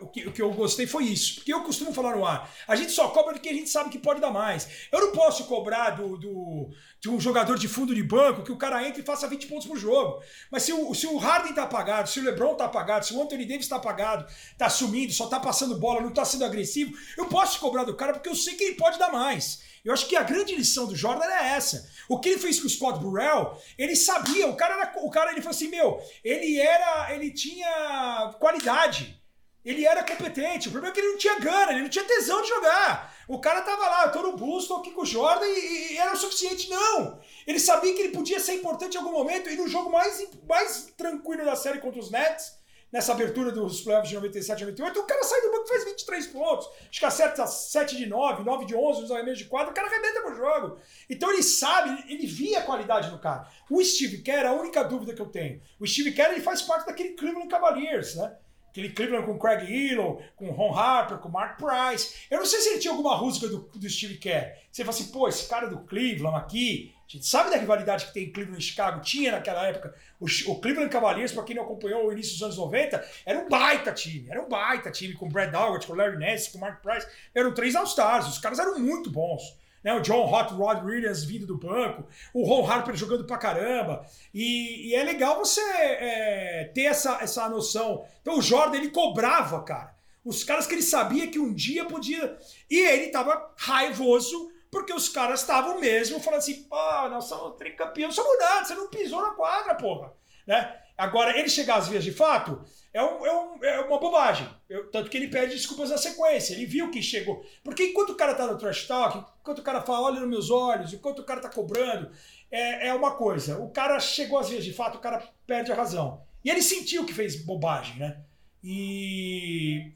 O 0.00 0.06
que, 0.06 0.28
o 0.28 0.32
que 0.32 0.40
eu 0.40 0.52
gostei 0.52 0.86
foi 0.86 1.04
isso. 1.04 1.36
Porque 1.36 1.52
eu 1.52 1.62
costumo 1.62 1.92
falar 1.92 2.16
no 2.16 2.24
ar. 2.24 2.48
A 2.68 2.76
gente 2.76 2.92
só 2.92 3.08
cobra 3.08 3.34
do 3.34 3.40
que 3.40 3.48
a 3.48 3.52
gente 3.52 3.68
sabe 3.68 3.90
que 3.90 3.98
pode 3.98 4.20
dar 4.20 4.30
mais. 4.30 4.68
Eu 4.92 5.00
não 5.00 5.12
posso 5.12 5.44
cobrar 5.46 5.90
do, 5.90 6.16
do, 6.16 6.70
de 7.00 7.08
um 7.08 7.18
jogador 7.18 7.58
de 7.58 7.66
fundo 7.66 7.92
de 7.92 8.02
banco 8.02 8.44
que 8.44 8.52
o 8.52 8.56
cara 8.56 8.86
entre 8.86 9.02
e 9.02 9.04
faça 9.04 9.26
20 9.26 9.46
pontos 9.46 9.66
por 9.66 9.76
jogo. 9.76 10.22
Mas 10.50 10.62
se 10.62 10.72
o, 10.72 10.94
se 10.94 11.06
o 11.06 11.16
Harden 11.16 11.52
tá 11.52 11.64
apagado, 11.64 12.08
se 12.08 12.20
o 12.20 12.24
LeBron 12.24 12.54
tá 12.54 12.66
apagado, 12.66 13.04
se 13.04 13.12
o 13.12 13.20
Anthony 13.20 13.44
Davis 13.44 13.66
tá 13.66 13.76
apagado, 13.76 14.24
tá 14.56 14.70
sumindo, 14.70 15.12
só 15.12 15.26
tá 15.26 15.40
passando 15.40 15.78
bola, 15.78 16.00
não 16.00 16.12
tá 16.12 16.24
sendo 16.24 16.44
agressivo, 16.44 16.96
eu 17.18 17.26
posso 17.26 17.58
cobrar 17.58 17.82
do 17.82 17.96
cara 17.96 18.12
porque 18.12 18.28
eu 18.28 18.36
sei 18.36 18.54
que 18.54 18.62
ele 18.62 18.76
pode 18.76 19.00
dar 19.00 19.10
mais. 19.10 19.62
Eu 19.84 19.92
acho 19.92 20.06
que 20.06 20.14
a 20.14 20.22
grande 20.22 20.54
lição 20.54 20.86
do 20.86 20.94
Jordan 20.94 21.24
é 21.24 21.54
essa. 21.54 21.90
O 22.08 22.20
que 22.20 22.28
ele 22.28 22.38
fez 22.38 22.60
com 22.60 22.66
o 22.66 22.70
Scott 22.70 23.00
Burrell, 23.00 23.58
ele 23.76 23.96
sabia, 23.96 24.46
o 24.46 24.54
cara, 24.54 24.74
era, 24.74 25.04
o 25.04 25.10
cara 25.10 25.32
ele 25.32 25.42
falou 25.42 25.56
assim, 25.56 25.68
meu, 25.68 26.00
ele 26.22 26.56
era, 26.60 27.12
ele 27.12 27.32
tinha 27.32 28.32
qualidade. 28.38 29.20
Ele 29.64 29.86
era 29.86 30.02
competente. 30.02 30.68
O 30.68 30.72
problema 30.72 30.92
é 30.92 30.94
que 30.94 31.00
ele 31.00 31.12
não 31.12 31.18
tinha 31.18 31.38
gana, 31.38 31.72
ele 31.72 31.82
não 31.82 31.88
tinha 31.88 32.04
tesão 32.04 32.42
de 32.42 32.48
jogar. 32.48 33.14
O 33.28 33.40
cara 33.40 33.62
tava 33.62 33.88
lá, 33.88 34.04
eu 34.06 34.12
tô 34.12 34.22
no 34.22 34.36
bus, 34.36 34.66
tô 34.66 34.76
aqui 34.76 34.90
com 34.90 35.02
o 35.02 35.06
Jordan 35.06 35.46
e, 35.46 35.92
e, 35.92 35.98
era 35.98 36.12
o 36.12 36.16
suficiente. 36.16 36.68
Não! 36.68 37.20
Ele 37.46 37.60
sabia 37.60 37.94
que 37.94 38.02
ele 38.02 38.12
podia 38.12 38.40
ser 38.40 38.54
importante 38.54 38.94
em 38.94 38.98
algum 38.98 39.12
momento 39.12 39.48
e 39.48 39.56
no 39.56 39.68
jogo 39.68 39.90
mais, 39.90 40.26
mais 40.48 40.92
tranquilo 40.96 41.44
da 41.44 41.54
série 41.54 41.78
contra 41.78 42.00
os 42.00 42.10
Nets, 42.10 42.60
nessa 42.92 43.12
abertura 43.12 43.50
dos 43.50 43.80
playoffs 43.80 44.10
de 44.10 44.16
97 44.16 44.60
98, 44.64 45.00
o 45.00 45.04
cara 45.04 45.24
sai 45.24 45.40
do 45.40 45.50
banco 45.50 45.64
e 45.64 45.68
faz 45.68 45.84
23 45.84 46.26
pontos. 46.26 46.68
Acho 46.90 47.00
que 47.00 47.06
acerta 47.06 47.46
7 47.46 47.96
de 47.96 48.06
9, 48.06 48.44
9 48.44 48.66
de 48.66 48.76
11, 48.76 49.00
nos 49.00 49.10
arremessos 49.10 49.38
de 49.38 49.44
4, 49.46 49.70
o 49.70 49.74
cara 49.74 49.88
arrebenta 49.88 50.20
com 50.20 50.30
o 50.30 50.34
jogo. 50.34 50.78
Então 51.08 51.32
ele 51.32 51.42
sabe, 51.42 52.04
ele 52.12 52.26
via 52.26 52.58
a 52.58 52.62
qualidade 52.62 53.10
no 53.10 53.18
cara. 53.18 53.48
O 53.70 53.82
Steve 53.82 54.18
Kerr, 54.18 54.46
a 54.46 54.52
única 54.52 54.84
dúvida 54.84 55.14
que 55.14 55.22
eu 55.22 55.26
tenho, 55.26 55.62
o 55.80 55.86
Steve 55.86 56.12
Kerr 56.12 56.32
ele 56.32 56.42
faz 56.42 56.60
parte 56.60 56.84
daquele 56.84 57.14
Cleveland 57.14 57.48
Cavaliers, 57.48 58.16
né? 58.16 58.36
Aquele 58.72 58.88
Cleveland 58.88 59.26
com 59.26 59.38
Craig 59.38 59.70
Hillow, 59.70 60.22
com 60.34 60.50
Ron 60.50 60.74
Harper, 60.74 61.18
com 61.18 61.28
Mark 61.28 61.58
Price. 61.58 62.26
Eu 62.30 62.38
não 62.38 62.46
sei 62.46 62.58
se 62.58 62.70
ele 62.70 62.78
tinha 62.78 62.90
alguma 62.90 63.14
rusga 63.14 63.46
do, 63.46 63.58
do 63.58 63.88
Steve 63.88 64.16
Kerr. 64.16 64.56
Você 64.70 64.82
fala 64.82 64.96
assim, 64.96 65.12
pô, 65.12 65.28
esse 65.28 65.46
cara 65.46 65.66
do 65.66 65.80
Cleveland 65.80 66.38
aqui, 66.38 66.94
a 67.06 67.12
gente 67.12 67.26
sabe 67.26 67.50
da 67.50 67.58
rivalidade 67.58 68.06
que 68.06 68.14
tem 68.14 68.24
em 68.24 68.32
Cleveland 68.32 68.62
e 68.62 68.66
Chicago, 68.66 69.02
tinha 69.02 69.32
naquela 69.32 69.66
época. 69.66 69.94
O, 70.18 70.24
o 70.24 70.58
Cleveland 70.58 70.90
Cavaliers, 70.90 71.32
para 71.32 71.44
quem 71.44 71.54
não 71.54 71.64
acompanhou 71.64 72.06
o 72.06 72.12
início 72.12 72.32
dos 72.32 72.42
anos 72.42 72.56
90, 72.56 73.06
era 73.26 73.38
um 73.40 73.48
baita 73.50 73.92
time. 73.92 74.30
Era 74.30 74.42
um 74.42 74.48
baita 74.48 74.90
time 74.90 75.12
com 75.12 75.28
Brad 75.28 75.54
Albert, 75.54 75.86
com 75.86 75.92
Larry 75.92 76.16
Nance, 76.16 76.50
com 76.50 76.56
Mark 76.56 76.80
Price. 76.80 77.06
Eram 77.34 77.52
três 77.52 77.76
All-Stars. 77.76 78.26
Os 78.26 78.38
caras 78.38 78.58
eram 78.58 78.78
muito 78.78 79.10
bons 79.10 79.60
né? 79.82 79.94
O 79.94 80.00
John 80.00 80.32
Hot 80.32 80.52
Rod 80.54 80.84
Williams 80.84 81.24
vindo 81.24 81.46
do 81.46 81.58
banco, 81.58 82.06
o 82.32 82.44
Ron 82.44 82.70
Harper 82.70 82.94
jogando 82.94 83.26
pra 83.26 83.38
caramba. 83.38 84.06
E, 84.32 84.90
e 84.90 84.94
é 84.94 85.02
legal 85.02 85.38
você 85.38 85.60
é, 85.60 86.70
ter 86.74 86.84
essa, 86.84 87.18
essa 87.20 87.48
noção. 87.48 88.04
Então 88.20 88.38
o 88.38 88.42
Jordan, 88.42 88.76
ele 88.76 88.90
cobrava, 88.90 89.62
cara. 89.62 89.94
Os 90.24 90.44
caras 90.44 90.66
que 90.66 90.74
ele 90.74 90.82
sabia 90.82 91.26
que 91.26 91.38
um 91.38 91.52
dia 91.52 91.84
podia. 91.84 92.38
E 92.70 92.78
ele 92.78 93.08
tava 93.08 93.52
raivoso 93.58 94.50
porque 94.70 94.92
os 94.92 95.08
caras 95.08 95.40
estavam 95.40 95.80
mesmo 95.80 96.20
falando 96.20 96.38
assim: 96.38 96.62
pô, 96.64 97.08
nós 97.08 97.24
somos 97.24 97.56
tricampeões, 97.56 98.14
somos 98.14 98.38
nada, 98.38 98.64
você 98.64 98.74
não 98.74 98.88
pisou 98.88 99.20
na 99.20 99.30
quadra, 99.30 99.74
porra. 99.74 100.12
Né? 100.46 100.76
Agora, 100.96 101.36
ele 101.38 101.48
chegar 101.48 101.76
às 101.76 101.88
vias 101.88 102.04
de 102.04 102.12
fato 102.12 102.64
é, 102.92 103.02
um, 103.02 103.26
é, 103.26 103.32
um, 103.34 103.64
é 103.64 103.80
uma 103.80 103.98
bobagem. 103.98 104.46
Eu, 104.68 104.90
tanto 104.90 105.08
que 105.08 105.16
ele 105.16 105.28
pede 105.28 105.54
desculpas 105.54 105.90
na 105.90 105.96
sequência. 105.96 106.52
Ele 106.52 106.66
viu 106.66 106.90
que 106.90 107.02
chegou. 107.02 107.44
Porque 107.64 107.84
enquanto 107.84 108.10
o 108.10 108.14
cara 108.14 108.34
tá 108.34 108.46
no 108.46 108.58
trash 108.58 108.86
talk, 108.86 109.24
enquanto 109.40 109.60
o 109.60 109.62
cara 109.62 109.80
fala, 109.80 110.08
olha 110.08 110.20
nos 110.20 110.28
meus 110.28 110.50
olhos, 110.50 110.92
enquanto 110.92 111.20
o 111.20 111.24
cara 111.24 111.40
tá 111.40 111.48
cobrando, 111.48 112.10
é, 112.50 112.88
é 112.88 112.94
uma 112.94 113.12
coisa. 113.12 113.58
O 113.58 113.70
cara 113.70 113.98
chegou 113.98 114.38
às 114.38 114.48
vias 114.50 114.64
de 114.64 114.72
fato, 114.72 114.98
o 114.98 115.00
cara 115.00 115.26
perde 115.46 115.72
a 115.72 115.74
razão. 115.74 116.22
E 116.44 116.50
ele 116.50 116.62
sentiu 116.62 117.06
que 117.06 117.14
fez 117.14 117.44
bobagem, 117.44 117.98
né? 117.98 118.18
E 118.62 119.92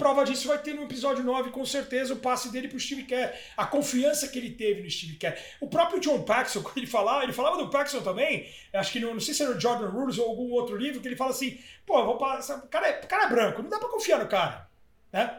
Prova 0.00 0.24
disso 0.24 0.48
vai 0.48 0.56
ter 0.56 0.72
no 0.72 0.84
episódio 0.84 1.22
9, 1.22 1.50
com 1.50 1.62
certeza, 1.62 2.14
o 2.14 2.16
passe 2.16 2.50
dele 2.50 2.68
pro 2.68 2.80
Steve 2.80 3.02
Kerr. 3.02 3.34
A 3.54 3.66
confiança 3.66 4.26
que 4.28 4.38
ele 4.38 4.52
teve 4.52 4.82
no 4.82 4.90
Steve 4.90 5.16
Kerr. 5.16 5.38
O 5.60 5.68
próprio 5.68 6.00
John 6.00 6.22
Paxson, 6.22 6.62
quando 6.64 6.78
ele 6.78 6.86
falava, 6.86 7.22
ele 7.22 7.34
falava 7.34 7.58
do 7.58 7.68
Paxson 7.68 8.00
também, 8.00 8.48
acho 8.72 8.92
que 8.92 8.98
no, 8.98 9.12
não 9.12 9.20
sei 9.20 9.34
se 9.34 9.42
era 9.42 9.54
o 9.54 9.60
Jordan 9.60 9.90
Rules 9.90 10.16
ou 10.16 10.26
algum 10.26 10.50
outro 10.52 10.74
livro, 10.74 11.02
que 11.02 11.08
ele 11.08 11.16
fala 11.16 11.32
assim, 11.32 11.60
pô, 11.84 12.02
vou 12.02 12.16
passar, 12.16 12.56
o, 12.56 12.68
cara 12.68 12.88
é, 12.88 12.92
cara 12.94 13.24
é 13.24 13.28
branco, 13.28 13.62
não 13.62 13.68
dá 13.68 13.78
pra 13.78 13.90
confiar 13.90 14.18
no 14.18 14.26
cara. 14.26 14.66
Né? 15.12 15.38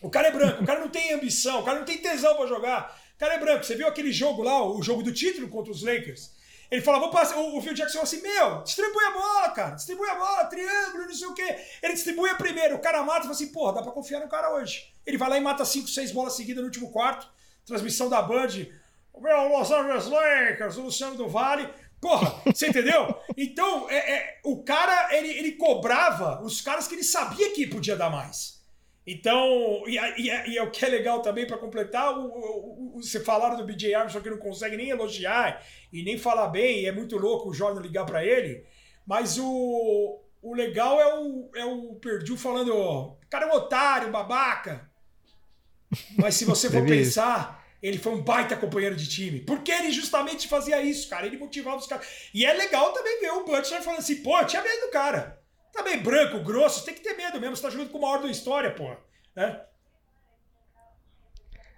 O 0.00 0.08
cara 0.08 0.28
é 0.28 0.30
branco, 0.30 0.62
o 0.62 0.66
cara 0.66 0.80
não 0.80 0.88
tem 0.88 1.12
ambição, 1.12 1.60
o 1.60 1.62
cara 1.62 1.78
não 1.78 1.84
tem 1.84 1.98
tesão 1.98 2.34
pra 2.34 2.46
jogar. 2.46 2.98
O 3.14 3.18
cara 3.18 3.34
é 3.34 3.38
branco. 3.38 3.62
Você 3.62 3.74
viu 3.74 3.86
aquele 3.86 4.10
jogo 4.10 4.42
lá, 4.42 4.66
o 4.66 4.82
jogo 4.82 5.02
do 5.02 5.12
título 5.12 5.48
contra 5.48 5.70
os 5.70 5.82
Lakers? 5.82 6.32
Ele 6.72 6.80
fala, 6.80 6.98
vou 6.98 7.10
passar. 7.10 7.36
O, 7.36 7.60
Phil 7.60 7.74
Jackson 7.74 7.98
falou 7.98 8.04
assim: 8.04 8.22
Meu, 8.22 8.62
distribui 8.62 9.04
a 9.04 9.10
bola, 9.10 9.50
cara. 9.50 9.74
Distribui 9.74 10.08
a 10.08 10.14
bola, 10.14 10.46
triângulo, 10.46 11.04
não 11.04 11.12
sei 11.12 11.28
o 11.28 11.34
quê. 11.34 11.56
Ele 11.82 11.92
distribui 11.92 12.30
a 12.30 12.34
primeiro. 12.34 12.76
O 12.76 12.78
cara 12.78 13.02
mata 13.02 13.18
e 13.18 13.22
fala 13.24 13.32
assim: 13.32 13.52
Porra, 13.52 13.74
dá 13.74 13.82
pra 13.82 13.92
confiar 13.92 14.20
no 14.20 14.28
cara 14.28 14.54
hoje. 14.54 14.90
Ele 15.04 15.18
vai 15.18 15.28
lá 15.28 15.36
e 15.36 15.40
mata 15.42 15.66
5, 15.66 15.86
6 15.86 16.12
bolas 16.12 16.32
seguidas 16.32 16.62
no 16.62 16.68
último 16.68 16.90
quarto. 16.90 17.28
Transmissão 17.66 18.08
da 18.08 18.22
Band. 18.22 18.48
O 19.12 19.20
meu 19.20 19.48
Los 19.48 19.70
Angeles 19.70 20.06
Lakers, 20.06 20.78
o 20.78 20.84
Luciano 20.84 21.14
do 21.14 21.28
Vale. 21.28 21.68
Porra, 22.00 22.40
você 22.46 22.68
entendeu? 22.68 23.14
Então, 23.36 23.88
é, 23.90 24.12
é, 24.14 24.40
o 24.42 24.64
cara, 24.64 25.14
ele, 25.14 25.28
ele 25.28 25.52
cobrava 25.52 26.42
os 26.42 26.62
caras 26.62 26.88
que 26.88 26.94
ele 26.94 27.04
sabia 27.04 27.52
que 27.52 27.66
podia 27.66 27.96
dar 27.96 28.08
mais. 28.08 28.51
Então, 29.06 29.82
e, 29.86 29.96
e, 29.96 30.52
e, 30.52 30.58
é 30.58 30.62
o 30.62 30.70
que 30.70 30.84
é 30.84 30.88
legal 30.88 31.20
também 31.20 31.44
para 31.44 31.58
completar, 31.58 32.16
o, 32.16 32.26
o, 32.26 32.96
o, 32.96 33.02
você 33.02 33.18
falaram 33.18 33.56
do 33.56 33.64
BJ 33.64 33.94
Armstrong 33.94 34.22
que 34.22 34.30
não 34.30 34.38
consegue 34.38 34.76
nem 34.76 34.90
elogiar 34.90 35.64
e 35.92 36.04
nem 36.04 36.16
falar 36.16 36.48
bem, 36.48 36.86
é 36.86 36.92
muito 36.92 37.18
louco 37.18 37.50
o 37.50 37.54
Jordan 37.54 37.80
ligar 37.80 38.06
para 38.06 38.24
ele, 38.24 38.64
mas 39.04 39.38
o, 39.38 40.20
o 40.40 40.54
legal 40.54 41.00
é 41.00 41.18
o, 41.18 41.50
é 41.56 41.64
o 41.64 41.96
Perdue 41.96 42.36
falando, 42.36 42.76
o 42.76 43.16
cara 43.28 43.46
é 43.46 43.48
um 43.48 43.56
otário, 43.56 44.12
babaca. 44.12 44.88
Mas 46.16 46.36
se 46.36 46.44
você 46.44 46.70
for 46.70 46.86
pensar, 46.86 47.66
ele 47.82 47.98
foi 47.98 48.12
um 48.12 48.22
baita 48.22 48.56
companheiro 48.56 48.94
de 48.94 49.08
time, 49.08 49.40
porque 49.40 49.72
ele 49.72 49.90
justamente 49.90 50.46
fazia 50.46 50.80
isso, 50.80 51.08
cara, 51.08 51.26
ele 51.26 51.38
motivava 51.38 51.76
os 51.76 51.88
caras. 51.88 52.06
E 52.32 52.46
é 52.46 52.52
legal 52.52 52.92
também 52.92 53.20
ver 53.20 53.32
o 53.32 53.44
Butcher 53.44 53.82
falando 53.82 53.98
assim, 53.98 54.22
pô, 54.22 54.44
tinha 54.44 54.62
medo 54.62 54.82
do 54.82 54.92
cara. 54.92 55.41
Tá 55.72 55.82
bem 55.82 56.02
branco, 56.02 56.40
grosso, 56.40 56.84
tem 56.84 56.94
que 56.94 57.00
ter 57.00 57.14
medo 57.14 57.40
mesmo. 57.40 57.56
Você 57.56 57.62
tá 57.62 57.70
jogando 57.70 57.90
com 57.90 57.98
o 57.98 58.02
maior 58.02 58.20
da 58.20 58.28
história, 58.28 58.70
pô. 58.70 58.94
Né? 59.34 59.60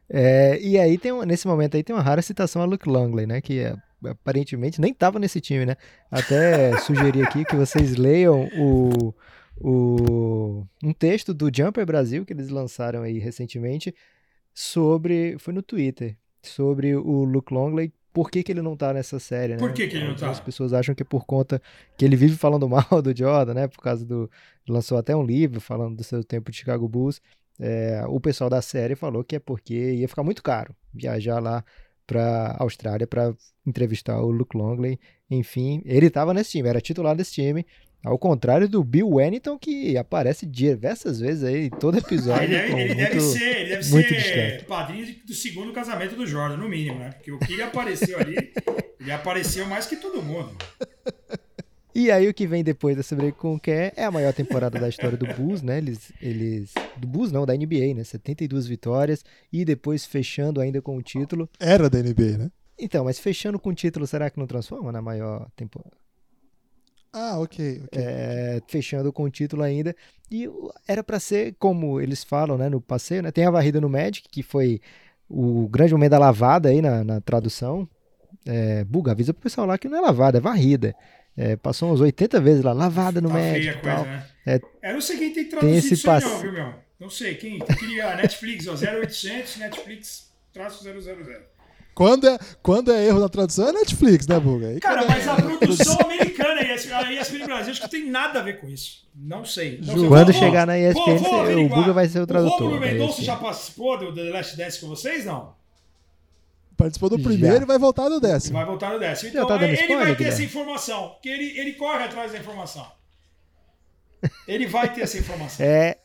É, 0.09 0.59
e 0.61 0.78
aí 0.78 0.99
tem 0.99 1.12
nesse 1.24 1.47
momento 1.47 1.76
aí 1.76 1.82
tem 1.82 1.95
uma 1.95 2.03
rara 2.03 2.20
citação 2.20 2.61
a 2.61 2.64
Luke 2.64 2.88
Longley, 2.88 3.26
né? 3.26 3.40
Que 3.40 3.61
é, 3.61 3.76
aparentemente 4.05 4.80
nem 4.80 4.92
estava 4.92 5.18
nesse 5.18 5.40
time, 5.40 5.64
né? 5.64 5.76
Até 6.11 6.76
sugeri 6.82 7.22
aqui 7.22 7.45
que 7.45 7.57
vocês 7.57 7.97
leiam 7.97 8.49
o, 8.57 9.14
o, 9.61 10.66
um 10.82 10.92
texto 10.92 11.32
do 11.32 11.51
Jumper 11.55 11.86
Brasil 11.86 12.26
que 12.26 12.32
eles 12.32 12.49
lançaram 12.49 13.03
aí 13.03 13.18
recentemente 13.18 13.95
sobre. 14.53 15.36
Foi 15.38 15.55
no 15.55 15.62
Twitter. 15.62 16.16
Sobre 16.42 16.95
o 16.95 17.24
Luke 17.24 17.55
Longley 17.55 17.90
por 18.14 18.30
que, 18.30 18.44
que 18.44 18.52
ele 18.52 18.62
não 18.62 18.76
tá 18.76 18.94
nessa 18.94 19.18
série, 19.18 19.54
né? 19.54 19.58
Por 19.58 19.72
que, 19.72 19.88
que 19.88 19.96
ele 19.96 20.06
não 20.06 20.14
tá? 20.14 20.30
As 20.30 20.38
pessoas 20.38 20.72
acham 20.72 20.94
que 20.94 21.02
é 21.02 21.04
por 21.04 21.26
conta 21.26 21.60
que 21.98 22.04
ele 22.04 22.14
vive 22.14 22.36
falando 22.36 22.68
mal 22.68 22.86
do 23.02 23.14
Jordan, 23.14 23.54
né? 23.54 23.66
Por 23.66 23.82
causa 23.82 24.06
do. 24.06 24.30
Lançou 24.68 24.96
até 24.96 25.14
um 25.16 25.24
livro 25.24 25.60
falando 25.60 25.96
do 25.96 26.04
seu 26.04 26.22
tempo 26.22 26.48
de 26.50 26.56
Chicago 26.56 26.88
Bulls. 26.88 27.20
É, 27.58 28.04
o 28.06 28.20
pessoal 28.20 28.48
da 28.48 28.62
série 28.62 28.94
falou 28.94 29.24
que 29.24 29.34
é 29.34 29.38
porque 29.40 29.94
ia 29.94 30.08
ficar 30.08 30.22
muito 30.22 30.42
caro 30.42 30.74
viajar 30.92 31.40
lá 31.40 31.64
para 32.06 32.56
Austrália 32.58 33.06
para 33.06 33.34
entrevistar 33.66 34.20
o 34.20 34.30
Luke 34.30 34.56
Longley. 34.56 34.98
Enfim, 35.28 35.82
ele 35.84 36.06
estava 36.06 36.32
nesse 36.32 36.52
time, 36.52 36.68
era 36.68 36.80
titular 36.80 37.16
desse 37.16 37.32
time. 37.32 37.66
Ao 38.05 38.18
contrário 38.18 38.68
do 38.68 38.84
Bill 38.84 39.09
Wennington, 39.09 39.59
que 39.59 39.96
aparece 39.96 40.44
diversas 40.44 41.18
vezes 41.20 41.42
aí, 41.42 41.66
em 41.66 41.70
todo 41.70 41.96
episódio. 41.96 42.44
ele, 42.44 42.55
deve, 42.55 42.72
ele 42.72 42.94
muito, 42.94 42.98
deve 42.98 43.20
ser, 43.20 43.57
ele 43.57 43.68
deve 43.70 43.82
ser 43.82 44.64
padrinho 44.66 45.16
do 45.26 45.32
segundo 45.32 45.72
casamento 45.72 46.14
do 46.14 46.26
Jordan, 46.26 46.59
no 46.59 46.68
mínimo, 46.68 46.98
né? 46.98 47.12
Porque 47.12 47.32
o 47.32 47.38
que 47.38 47.55
ele 47.55 47.62
apareceu 47.62 48.18
ali, 48.18 48.52
ele 49.00 49.11
apareceu 49.11 49.64
mais 49.66 49.86
que 49.86 49.96
todo 49.96 50.22
mundo. 50.22 50.55
E 51.94 52.11
aí 52.11 52.28
o 52.28 52.34
que 52.34 52.46
vem 52.46 52.62
depois 52.62 52.94
dessa 52.94 53.14
break 53.16 53.38
com 53.38 53.55
o 53.55 53.61
é 53.66 54.05
a 54.05 54.11
maior 54.11 54.34
temporada 54.34 54.78
da 54.78 54.88
história 54.88 55.16
do 55.16 55.26
Bulls, 55.32 55.62
né? 55.62 55.78
Eles, 55.78 56.12
eles 56.20 56.74
do 56.98 57.07
Bulls 57.07 57.32
não, 57.32 57.46
da 57.46 57.55
NBA, 57.55 57.94
né? 57.94 58.05
72 58.05 58.66
vitórias 58.66 59.24
e 59.50 59.64
depois 59.64 60.05
fechando 60.05 60.61
ainda 60.61 60.82
com 60.82 60.96
o 60.96 61.02
título. 61.02 61.48
Era 61.59 61.88
da 61.88 62.00
NBA, 62.00 62.36
né? 62.36 62.50
Então, 62.78 63.05
mas 63.05 63.18
fechando 63.18 63.59
com 63.59 63.70
o 63.70 63.74
título, 63.74 64.07
será 64.07 64.28
que 64.28 64.38
não 64.38 64.46
transforma 64.46 64.90
na 64.90 65.00
maior 65.00 65.48
temporada? 65.55 66.03
Ah, 67.14 67.38
ok. 67.38 67.44
okay, 67.44 67.82
é, 67.92 68.60
Fechando 68.66 69.12
com 69.12 69.22
o 69.22 69.30
título 69.30 69.62
ainda. 69.62 69.94
E 70.30 70.48
era 70.88 71.02
para 71.04 71.20
ser, 71.20 71.54
como 71.58 72.00
eles 72.00 72.24
falam 72.24 72.58
né, 72.58 72.68
no 72.68 72.80
passeio, 72.80 73.22
né? 73.22 73.30
Tem 73.30 73.46
a 73.46 73.50
varrida 73.50 73.80
no 73.80 73.88
Magic, 73.88 74.28
que 74.28 74.42
foi 74.42 74.80
o 75.28 75.68
grande 75.68 75.92
momento 75.92 76.10
da 76.10 76.18
lavada 76.18 76.68
aí 76.70 76.82
na, 76.82 77.04
na 77.04 77.20
tradução. 77.20 77.88
É, 78.44 78.82
Buga, 78.84 79.12
avisa 79.12 79.32
pro 79.32 79.42
pessoal 79.44 79.66
lá 79.66 79.78
que 79.78 79.88
não 79.88 79.96
é 79.98 80.00
lavada, 80.00 80.38
é 80.38 80.40
varrida. 80.40 80.94
É, 81.36 81.56
passou 81.56 81.92
uns 81.92 82.00
80 82.00 82.40
vezes 82.40 82.62
lá, 82.64 82.72
lavada 82.72 83.20
no 83.20 83.28
Tá 83.28 83.34
tal. 83.80 84.04
coisa, 84.04 84.10
né? 84.10 84.26
É, 84.46 84.60
É, 84.82 84.92
não 84.92 85.00
sei 85.00 85.16
quem 85.18 85.32
tem 85.32 85.44
que 85.44 85.50
Tem 85.50 85.58
traduzir 85.60 85.92
isso 85.94 86.10
aí 86.10 86.14
passe- 86.20 86.26
não, 86.34 86.40
viu, 86.40 86.52
meu? 86.52 86.74
Não 87.00 87.10
sei, 87.10 87.34
quem 87.34 87.58
queria 87.58 88.14
Netflix, 88.16 88.66
ó, 88.66 88.74
0800, 88.74 89.56
Netflix, 89.56 90.30
traço 90.52 90.82
000. 90.82 90.96
Quando 91.95 92.26
é, 92.28 92.38
quando 92.62 92.90
é 92.92 93.07
erro 93.07 93.20
na 93.20 93.28
tradução, 93.28 93.68
é 93.68 93.72
Netflix, 93.72 94.26
né, 94.26 94.40
Buga? 94.40 94.68
Aí 94.68 94.80
Cara, 94.80 95.05
é- 95.05 95.09
mas 95.09 95.28
a 95.28 95.36
produção 95.36 95.99
americana 96.01 96.61
e 96.62 96.70
a 96.70 97.12
ESPN 97.12 97.45
Brasil 97.47 97.72
acho 97.72 97.80
que 97.82 97.88
tem 97.88 98.11
nada 98.11 98.40
a 98.40 98.42
ver 98.42 98.61
com 98.61 98.68
isso. 98.68 99.05
Não 99.14 99.45
sei. 99.45 99.78
Não 99.80 99.95
sei. 99.99 100.09
Quando 100.09 100.32
Vou- 100.32 100.40
chegar 100.42 100.66
na 100.66 100.76
ESPN, 100.76 101.18
vou- 101.18 101.45
vou 101.45 101.64
o. 101.64 101.68
Buga 101.68 101.92
vai 101.92 102.09
ser 102.09 102.20
o 102.20 102.26
tradutor 102.26 102.61
O 102.62 102.64
Romulo 102.64 102.80
da 102.80 102.86
Mendonça 102.86 103.22
já 103.22 103.36
participou 103.36 103.97
do 103.99 104.12
The 104.12 104.22
Last 104.24 104.57
Dance 104.57 104.80
com 104.80 104.88
vocês, 104.88 105.24
não? 105.24 105.55
Participou 106.76 107.09
do 107.09 107.18
Já. 107.18 107.22
primeiro 107.28 107.62
e 107.62 107.66
vai 107.66 107.78
voltar 107.78 108.09
no 108.11 108.18
décimo. 108.20 108.55
Vai 108.55 108.64
voltar 108.66 108.92
no 108.92 108.99
décimo. 108.99 109.30
Já 109.32 109.42
Então, 109.45 109.57
tá 109.59 109.64
ele 109.64 109.74
spoiler, 109.74 109.97
vai 109.99 110.07
ter 110.09 110.14
Guilherme? 110.16 110.34
essa 110.34 110.42
informação, 110.42 111.09
porque 111.11 111.28
ele, 111.28 111.57
ele 111.59 111.72
corre 111.74 112.03
atrás 112.03 112.32
da 112.32 112.38
informação. 112.38 112.84
Ele 114.49 114.66
vai 114.66 114.92
ter 114.92 115.03
essa 115.03 115.16
informação. 115.18 115.64
É, 115.64 115.97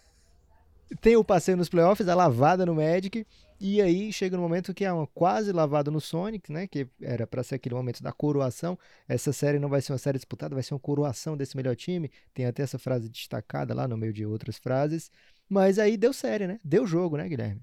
tem 1.02 1.16
o 1.16 1.24
passeio 1.24 1.58
nos 1.58 1.70
playoffs, 1.70 2.08
a 2.08 2.14
lavada 2.16 2.66
no 2.66 2.76
Magic, 2.76 3.26
e 3.60 3.82
aí 3.82 4.14
chega 4.14 4.38
no 4.38 4.43
momento 4.43 4.74
que 4.74 4.86
é 4.86 4.91
uma 4.91 5.05
quase 5.07 5.51
lavada 5.51 5.91
no 5.91 5.99
Sonic, 5.99 6.51
né? 6.51 6.66
Que 6.66 6.88
era 7.01 7.28
pra 7.28 7.43
ser 7.43 7.55
aquele 7.55 7.76
momento 7.76 8.01
da 8.01 8.12
coroação. 8.12 8.80
Essa 9.07 9.34
série 9.34 9.60
não 9.60 9.68
vai 9.68 9.82
ser 9.82 9.91
uma 9.91 9.97
série 9.97 10.18
disputada, 10.18 10.55
vai 10.55 10.64
ser 10.64 10.74
uma 10.74 10.80
coroação 10.80 11.36
desse 11.36 11.57
melhor 11.57 11.76
time. 11.76 12.10
Tem 12.34 12.45
até 12.45 12.64
essa 12.64 12.80
frase 12.80 13.10
destacada 13.10 13.74
lá 13.74 13.88
no 13.88 13.97
meio 13.97 14.14
de 14.14 14.26
outras 14.26 14.57
frases. 14.57 15.12
Mas 15.49 15.78
aí 15.78 15.97
deu 15.97 16.14
série, 16.14 16.47
né? 16.47 16.60
Deu 16.64 16.88
jogo, 16.88 17.18
né, 17.18 17.28
Guilherme? 17.28 17.62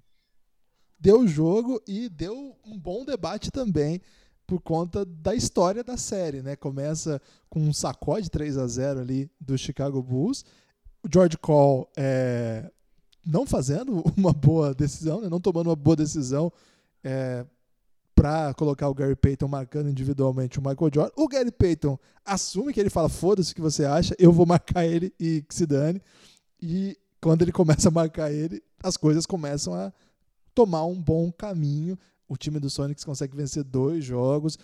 Deu 0.99 1.27
jogo 1.27 1.83
e 1.87 2.09
deu 2.09 2.57
um 2.65 2.79
bom 2.79 3.05
debate 3.05 3.51
também 3.51 4.01
por 4.47 4.61
conta 4.61 5.05
da 5.05 5.35
história 5.35 5.83
da 5.83 5.97
série, 5.97 6.43
né? 6.43 6.57
Começa 6.57 7.21
com 7.49 7.61
um 7.61 7.73
sacode 7.73 8.31
3 8.31 8.59
a 8.59 8.67
0 8.67 9.01
ali 9.01 9.31
do 9.41 9.57
Chicago 9.57 10.03
Bulls. 10.03 10.45
O 11.03 11.09
George 11.13 11.37
Cole 11.39 11.87
é, 11.97 12.71
não 13.27 13.45
fazendo 13.45 14.03
uma 14.17 14.33
boa 14.33 14.73
decisão, 14.73 15.21
né? 15.21 15.29
não 15.29 15.41
tomando 15.41 15.69
uma 15.69 15.77
boa 15.77 15.97
decisão 15.97 16.53
é, 17.03 17.45
para 18.15 18.55
colocar 18.55 18.89
o 18.89 18.95
Gary 18.95 19.17
Payton 19.17 19.49
marcando 19.49 19.91
individualmente 19.91 20.59
o 20.59 20.63
Michael 20.63 20.91
Jordan. 20.95 21.13
O 21.17 21.29
Gary 21.29 21.51
Payton 21.51 21.99
assume 22.25 22.73
que 22.73 22.81
ele 22.81 22.91
fala: 22.91 23.09
foda-se 23.09 23.53
o 23.53 23.55
que 23.55 23.61
você 23.61 23.85
acha, 23.85 24.15
eu 24.19 24.33
vou 24.33 24.47
marcar 24.47 24.87
ele 24.87 25.13
e 25.19 25.43
que 25.43 25.55
se 25.55 25.67
dane. 25.67 26.01
E 26.61 26.97
quando 27.21 27.43
ele 27.43 27.53
começa 27.53 27.89
a 27.89 27.93
marcar 27.93 28.33
ele, 28.33 28.63
as 28.83 28.97
coisas 28.97 29.27
começam 29.27 29.75
a 29.75 29.93
tomar 30.55 30.85
um 30.85 31.01
bom 31.01 31.31
caminho. 31.31 31.99
O 32.29 32.37
time 32.37 32.59
do 32.59 32.69
Sonics 32.69 33.05
consegue 33.05 33.37
vencer 33.37 33.63
dois 33.63 34.05
jogos. 34.05 34.59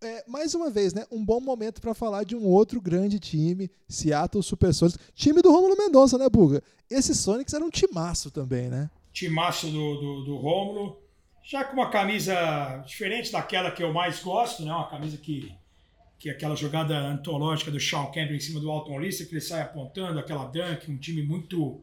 É, 0.00 0.24
mais 0.28 0.54
uma 0.54 0.70
vez, 0.70 0.94
né, 0.94 1.04
um 1.10 1.24
bom 1.24 1.40
momento 1.40 1.80
para 1.80 1.92
falar 1.92 2.22
de 2.22 2.36
um 2.36 2.44
outro 2.46 2.80
grande 2.80 3.18
time, 3.18 3.68
Seattle 3.88 4.42
Supersonics. 4.42 4.98
Time 5.12 5.42
do 5.42 5.50
Romulo 5.50 5.76
Mendonça, 5.76 6.16
né, 6.16 6.28
Buga? 6.28 6.62
Esse 6.88 7.14
Sonics 7.14 7.52
era 7.52 7.64
um 7.64 7.70
timaço 7.70 8.30
também, 8.30 8.68
né? 8.68 8.88
Timaço 9.12 9.66
do, 9.66 9.94
do, 9.96 10.24
do 10.24 10.36
Rômulo. 10.36 11.00
Já 11.42 11.64
com 11.64 11.72
uma 11.72 11.90
camisa 11.90 12.82
diferente 12.86 13.32
daquela 13.32 13.72
que 13.72 13.82
eu 13.82 13.92
mais 13.92 14.22
gosto, 14.22 14.64
né? 14.64 14.72
Uma 14.72 14.88
camisa 14.88 15.16
que, 15.16 15.52
que 16.18 16.28
é 16.28 16.32
aquela 16.32 16.54
jogada 16.54 16.96
antológica 16.96 17.70
do 17.70 17.80
Sean 17.80 18.06
Campbell 18.06 18.36
em 18.36 18.40
cima 18.40 18.60
do 18.60 18.70
Alton 18.70 19.00
Lista, 19.00 19.24
que 19.24 19.32
ele 19.32 19.40
sai 19.40 19.62
apontando, 19.62 20.20
aquela 20.20 20.44
dunk, 20.44 20.88
um 20.88 20.96
time 20.96 21.22
muito 21.22 21.82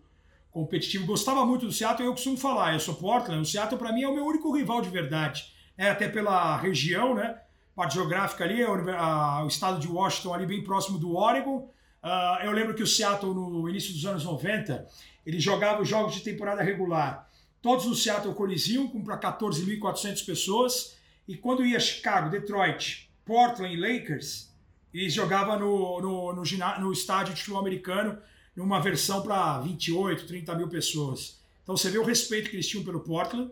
competitivo. 0.52 1.06
Gostava 1.06 1.46
muito 1.46 1.66
do 1.66 1.72
Seattle, 1.74 2.08
eu 2.08 2.14
costumo 2.14 2.38
falar, 2.38 2.74
eu 2.74 2.80
sou 2.80 2.96
Portland, 2.96 3.42
o 3.42 3.46
Seattle 3.46 3.78
para 3.78 3.92
mim 3.92 4.04
é 4.04 4.08
o 4.08 4.16
meu 4.16 4.26
único 4.26 4.56
rival 4.56 4.82
de 4.82 4.90
verdade. 4.90 5.54
É 5.78 5.90
até 5.90 6.08
pela 6.08 6.56
região, 6.58 7.14
né? 7.14 7.42
Parte 7.76 7.96
geográfica 7.96 8.44
ali, 8.44 8.64
a 8.64 9.44
o 9.44 9.48
estado 9.48 9.80
de 9.80 9.88
Washington 9.88 10.34
ali 10.34 10.46
bem 10.46 10.64
próximo 10.64 10.98
do 10.98 11.16
Oregon. 11.16 11.70
Ah, 12.02 12.40
eu 12.44 12.52
lembro 12.52 12.74
que 12.74 12.84
o 12.84 12.88
Seattle 12.88 13.34
no 13.34 13.68
início 13.68 13.94
dos 13.94 14.06
anos 14.06 14.24
90, 14.24 14.88
ele 15.26 15.40
jogava 15.40 15.82
os 15.82 15.90
jogos 15.90 16.14
de 16.14 16.22
temporada 16.22 16.64
regular, 16.64 17.30
todos 17.62 17.86
no 17.86 17.96
Seattle 17.96 18.34
Coliseum, 18.34 18.88
com 18.88 19.04
para 19.04 19.20
14.400 19.20 20.26
pessoas. 20.26 20.96
E 21.28 21.36
quando 21.36 21.66
ia 21.66 21.80
Chicago, 21.80 22.30
Detroit, 22.30 23.10
Portland 23.26 23.74
e 23.74 23.78
Lakers, 23.78 24.54
eles 24.94 25.14
jogavam 25.14 25.60
no, 25.60 26.02
no, 26.02 26.34
no, 26.34 26.80
no 26.80 26.94
estádio 26.94 27.34
de 27.34 27.42
futebol 27.42 27.60
americano, 27.60 28.18
numa 28.56 28.80
versão 28.80 29.22
para 29.22 29.60
28, 29.60 30.28
30 30.28 30.56
mil 30.56 30.70
pessoas. 30.70 31.42
Então 31.64 31.76
você 31.76 31.90
vê 31.90 31.98
o 31.98 32.06
respeito 32.06 32.50
que 32.50 32.56
eles 32.56 32.68
tinham 32.68 32.86
pelo 32.86 33.02
Portland, 33.02 33.52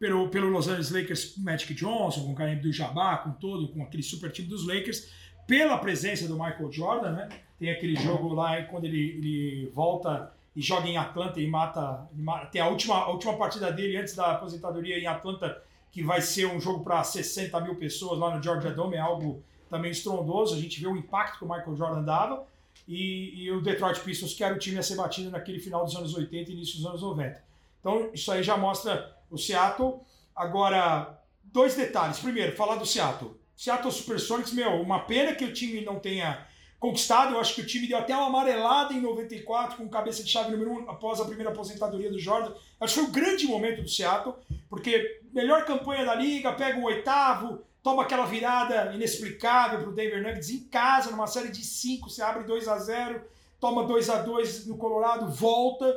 pelo, 0.00 0.28
pelo 0.30 0.48
Los 0.48 0.66
Angeles 0.66 0.90
Lakers, 0.90 1.36
Magic 1.36 1.74
Johnson, 1.74 2.24
com 2.24 2.32
o 2.32 2.34
Kareem 2.34 2.72
Jabá, 2.72 3.18
com 3.18 3.30
todo, 3.32 3.68
com 3.68 3.82
aquele 3.82 4.02
super 4.02 4.32
time 4.32 4.48
dos 4.48 4.66
Lakers, 4.66 5.08
pela 5.46 5.76
presença 5.78 6.26
do 6.26 6.34
Michael 6.34 6.72
Jordan, 6.72 7.12
né? 7.12 7.28
Tem 7.58 7.70
aquele 7.70 7.94
jogo 7.94 8.32
lá 8.32 8.62
quando 8.64 8.86
ele, 8.86 8.98
ele 9.18 9.70
volta 9.74 10.32
e 10.56 10.62
joga 10.62 10.88
em 10.88 10.96
Atlanta 10.96 11.38
e 11.40 11.46
mata, 11.46 12.08
mata- 12.14 12.46
Tem 12.46 12.60
a 12.62 12.66
última, 12.68 12.94
a 12.94 13.10
última 13.10 13.36
partida 13.36 13.70
dele 13.70 13.96
antes 13.98 14.16
da 14.16 14.32
aposentadoria 14.32 14.98
em 14.98 15.06
Atlanta, 15.06 15.62
que 15.92 16.02
vai 16.02 16.22
ser 16.22 16.46
um 16.46 16.58
jogo 16.60 16.82
para 16.82 17.04
60 17.04 17.60
mil 17.60 17.74
pessoas 17.76 18.18
lá 18.18 18.34
no 18.34 18.42
Georgia 18.42 18.70
Dome, 18.72 18.96
é 18.96 19.00
algo 19.00 19.42
também 19.68 19.90
estrondoso. 19.90 20.54
A 20.56 20.58
gente 20.58 20.80
vê 20.80 20.86
o 20.86 20.96
impacto 20.96 21.38
que 21.38 21.44
o 21.44 21.48
Michael 21.48 21.76
Jordan 21.76 22.02
dava. 22.02 22.46
E, 22.88 23.44
e 23.44 23.52
o 23.52 23.60
Detroit 23.60 24.00
Pistons, 24.00 24.34
que 24.34 24.42
era 24.42 24.54
o 24.54 24.58
time 24.58 24.78
a 24.78 24.82
ser 24.82 24.96
batido 24.96 25.30
naquele 25.30 25.60
final 25.60 25.84
dos 25.84 25.94
anos 25.94 26.12
80 26.14 26.50
e 26.50 26.54
início 26.54 26.76
dos 26.78 26.86
anos 26.86 27.02
90. 27.02 27.40
Então, 27.78 28.10
isso 28.12 28.32
aí 28.32 28.42
já 28.42 28.56
mostra 28.56 29.14
o 29.30 29.38
Seattle. 29.38 30.00
Agora, 30.34 31.20
dois 31.42 31.74
detalhes. 31.74 32.18
Primeiro, 32.18 32.56
falar 32.56 32.76
do 32.76 32.86
Seattle. 32.86 33.38
Seattle 33.56 33.92
Supersonics, 33.92 34.52
meu, 34.52 34.80
uma 34.80 35.00
pena 35.00 35.34
que 35.34 35.44
o 35.44 35.52
time 35.52 35.82
não 35.82 35.98
tenha 35.98 36.46
conquistado. 36.78 37.34
Eu 37.34 37.40
acho 37.40 37.54
que 37.54 37.60
o 37.60 37.66
time 37.66 37.86
deu 37.86 37.98
até 37.98 38.16
uma 38.16 38.26
amarelada 38.26 38.94
em 38.94 39.00
94 39.00 39.76
com 39.76 39.88
cabeça 39.88 40.24
de 40.24 40.30
chave 40.30 40.50
número 40.50 40.72
1 40.72 40.74
um, 40.74 40.90
após 40.90 41.20
a 41.20 41.26
primeira 41.26 41.50
aposentadoria 41.50 42.10
do 42.10 42.18
Jordan. 42.18 42.54
Acho 42.80 42.94
que 42.94 43.00
foi 43.00 43.08
o 43.10 43.12
grande 43.12 43.46
momento 43.46 43.82
do 43.82 43.88
Seattle, 43.88 44.34
porque 44.68 45.20
melhor 45.32 45.64
campanha 45.66 46.06
da 46.06 46.14
liga, 46.14 46.52
pega 46.54 46.78
o 46.78 46.84
oitavo, 46.84 47.62
toma 47.82 48.02
aquela 48.02 48.24
virada 48.24 48.94
inexplicável 48.94 49.80
para 49.80 49.90
o 49.90 49.94
Denver 49.94 50.22
Nuggets 50.22 50.50
em 50.50 50.64
casa, 50.64 51.10
numa 51.10 51.26
série 51.26 51.50
de 51.50 51.62
5, 51.62 52.08
você 52.08 52.22
abre 52.22 52.44
2 52.44 52.66
a 52.66 52.78
0 52.78 53.22
toma 53.60 53.84
2 53.84 54.10
a 54.10 54.22
2 54.22 54.66
no 54.66 54.76
Colorado, 54.78 55.30
volta, 55.30 55.94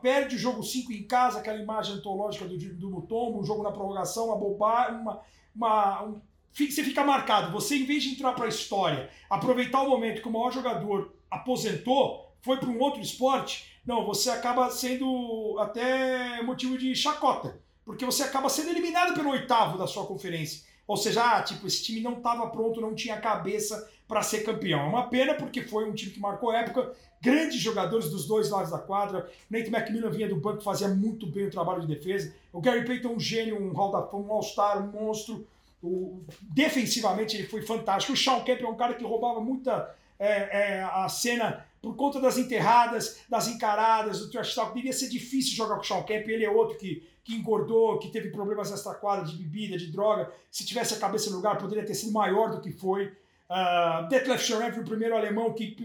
perde 0.00 0.36
o 0.36 0.38
jogo 0.38 0.62
5 0.62 0.92
em 0.92 1.02
casa, 1.02 1.38
aquela 1.38 1.60
imagem 1.60 1.96
antológica 1.96 2.46
do, 2.46 2.56
do 2.56 2.90
Mutombo, 2.90 3.40
um 3.40 3.44
jogo 3.44 3.62
na 3.62 3.72
prorrogação, 3.72 4.26
uma 4.26 4.36
bobagem, 4.36 5.00
uma, 5.00 5.20
uma, 5.54 6.04
um, 6.04 6.20
você 6.52 6.84
fica 6.84 7.02
marcado. 7.02 7.52
Você, 7.52 7.76
em 7.76 7.84
vez 7.84 8.02
de 8.02 8.10
entrar 8.10 8.32
para 8.32 8.44
a 8.44 8.48
história, 8.48 9.10
aproveitar 9.28 9.82
o 9.82 9.90
momento 9.90 10.22
que 10.22 10.28
o 10.28 10.32
maior 10.32 10.52
jogador 10.52 11.12
aposentou, 11.30 12.32
foi 12.40 12.58
para 12.58 12.68
um 12.68 12.78
outro 12.78 13.00
esporte, 13.00 13.80
não, 13.84 14.04
você 14.04 14.30
acaba 14.30 14.70
sendo 14.70 15.56
até 15.58 16.42
motivo 16.42 16.78
de 16.78 16.94
chacota, 16.94 17.60
porque 17.84 18.04
você 18.04 18.22
acaba 18.22 18.48
sendo 18.48 18.70
eliminado 18.70 19.14
pelo 19.14 19.30
oitavo 19.30 19.76
da 19.76 19.86
sua 19.86 20.06
conferência. 20.06 20.64
Ou 20.86 20.96
seja, 20.96 21.38
ah, 21.38 21.42
tipo, 21.42 21.66
esse 21.66 21.82
time 21.82 22.00
não 22.00 22.18
estava 22.18 22.46
pronto, 22.48 22.80
não 22.80 22.94
tinha 22.94 23.20
cabeça 23.20 23.90
para 24.06 24.22
ser 24.22 24.44
campeão. 24.44 24.80
É 24.80 24.84
uma 24.84 25.08
pena 25.08 25.34
porque 25.34 25.62
foi 25.62 25.88
um 25.88 25.94
time 25.94 26.12
que 26.12 26.20
marcou 26.20 26.52
época, 26.52 26.92
grandes 27.20 27.60
jogadores 27.60 28.10
dos 28.10 28.26
dois 28.26 28.50
lados 28.50 28.70
da 28.70 28.78
quadra. 28.78 29.28
Nate 29.48 29.74
McMillan 29.74 30.10
vinha 30.10 30.28
do 30.28 30.36
banco, 30.36 30.62
fazia 30.62 30.88
muito 30.88 31.26
bem 31.26 31.46
o 31.46 31.50
trabalho 31.50 31.80
de 31.80 31.86
defesa. 31.86 32.34
O 32.52 32.60
Gary 32.60 32.84
Payton, 32.84 33.14
um 33.14 33.20
gênio, 33.20 33.60
um 33.60 33.72
Hall 33.72 33.90
da 33.90 34.02
Fama, 34.02 34.26
um 34.26 34.32
All-Star, 34.32 34.82
um 34.82 34.92
monstro. 34.92 35.46
O, 35.82 36.22
defensivamente 36.42 37.36
ele 37.36 37.46
foi 37.46 37.62
fantástico. 37.62 38.12
O 38.12 38.16
Sean 38.16 38.40
Kemp 38.40 38.60
é 38.62 38.66
um 38.66 38.76
cara 38.76 38.94
que 38.94 39.04
roubava 39.04 39.40
muita 39.40 39.94
é, 40.18 40.76
é, 40.78 40.82
a 40.82 41.08
cena 41.08 41.64
por 41.80 41.96
conta 41.96 42.20
das 42.20 42.38
enterradas, 42.38 43.20
das 43.28 43.48
encaradas, 43.48 44.18
do 44.18 44.30
trash 44.30 44.54
talk. 44.54 44.74
Devia 44.74 44.92
ser 44.92 45.08
difícil 45.08 45.54
jogar 45.54 45.76
com 45.76 45.82
o 45.82 45.84
Sean 45.84 46.02
Kemp. 46.02 46.28
Ele 46.28 46.44
é 46.44 46.50
outro 46.50 46.76
que, 46.76 47.02
que 47.22 47.34
engordou, 47.34 47.98
que 47.98 48.08
teve 48.08 48.30
problemas 48.30 48.70
nessa 48.70 48.94
quadra 48.94 49.24
de 49.24 49.36
bebida, 49.36 49.78
de 49.78 49.90
droga. 49.90 50.30
Se 50.50 50.64
tivesse 50.64 50.94
a 50.94 50.98
cabeça 50.98 51.30
no 51.30 51.36
lugar, 51.36 51.58
poderia 51.58 51.84
ter 51.84 51.94
sido 51.94 52.12
maior 52.12 52.50
do 52.50 52.60
que 52.60 52.70
foi. 52.70 53.12
Uh, 53.54 54.08
Detlef 54.08 54.42
Schrempf, 54.42 54.80
o 54.80 54.84
primeiro 54.84 55.16
alemão 55.16 55.54
que 55.54 55.76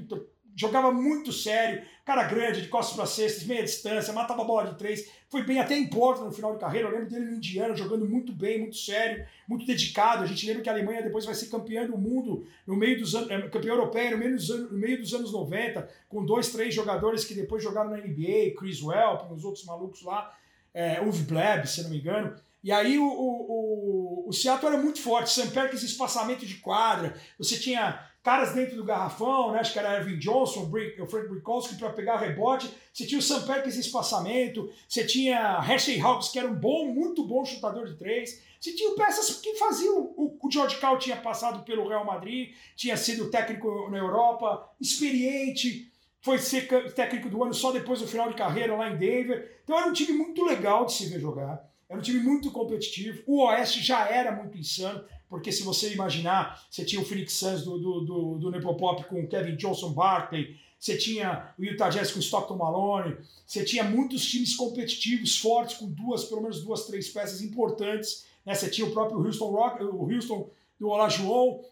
jogava 0.55 0.91
muito 0.91 1.31
sério, 1.31 1.83
cara 2.03 2.23
grande, 2.23 2.63
de 2.63 2.67
costas 2.67 2.95
para 2.95 3.05
cestas, 3.05 3.43
meia 3.43 3.61
distância, 3.61 4.11
matava 4.11 4.41
a 4.41 4.45
bola 4.45 4.71
de 4.71 4.77
três, 4.77 5.07
foi 5.29 5.43
bem 5.43 5.59
até 5.59 5.77
em 5.77 5.87
Portland 5.87 6.29
no 6.29 6.35
final 6.35 6.53
de 6.53 6.59
carreira. 6.59 6.87
Eu 6.87 6.91
lembro 6.91 7.07
dele 7.07 7.25
no 7.25 7.37
Indiana 7.37 7.75
jogando 7.75 8.09
muito 8.09 8.33
bem, 8.33 8.59
muito 8.59 8.75
sério, 8.75 9.23
muito 9.47 9.67
dedicado. 9.67 10.23
A 10.23 10.25
gente 10.25 10.47
lembra 10.47 10.63
que 10.63 10.69
a 10.69 10.71
Alemanha 10.71 11.03
depois 11.03 11.25
vai 11.25 11.35
ser 11.35 11.45
campeã 11.45 11.85
do 11.85 11.95
mundo 11.95 12.43
no 12.65 12.75
meio 12.75 12.97
dos 12.97 13.13
anos, 13.13 13.29
campeã 13.51 13.73
europeia 13.73 14.11
no 14.11 14.17
meio 14.17 14.35
dos 14.35 14.49
anos, 14.49 14.71
no 14.71 14.77
meio 14.79 14.99
dos 14.99 15.13
anos 15.13 15.31
90, 15.31 15.87
com 16.09 16.25
dois, 16.25 16.49
três 16.49 16.73
jogadores 16.73 17.23
que 17.23 17.35
depois 17.35 17.63
jogaram 17.63 17.91
na 17.91 17.97
NBA, 17.97 18.55
Chris 18.57 18.81
Welp, 18.81 19.31
uns 19.31 19.45
outros 19.45 19.63
malucos 19.63 20.01
lá, 20.01 20.35
é, 20.73 20.99
Uwe 21.01 21.19
Bleb, 21.19 21.67
se 21.67 21.83
não 21.83 21.91
me 21.91 21.99
engano. 21.99 22.35
E 22.63 22.71
aí 22.71 22.99
o, 22.99 23.05
o, 23.05 24.25
o, 24.27 24.33
Seattle 24.33 24.73
era 24.73 24.81
muito 24.81 25.01
forte, 25.01 25.31
Sam 25.31 25.49
Perkins 25.49 25.81
espaçamento 25.81 26.45
de 26.45 26.55
quadra, 26.55 27.15
você 27.37 27.57
tinha 27.57 28.05
caras 28.21 28.53
dentro 28.53 28.75
do 28.75 28.83
garrafão, 28.83 29.53
né? 29.53 29.59
acho 29.59 29.71
que 29.71 29.79
era 29.79 29.97
Ervin 29.97 30.19
Johnson, 30.19 30.69
o 30.99 31.07
Frank 31.07 31.29
Brikowski 31.29 31.75
para 31.75 31.93
pegar 31.93 32.17
rebote, 32.17 32.69
você 32.93 33.05
tinha 33.05 33.19
o 33.19 33.21
Sam 33.21 33.45
Perkins 33.45 33.77
em 33.77 33.79
espaçamento, 33.79 34.69
você 34.87 35.05
tinha 35.05 35.63
Hershey 35.67 36.01
Hawks, 36.01 36.29
que 36.29 36.37
era 36.37 36.49
um 36.49 36.55
bom, 36.55 36.87
muito 36.87 37.25
bom 37.25 37.45
chutador 37.45 37.85
de 37.85 37.97
três, 37.97 38.41
você 38.59 38.73
tinha 38.73 38.93
peças 38.93 39.39
que 39.39 39.55
faziam, 39.55 39.97
o, 40.17 40.37
o 40.41 40.51
George 40.51 40.77
Cal 40.77 40.99
tinha 40.99 41.15
passado 41.15 41.63
pelo 41.63 41.87
Real 41.87 42.03
Madrid, 42.03 42.53
tinha 42.75 42.97
sido 42.97 43.31
técnico 43.31 43.89
na 43.89 43.97
Europa, 43.97 44.69
experiente, 44.81 45.89
foi 46.21 46.37
ser 46.37 46.67
técnico 46.93 47.29
do 47.29 47.41
ano 47.41 47.53
só 47.53 47.71
depois 47.71 48.01
do 48.01 48.07
final 48.07 48.27
de 48.27 48.35
carreira 48.35 48.75
lá 48.75 48.89
em 48.89 48.97
Denver, 48.97 49.59
então 49.63 49.79
era 49.79 49.87
um 49.87 49.93
time 49.93 50.11
muito 50.11 50.43
legal 50.43 50.85
de 50.85 50.91
se 50.91 51.05
ver 51.05 51.21
jogar, 51.21 51.65
era 51.89 51.97
um 51.97 52.03
time 52.03 52.19
muito 52.19 52.51
competitivo, 52.51 53.23
o 53.25 53.43
Oeste 53.43 53.81
já 53.81 54.07
era 54.07 54.31
muito 54.31 54.57
insano, 54.57 55.03
porque 55.27 55.51
se 55.51 55.63
você 55.63 55.91
imaginar, 55.91 56.63
você 56.69 56.85
tinha 56.85 57.01
o 57.01 57.05
Phoenix 57.05 57.33
Suns 57.33 57.63
do, 57.63 57.79
do, 57.79 58.01
do, 58.01 58.37
do 58.37 58.51
Nepopop 58.51 59.03
com 59.05 59.27
Kevin 59.27 59.55
Johnson 59.55 59.91
Barkley, 59.91 60.55
você 60.79 60.97
tinha 60.97 61.53
o 61.57 61.63
Utah 61.63 61.89
Jazz 61.89 62.11
com 62.11 62.19
Stockton 62.19 62.55
Malone, 62.55 63.17
você 63.45 63.65
tinha 63.65 63.83
muitos 63.83 64.25
times 64.25 64.55
competitivos, 64.55 65.37
fortes, 65.37 65.77
com 65.77 65.89
duas, 65.89 66.23
pelo 66.23 66.41
menos 66.41 66.63
duas, 66.63 66.85
três 66.85 67.09
peças 67.09 67.41
importantes, 67.41 68.25
né? 68.45 68.53
você 68.53 68.69
tinha 68.69 68.87
o 68.87 68.91
próprio 68.91 69.19
Houston 69.19 69.49
Rock, 69.49 69.83
o 69.83 70.09
Houston 70.09 70.49
do 70.79 70.89
Olajuwon, 70.89 71.63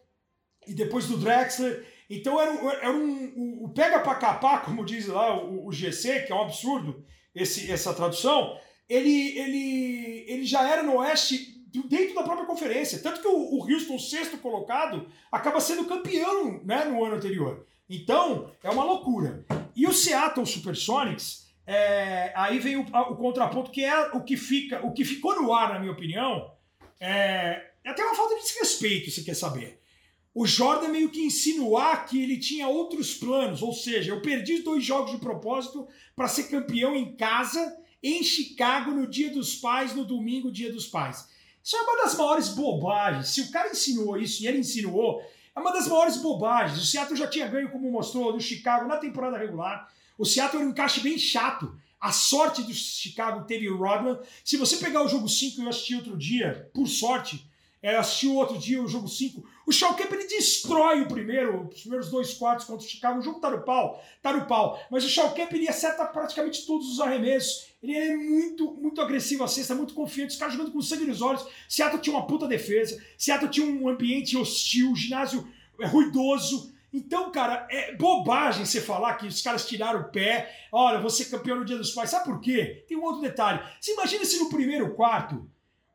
e 0.68 0.74
depois 0.74 1.07
do 1.07 1.15
Drexler, 1.15 1.86
então 2.09 2.39
era, 2.39 2.51
um, 2.51 2.70
era 2.70 2.91
um, 2.91 3.63
o 3.63 3.70
pega 3.70 3.99
para 3.99 4.15
capar, 4.15 4.65
como 4.65 4.86
diz 4.86 5.07
lá 5.07 5.41
o, 5.41 5.68
o, 5.68 5.72
GC, 5.72 6.22
que 6.22 6.32
é 6.32 6.36
um 6.36 6.41
absurdo 6.41 7.03
esse, 7.36 7.72
essa 7.72 7.93
tradução, 7.93 8.57
ele, 8.90 9.38
ele, 9.38 10.26
ele 10.28 10.44
já 10.46 10.68
era 10.68 10.84
no 10.84 10.98
Oeste 10.98 11.58
dentro 11.88 12.16
da 12.16 12.24
própria 12.24 12.46
conferência. 12.46 13.00
Tanto 13.00 13.22
que 13.22 13.28
o, 13.28 13.58
o 13.58 13.72
Houston, 13.72 14.00
sexto 14.00 14.38
colocado, 14.38 15.08
acaba 15.32 15.60
sendo 15.60 15.86
campeão 15.86 16.62
né, 16.64 16.86
no 16.86 17.04
ano 17.04 17.16
anterior. 17.16 17.66
Então, 17.90 18.52
é 18.64 18.70
uma 18.70 18.84
loucura. 18.84 19.46
E 19.76 19.86
o 19.86 19.94
Seattle 19.94 20.46
Supersonics, 20.46 21.48
é, 21.66 22.32
aí 22.36 22.60
vem 22.60 22.78
o, 22.78 22.82
o, 22.82 23.16
contraponto 23.16 23.72
que 23.72 23.84
é 23.84 24.08
o 24.14 24.24
que 24.24 24.36
fica, 24.36 24.86
o 24.86 24.94
que 24.94 25.06
ficou 25.06 25.42
no 25.42 25.54
ar, 25.54 25.74
na 25.74 25.80
minha 25.80 25.92
opinião, 25.92 26.52
é, 27.00 27.64
é 27.84 27.90
até 27.90 28.04
uma 28.04 28.16
falta 28.16 28.36
de 28.36 28.42
desrespeito, 28.42 29.12
se 29.12 29.24
quer 29.24 29.36
saber. 29.36 29.80
O 30.34 30.46
Jordan 30.46 30.90
meio 30.90 31.10
que 31.10 31.26
insinuar 31.26 32.06
que 32.06 32.22
ele 32.22 32.38
tinha 32.38 32.68
outros 32.68 33.16
planos, 33.16 33.62
ou 33.62 33.74
seja, 33.74 34.12
eu 34.12 34.22
perdi 34.22 34.60
dois 34.60 34.84
jogos 34.84 35.12
de 35.12 35.18
propósito 35.18 35.88
para 36.16 36.28
ser 36.28 36.44
campeão 36.44 36.96
em 36.96 37.16
casa, 37.16 37.76
em 38.02 38.24
Chicago, 38.24 38.91
no 38.91 39.08
Dia 39.08 39.32
dos 39.32 39.56
Pais, 39.56 39.93
no 39.95 40.06
domingo, 40.06 40.52
Dia 40.52 40.72
dos 40.72 40.88
Pais. 40.88 41.28
Isso 41.64 41.76
é 41.76 41.82
uma 41.82 42.04
das 42.04 42.16
maiores 42.16 42.50
bobagens. 42.50 43.30
Se 43.30 43.41
o 43.41 43.52
cara 43.52 43.70
insinuou 43.70 44.18
isso 44.18 44.43
e 44.43 44.48
ele 44.48 44.60
insinuou, 44.60 45.22
é 45.56 45.60
uma 45.60 45.74
das 45.74 45.88
maiores 45.88 46.18
bobagens. 46.18 46.80
O 46.80 46.86
Seattle 46.86 47.18
já 47.18 47.28
tinha 47.28 47.48
ganho, 47.48 47.72
como 47.72 47.91
mostrou, 47.91 48.32
do 48.32 48.39
Chicago 48.39 48.88
na 48.88 48.98
temporada 48.98 49.38
regular. 49.38 49.91
O 50.18 50.26
Seattle 50.26 50.62
era 50.62 50.68
um 50.68 50.72
encaixe 50.72 51.02
bem 51.02 51.18
chato. 51.18 51.76
A 52.00 52.12
sorte 52.12 52.62
do 52.62 52.74
Chicago 52.74 53.45
teve 53.45 53.70
o 53.70 53.78
Rodman. 53.78 54.20
Se 54.45 54.56
você 54.56 54.78
pegar 54.78 55.02
o 55.04 55.08
jogo 55.08 55.28
5 55.28 55.62
eu 55.62 55.68
assisti 55.68 55.95
outro 55.95 56.16
dia, 56.16 56.70
por 56.74 56.88
sorte, 56.88 57.50
é, 57.82 57.95
assistiu 57.95 58.36
outro 58.36 58.58
dia 58.58 58.82
o 58.82 58.88
jogo 58.88 59.08
5. 59.08 59.43
O 59.66 59.72
Schalke 59.72 60.04
ele 60.04 60.28
destrói 60.28 61.02
o 61.02 61.08
primeiro, 61.08 61.68
os 61.68 61.82
primeiros 61.82 62.10
dois 62.10 62.34
quartos 62.34 62.66
contra 62.66 62.86
o 62.86 62.89
Chicago. 62.89 63.20
O 63.20 63.24
jogo 63.24 63.39
tá 63.39 63.50
no 63.50 63.64
pau, 63.64 64.04
tá 64.22 64.34
no 64.34 64.45
pau. 64.45 64.80
Mas 64.89 65.04
o 65.04 65.10
Schalke 65.10 65.41
ele 65.41 65.68
acerta 65.68 66.06
praticamente 66.06 66.66
todos 66.66 66.88
os 66.91 67.00
arremessos. 67.00 67.66
Ele 67.82 67.95
é 67.95 68.15
muito, 68.15 68.73
muito 68.73 68.99
agressivo 68.99 69.43
à 69.43 69.47
cesta, 69.47 69.75
muito 69.75 69.93
confiante. 69.93 70.32
Os 70.32 70.38
caras 70.38 70.55
jogando 70.55 70.71
com 70.71 70.82
sangue 70.82 71.05
nos 71.05 71.21
olhos. 71.21 71.45
Seattle 71.69 72.01
tinha 72.01 72.15
uma 72.15 72.25
puta 72.25 72.47
defesa. 72.47 73.01
Seattle 73.17 73.51
tinha 73.51 73.65
um 73.65 73.88
ambiente 73.88 74.36
hostil, 74.36 74.95
ginásio 74.95 75.47
é, 75.80 75.86
ruidoso. 75.86 76.73
Então, 76.91 77.32
cara, 77.32 77.67
é 77.69 77.95
bobagem 77.95 78.65
você 78.65 78.82
falar 78.82 79.15
que 79.15 79.28
os 79.28 79.41
caras 79.41 79.67
tiraram 79.67 80.01
o 80.01 80.11
pé. 80.11 80.51
Olha, 80.71 80.99
você 80.99 81.25
campeão 81.25 81.59
no 81.59 81.65
Dia 81.65 81.78
dos 81.78 81.91
Pais. 81.91 82.09
Sabe 82.09 82.25
por 82.25 82.39
quê? 82.39 82.84
Tem 82.88 82.97
um 82.97 83.03
outro 83.03 83.21
detalhe. 83.21 83.61
Você 83.80 83.93
imagina 83.93 84.25
se 84.25 84.39
no 84.39 84.49
primeiro 84.49 84.95
quarto 84.95 85.47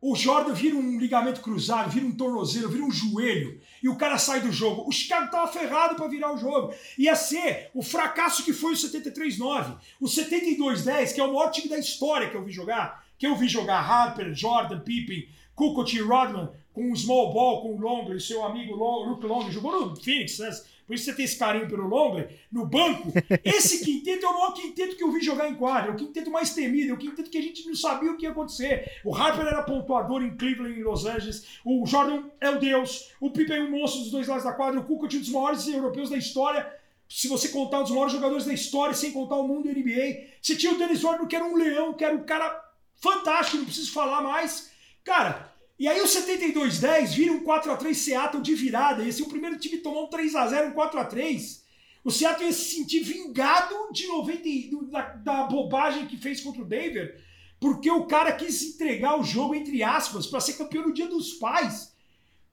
o 0.03 0.17
Jordan 0.17 0.53
vira 0.53 0.75
um 0.75 0.99
ligamento 0.99 1.41
cruzado, 1.41 1.89
vira 1.89 2.05
um 2.05 2.11
tornozelo, 2.11 2.69
vira 2.69 2.85
um 2.85 2.91
joelho 2.91 3.61
e 3.81 3.89
o 3.89 3.95
cara 3.95 4.19
sai 4.19 4.41
do 4.41 4.51
jogo. 4.51 4.83
O 4.89 4.91
Chicago 4.91 5.31
tava 5.31 5.47
ferrado 5.47 5.95
para 5.95 6.09
virar 6.09 6.35
o 6.35 6.37
jogo. 6.37 6.75
Ia 6.99 7.15
ser 7.15 7.71
o 7.73 7.85
fracasso 7.85 8.45
que 8.45 8.53
foi 8.53 8.73
o 8.73 8.77
73-9, 8.77 9.79
o 10.01 10.07
72-10, 10.07 11.15
que 11.15 11.21
é 11.21 11.25
o 11.25 11.33
maior 11.33 11.53
time 11.53 11.69
da 11.69 11.79
história 11.79 12.29
que 12.29 12.37
eu 12.37 12.45
vi 12.45 12.51
jogar. 12.51 13.05
Que 13.17 13.29
eu 13.29 13.37
vi 13.37 13.47
jogar 13.47 13.79
Harper, 13.79 14.35
Jordan, 14.35 14.81
Pippen, 14.81 15.29
Kukoc 15.55 15.95
e 15.95 16.01
Rodman 16.01 16.51
com 16.73 16.91
o 16.91 16.97
small 16.97 17.33
ball, 17.33 17.63
com 17.63 17.77
o 17.77 17.81
Longley, 17.81 18.19
seu 18.19 18.45
amigo 18.45 18.75
Luke 18.75 19.25
Longley, 19.25 19.53
jogou 19.53 19.87
no 19.87 19.95
Phoenix, 19.95 20.39
né? 20.41 20.51
Por 20.87 20.95
isso 20.95 21.05
você 21.05 21.15
tem 21.15 21.25
esse 21.25 21.39
carinho 21.39 21.69
pelo 21.69 21.87
Longley, 21.87 22.29
no 22.51 22.67
banco. 22.67 23.13
Esse 23.45 23.85
quinteto 23.85 24.27
é 24.27 24.29
o 24.29 24.33
maior 24.33 24.53
quinteto 24.53 24.97
que 24.97 25.03
eu 25.03 25.13
vi 25.13 25.23
jogar 25.23 25.49
em 25.49 25.55
quadra, 25.55 25.91
é 25.91 25.95
o 25.95 25.97
quinteto 25.97 26.31
mais 26.31 26.55
temido, 26.55 26.91
é 26.91 26.95
o 26.95 26.99
quinteto 26.99 27.31
que 27.31 27.39
a 27.39 27.43
gente 27.43 27.67
não 27.67 27.75
sabia 27.75 28.11
o 28.11 28.17
que 28.17 28.25
ia 28.25 28.31
acontecer. 28.31 29.01
O 29.05 29.15
Harper 29.15 29.47
era 29.47 29.63
pontuador 29.63 30.23
em 30.23 30.37
Cleveland, 30.37 30.79
em 30.79 30.83
Los 30.83 31.07
Angeles, 31.07 31.59
o 31.65 31.87
Jordan 31.87 32.25
é 32.41 32.51
o 32.51 32.59
Deus, 32.59 33.13
o 33.21 33.31
Pippen 33.31 33.57
é 33.57 33.61
um 33.63 33.71
monstro 33.71 34.03
dos 34.03 34.11
dois 34.11 34.29
lados 34.29 34.45
da 34.45 34.53
quadra, 34.53 34.81
o 34.81 34.85
Kukoc 34.85 35.15
é 35.15 35.19
um 35.19 35.21
dos 35.21 35.31
maiores 35.31 35.67
europeus 35.69 36.11
da 36.11 36.17
história, 36.17 36.71
se 37.09 37.29
você 37.29 37.49
contar 37.49 37.81
um 37.81 37.83
dos 37.83 37.93
maiores 37.93 38.13
jogadores 38.13 38.47
da 38.47 38.55
história, 38.55 38.95
sem 38.95 39.13
contar 39.13 39.37
o 39.37 39.47
mundo 39.47 39.69
NBA. 39.69 40.29
Você 40.41 40.57
tinha 40.57 40.73
o 40.73 40.79
Dennis 40.79 41.01
Jordan, 41.01 41.27
que 41.27 41.37
era 41.37 41.45
um 41.45 41.57
leão, 41.57 41.93
que 41.93 42.05
era 42.05 42.15
um 42.15 42.25
cara 42.25 42.59
fantástico, 42.97 43.59
não 43.59 43.67
preciso 43.67 43.93
falar 43.93 44.23
mais. 44.23 44.71
Cara, 45.05 45.52
e 45.79 45.89
aí 45.89 46.01
o 46.01 46.05
72-10 46.05 47.09
vira 47.09 47.33
um 47.33 47.45
4x3 47.45 47.95
Seattle 47.95 48.43
de 48.43 48.55
virada. 48.55 49.03
E 49.03 49.09
assim, 49.09 49.23
o 49.23 49.29
primeiro 49.29 49.59
time 49.59 49.79
tomou 49.79 50.07
um 50.07 50.11
3x0, 50.11 50.71
um 50.71 50.75
4x3. 50.75 51.63
O 52.05 52.11
Seattle 52.11 52.47
ia 52.47 52.53
se 52.53 52.77
sentir 52.77 53.01
vingado 53.01 53.75
de 53.93 54.07
90, 54.07 54.91
da, 54.91 55.01
da 55.01 55.43
bobagem 55.45 56.07
que 56.07 56.17
fez 56.17 56.41
contra 56.41 56.63
o 56.63 56.65
Denver, 56.65 57.21
porque 57.61 57.91
o 57.91 58.07
cara 58.07 58.33
quis 58.33 58.63
entregar 58.63 59.19
o 59.19 59.23
jogo, 59.23 59.55
entre 59.55 59.83
aspas, 59.83 60.27
para 60.27 60.41
ser 60.41 60.55
campeão 60.55 60.85
no 60.85 60.93
dia 60.93 61.07
dos 61.07 61.35
pais. 61.35 61.93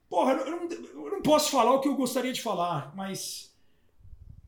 Porra, 0.08 0.34
eu 0.34 0.52
não, 0.52 0.70
eu 1.06 1.12
não, 1.12 1.22
posso 1.22 1.52
falar 1.52 1.74
o 1.74 1.82
que 1.82 1.88
eu 1.88 1.96
gostaria 1.96 2.34
de 2.34 2.42
falar, 2.42 2.94
mas. 2.96 3.52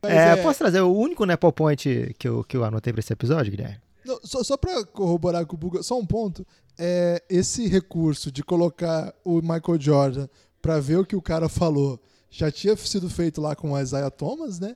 É, 0.03 0.29
é... 0.29 0.35
Posso 0.37 0.59
trazer 0.59 0.81
o 0.81 0.91
único 0.91 1.25
Nepal 1.25 1.51
Point 1.51 2.15
que 2.17 2.27
eu, 2.27 2.43
que 2.43 2.57
eu 2.57 2.63
anotei 2.63 2.91
para 2.91 2.99
esse 2.99 3.13
episódio, 3.13 3.51
Guilherme? 3.51 3.79
Não, 4.05 4.19
só 4.23 4.43
só 4.43 4.57
para 4.57 4.85
corroborar 4.85 5.45
com 5.45 5.55
o 5.55 5.59
Buga, 5.59 5.83
só 5.83 5.97
um 5.97 6.05
ponto. 6.05 6.45
É, 6.77 7.21
esse 7.29 7.67
recurso 7.67 8.31
de 8.31 8.43
colocar 8.43 9.13
o 9.23 9.41
Michael 9.41 9.79
Jordan 9.79 10.27
para 10.61 10.79
ver 10.79 10.97
o 10.97 11.05
que 11.05 11.15
o 11.15 11.21
cara 11.21 11.49
falou 11.49 11.99
já 12.29 12.49
tinha 12.49 12.75
sido 12.77 13.09
feito 13.09 13.41
lá 13.41 13.55
com 13.55 13.73
o 13.73 13.79
Isaiah 13.79 14.09
Thomas, 14.09 14.59
né? 14.59 14.75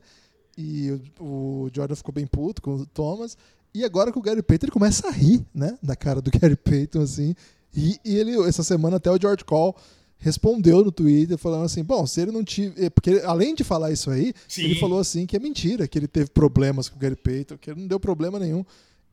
E 0.57 0.91
o, 1.19 1.23
o 1.65 1.69
Jordan 1.73 1.95
ficou 1.95 2.13
bem 2.13 2.27
puto 2.27 2.61
com 2.61 2.75
o 2.75 2.85
Thomas. 2.85 3.37
E 3.73 3.83
agora 3.83 4.11
com 4.11 4.19
o 4.19 4.23
Gary 4.23 4.41
Payton 4.41 4.65
ele 4.65 4.71
começa 4.71 5.07
a 5.07 5.11
rir, 5.11 5.45
né? 5.53 5.77
Da 5.81 5.95
cara 5.95 6.21
do 6.21 6.31
Gary 6.37 6.55
Payton, 6.55 7.01
assim. 7.01 7.35
E, 7.75 7.99
e 8.05 8.15
ele, 8.15 8.37
essa 8.47 8.63
semana, 8.63 8.97
até 8.97 9.09
o 9.09 9.19
George 9.19 9.43
Call 9.43 9.75
respondeu 10.17 10.83
no 10.83 10.91
Twitter 10.91 11.37
falando 11.37 11.65
assim, 11.65 11.83
bom, 11.83 12.05
se 12.07 12.21
ele 12.21 12.31
não 12.31 12.43
tiver, 12.43 12.89
porque 12.89 13.21
além 13.25 13.53
de 13.53 13.63
falar 13.63 13.91
isso 13.91 14.09
aí, 14.09 14.33
Sim. 14.47 14.63
ele 14.63 14.79
falou 14.79 14.99
assim 14.99 15.25
que 15.25 15.35
é 15.35 15.39
mentira, 15.39 15.87
que 15.87 15.99
ele 15.99 16.07
teve 16.07 16.29
problemas 16.29 16.87
com 16.89 16.95
o 16.95 16.99
Gary 16.99 17.15
Payton, 17.15 17.57
que 17.57 17.69
ele 17.69 17.81
não 17.81 17.87
deu 17.87 17.99
problema 17.99 18.39
nenhum. 18.39 18.65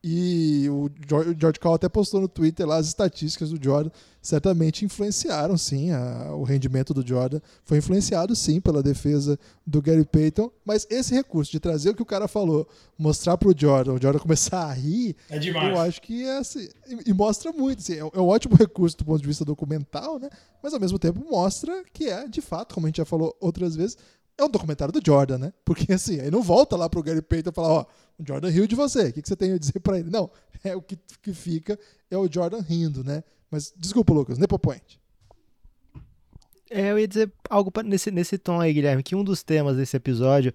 E 0.05 0.69
o 0.69 0.91
George 1.39 1.61
Call 1.61 1.75
até 1.75 1.89
postou 1.89 2.21
no 2.21 2.27
Twitter 2.27 2.67
lá 2.67 2.77
as 2.77 2.89
estatísticas 2.89 3.51
do 3.51 3.63
Jordan, 3.63 3.91
certamente 4.21 4.85
influenciaram 4.85 5.57
sim 5.57 5.93
a, 5.93 6.35
o 6.35 6.43
rendimento 6.43 6.93
do 6.93 7.07
Jordan, 7.07 7.41
foi 7.65 7.79
influenciado 7.79 8.35
sim 8.35 8.61
pela 8.61 8.83
defesa 8.83 9.39
do 9.65 9.81
Gary 9.81 10.05
Payton, 10.05 10.51
mas 10.65 10.89
esse 10.91 11.15
recurso 11.15 11.53
de 11.53 11.61
trazer 11.61 11.91
o 11.91 11.95
que 11.95 12.03
o 12.03 12.07
cara 12.07 12.27
falou, 12.27 12.67
mostrar 12.99 13.39
pro 13.39 13.55
Jordan, 13.57 13.93
o 13.93 14.03
Jordan 14.03 14.19
começar 14.19 14.65
a 14.65 14.73
rir, 14.73 15.15
é 15.31 15.39
demais. 15.39 15.71
eu 15.71 15.81
acho 15.81 16.03
que 16.03 16.25
é 16.25 16.39
assim, 16.39 16.69
e, 16.89 17.11
e 17.11 17.13
mostra 17.13 17.53
muito, 17.53 17.79
assim, 17.79 17.95
é, 17.95 17.99
é 17.99 18.21
um 18.21 18.27
ótimo 18.27 18.57
recurso 18.57 18.97
do 18.97 19.05
ponto 19.05 19.21
de 19.21 19.27
vista 19.27 19.45
documental, 19.45 20.19
né? 20.19 20.29
Mas 20.61 20.75
ao 20.75 20.81
mesmo 20.81 20.99
tempo 20.99 21.25
mostra 21.31 21.85
que 21.93 22.09
é, 22.09 22.27
de 22.27 22.41
fato, 22.41 22.75
como 22.75 22.87
a 22.87 22.89
gente 22.89 22.97
já 22.97 23.05
falou 23.05 23.37
outras 23.41 23.77
vezes, 23.77 23.97
é 24.37 24.45
um 24.45 24.49
documentário 24.49 24.93
do 24.93 25.01
Jordan, 25.05 25.39
né? 25.39 25.53
Porque 25.65 25.93
assim, 25.93 26.21
aí 26.21 26.31
não 26.31 26.43
volta 26.43 26.77
lá 26.77 26.89
pro 26.89 27.03
Gary 27.03 27.23
Payton 27.23 27.51
e 27.51 27.55
fala, 27.55 27.69
ó, 27.69 27.87
o 28.19 28.27
Jordan 28.27 28.49
riu 28.49 28.67
de 28.67 28.75
você, 28.75 29.09
o 29.09 29.13
que, 29.13 29.23
você 29.25 29.37
tem 29.37 29.53
a 29.53 29.59
dizer 29.59 29.81
para 29.81 29.99
ele? 29.99 30.11
Não, 30.11 30.31
é 30.63 30.77
o 30.77 30.83
que, 30.83 30.99
que 31.23 31.33
fica 31.33 31.79
é 32.11 32.17
o 32.17 32.31
Jordan 32.31 32.61
rindo, 32.61 33.03
né? 33.03 33.23
Mas 33.51 33.73
desculpa, 33.77 34.13
Lucas, 34.13 34.39
Nepopoint. 34.39 35.01
É, 36.71 36.91
eu 36.91 36.99
ia 36.99 37.07
dizer 37.07 37.31
algo 37.51 37.71
nesse, 37.83 38.11
nesse 38.11 38.39
tom 38.39 38.61
aí, 38.61 38.73
Guilherme, 38.73 39.03
que 39.03 39.15
um 39.15 39.23
dos 39.23 39.43
temas 39.43 39.77
desse 39.77 39.97
episódio 39.97 40.55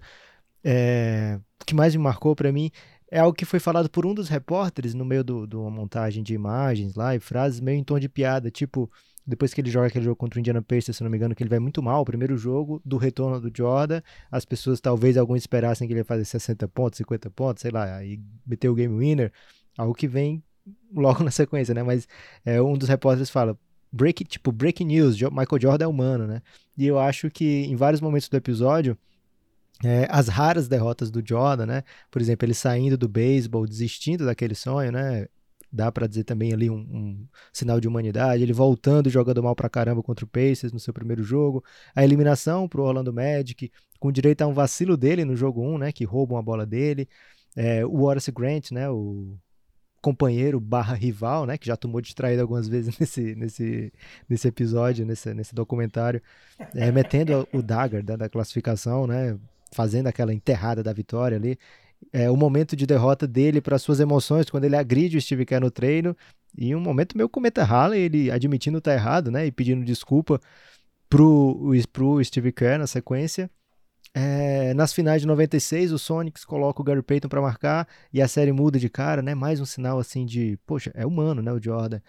é, 0.64 1.38
que 1.64 1.74
mais 1.74 1.94
me 1.94 2.02
marcou 2.02 2.34
para 2.34 2.50
mim 2.50 2.70
é 3.10 3.20
algo 3.20 3.36
que 3.36 3.44
foi 3.44 3.58
falado 3.58 3.88
por 3.88 4.04
um 4.04 4.12
dos 4.12 4.28
repórteres 4.28 4.94
no 4.94 5.04
meio 5.04 5.24
de 5.24 5.56
uma 5.56 5.70
montagem 5.70 6.22
de 6.22 6.34
imagens 6.34 6.94
lá 6.94 7.14
e 7.14 7.20
frases 7.20 7.60
meio 7.60 7.78
em 7.78 7.84
tom 7.84 7.98
de 7.98 8.08
piada, 8.08 8.50
tipo, 8.50 8.90
depois 9.28 9.52
que 9.52 9.60
ele 9.60 9.70
joga 9.70 9.88
aquele 9.88 10.06
jogo 10.06 10.16
contra 10.16 10.38
o 10.38 10.40
Indiana 10.40 10.62
Pacers, 10.62 10.96
se 10.96 11.02
não 11.02 11.10
me 11.10 11.18
engano, 11.18 11.34
que 11.34 11.42
ele 11.42 11.50
vai 11.50 11.58
muito 11.58 11.82
mal, 11.82 12.00
o 12.00 12.04
primeiro 12.04 12.38
jogo 12.38 12.80
do 12.82 12.96
retorno 12.96 13.38
do 13.38 13.54
Jordan, 13.54 14.00
as 14.30 14.46
pessoas 14.46 14.80
talvez 14.80 15.18
alguns 15.18 15.42
esperassem 15.42 15.86
que 15.86 15.92
ele 15.92 16.00
ia 16.00 16.04
fazer 16.04 16.24
60 16.24 16.66
pontos, 16.68 16.96
50 16.96 17.30
pontos, 17.30 17.60
sei 17.60 17.70
lá, 17.70 18.02
e 18.02 18.18
meter 18.46 18.70
o 18.70 18.74
game 18.74 18.98
winner, 18.98 19.30
algo 19.76 19.92
que 19.92 20.08
vem 20.08 20.42
logo 20.94 21.22
na 21.24 21.30
sequência, 21.30 21.74
né? 21.74 21.82
Mas 21.82 22.08
é, 22.42 22.60
um 22.62 22.72
dos 22.72 22.88
repórteres 22.88 23.28
fala, 23.28 23.58
break, 23.92 24.24
tipo, 24.24 24.50
breaking 24.50 24.86
news, 24.86 25.14
Michael 25.16 25.60
Jordan 25.60 25.84
é 25.84 25.88
humano, 25.88 26.26
né? 26.26 26.40
E 26.74 26.86
eu 26.86 26.98
acho 26.98 27.30
que 27.30 27.66
em 27.66 27.76
vários 27.76 28.00
momentos 28.00 28.30
do 28.30 28.36
episódio, 28.36 28.96
é, 29.84 30.08
as 30.10 30.28
raras 30.28 30.68
derrotas 30.68 31.10
do 31.10 31.22
Jordan, 31.22 31.66
né? 31.66 31.82
Por 32.10 32.22
exemplo, 32.22 32.46
ele 32.46 32.54
saindo 32.54 32.96
do 32.96 33.06
beisebol, 33.08 33.66
desistindo 33.66 34.24
daquele 34.24 34.54
sonho, 34.54 34.90
né? 34.90 35.26
Dá 35.70 35.92
para 35.92 36.06
dizer 36.06 36.24
também 36.24 36.52
ali 36.52 36.70
um, 36.70 36.78
um, 36.78 37.26
sinal 37.52 37.78
de 37.78 37.86
humanidade. 37.86 38.42
Ele 38.42 38.52
voltando 38.52 39.10
jogando 39.10 39.42
mal 39.42 39.54
pra 39.54 39.68
caramba 39.68 40.02
contra 40.02 40.24
o 40.24 40.28
Pacers 40.28 40.72
no 40.72 40.80
seu 40.80 40.94
primeiro 40.94 41.22
jogo. 41.22 41.62
A 41.94 42.02
eliminação 42.02 42.66
pro 42.66 42.84
Orlando 42.84 43.12
Magic, 43.12 43.70
com 44.00 44.10
direito 44.10 44.42
a 44.42 44.46
um 44.46 44.54
vacilo 44.54 44.96
dele 44.96 45.24
no 45.24 45.36
jogo 45.36 45.62
1, 45.62 45.78
né? 45.78 45.92
Que 45.92 46.04
roubam 46.04 46.38
a 46.38 46.42
bola 46.42 46.64
dele. 46.64 47.06
É, 47.54 47.84
o 47.84 48.02
Horace 48.02 48.32
Grant, 48.32 48.70
né? 48.70 48.88
O 48.88 49.36
companheiro 50.00 50.58
barra 50.58 50.94
rival, 50.94 51.44
né? 51.44 51.58
Que 51.58 51.66
já 51.66 51.76
tomou 51.76 52.00
distraído 52.00 52.40
algumas 52.40 52.66
vezes 52.68 52.98
nesse, 52.98 53.34
nesse, 53.34 53.92
nesse 54.28 54.48
episódio, 54.48 55.04
nesse, 55.04 55.34
nesse 55.34 55.54
documentário. 55.54 56.22
É, 56.74 56.90
metendo 56.90 57.46
o 57.52 57.60
dagger 57.60 58.02
da, 58.02 58.16
da 58.16 58.28
classificação, 58.28 59.06
né? 59.06 59.38
Fazendo 59.70 60.06
aquela 60.06 60.32
enterrada 60.32 60.82
da 60.82 60.94
vitória 60.94 61.36
ali 61.36 61.58
é, 62.12 62.30
o 62.30 62.36
momento 62.36 62.76
de 62.76 62.86
derrota 62.86 63.26
dele 63.26 63.60
para 63.60 63.78
suas 63.78 64.00
emoções, 64.00 64.48
quando 64.50 64.64
ele 64.64 64.76
agride 64.76 65.16
o 65.16 65.20
Steve 65.20 65.44
Kerr 65.44 65.60
no 65.60 65.70
treino, 65.70 66.16
e 66.56 66.74
um 66.74 66.80
momento 66.80 67.16
meio 67.16 67.28
cometa 67.28 67.62
Halley, 67.62 68.00
ele 68.00 68.30
admitindo 68.30 68.80
tá 68.80 68.92
errado, 68.92 69.30
né, 69.30 69.46
e 69.46 69.52
pedindo 69.52 69.84
desculpa 69.84 70.40
pro, 71.08 71.72
pro 71.92 72.24
Steve 72.24 72.52
Kerr 72.52 72.78
na 72.78 72.86
sequência. 72.86 73.50
É, 74.14 74.72
nas 74.74 74.92
finais 74.92 75.20
de 75.20 75.26
96, 75.26 75.92
o 75.92 75.98
Sonics 75.98 76.44
coloca 76.44 76.80
o 76.80 76.84
Gary 76.84 77.02
Payton 77.02 77.28
para 77.28 77.42
marcar 77.42 77.86
e 78.12 78.22
a 78.22 78.28
série 78.28 78.52
muda 78.52 78.78
de 78.78 78.88
cara, 78.88 79.20
né? 79.20 79.34
Mais 79.34 79.60
um 79.60 79.66
sinal 79.66 79.98
assim 79.98 80.24
de, 80.24 80.58
poxa, 80.66 80.90
é 80.94 81.06
humano, 81.06 81.42
né, 81.42 81.52
o 81.52 81.62
Jordan. 81.62 82.00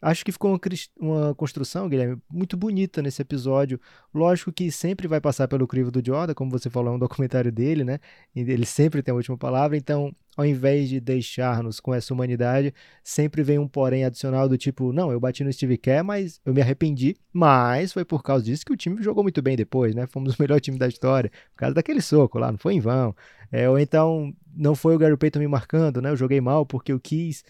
Acho 0.00 0.24
que 0.24 0.30
ficou 0.30 0.52
uma, 0.52 0.60
uma, 0.98 1.34
construção, 1.34 1.88
Guilherme, 1.88 2.20
muito 2.30 2.56
bonita 2.56 3.02
nesse 3.02 3.20
episódio. 3.20 3.80
Lógico 4.14 4.52
que 4.52 4.70
sempre 4.70 5.08
vai 5.08 5.20
passar 5.20 5.48
pelo 5.48 5.66
crivo 5.66 5.90
do 5.90 6.04
Jordan, 6.04 6.34
como 6.34 6.50
você 6.50 6.70
falou, 6.70 6.92
é 6.92 6.96
um 6.96 6.98
documentário 6.98 7.50
dele, 7.50 7.82
né? 7.82 7.98
Ele 8.34 8.64
sempre 8.64 9.02
tem 9.02 9.12
a 9.12 9.16
última 9.16 9.36
palavra, 9.36 9.76
então, 9.76 10.14
ao 10.36 10.46
invés 10.46 10.88
de 10.88 11.00
deixar-nos 11.00 11.80
com 11.80 11.92
essa 11.92 12.14
humanidade, 12.14 12.72
sempre 13.02 13.42
vem 13.42 13.58
um 13.58 13.66
porém 13.66 14.04
adicional 14.04 14.48
do 14.48 14.56
tipo: 14.56 14.92
não, 14.92 15.10
eu 15.10 15.18
bati 15.18 15.42
no 15.42 15.52
Steve 15.52 15.76
Kerr, 15.76 16.04
mas 16.04 16.40
eu 16.46 16.54
me 16.54 16.60
arrependi, 16.60 17.16
mas 17.32 17.92
foi 17.92 18.04
por 18.04 18.22
causa 18.22 18.44
disso 18.44 18.64
que 18.64 18.72
o 18.72 18.76
time 18.76 19.02
jogou 19.02 19.24
muito 19.24 19.42
bem 19.42 19.56
depois, 19.56 19.94
né? 19.96 20.06
Fomos 20.06 20.34
o 20.38 20.42
melhor 20.42 20.60
time 20.60 20.78
da 20.78 20.86
história, 20.86 21.30
por 21.52 21.58
causa 21.58 21.74
daquele 21.74 22.00
soco 22.00 22.38
lá, 22.38 22.52
não 22.52 22.58
foi 22.58 22.74
em 22.74 22.80
vão. 22.80 23.14
É, 23.50 23.68
ou 23.68 23.78
então, 23.78 24.32
não 24.54 24.74
foi 24.74 24.94
o 24.94 24.98
Gary 24.98 25.16
Payton 25.16 25.40
me 25.40 25.48
marcando, 25.48 26.00
né? 26.00 26.10
Eu 26.10 26.16
joguei 26.16 26.40
mal 26.40 26.64
porque 26.64 26.92
eu 26.92 27.00
quis 27.00 27.42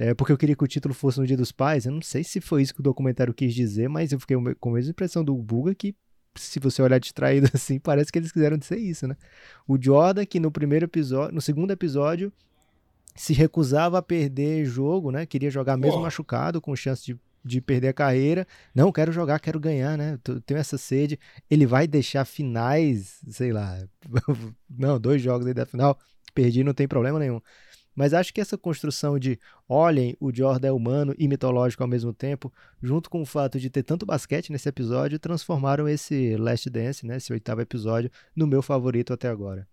é, 0.00 0.14
porque 0.14 0.32
eu 0.32 0.38
queria 0.38 0.56
que 0.56 0.64
o 0.64 0.66
título 0.66 0.94
fosse 0.94 1.20
no 1.20 1.26
Dia 1.26 1.36
dos 1.36 1.52
Pais. 1.52 1.84
Eu 1.84 1.92
não 1.92 2.00
sei 2.00 2.24
se 2.24 2.40
foi 2.40 2.62
isso 2.62 2.72
que 2.72 2.80
o 2.80 2.82
documentário 2.82 3.34
quis 3.34 3.54
dizer, 3.54 3.86
mas 3.86 4.12
eu 4.12 4.18
fiquei 4.18 4.34
com 4.58 4.70
a 4.70 4.72
mesma 4.72 4.92
impressão 4.92 5.22
do 5.22 5.36
Buga 5.36 5.74
que, 5.74 5.94
se 6.34 6.58
você 6.58 6.80
olhar 6.80 6.98
distraído 6.98 7.50
assim, 7.52 7.78
parece 7.78 8.10
que 8.10 8.18
eles 8.18 8.32
quiseram 8.32 8.56
dizer 8.56 8.78
isso, 8.78 9.06
né? 9.06 9.14
O 9.68 9.76
Jordan, 9.78 10.24
que 10.24 10.40
no 10.40 10.50
primeiro 10.50 10.86
episódio, 10.86 11.34
no 11.34 11.40
segundo 11.42 11.70
episódio, 11.70 12.32
se 13.14 13.34
recusava 13.34 13.98
a 13.98 14.02
perder 14.02 14.64
jogo, 14.64 15.10
né? 15.10 15.26
Queria 15.26 15.50
jogar 15.50 15.76
mesmo 15.76 15.98
oh. 15.98 16.02
machucado, 16.02 16.62
com 16.62 16.74
chance 16.74 17.04
de, 17.04 17.20
de 17.44 17.60
perder 17.60 17.88
a 17.88 17.92
carreira. 17.92 18.46
Não, 18.74 18.90
quero 18.90 19.12
jogar, 19.12 19.38
quero 19.38 19.60
ganhar, 19.60 19.98
né? 19.98 20.18
Tenho 20.46 20.58
essa 20.58 20.78
sede. 20.78 21.20
Ele 21.50 21.66
vai 21.66 21.86
deixar 21.86 22.24
finais, 22.24 23.20
sei 23.28 23.52
lá, 23.52 23.78
não, 24.66 24.98
dois 24.98 25.20
jogos 25.20 25.46
aí 25.46 25.52
da 25.52 25.66
final, 25.66 25.98
perdi, 26.34 26.64
não 26.64 26.72
tem 26.72 26.88
problema 26.88 27.18
nenhum. 27.18 27.38
Mas 28.00 28.14
acho 28.14 28.32
que 28.32 28.40
essa 28.40 28.56
construção 28.56 29.18
de, 29.18 29.38
olhem, 29.68 30.16
o 30.18 30.34
Jordan 30.34 30.68
é 30.68 30.72
humano 30.72 31.14
e 31.18 31.28
mitológico 31.28 31.82
ao 31.82 31.88
mesmo 31.88 32.14
tempo, 32.14 32.50
junto 32.82 33.10
com 33.10 33.20
o 33.20 33.26
fato 33.26 33.60
de 33.60 33.68
ter 33.68 33.82
tanto 33.82 34.06
basquete 34.06 34.50
nesse 34.50 34.66
episódio, 34.66 35.18
transformaram 35.18 35.86
esse 35.86 36.34
Last 36.38 36.70
Dance, 36.70 37.04
né, 37.04 37.18
esse 37.18 37.30
oitavo 37.30 37.60
episódio, 37.60 38.10
no 38.34 38.46
meu 38.46 38.62
favorito 38.62 39.12
até 39.12 39.28
agora. 39.28 39.68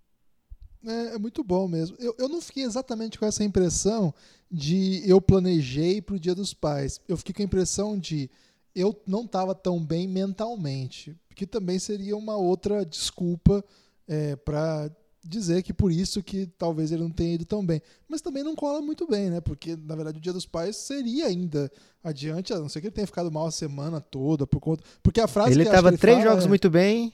É, 0.85 1.15
é 1.15 1.17
muito 1.17 1.41
bom 1.41 1.69
mesmo. 1.69 1.95
Eu, 2.01 2.13
eu 2.19 2.27
não 2.27 2.41
fiquei 2.41 2.65
exatamente 2.65 3.17
com 3.17 3.25
essa 3.25 3.45
impressão 3.45 4.13
de 4.51 5.09
eu 5.09 5.21
planejei 5.21 6.01
para 6.01 6.17
o 6.17 6.19
Dia 6.19 6.35
dos 6.35 6.53
Pais. 6.53 6.99
Eu 7.07 7.15
fiquei 7.15 7.33
com 7.33 7.43
a 7.43 7.45
impressão 7.45 7.97
de 7.97 8.29
eu 8.75 8.93
não 9.07 9.23
estava 9.23 9.55
tão 9.55 9.81
bem 9.81 10.05
mentalmente, 10.05 11.17
que 11.33 11.47
também 11.47 11.79
seria 11.79 12.17
uma 12.17 12.35
outra 12.35 12.85
desculpa 12.85 13.63
é, 14.05 14.35
para 14.35 14.91
dizer 15.27 15.61
que 15.63 15.73
por 15.73 15.91
isso 15.91 16.23
que 16.23 16.47
talvez 16.57 16.91
ele 16.91 17.03
não 17.03 17.11
tenha 17.11 17.35
ido 17.35 17.45
tão 17.45 17.65
bem. 17.65 17.81
Mas 18.07 18.21
também 18.21 18.43
não 18.43 18.55
cola 18.55 18.81
muito 18.81 19.07
bem, 19.07 19.29
né? 19.29 19.41
Porque, 19.41 19.75
na 19.75 19.95
verdade, 19.95 20.17
o 20.17 20.21
Dia 20.21 20.33
dos 20.33 20.45
Pais 20.45 20.77
seria 20.77 21.27
ainda 21.27 21.71
adiante, 22.03 22.53
a 22.53 22.59
não 22.59 22.69
ser 22.69 22.81
que 22.81 22.87
ele 22.87 22.95
tenha 22.95 23.07
ficado 23.07 23.31
mal 23.31 23.47
a 23.47 23.51
semana 23.51 23.99
toda 23.99 24.47
por 24.47 24.59
conta. 24.59 24.83
Porque 25.03 25.19
a 25.19 25.27
frase 25.27 25.51
ele 25.51 25.65
que 25.65 25.71
tava 25.71 25.89
ele 25.89 25.97
três 25.97 26.17
fala 26.17 26.29
jogos 26.29 26.45
é... 26.45 26.47
muito 26.47 26.69
bem. 26.69 27.13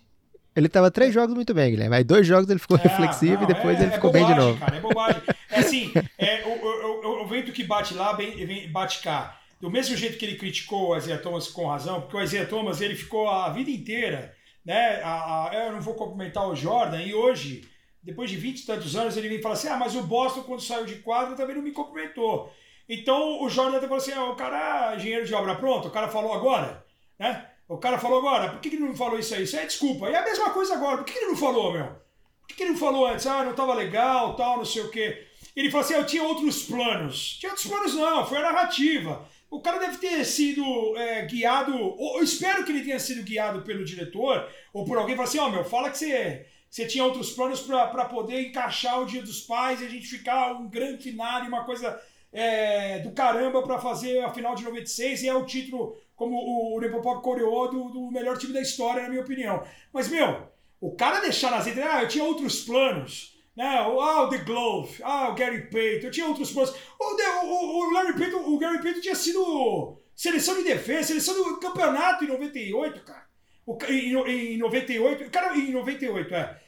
Ele 0.55 0.69
tava 0.69 0.91
três 0.91 1.11
jogos 1.11 1.33
muito 1.33 1.53
bem, 1.53 1.71
Guilherme. 1.71 1.95
Aí 1.95 2.03
dois 2.03 2.27
jogos 2.27 2.47
ele 2.49 2.59
ficou 2.59 2.77
é, 2.77 2.81
reflexivo 2.81 3.37
não, 3.37 3.43
e 3.43 3.47
depois 3.47 3.79
é, 3.79 3.83
ele 3.83 3.91
é 3.91 3.95
ficou 3.95 4.11
bobagem, 4.11 4.27
bem 4.27 4.35
de 4.35 4.41
novo. 4.41 4.59
Cara, 4.59 4.77
é 4.77 4.79
bobagem. 4.79 5.21
É 5.49 5.59
assim, 5.59 5.91
é, 6.17 6.43
o, 6.45 6.49
o, 6.49 7.21
o, 7.21 7.23
o, 7.23 7.27
vento 7.27 7.51
que 7.51 7.63
bate 7.63 7.95
lá, 7.95 8.13
bem, 8.13 8.71
bate 8.71 9.01
cá. 9.01 9.39
Do 9.59 9.71
mesmo 9.71 9.95
jeito 9.95 10.17
que 10.17 10.25
ele 10.25 10.35
criticou 10.35 10.89
o 10.89 10.97
Isaiah 10.97 11.21
Thomas 11.21 11.47
com 11.47 11.67
razão, 11.67 12.01
porque 12.01 12.17
o 12.17 12.21
Isaiah 12.21 12.47
Thomas 12.47 12.81
ele 12.81 12.95
ficou 12.95 13.27
a 13.27 13.49
vida 13.49 13.71
inteira, 13.71 14.35
né? 14.63 15.01
A, 15.03 15.49
a, 15.49 15.55
eu 15.55 15.71
não 15.71 15.81
vou 15.81 15.95
cumprimentar 15.95 16.47
o 16.47 16.55
Jordan, 16.55 17.01
e 17.01 17.15
hoje 17.15 17.67
depois 18.03 18.29
de 18.29 18.35
20 18.35 18.59
e 18.59 18.65
tantos 18.65 18.95
anos, 18.95 19.15
ele 19.15 19.29
vem 19.29 19.39
e 19.39 19.41
fala 19.41 19.55
assim: 19.55 19.69
ah, 19.69 19.77
mas 19.77 19.95
o 19.95 20.03
Boston, 20.03 20.43
quando 20.43 20.61
saiu 20.61 20.85
de 20.85 20.95
quadra, 20.95 21.35
também 21.35 21.55
não 21.55 21.63
me 21.63 21.71
cumprimentou. 21.71 22.51
Então 22.87 23.41
o 23.41 23.49
Jordan 23.49 23.77
até 23.77 23.87
falou 23.87 24.01
assim: 24.01 24.11
ah, 24.11 24.25
o 24.25 24.35
cara 24.35 24.93
é 24.93 24.97
engenheiro 24.97 25.25
de 25.25 25.33
obra 25.33 25.55
pronta, 25.55 25.87
o 25.87 25.91
cara 25.91 26.07
falou 26.09 26.33
agora, 26.33 26.85
né? 27.17 27.49
O 27.67 27.77
cara 27.77 27.97
falou 27.97 28.19
agora, 28.19 28.51
por 28.51 28.59
que, 28.59 28.67
ele 28.67 28.79
não 28.79 28.95
falou 28.95 29.17
isso 29.17 29.33
aí? 29.33 29.43
Isso 29.43 29.55
é 29.55 29.65
desculpa. 29.65 30.09
E 30.09 30.13
é 30.13 30.17
a 30.17 30.23
mesma 30.23 30.49
coisa 30.49 30.73
agora, 30.73 30.97
por 30.97 31.05
que, 31.05 31.17
ele 31.17 31.27
não 31.27 31.37
falou, 31.37 31.71
meu? 31.71 31.85
Por 31.85 32.55
que, 32.55 32.61
ele 32.61 32.71
não 32.71 32.77
falou 32.77 33.07
antes? 33.07 33.25
Ah, 33.25 33.43
não 33.43 33.53
tava 33.53 33.73
legal, 33.73 34.35
tal, 34.35 34.57
não 34.57 34.65
sei 34.65 34.81
o 34.81 34.91
quê. 34.91 35.25
Ele 35.55 35.71
falou 35.71 35.85
assim: 35.85 35.93
eu 35.93 36.05
tinha 36.05 36.23
outros 36.23 36.63
planos. 36.63 37.37
Tinha 37.39 37.51
outros 37.51 37.67
planos, 37.67 37.93
não, 37.95 38.27
foi 38.27 38.39
a 38.39 38.51
narrativa. 38.51 39.25
O 39.49 39.61
cara 39.61 39.77
deve 39.77 39.97
ter 39.97 40.25
sido 40.25 40.63
é, 40.97 41.25
guiado, 41.25 41.73
ou 41.77 42.17
eu 42.17 42.23
espero 42.23 42.65
que 42.65 42.71
ele 42.71 42.83
tenha 42.83 42.99
sido 42.99 43.23
guiado 43.23 43.61
pelo 43.61 43.85
diretor, 43.85 44.49
ou 44.73 44.83
por 44.83 44.97
alguém, 44.97 45.15
falou 45.15 45.29
assim: 45.29 45.39
ó, 45.39 45.47
oh, 45.47 45.51
meu, 45.51 45.63
fala 45.63 45.89
que 45.89 45.97
você 45.97 46.45
você 46.73 46.87
tinha 46.87 47.05
outros 47.05 47.31
planos 47.33 47.61
para 47.61 48.05
poder 48.05 48.47
encaixar 48.47 48.99
o 48.99 49.05
Dia 49.05 49.21
dos 49.21 49.41
Pais 49.41 49.79
e 49.79 49.85
a 49.85 49.87
gente 49.87 50.07
ficar 50.07 50.53
um 50.53 50.67
grande 50.67 51.03
final 51.03 51.43
e 51.43 51.47
uma 51.47 51.65
coisa 51.65 52.01
é, 52.31 52.97
do 52.97 53.11
caramba 53.11 53.61
para 53.61 53.77
fazer 53.77 54.23
a 54.23 54.33
final 54.33 54.55
de 54.55 54.63
96 54.63 55.21
e 55.21 55.27
é 55.29 55.35
o 55.35 55.45
título, 55.45 55.95
como 56.15 56.35
o, 56.35 56.79
o 56.79 57.21
coreou, 57.21 57.69
do, 57.69 57.89
do 57.89 58.11
melhor 58.11 58.39
time 58.39 58.51
da 58.51 58.59
história, 58.59 59.03
na 59.03 59.09
minha 59.09 59.21
opinião. 59.21 59.63
Mas, 59.93 60.09
meu, 60.09 60.47
o 60.81 60.95
cara 60.95 61.19
deixar 61.19 61.51
nas 61.51 61.67
entrelinhas, 61.67 61.95
ah, 61.95 62.01
eu 62.01 62.07
tinha 62.07 62.23
outros 62.23 62.63
planos. 62.63 63.37
Né? 63.55 63.67
Ah, 63.67 64.23
o 64.23 64.29
The 64.29 64.39
Glove, 64.39 64.97
ah, 65.03 65.29
o 65.29 65.35
Gary 65.35 65.69
Payton, 65.69 66.07
eu 66.07 66.11
tinha 66.11 66.25
outros 66.25 66.51
planos. 66.51 66.73
O, 66.99 67.45
o, 67.45 67.87
o 67.87 67.93
Larry 67.93 68.17
Payton, 68.17 68.51
o 68.51 68.57
Gary 68.57 68.81
Payton 68.81 68.99
tinha 68.99 69.13
sido 69.13 69.99
seleção 70.15 70.55
de 70.55 70.63
defesa, 70.63 71.09
seleção 71.09 71.35
do 71.35 71.59
campeonato 71.59 72.23
em 72.23 72.29
98, 72.29 72.99
cara. 73.01 73.27
O, 73.63 73.77
em, 73.87 74.55
em 74.55 74.57
98, 74.57 75.29
cara, 75.29 75.55
em 75.55 75.71
98, 75.71 76.33
é. 76.33 76.62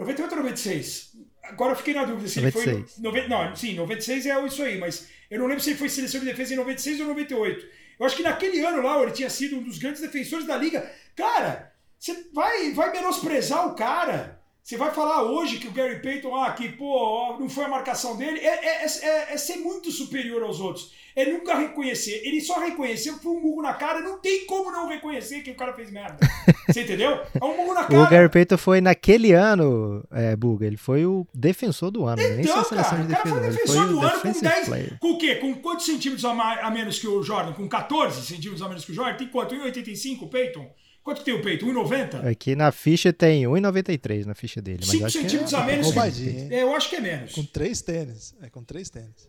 98 0.00 0.32
ou 0.32 0.36
96? 0.38 1.16
Agora 1.44 1.72
eu 1.72 1.76
fiquei 1.76 1.94
na 1.94 2.04
dúvida 2.04 2.28
se 2.28 2.40
96. 2.40 2.76
ele 2.76 2.86
foi. 2.86 3.02
90, 3.02 3.28
não, 3.28 3.56
sim, 3.56 3.74
96 3.74 4.26
é 4.26 4.46
isso 4.46 4.62
aí, 4.62 4.78
mas 4.78 5.08
eu 5.30 5.38
não 5.38 5.46
lembro 5.46 5.62
se 5.62 5.70
ele 5.70 5.78
foi 5.78 5.88
seleção 5.88 6.20
de 6.20 6.26
defesa 6.26 6.54
em 6.54 6.56
96 6.56 7.00
ou 7.00 7.06
98. 7.06 7.66
Eu 7.98 8.06
acho 8.06 8.16
que 8.16 8.22
naquele 8.22 8.60
ano 8.64 8.82
lá 8.82 9.00
ele 9.02 9.12
tinha 9.12 9.28
sido 9.28 9.56
um 9.58 9.62
dos 9.62 9.78
grandes 9.78 10.00
defensores 10.00 10.46
da 10.46 10.56
liga. 10.56 10.90
Cara, 11.14 11.72
você 11.98 12.24
vai, 12.32 12.72
vai 12.72 12.92
menosprezar 12.92 13.66
o 13.66 13.74
cara. 13.74 14.39
Você 14.62 14.76
vai 14.76 14.92
falar 14.92 15.22
hoje 15.22 15.58
que 15.58 15.66
o 15.66 15.72
Gary 15.72 16.00
Payton, 16.00 16.34
ah, 16.36 16.52
que 16.52 16.68
pô, 16.68 17.36
não 17.38 17.48
foi 17.48 17.64
a 17.64 17.68
marcação 17.68 18.16
dele, 18.16 18.38
é, 18.40 18.84
é, 18.84 18.86
é, 18.86 19.32
é 19.32 19.36
ser 19.36 19.56
muito 19.56 19.90
superior 19.90 20.42
aos 20.42 20.60
outros. 20.60 20.92
É 21.16 21.24
nunca 21.24 21.56
reconhecer. 21.56 22.22
Ele 22.24 22.40
só 22.40 22.60
reconheceu 22.60 23.14
foi 23.18 23.32
um 23.32 23.40
murro 23.40 23.62
na 23.62 23.74
cara, 23.74 24.00
não 24.00 24.18
tem 24.18 24.46
como 24.46 24.70
não 24.70 24.86
reconhecer 24.86 25.42
que 25.42 25.50
o 25.50 25.56
cara 25.56 25.72
fez 25.72 25.90
merda. 25.90 26.18
Você 26.68 26.82
entendeu? 26.82 27.20
É 27.34 27.44
um 27.44 27.56
murro 27.56 27.74
na 27.74 27.84
cara. 27.84 28.00
O 28.00 28.08
Gary 28.08 28.28
Payton 28.28 28.56
foi 28.56 28.80
naquele 28.80 29.32
ano, 29.32 30.04
é, 30.12 30.36
Buga, 30.36 30.66
ele 30.66 30.76
foi 30.76 31.04
o 31.04 31.26
defensor 31.34 31.90
do 31.90 32.06
ano, 32.06 32.22
então, 32.22 32.36
nem 32.36 32.46
só 32.46 32.60
a 32.60 32.64
seleção 32.64 32.90
cara, 32.90 33.02
de 33.02 33.08
defesa. 33.08 33.34
Cara 33.34 33.40
foi 33.40 33.50
defensor 33.50 33.86
foi 33.86 33.92
do 33.92 34.00
ano 34.00 34.20
com 34.20 34.40
10. 34.40 34.66
Player. 34.66 34.98
Com 35.00 35.10
o 35.10 35.18
quê? 35.18 35.34
Com 35.36 35.54
quantos 35.56 35.86
centímetros 35.86 36.24
a 36.24 36.70
menos 36.70 36.98
que 36.98 37.08
o 37.08 37.22
Jordan? 37.22 37.52
Com 37.54 37.68
14 37.68 38.24
centímetros 38.24 38.62
a 38.62 38.68
menos 38.68 38.84
que 38.84 38.92
o 38.92 38.94
Jordan? 38.94 39.16
Tem 39.16 39.28
quanto? 39.28 39.54
1,85 39.54 40.22
o 40.22 40.28
Payton? 40.28 40.70
Quanto 41.02 41.24
tem 41.24 41.34
o 41.34 41.42
peito? 41.42 41.66
1,90? 41.66 42.26
Aqui 42.26 42.54
na 42.54 42.70
ficha 42.70 43.12
tem 43.12 43.44
1,93 43.44 44.26
na 44.26 44.34
ficha 44.34 44.60
dele. 44.60 44.84
5 44.84 45.10
centímetros 45.10 45.52
é, 45.52 45.56
a 45.56 45.64
menos. 45.64 45.92
Que... 45.92 46.54
É, 46.54 46.62
eu 46.62 46.74
acho 46.74 46.90
que 46.90 46.96
é 46.96 47.00
menos. 47.00 47.32
Com 47.32 47.44
três 47.44 47.80
tênis. 47.80 48.34
É 48.42 48.50
com 48.50 48.62
três 48.62 48.90
tênis. 48.90 49.28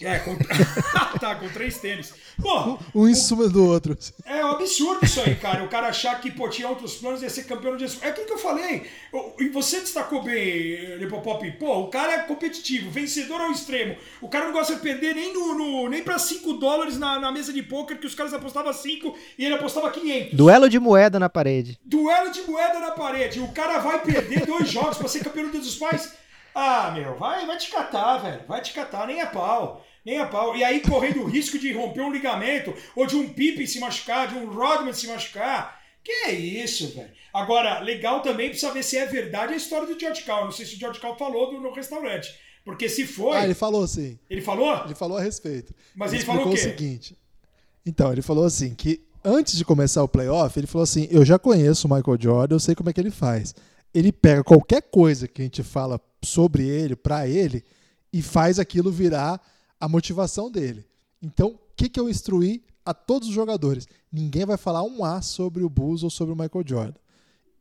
É, 0.00 0.18
com... 0.18 0.36
tá, 1.18 1.36
com 1.36 1.48
três 1.48 1.78
tênis. 1.78 2.12
Pô, 2.40 2.78
um 2.94 3.08
em 3.08 3.14
cima 3.14 3.48
do 3.48 3.64
outro. 3.64 3.96
É 4.24 4.44
um 4.44 4.50
absurdo 4.50 5.04
isso 5.04 5.20
aí, 5.20 5.34
cara. 5.36 5.64
O 5.64 5.68
cara 5.68 5.88
achar 5.88 6.20
que 6.20 6.30
pô, 6.30 6.48
tinha 6.48 6.68
outros 6.68 6.96
planos 6.96 7.22
e 7.22 7.24
ia 7.24 7.30
ser 7.30 7.44
campeão 7.44 7.76
de 7.76 7.84
É 8.02 8.08
aquilo 8.08 8.26
que 8.26 8.32
eu 8.32 8.38
falei. 8.38 8.86
E 9.38 9.48
você 9.48 9.80
destacou 9.80 10.22
bem, 10.22 10.96
Lepopop. 10.98 11.50
Pô, 11.52 11.80
o 11.80 11.88
cara 11.88 12.12
é 12.12 12.18
competitivo, 12.18 12.90
vencedor 12.90 13.40
ao 13.40 13.50
extremo. 13.50 13.96
O 14.20 14.28
cara 14.28 14.46
não 14.46 14.52
gosta 14.52 14.74
de 14.74 14.80
perder 14.80 15.14
nem, 15.14 15.32
no, 15.32 15.54
no 15.54 15.88
nem 15.88 16.02
pra 16.02 16.18
5 16.18 16.54
dólares 16.54 16.98
na, 16.98 17.18
na, 17.18 17.32
mesa 17.32 17.52
de 17.52 17.62
poker, 17.62 17.98
que 17.98 18.06
os 18.06 18.14
caras 18.14 18.34
apostavam 18.34 18.72
5 18.72 19.16
e 19.38 19.44
ele 19.44 19.54
apostava 19.54 19.90
500. 19.90 20.36
Duelo 20.36 20.68
de 20.68 20.78
moeda 20.78 21.18
na 21.18 21.28
parede. 21.28 21.78
Duelo 21.84 22.30
de 22.32 22.42
moeda 22.42 22.80
na 22.80 22.90
parede. 22.90 23.40
O 23.40 23.48
cara 23.48 23.78
vai 23.78 24.02
perder 24.02 24.44
dois 24.44 24.68
jogos 24.68 24.98
pra 24.98 25.08
ser 25.08 25.24
campeão 25.24 25.48
dos 25.50 25.76
pais. 25.76 26.12
Ah, 26.58 26.90
meu, 26.90 27.14
vai, 27.18 27.44
vai 27.44 27.58
te 27.58 27.70
catar, 27.70 28.16
velho. 28.16 28.40
Vai 28.48 28.62
te 28.62 28.72
catar, 28.72 29.06
nem 29.06 29.20
a 29.20 29.26
pau. 29.26 29.84
Nem 30.02 30.18
a 30.18 30.26
pau. 30.26 30.56
E 30.56 30.64
aí 30.64 30.80
correndo 30.80 31.20
o 31.20 31.26
risco 31.26 31.58
de 31.58 31.70
romper 31.70 32.00
um 32.00 32.10
ligamento, 32.10 32.74
ou 32.96 33.06
de 33.06 33.14
um 33.14 33.28
Pippen 33.28 33.66
se 33.66 33.78
machucar, 33.78 34.26
de 34.26 34.36
um 34.36 34.50
Rodman 34.50 34.94
se 34.94 35.06
machucar. 35.06 35.78
Que 36.02 36.10
é 36.10 36.32
isso, 36.32 36.94
velho. 36.94 37.10
Agora, 37.34 37.80
legal 37.80 38.22
também 38.22 38.48
precisa 38.48 38.72
ver 38.72 38.82
se 38.82 38.96
é 38.96 39.04
verdade 39.04 39.52
a 39.52 39.56
história 39.56 39.86
do 39.86 40.00
George 40.00 40.22
Cal. 40.22 40.46
Não 40.46 40.50
sei 40.50 40.64
se 40.64 40.76
o 40.76 40.78
George 40.78 40.98
Cal 40.98 41.18
falou 41.18 41.50
do, 41.50 41.60
no 41.60 41.74
restaurante. 41.74 42.34
Porque 42.64 42.88
se 42.88 43.06
foi. 43.06 43.36
Ah, 43.36 43.44
ele 43.44 43.52
falou 43.52 43.86
sim. 43.86 44.18
Ele 44.30 44.40
falou? 44.40 44.82
Ele 44.86 44.94
falou 44.94 45.18
a 45.18 45.20
respeito. 45.20 45.74
Mas 45.94 46.14
ele, 46.14 46.22
ele 46.22 46.26
falou 46.26 46.46
o 46.46 46.48
quê? 46.48 46.54
o 46.54 46.56
seguinte. 46.56 47.18
Então, 47.84 48.10
ele 48.10 48.22
falou 48.22 48.46
assim 48.46 48.74
que 48.74 49.06
antes 49.22 49.58
de 49.58 49.64
começar 49.64 50.02
o 50.02 50.08
playoff, 50.08 50.58
ele 50.58 50.66
falou 50.66 50.84
assim: 50.84 51.06
Eu 51.10 51.22
já 51.22 51.38
conheço 51.38 51.86
o 51.86 51.94
Michael 51.94 52.16
Jordan, 52.18 52.54
eu 52.54 52.60
sei 52.60 52.74
como 52.74 52.88
é 52.88 52.94
que 52.94 53.00
ele 53.00 53.10
faz 53.10 53.54
ele 53.96 54.12
pega 54.12 54.44
qualquer 54.44 54.82
coisa 54.82 55.26
que 55.26 55.40
a 55.40 55.44
gente 55.44 55.62
fala 55.62 55.98
sobre 56.26 56.66
ele, 56.66 56.94
para 56.94 57.28
ele, 57.28 57.64
e 58.12 58.22
faz 58.22 58.58
aquilo 58.58 58.90
virar 58.90 59.40
a 59.80 59.88
motivação 59.88 60.50
dele. 60.50 60.84
Então, 61.22 61.48
o 61.48 61.58
que, 61.76 61.88
que 61.88 62.00
eu 62.00 62.08
instruí 62.08 62.64
a 62.84 62.92
todos 62.92 63.28
os 63.28 63.34
jogadores? 63.34 63.86
Ninguém 64.10 64.44
vai 64.44 64.56
falar 64.56 64.82
um 64.82 65.04
A 65.04 65.22
sobre 65.22 65.64
o 65.64 65.68
Bulls 65.68 66.02
ou 66.02 66.10
sobre 66.10 66.32
o 66.32 66.36
Michael 66.36 66.64
Jordan. 66.66 67.00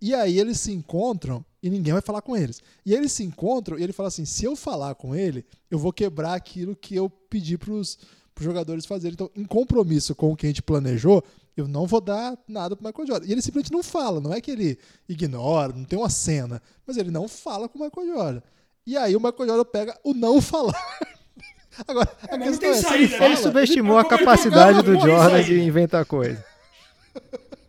E 0.01 0.13
aí 0.13 0.39
eles 0.39 0.59
se 0.59 0.71
encontram 0.71 1.43
e 1.63 1.69
ninguém 1.69 1.93
vai 1.93 2.01
falar 2.01 2.21
com 2.21 2.35
eles. 2.35 2.61
E 2.85 2.93
eles 2.93 3.11
se 3.11 3.23
encontram 3.23 3.79
e 3.79 3.83
ele 3.83 3.93
fala 3.93 4.07
assim: 4.07 4.25
se 4.25 4.45
eu 4.45 4.55
falar 4.55 4.95
com 4.95 5.15
ele, 5.15 5.45
eu 5.71 5.79
vou 5.79 5.91
quebrar 5.91 6.33
aquilo 6.33 6.75
que 6.75 6.95
eu 6.95 7.09
pedi 7.09 7.57
para 7.57 7.73
os 7.73 7.97
jogadores 8.39 8.85
fazerem. 8.85 9.13
Então, 9.13 9.31
em 9.35 9.45
compromisso 9.45 10.13
com 10.13 10.31
o 10.31 10.35
que 10.35 10.45
a 10.45 10.49
gente 10.49 10.61
planejou, 10.61 11.23
eu 11.55 11.67
não 11.67 11.87
vou 11.87 12.01
dar 12.01 12.37
nada 12.47 12.75
pro 12.75 12.85
Michael 12.85 13.07
Jordan. 13.07 13.27
E 13.27 13.31
ele 13.31 13.41
simplesmente 13.41 13.71
não 13.71 13.81
fala, 13.81 14.19
não 14.19 14.33
é 14.33 14.41
que 14.41 14.51
ele 14.51 14.77
ignora, 15.07 15.73
não 15.73 15.85
tem 15.85 15.97
uma 15.97 16.09
cena, 16.09 16.61
mas 16.85 16.97
ele 16.97 17.09
não 17.09 17.27
fala 17.27 17.69
com 17.69 17.79
o 17.79 17.83
Michael 17.83 18.07
Jordan. 18.07 18.41
E 18.85 18.95
aí 18.95 19.15
o 19.15 19.19
Michael 19.19 19.47
Jordan 19.47 19.65
pega 19.65 19.99
o 20.03 20.13
não 20.13 20.41
falar. 20.41 20.79
Agora, 21.87 22.09
a 22.29 22.35
é, 22.35 22.39
questão 22.39 22.69
é, 22.69 22.73
saída, 22.75 22.95
ele, 22.95 23.07
fala, 23.07 23.25
ele 23.25 23.37
subestimou 23.37 23.97
a 23.97 24.05
capacidade 24.05 24.81
do 24.81 24.99
Jordan 24.99 25.43
de 25.43 25.59
inventar 25.59 26.05
coisa. 26.05 26.43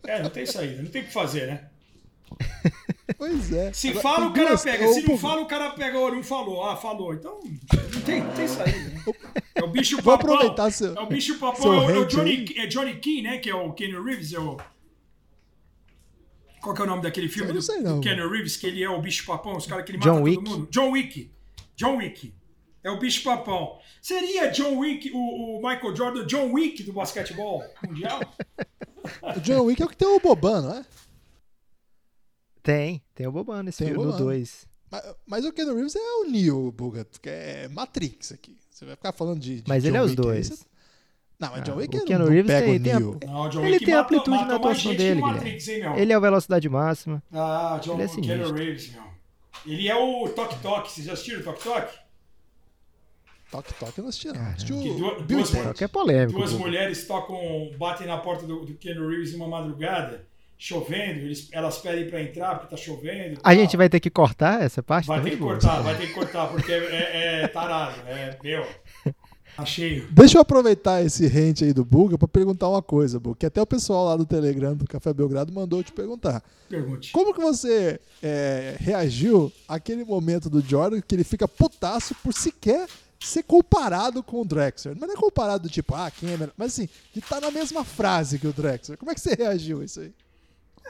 É, 0.05 0.21
não 0.21 0.29
tem 0.29 0.45
saída, 0.45 0.81
não 0.81 0.89
tem 0.89 1.01
o 1.01 1.05
que 1.05 1.11
fazer, 1.11 1.47
né? 1.47 1.67
Pois 3.17 3.51
é. 3.51 3.71
Se 3.73 3.89
Agora, 3.89 4.01
fala, 4.01 4.27
o 4.27 4.33
cara 4.33 4.47
duas, 4.49 4.63
pega. 4.63 4.87
Se 4.89 5.07
não 5.07 5.17
fala, 5.17 5.41
o 5.41 5.45
cara 5.45 5.69
pega. 5.71 5.99
Olha, 5.99 6.15
não 6.15 6.23
falou. 6.23 6.63
Ah, 6.63 6.75
falou. 6.75 7.13
Então, 7.13 7.39
não 7.93 8.01
tem, 8.01 8.21
não 8.21 8.33
tem 8.33 8.47
saída. 8.47 8.77
Né? 8.77 9.03
É 9.55 9.63
o 9.63 9.67
bicho 9.67 9.95
Vou 10.01 10.17
papão. 10.17 10.35
aproveitar 10.35 10.71
seu. 10.71 10.93
É 10.93 10.99
o 10.99 11.05
bicho 11.07 11.39
papão. 11.39 11.89
É, 11.89 11.97
o 11.97 12.05
Johnny, 12.05 12.45
é 12.57 12.67
Johnny 12.67 12.95
King, 12.97 13.21
né? 13.23 13.37
Que 13.37 13.49
é 13.49 13.55
o 13.55 13.71
Kenny 13.73 13.93
Reeves. 13.93 14.33
É 14.33 14.39
o... 14.39 14.57
Qual 16.67 16.75
que 16.75 16.81
é 16.81 16.83
o 16.83 16.87
nome 16.87 17.01
daquele 17.01 17.29
filme 17.29 17.53
do, 17.53 17.61
sei, 17.61 17.81
do 17.81 18.01
Kenny 18.01 18.27
Reeves? 18.27 18.57
Que 18.57 18.67
ele 18.67 18.83
é 18.83 18.89
o 18.89 19.01
bicho 19.01 19.25
papão, 19.25 19.55
os 19.55 19.65
caras 19.65 19.85
que 19.85 19.91
ele 19.91 19.99
mata 19.99 20.11
John 20.11 20.17
todo 20.17 20.25
Wick. 20.25 20.49
mundo. 20.49 20.67
John 20.69 20.91
Wick. 20.91 21.31
John 21.77 21.95
Wick. 21.95 22.33
É 22.83 22.91
o 22.91 22.99
bicho 22.99 23.23
papão. 23.23 23.79
Seria 24.01 24.51
John 24.51 24.77
Wick, 24.77 25.09
o, 25.13 25.17
o 25.17 25.55
Michael 25.61 25.95
Jordan, 25.95 26.25
John 26.25 26.51
Wick 26.51 26.83
do 26.83 26.91
basquetebol 26.91 27.63
mundial? 27.87 28.19
o 29.33 29.39
John 29.39 29.61
Wick 29.61 29.81
é 29.81 29.85
o 29.85 29.87
que 29.87 29.95
tem 29.95 30.09
o 30.09 30.19
Boban, 30.19 30.61
não 30.61 30.73
é? 30.73 30.85
Tem, 32.61 33.01
tem 33.15 33.27
o 33.27 33.31
Boban 33.31 33.63
nesse 33.63 33.77
tem 33.77 33.93
filme, 33.93 34.05
no 34.05 34.17
2. 34.17 34.67
Mas, 34.91 35.15
mas, 35.25 35.45
o 35.45 35.53
Ken 35.53 35.73
Reeves 35.73 35.95
é 35.95 35.99
o 35.99 36.25
Neo, 36.29 36.69
Buga, 36.73 37.07
que 37.21 37.29
é 37.29 37.69
Matrix 37.69 38.33
aqui. 38.33 38.57
Você 38.69 38.83
vai 38.83 38.97
ficar 38.97 39.13
falando 39.13 39.39
de. 39.39 39.61
de 39.61 39.69
mas 39.69 39.83
John 39.83 39.89
ele 39.89 39.97
é 39.97 40.01
os 40.01 40.15
dois. 40.15 40.51
Aí, 40.51 40.57
não, 41.39 41.51
mas 41.51 41.59
ah, 41.59 41.63
John 41.63 41.75
Wick 41.75 41.95
o 41.95 42.05
Keanu 42.05 42.25
não 42.25 42.31
Reeves 42.31 42.51
pega 42.51 42.65
tem, 42.65 42.75
o 42.77 43.15
tem 43.15 43.29
a, 43.29 43.31
Não, 43.31 43.49
John 43.49 43.65
ele 43.65 43.79
tem 43.79 43.93
a 43.93 44.01
amplitude 44.01 44.29
matou, 44.31 44.47
na 44.47 44.55
atuação 44.55 44.95
dele, 44.95 45.21
Matrix, 45.21 45.67
hein, 45.67 45.81
Ele 45.95 46.11
é 46.11 46.15
a 46.15 46.19
velocidade 46.19 46.67
máxima. 46.67 47.21
Ah, 47.31 47.79
John 47.83 47.93
ele 47.93 48.03
é 48.03 48.07
Keanu 48.07 48.53
Reeves, 48.53 48.91
meu. 48.91 49.03
Ele 49.65 49.87
é 49.87 49.95
o 49.95 50.27
Tok 50.29 50.55
Tok. 50.61 50.91
Vocês 50.91 51.05
já 51.05 51.13
assistiram 51.13 51.41
o 51.41 51.43
Tok 51.43 51.63
Tok? 51.63 51.87
Tok 53.51 53.73
Tok 53.75 53.97
eu 53.97 54.01
não 54.01 54.09
assisti, 54.09 54.27
não. 54.29 54.41
Ah, 54.41 54.49
assisti 54.49 54.73
o 54.73 54.97
duas, 55.21 55.51
duas, 55.51 55.81
é 55.81 55.87
polêmico. 55.87 56.39
Duas 56.39 56.53
mulheres 56.53 57.05
tocam, 57.05 57.71
batem 57.77 58.07
na 58.07 58.17
porta 58.17 58.47
do, 58.47 58.65
do 58.65 58.73
Keanu 58.73 59.07
Reeves 59.07 59.35
uma 59.35 59.47
madrugada 59.47 60.25
chovendo, 60.57 61.19
eles, 61.19 61.49
elas 61.51 61.77
pedem 61.77 62.09
para 62.09 62.21
entrar 62.21 62.55
porque 62.55 62.75
tá 62.75 62.81
chovendo. 62.81 63.39
A 63.43 63.53
gente 63.53 63.77
vai 63.77 63.87
ter 63.87 63.99
que 63.99 64.09
cortar 64.09 64.61
essa 64.63 64.81
parte? 64.81 65.05
Vai 65.05 65.21
ter 65.21 65.31
que 65.31 65.37
cortar, 65.37 65.81
vai 65.81 65.95
ter 65.95 66.07
que 66.07 66.13
cortar, 66.13 66.47
porque 66.47 66.71
é, 66.71 66.77
é, 66.77 67.41
é 67.43 67.47
tarado, 67.47 68.01
é 68.07 68.35
meu. 68.41 68.65
Tá 69.57 69.65
cheio. 69.65 70.07
Deixa 70.11 70.37
eu 70.37 70.41
aproveitar 70.43 71.03
esse 71.03 71.25
rente 71.25 71.63
aí 71.63 71.73
do 71.73 71.83
Buga 71.83 72.15
para 72.15 72.27
perguntar 72.27 72.69
uma 72.69 72.81
coisa, 72.83 73.19
Buga, 73.19 73.37
que 73.39 73.45
até 73.47 73.59
o 73.59 73.65
pessoal 73.65 74.05
lá 74.05 74.15
do 74.15 74.23
Telegram 74.23 74.75
do 74.75 74.85
Café 74.85 75.11
Belgrado 75.11 75.51
mandou 75.51 75.81
te 75.81 75.91
perguntar. 75.91 76.43
Pergunte. 76.69 77.11
Como 77.11 77.33
que 77.33 77.41
você 77.41 77.99
é, 78.21 78.75
reagiu 78.79 79.51
àquele 79.67 80.05
momento 80.05 80.47
do 80.47 80.61
Jordan 80.61 81.01
que 81.01 81.15
ele 81.15 81.23
fica 81.23 81.47
putaço 81.47 82.13
por 82.23 82.35
sequer 82.35 82.87
ser 83.19 83.41
comparado 83.41 84.21
com 84.21 84.41
o 84.41 84.45
Drexler? 84.45 84.95
Mas 84.95 85.09
não 85.09 85.15
é 85.15 85.19
comparado 85.19 85.67
tipo, 85.67 85.95
ah, 85.95 86.11
quem 86.11 86.29
é 86.29 86.37
melhor? 86.37 86.53
Mas 86.55 86.73
assim, 86.73 86.87
estar 87.15 87.41
tá 87.41 87.41
na 87.41 87.49
mesma 87.49 87.83
frase 87.83 88.37
que 88.37 88.45
o 88.45 88.53
Drexler. 88.53 88.95
Como 88.95 89.09
é 89.09 89.15
que 89.15 89.21
você 89.21 89.33
reagiu 89.33 89.81
a 89.81 89.85
isso 89.85 90.01
aí? 90.01 90.13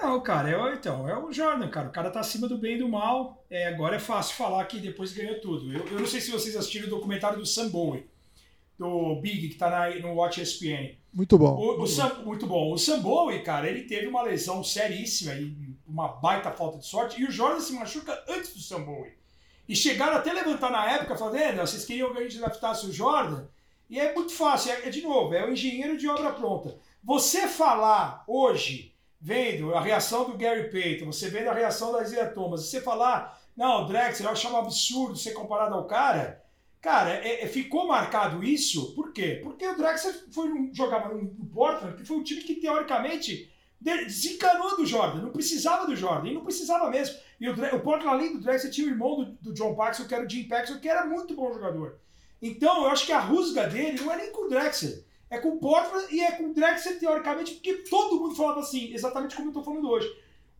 Não, 0.01 0.19
cara, 0.19 0.49
é, 0.49 0.73
então, 0.75 1.07
é 1.07 1.17
o 1.17 1.31
Jordan, 1.31 1.69
cara. 1.69 1.87
O 1.87 1.91
cara 1.91 2.11
tá 2.11 2.19
acima 2.19 2.49
do 2.49 2.57
bem 2.57 2.75
e 2.75 2.79
do 2.79 2.89
mal. 2.89 3.45
É, 3.49 3.69
agora 3.69 3.95
é 3.95 3.99
fácil 3.99 4.35
falar 4.35 4.65
que 4.65 4.77
depois 4.77 5.13
ganhou 5.13 5.39
tudo. 5.39 5.71
Eu, 5.71 5.87
eu 5.87 5.99
não 6.01 6.05
sei 6.05 6.19
se 6.19 6.31
vocês 6.31 6.53
assistiram 6.57 6.87
o 6.87 6.89
documentário 6.89 7.39
do 7.39 7.45
Sam 7.45 7.69
Bowie, 7.69 8.05
do 8.77 9.15
Big, 9.15 9.49
que 9.49 9.55
tá 9.55 9.69
na, 9.69 9.89
no 9.99 10.13
Watch 10.13 10.41
ESPN. 10.41 10.95
Muito 11.11 11.37
bom. 11.37 11.55
O, 11.55 11.65
muito, 11.65 11.81
o 11.81 11.87
Sam, 11.87 12.13
muito 12.23 12.45
bom. 12.45 12.71
O 12.71 12.77
Sam 12.77 12.99
Bowie, 12.99 13.41
cara, 13.41 13.67
ele 13.67 13.83
teve 13.83 14.07
uma 14.07 14.21
lesão 14.21 14.63
seríssima 14.63 15.33
e 15.33 15.75
uma 15.87 16.09
baita 16.09 16.51
falta 16.51 16.77
de 16.77 16.85
sorte. 16.85 17.19
E 17.19 17.25
o 17.25 17.31
Jordan 17.31 17.59
se 17.59 17.73
machuca 17.73 18.23
antes 18.27 18.53
do 18.53 18.59
Sam 18.59 18.83
Bowie. 18.83 19.17
E 19.67 19.75
chegaram 19.75 20.15
até 20.15 20.31
levantar 20.31 20.71
na 20.71 20.89
época, 20.91 21.17
falando, 21.17 21.59
vocês 21.59 21.83
queriam 21.83 22.13
que 22.13 22.19
a 22.19 22.23
gente 22.23 22.37
adaptasse 22.37 22.85
o 22.85 22.93
Jordan? 22.93 23.45
E 23.89 23.99
é 23.99 24.13
muito 24.13 24.33
fácil, 24.33 24.71
é, 24.71 24.87
é 24.87 24.89
de 24.89 25.01
novo, 25.01 25.33
é 25.33 25.45
o 25.45 25.51
engenheiro 25.51 25.97
de 25.97 26.07
obra 26.07 26.31
pronta. 26.31 26.77
Você 27.03 27.47
falar 27.47 28.23
hoje 28.27 28.93
vendo 29.19 29.73
a 29.73 29.81
reação 29.81 30.25
do 30.25 30.37
Gary 30.37 30.69
Payton, 30.69 31.05
você 31.05 31.29
vendo 31.29 31.49
a 31.49 31.53
reação 31.53 31.91
da 31.91 32.03
Isaiah 32.03 32.29
Thomas, 32.29 32.65
você 32.65 32.81
falar, 32.81 33.41
não, 33.55 33.83
o 33.83 33.87
Drexler, 33.87 34.27
eu 34.27 34.33
acho 34.33 34.49
um 34.49 34.57
absurdo 34.57 35.17
ser 35.17 35.31
comparado 35.31 35.73
ao 35.73 35.85
cara, 35.85 36.43
cara, 36.81 37.11
é, 37.11 37.43
é, 37.43 37.47
ficou 37.47 37.87
marcado 37.87 38.43
isso, 38.43 38.93
por 38.95 39.11
quê? 39.11 39.39
Porque 39.43 39.67
o 39.67 39.75
Drexler 39.75 40.15
foi 40.31 40.51
um, 40.51 40.73
jogava 40.73 41.13
no, 41.13 41.21
no 41.21 41.45
Portland, 41.45 41.97
que 41.97 42.05
foi 42.05 42.17
um 42.17 42.23
time 42.23 42.41
que, 42.41 42.55
teoricamente, 42.55 43.51
desencanou 43.79 44.77
do 44.77 44.85
Jordan, 44.85 45.21
não 45.21 45.31
precisava 45.31 45.85
do 45.85 45.95
Jordan, 45.95 46.29
e 46.29 46.33
não 46.33 46.43
precisava 46.43 46.89
mesmo. 46.89 47.17
E 47.39 47.47
o, 47.47 47.53
o 47.53 47.79
Portland, 47.79 48.07
além 48.07 48.33
do 48.33 48.41
Drexler, 48.41 48.71
tinha 48.71 48.87
o 48.87 48.91
irmão 48.91 49.15
do, 49.17 49.25
do 49.41 49.53
John 49.53 49.75
Paxson, 49.75 50.05
que 50.05 50.13
era 50.13 50.25
o 50.25 50.29
Jim 50.29 50.47
Paxson, 50.47 50.79
que 50.79 50.89
era 50.89 51.05
muito 51.05 51.35
bom 51.35 51.51
jogador. 51.53 51.99
Então, 52.41 52.83
eu 52.83 52.89
acho 52.89 53.05
que 53.05 53.11
a 53.11 53.19
rusga 53.19 53.67
dele 53.67 53.99
não 54.01 54.11
é 54.11 54.17
nem 54.17 54.31
com 54.31 54.45
o 54.45 54.49
Drexler, 54.49 55.03
é 55.29 55.37
com 55.39 55.49
o 55.49 55.59
Portland 55.59 56.13
e 56.13 56.21
é 56.21 56.31
com 56.31 56.45
o 56.45 56.53
Drexler, 56.53 56.99
teoricamente, 56.99 57.55
porque 57.55 57.73
todo 57.89 58.19
mundo 58.19 58.35
falava 58.35 58.59
assim, 58.59 58.93
exatamente 58.93 59.35
como 59.35 59.47
eu 59.47 59.51
estou 59.51 59.63
falando 59.63 59.89
hoje. 59.89 60.07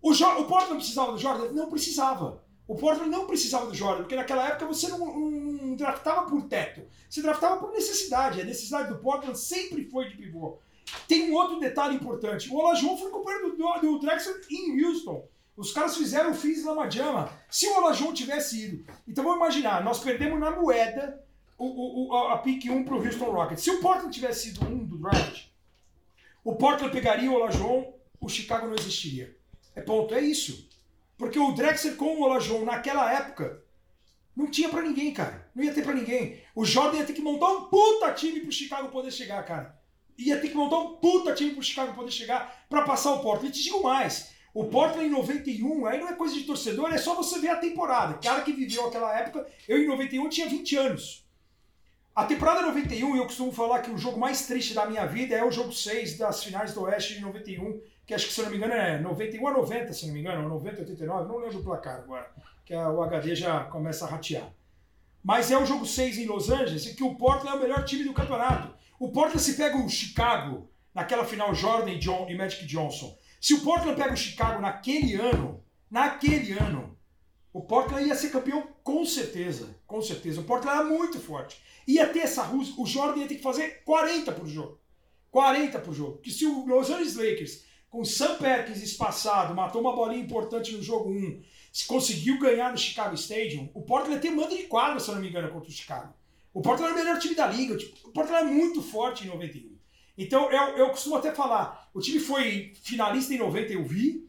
O, 0.02 0.14
jo 0.14 0.26
o 0.26 0.45
Portland 0.45 0.77
precisava 0.77 1.11
do 1.11 1.18
Jordan? 1.18 1.52
Não 1.52 1.69
precisava. 1.69 2.44
O 2.68 2.76
Portland 2.76 3.10
não 3.10 3.26
precisava 3.26 3.68
do 3.68 3.73
Jordan, 3.73 4.03
porque 4.03 4.15
naquela 4.15 4.48
época 4.48 4.65
você 4.65 4.89
não, 4.89 4.99
não, 4.99 5.56
draftava 5.78 6.30
por 6.30 6.44
teto, 6.44 6.82
você 7.10 7.22
draftava 7.22 7.58
por 7.58 7.72
necessidade. 7.72 8.41
A 8.41 8.44
necessidade 8.44 8.90
do 8.90 8.99
Portland 8.99 9.40
sempre 9.40 9.86
foi 9.86 10.10
de 10.10 10.18
pivô. 10.18 10.60
Tem 11.08 11.30
um 11.30 11.36
outro 11.36 11.60
detalhe 11.60 11.95
importante: 11.95 12.49
o 12.49 12.56
Olajuwon 12.56 12.98
foi 12.98 13.12
companheiro 13.12 13.56
do, 13.56 13.80
do, 13.80 13.99
Drexler 13.99 14.41
em 14.49 14.84
Houston. 14.84 15.28
Os 15.56 15.72
caras 15.72 15.98
fizeram 15.98 16.32
o 16.32 16.36
Fizz 16.36 16.66
na 16.66 16.74
Majama. 16.74 17.32
Se 17.49 17.68
o 17.68 17.78
Olajuwon 17.78 18.14
tivesse 18.14 18.66
ido. 18.66 18.94
Então 19.08 19.24
vamos 19.24 19.40
imaginar, 19.40 19.84
nós 19.84 19.99
perdemos 19.99 20.40
na 20.40 20.52
moeda 20.52 21.24
o, 21.58 22.10
o, 22.10 22.14
a 22.14 22.38
pick 22.38 22.66
1 22.66 22.84
para 22.84 22.95
o 22.95 23.04
Houston 23.04 23.32
Rockets. 23.32 23.64
Se 23.64 23.72
o 23.72 23.80
Portland 23.80 24.14
tivesse 24.14 24.49
sido 24.49 24.66
um 24.66 24.86
do 24.86 24.98
draft, 24.98 25.45
o 26.44 26.56
Portland 26.56 26.94
pegaria 26.94 27.32
o 27.32 27.34
Olajuwon, 27.34 27.94
o 28.22 28.30
Chicago 28.30 28.68
não 28.68 28.76
existiria. 28.76 29.36
É 29.76 29.82
ponto, 29.82 30.14
é 30.14 30.22
isso. 30.22 30.68
Porque 31.18 31.40
o 31.40 31.52
Drexler 31.52 31.95
com 31.95 32.18
o 32.18 32.22
Olajuwon 32.22 32.64
naquela 32.64 33.12
época 33.12 33.64
não 34.38 34.51
tinha 34.51 34.69
para 34.69 34.84
ninguém, 34.84 35.11
cara. 35.11 35.49
Não 35.55 35.64
ia 35.64 35.73
ter 35.73 35.84
para 35.84 35.95
ninguém. 35.95 36.39
O 36.53 36.64
Jordan 36.64 36.99
ia 36.99 37.05
ter 37.05 37.14
que 37.14 37.22
montar 37.22 37.49
um 37.49 37.64
puta 37.65 38.14
time 38.14 38.39
pro 38.41 38.51
Chicago 38.51 38.89
poder 38.89 39.11
chegar, 39.11 39.43
cara. 39.43 39.76
Ia 40.15 40.39
ter 40.39 40.49
que 40.49 40.55
montar 40.55 40.77
um 40.77 40.97
puta 40.97 41.34
time 41.34 41.53
pro 41.53 41.64
Chicago 41.64 41.95
poder 41.95 42.11
chegar 42.11 42.65
para 42.69 42.84
passar 42.84 43.14
o 43.14 43.19
Portland. 43.22 43.47
E 43.47 43.51
te 43.51 43.64
digo 43.64 43.81
mais, 43.81 44.31
o 44.53 44.65
Portland 44.65 45.07
em 45.07 45.11
91, 45.11 45.88
aí 45.88 45.99
não 45.99 46.07
é 46.07 46.14
coisa 46.14 46.35
de 46.35 46.43
torcedor, 46.43 46.93
é 46.93 46.99
só 46.99 47.15
você 47.15 47.39
ver 47.39 47.49
a 47.49 47.55
temporada. 47.55 48.19
Cara 48.19 48.43
que 48.43 48.53
viveu 48.53 48.85
aquela 48.85 49.18
época, 49.18 49.47
eu 49.68 49.80
em 49.80 49.88
91 49.88 50.30
tinha 50.30 50.47
20 50.47 50.76
anos. 50.77 51.27
A 52.15 52.23
temporada 52.23 52.61
91, 52.61 53.18
eu 53.18 53.23
costumo 53.23 53.51
falar 53.51 53.81
que 53.81 53.89
o 53.89 53.97
jogo 53.97 54.19
mais 54.19 54.45
triste 54.45 54.76
da 54.76 54.85
minha 54.85 55.05
vida 55.07 55.35
é 55.35 55.43
o 55.43 55.51
jogo 55.51 55.72
6 55.72 56.18
das 56.19 56.43
finais 56.43 56.76
do 56.76 56.84
Oeste 56.84 57.15
de 57.15 57.22
91, 57.22 57.81
que 58.05 58.14
acho 58.14 58.27
que, 58.27 58.34
se 58.34 58.41
não 58.43 58.51
me 58.51 58.57
engano, 58.57 58.73
é 58.73 58.99
91 58.99 59.47
a 59.47 59.51
90, 59.51 59.93
se 59.93 60.05
não 60.05 60.14
me 60.14 60.19
engano, 60.19 60.43
ou 60.43 60.49
90 60.49 60.77
a 60.77 60.80
89, 60.81 61.27
não 61.27 61.38
lembro 61.38 61.59
o 61.59 61.64
placar 61.64 61.97
agora, 61.97 62.31
que 62.68 62.76
o 62.76 63.02
HD 63.02 63.34
já 63.34 63.64
começa 63.64 64.03
a 64.03 64.10
ratear. 64.10 64.52
Mas 65.23 65.49
é 65.49 65.57
o 65.57 65.65
jogo 65.65 65.85
6 65.85 66.18
em 66.18 66.26
Los 66.26 66.49
Angeles, 66.49 66.85
em 66.85 66.95
que 66.95 67.03
o 67.03 67.15
Portland 67.15 67.56
é 67.56 67.60
o 67.60 67.61
melhor 67.61 67.85
time 67.85 68.03
do 68.03 68.11
campeonato. 68.11 68.76
O 68.99 69.10
Portland 69.10 69.41
se 69.41 69.53
pega 69.53 69.77
o 69.77 69.88
Chicago, 69.88 70.69
naquela 70.94 71.23
final 71.23 71.56
Jordan 71.56 71.91
e, 71.91 71.98
John, 71.98 72.27
e 72.30 72.35
Magic 72.35 72.65
Johnson. 72.65 73.18
Se 73.39 73.53
o 73.53 73.61
Portland 73.61 73.95
pega 73.95 74.14
o 74.14 74.18
Chicago 74.18 74.61
naquele 74.61 75.15
ano, 75.15 75.64
naquele 75.89 76.60
ano, 76.60 76.98
o 77.53 77.61
Portland 77.61 78.06
ia 78.06 78.15
ser 78.15 78.31
campeão 78.31 78.68
com 78.84 79.06
certeza, 79.06 79.73
com 79.88 80.02
certeza. 80.02 80.41
O 80.41 80.44
Portland 80.44 80.77
era 80.77 80.89
muito 80.89 81.22
forte. 81.22 81.61
Ia 81.88 82.10
ter 82.10 82.19
essa 82.19 82.44
rússia, 82.44 82.73
o 82.77 82.85
Jordan 82.85 83.22
ia 83.22 83.27
ter 83.30 83.35
que 83.35 83.41
fazer 83.44 83.81
40 83.85 84.34
por 84.34 84.45
jogo. 84.45 84.77
40 85.31 85.80
por 85.80 85.94
jogo. 85.94 86.18
Que 86.18 86.31
se 86.31 86.45
o 86.45 86.65
Los 86.65 86.89
Angeles 86.89 87.15
Lakers, 87.15 87.64
com 87.89 88.03
Sam 88.03 88.35
Perkins 88.35 88.84
espaçado, 88.84 89.56
matou 89.56 89.80
uma 89.80 89.95
bolinha 89.95 90.22
importante 90.22 90.73
no 90.73 90.84
jogo 90.84 91.10
1, 91.10 91.41
conseguiu 91.86 92.40
ganhar 92.40 92.72
no 92.72 92.78
Chicago 92.78 93.14
Stadium, 93.16 93.70
o 93.74 93.82
Portland 93.82 94.22
ter 94.22 94.32
mando 94.32 94.56
de 94.56 94.64
quadra, 94.64 94.99
se 94.99 95.10
eu 95.10 95.16
não 95.16 95.22
me 95.22 95.30
engano, 95.30 95.49
contra 95.49 95.70
o 95.70 95.72
Chicago. 95.72 96.14
O 96.54 96.62
Portland 96.62 96.91
era 96.91 97.02
o 97.02 97.06
melhor 97.06 97.20
time 97.20 97.36
da 97.36 97.45
liga. 97.45 97.78
O 98.04 98.12
Portland 98.12 98.49
é 98.49 98.52
muito 98.52 98.82
forte 98.82 99.26
em 99.26 99.28
91. 99.28 99.78
Então, 100.18 100.52
eu, 100.52 100.78
eu 100.78 100.90
costumo 100.90 101.16
até 101.16 101.36
falar, 101.36 101.90
o 101.94 101.99
time 101.99 102.20
foi 102.20 102.74
finalista 102.82 103.34
em 103.34 103.38
90, 103.38 103.74
eu 103.74 103.84
vi. 103.84 104.28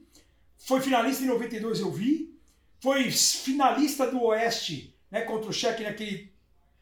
Foi 0.59 0.81
finalista 0.81 1.23
em 1.23 1.27
92, 1.27 1.81
eu 1.81 1.91
vi. 1.91 2.37
Foi 2.81 3.11
finalista 3.11 4.11
do 4.11 4.23
Oeste, 4.25 4.95
né, 5.11 5.23
contra 5.23 5.49
o 5.49 5.53
Cheque 5.53 5.83
naquele 5.83 6.31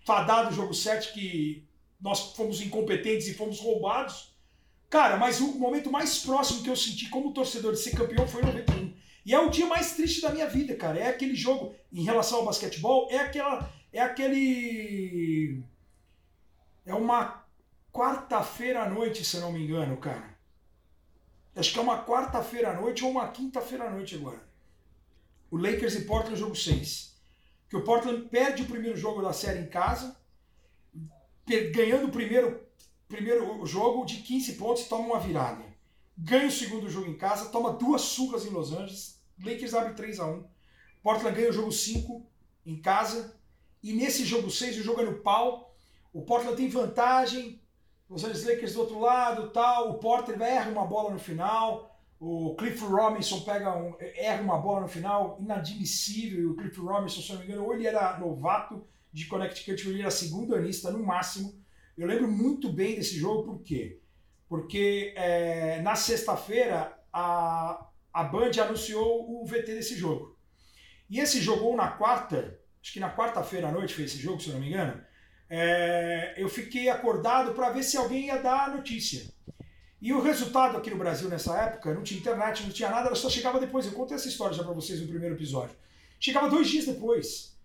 fadado 0.05 0.55
jogo 0.55 0.75
7 0.75 1.13
que 1.13 1.65
nós 2.01 2.33
fomos 2.35 2.61
incompetentes 2.61 3.29
e 3.29 3.35
fomos 3.35 3.61
roubados. 3.61 4.35
Cara, 4.91 5.17
mas 5.17 5.41
o 5.41 5.59
momento 5.59 5.91
mais 5.91 6.19
próximo 6.19 6.63
que 6.63 6.71
eu 6.71 6.77
senti 6.77 7.09
como 7.09 7.33
torcedor 7.33 7.73
de 7.73 7.81
ser 7.81 7.97
campeão 7.97 8.27
foi 8.27 8.43
em 8.43 8.47
91. 8.47 8.86
E 9.27 9.35
é 9.35 9.41
o 9.41 9.51
dia 9.51 9.67
mais 9.67 9.95
triste 9.95 10.23
da 10.23 10.31
minha 10.31 10.49
vida, 10.49 10.77
cara. 10.77 11.01
É 11.01 11.09
aquele 11.09 11.35
jogo, 11.35 11.75
em 11.93 12.05
relação 12.05 12.39
ao 12.39 12.45
basquetebol, 12.45 13.09
é 13.11 13.19
aquela. 13.19 13.69
É 13.93 14.01
aquele. 14.01 15.65
É 16.85 16.95
uma 16.95 17.45
quarta-feira 17.93 18.85
à 18.85 18.89
noite, 18.89 19.25
se 19.25 19.39
não 19.39 19.51
me 19.51 19.65
engano, 19.65 19.97
cara. 19.97 20.39
Acho 21.57 21.73
que 21.73 21.79
é 21.81 21.83
uma 21.83 22.05
quarta-feira 22.05 22.71
à 22.71 22.81
noite 22.81 23.03
ou 23.03 23.11
uma 23.11 23.27
quinta-feira 23.27 23.89
à 23.89 23.91
noite 23.91 24.15
agora. 24.15 24.47
O 25.51 25.57
Lakers 25.57 25.97
e 25.97 26.03
Portland, 26.03 26.39
jogo 26.39 26.55
6. 26.55 27.17
Que 27.69 27.77
o 27.77 27.83
Portland 27.83 28.29
perde 28.29 28.63
o 28.63 28.67
primeiro 28.67 28.97
jogo 28.97 29.23
da 29.23 29.33
série 29.33 29.59
em 29.59 29.67
casa, 29.67 30.17
ganhando 31.75 32.07
o 32.07 32.13
primeiro, 32.13 32.65
primeiro 33.09 33.67
jogo 33.67 34.05
de 34.05 34.19
15 34.19 34.53
pontos 34.53 34.85
toma 34.85 35.15
uma 35.15 35.19
virada. 35.19 35.65
Ganha 36.17 36.47
o 36.47 36.51
segundo 36.51 36.89
jogo 36.89 37.11
em 37.11 37.17
casa, 37.17 37.51
toma 37.51 37.73
duas 37.73 38.03
surras 38.03 38.47
em 38.47 38.51
Los 38.51 38.73
Angeles. 38.73 39.16
Lakers 39.45 39.75
abre 39.75 39.95
3 39.95 40.21
a 40.21 40.27
1 40.27 40.45
Portland 41.03 41.37
ganha 41.37 41.51
o 41.51 41.53
jogo 41.53 41.71
5 41.71 42.27
em 42.65 42.81
casa. 42.81 43.37
E 43.83 43.93
nesse 43.93 44.25
jogo 44.25 44.51
6, 44.51 44.79
o 44.79 44.83
jogo 44.83 45.01
é 45.01 45.05
no 45.05 45.21
pau. 45.21 45.77
O 46.13 46.23
Portland 46.23 46.57
tem 46.57 46.69
vantagem, 46.69 47.61
os 48.09 48.25
Angeles 48.25 48.45
Lakers 48.45 48.75
do 48.75 48.81
outro 48.81 48.99
lado, 48.99 49.51
tal. 49.51 49.91
O 49.91 49.95
Porter 49.99 50.41
erra 50.41 50.71
uma 50.71 50.87
bola 50.87 51.11
no 51.11 51.19
final. 51.19 51.97
O 52.19 52.55
Cliff 52.57 52.83
Robinson 52.85 53.43
pega 53.43 53.77
um, 53.77 53.95
erra 54.01 54.43
uma 54.43 54.59
bola 54.59 54.81
no 54.81 54.89
final, 54.89 55.39
inadmissível. 55.41 56.51
O 56.51 56.57
Cliff 56.57 56.81
Robinson, 56.81 57.21
se 57.21 57.33
não 57.33 57.41
me 57.41 57.45
engano, 57.45 57.65
ou 57.65 57.75
ele 57.75 57.87
era 57.87 58.19
novato 58.19 58.87
de 59.13 59.27
Connecticut, 59.27 59.87
ou 59.87 59.93
ele 59.93 60.03
era 60.03 60.11
segundo 60.11 60.55
anista 60.55 60.91
no 60.91 61.05
máximo. 61.05 61.55
Eu 61.97 62.07
lembro 62.07 62.31
muito 62.31 62.73
bem 62.73 62.95
desse 62.95 63.17
jogo, 63.17 63.45
por 63.45 63.63
quê? 63.63 64.01
Porque 64.49 65.13
é, 65.17 65.81
na 65.83 65.95
sexta-feira 65.95 66.99
a, 67.13 67.87
a 68.17 68.25
Band 68.25 68.51
anunciou 68.63 69.43
o 69.43 69.45
VT 69.47 69.75
desse 69.75 69.97
jogo. 69.97 70.37
E 71.09 71.21
esse 71.21 71.41
jogou 71.41 71.77
na 71.77 71.89
quarta, 71.89 72.59
acho 72.83 72.93
que 72.93 73.01
na 73.01 73.15
quarta-feira 73.15 73.69
à 73.69 73.73
noite 73.73 73.95
foi 73.95 74.05
esse 74.05 74.19
jogo, 74.19 74.41
se 74.41 74.51
não 74.51 74.61
me 74.61 74.69
engano 74.69 75.05
é, 75.49 76.35
eu 76.37 76.49
fiquei 76.49 76.89
acordado 76.89 77.55
para 77.55 77.71
ver 77.71 77.83
se 77.83 77.97
alguém 77.97 78.27
ia 78.27 78.37
dar 78.37 78.65
a 78.65 78.77
notícia. 78.77 79.25
E 80.01 80.13
o 80.13 80.21
resultado 80.21 80.77
aqui 80.77 80.91
no 80.91 80.99
Brasil 80.99 81.29
nessa 81.29 81.57
época, 81.57 81.95
não 81.95 82.03
tinha 82.03 82.21
internet, 82.21 82.63
não 82.63 82.71
tinha 82.71 82.91
nada, 82.91 83.07
ela 83.07 83.17
só 83.17 83.31
chegava 83.31 83.59
depois. 83.59 83.87
Eu 83.87 83.93
contei 83.93 84.17
essa 84.17 84.29
história 84.29 84.55
já 84.55 84.63
para 84.63 84.73
vocês 84.73 85.01
no 85.01 85.09
primeiro 85.09 85.35
episódio. 85.35 85.75
Chegava 86.21 86.51
dois 86.51 86.69
dias 86.69 86.87
depois. 86.87 87.57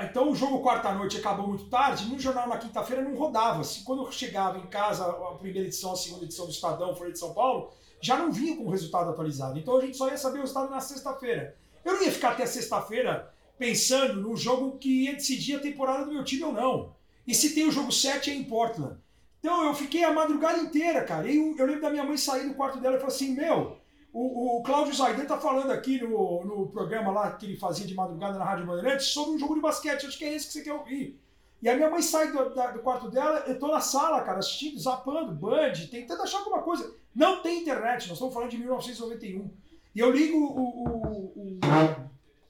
Então 0.00 0.30
o 0.30 0.34
jogo 0.34 0.62
quarta-noite 0.62 1.18
acabou 1.18 1.46
muito 1.46 1.66
tarde, 1.66 2.06
no 2.06 2.18
jornal 2.18 2.48
na 2.48 2.56
quinta-feira 2.56 3.02
não 3.02 3.14
rodava. 3.14 3.62
Quando 3.84 4.04
eu 4.04 4.10
chegava 4.10 4.58
em 4.58 4.66
casa, 4.66 5.04
a 5.04 5.34
primeira 5.34 5.68
edição, 5.68 5.92
a 5.92 5.96
segunda 5.96 6.24
edição 6.24 6.46
do 6.46 6.50
Estadão, 6.50 6.96
Folha 6.96 7.12
de 7.12 7.18
São 7.18 7.32
Paulo, 7.32 7.72
já 8.02 8.18
não 8.18 8.32
vinha 8.32 8.56
com 8.56 8.64
o 8.64 8.70
resultado 8.70 9.08
atualizado. 9.08 9.58
Então 9.58 9.78
a 9.78 9.80
gente 9.80 9.96
só 9.96 10.08
ia 10.08 10.18
saber 10.18 10.38
o 10.38 10.40
resultado 10.42 10.68
na 10.68 10.80
sexta-feira. 10.80 11.56
Eu 11.84 11.94
não 11.94 12.02
ia 12.02 12.12
ficar 12.12 12.32
até 12.32 12.44
sexta-feira 12.44 13.32
pensando 13.56 14.20
no 14.20 14.36
jogo 14.36 14.76
que 14.76 15.04
ia 15.04 15.14
decidir 15.14 15.56
a 15.56 15.60
temporada 15.60 16.04
do 16.04 16.12
meu 16.12 16.24
time 16.24 16.42
ou 16.42 16.52
não. 16.52 16.94
E 17.26 17.34
se 17.34 17.54
tem 17.54 17.66
o 17.66 17.70
jogo 17.70 17.92
7 17.92 18.30
é 18.30 18.34
em 18.34 18.44
Portland. 18.44 18.98
Então 19.38 19.64
eu 19.64 19.74
fiquei 19.74 20.02
a 20.02 20.12
madrugada 20.12 20.58
inteira, 20.58 21.04
cara. 21.04 21.28
E 21.28 21.36
eu, 21.36 21.54
eu 21.56 21.66
lembro 21.66 21.82
da 21.82 21.90
minha 21.90 22.04
mãe 22.04 22.16
sair 22.16 22.48
do 22.48 22.54
quarto 22.54 22.80
dela 22.80 22.96
e 22.96 22.98
falar 22.98 23.12
assim: 23.12 23.34
Meu, 23.34 23.76
o, 24.12 24.58
o 24.58 24.62
Cláudio 24.62 24.94
Zaidan 24.94 25.24
tá 25.24 25.38
falando 25.38 25.70
aqui 25.70 26.00
no, 26.00 26.44
no 26.44 26.68
programa 26.68 27.12
lá 27.12 27.32
que 27.32 27.46
ele 27.46 27.56
fazia 27.56 27.86
de 27.86 27.94
madrugada 27.94 28.38
na 28.38 28.44
Rádio 28.44 28.66
Bandeirantes 28.66 29.06
sobre 29.06 29.36
um 29.36 29.38
jogo 29.38 29.54
de 29.54 29.60
basquete. 29.60 30.06
Acho 30.06 30.18
que 30.18 30.24
é 30.24 30.34
esse 30.34 30.46
que 30.48 30.52
você 30.52 30.62
quer 30.62 30.72
ouvir. 30.72 31.20
E 31.62 31.68
a 31.68 31.76
minha 31.76 31.88
mãe 31.88 32.02
sai 32.02 32.32
do, 32.32 32.52
da, 32.52 32.72
do 32.72 32.80
quarto 32.80 33.08
dela, 33.08 33.44
eu 33.46 33.56
tô 33.56 33.68
na 33.68 33.80
sala, 33.80 34.22
cara, 34.22 34.40
assistindo, 34.40 34.80
zapando, 34.80 35.32
Band, 35.32 35.72
tentando 35.88 36.22
achar 36.22 36.38
alguma 36.38 36.60
coisa. 36.62 36.92
Não 37.14 37.42
tem 37.42 37.60
internet, 37.60 38.08
nós 38.08 38.12
estamos 38.12 38.32
falando 38.32 38.50
de 38.50 38.58
1991. 38.58 39.50
E 39.94 40.00
eu 40.00 40.10
ligo 40.10 40.38
o, 40.38 40.60
o, 40.60 41.32
o, 41.36 41.60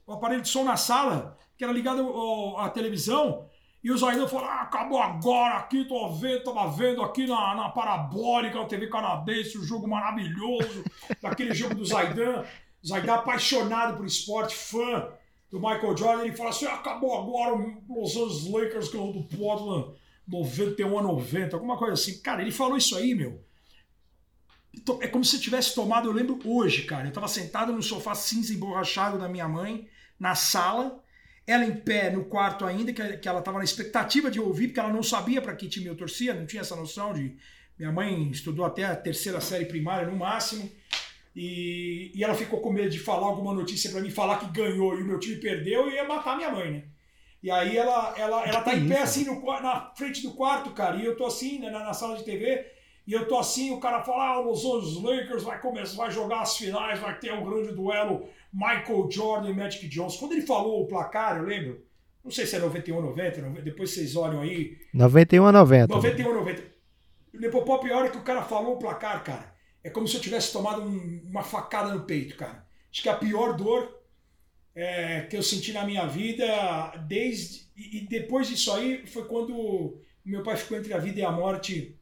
o 0.07 0.13
aparelho 0.13 0.41
de 0.41 0.47
som 0.47 0.63
na 0.63 0.77
sala, 0.77 1.37
que 1.57 1.63
era 1.63 1.73
ligado 1.73 2.57
à 2.57 2.69
televisão, 2.69 3.49
e 3.83 3.91
o 3.91 3.97
Zaidan 3.97 4.27
falou: 4.27 4.45
ah, 4.45 4.61
acabou 4.61 4.97
agora 4.97 5.55
aqui, 5.55 5.83
tô 5.85 6.09
vendo, 6.13 6.43
tava 6.43 6.71
vendo 6.71 7.01
aqui 7.01 7.27
na, 7.27 7.53
na 7.53 7.69
Parabólica, 7.69 8.57
na 8.57 8.65
TV 8.65 8.87
canadense, 8.87 9.57
um 9.57 9.63
jogo 9.63 9.87
maravilhoso, 9.87 10.83
daquele 11.21 11.53
jogo 11.53 11.75
do 11.75 11.85
Zaidan. 11.85 12.45
Zaidan 12.85 13.15
apaixonado 13.15 13.97
por 13.97 14.05
esporte, 14.05 14.55
fã 14.55 15.09
do 15.51 15.59
Michael 15.59 15.97
Jordan, 15.97 16.23
ele 16.23 16.35
fala 16.35 16.49
assim: 16.49 16.65
acabou 16.65 17.17
agora 17.17 17.55
o 17.55 18.01
Los 18.01 18.15
Angeles 18.15 18.49
Lakers 18.49 18.89
ganhou 18.89 19.11
do 19.11 19.23
Portland 19.23 19.93
91 20.25 20.99
a 20.99 21.01
90, 21.01 21.55
alguma 21.55 21.77
coisa 21.77 21.93
assim. 21.93 22.21
Cara, 22.21 22.41
ele 22.41 22.51
falou 22.51 22.77
isso 22.77 22.95
aí, 22.95 23.13
meu. 23.13 23.43
É 25.01 25.07
como 25.07 25.23
se 25.23 25.39
tivesse 25.39 25.75
tomado, 25.75 26.09
eu 26.09 26.13
lembro 26.13 26.39
hoje, 26.43 26.83
cara. 26.83 27.07
Eu 27.07 27.13
tava 27.13 27.27
sentado 27.27 27.71
no 27.71 27.83
sofá 27.83 28.15
cinza 28.15 28.53
emborrachado 28.53 29.19
da 29.19 29.29
minha 29.29 29.47
mãe, 29.47 29.87
na 30.19 30.35
sala, 30.35 31.03
ela 31.45 31.65
em 31.65 31.75
pé 31.75 32.09
no 32.09 32.25
quarto 32.25 32.65
ainda, 32.65 32.91
que, 32.91 33.17
que 33.17 33.27
ela 33.27 33.39
estava 33.39 33.59
na 33.59 33.63
expectativa 33.63 34.31
de 34.31 34.39
ouvir, 34.39 34.67
porque 34.67 34.79
ela 34.79 34.91
não 34.91 35.03
sabia 35.03 35.41
para 35.41 35.55
que 35.55 35.67
time 35.67 35.87
eu 35.87 35.95
torcia, 35.95 36.33
não 36.33 36.45
tinha 36.45 36.61
essa 36.61 36.75
noção 36.75 37.13
de. 37.13 37.35
Minha 37.77 37.91
mãe 37.91 38.29
estudou 38.29 38.65
até 38.65 38.85
a 38.85 38.95
terceira 38.95 39.41
série 39.41 39.65
primária 39.65 40.07
no 40.07 40.15
máximo. 40.15 40.69
E, 41.35 42.11
e 42.13 42.23
ela 42.23 42.35
ficou 42.35 42.61
com 42.61 42.71
medo 42.71 42.89
de 42.89 42.99
falar 42.99 43.25
alguma 43.25 43.53
notícia 43.53 43.91
para 43.91 44.01
mim, 44.01 44.11
falar 44.11 44.37
que 44.37 44.51
ganhou 44.51 44.97
e 44.97 45.01
o 45.01 45.05
meu 45.05 45.19
time 45.19 45.37
perdeu 45.37 45.89
e 45.89 45.95
ia 45.95 46.07
matar 46.07 46.37
minha 46.37 46.51
mãe, 46.51 46.71
né? 46.71 46.83
E 47.41 47.51
aí 47.51 47.75
ela, 47.75 48.13
ela, 48.15 48.45
ela 48.45 48.61
tá 48.61 48.73
em 48.73 48.87
pé 48.87 49.01
assim 49.01 49.25
no, 49.25 49.43
na 49.43 49.91
frente 49.97 50.21
do 50.21 50.31
quarto, 50.31 50.71
cara, 50.71 50.95
e 50.95 51.05
eu 51.05 51.17
tô 51.17 51.25
assim 51.25 51.59
né, 51.59 51.69
na, 51.69 51.79
na 51.79 51.93
sala 51.93 52.15
de 52.15 52.23
TV, 52.23 52.65
e 53.05 53.13
eu 53.13 53.27
tô 53.27 53.37
assim, 53.37 53.71
o 53.71 53.79
cara 53.79 54.01
fala, 54.01 54.35
ah, 54.35 54.49
os 54.49 54.63
Los 54.63 55.01
Lakers 55.01 55.43
vai 55.43 55.59
começar, 55.59 55.95
vai 55.97 56.11
jogar 56.11 56.41
as 56.41 56.57
finais, 56.57 56.99
vai 56.99 57.17
ter 57.19 57.33
um 57.33 57.43
grande 57.43 57.73
duelo 57.73 58.27
Michael 58.51 59.09
Jordan 59.11 59.49
e 59.49 59.53
Magic 59.53 59.87
Johnson. 59.87 60.19
Quando 60.19 60.33
ele 60.33 60.43
falou 60.43 60.81
o 60.81 60.87
placar, 60.87 61.37
eu 61.37 61.43
lembro, 61.43 61.83
não 62.23 62.31
sei 62.31 62.45
se 62.45 62.55
é 62.55 62.59
91 62.59 62.95
ou 62.95 63.01
90, 63.01 63.41
depois 63.61 63.91
vocês 63.91 64.15
olham 64.15 64.41
aí. 64.41 64.77
91 64.93 65.45
a 65.47 65.51
90. 65.51 65.93
91 65.93 66.29
a 66.29 66.33
90. 66.33 66.63
O 67.33 67.37
Nepopop, 67.39 67.91
a 67.91 67.97
hora 67.97 68.09
que 68.09 68.17
o 68.17 68.23
cara 68.23 68.43
falou 68.43 68.75
o 68.75 68.79
placar, 68.79 69.23
cara, 69.23 69.53
é 69.83 69.89
como 69.89 70.07
se 70.07 70.15
eu 70.15 70.21
tivesse 70.21 70.53
tomado 70.53 70.81
um, 70.81 71.21
uma 71.27 71.43
facada 71.43 71.93
no 71.93 72.05
peito, 72.05 72.37
cara. 72.37 72.65
Acho 72.89 73.01
que 73.01 73.09
a 73.09 73.15
pior 73.15 73.57
dor 73.57 74.01
é, 74.75 75.21
que 75.21 75.35
eu 75.35 75.43
senti 75.43 75.73
na 75.73 75.85
minha 75.85 76.05
vida, 76.05 76.93
desde. 77.07 77.67
E, 77.75 77.97
e, 77.97 78.07
depois 78.07 78.47
disso 78.47 78.71
aí, 78.71 79.05
foi 79.05 79.25
quando 79.25 79.99
meu 80.23 80.43
pai 80.43 80.55
ficou 80.55 80.77
entre 80.77 80.93
a 80.93 80.99
vida 80.99 81.19
e 81.19 81.25
a 81.25 81.31
morte, 81.31 81.97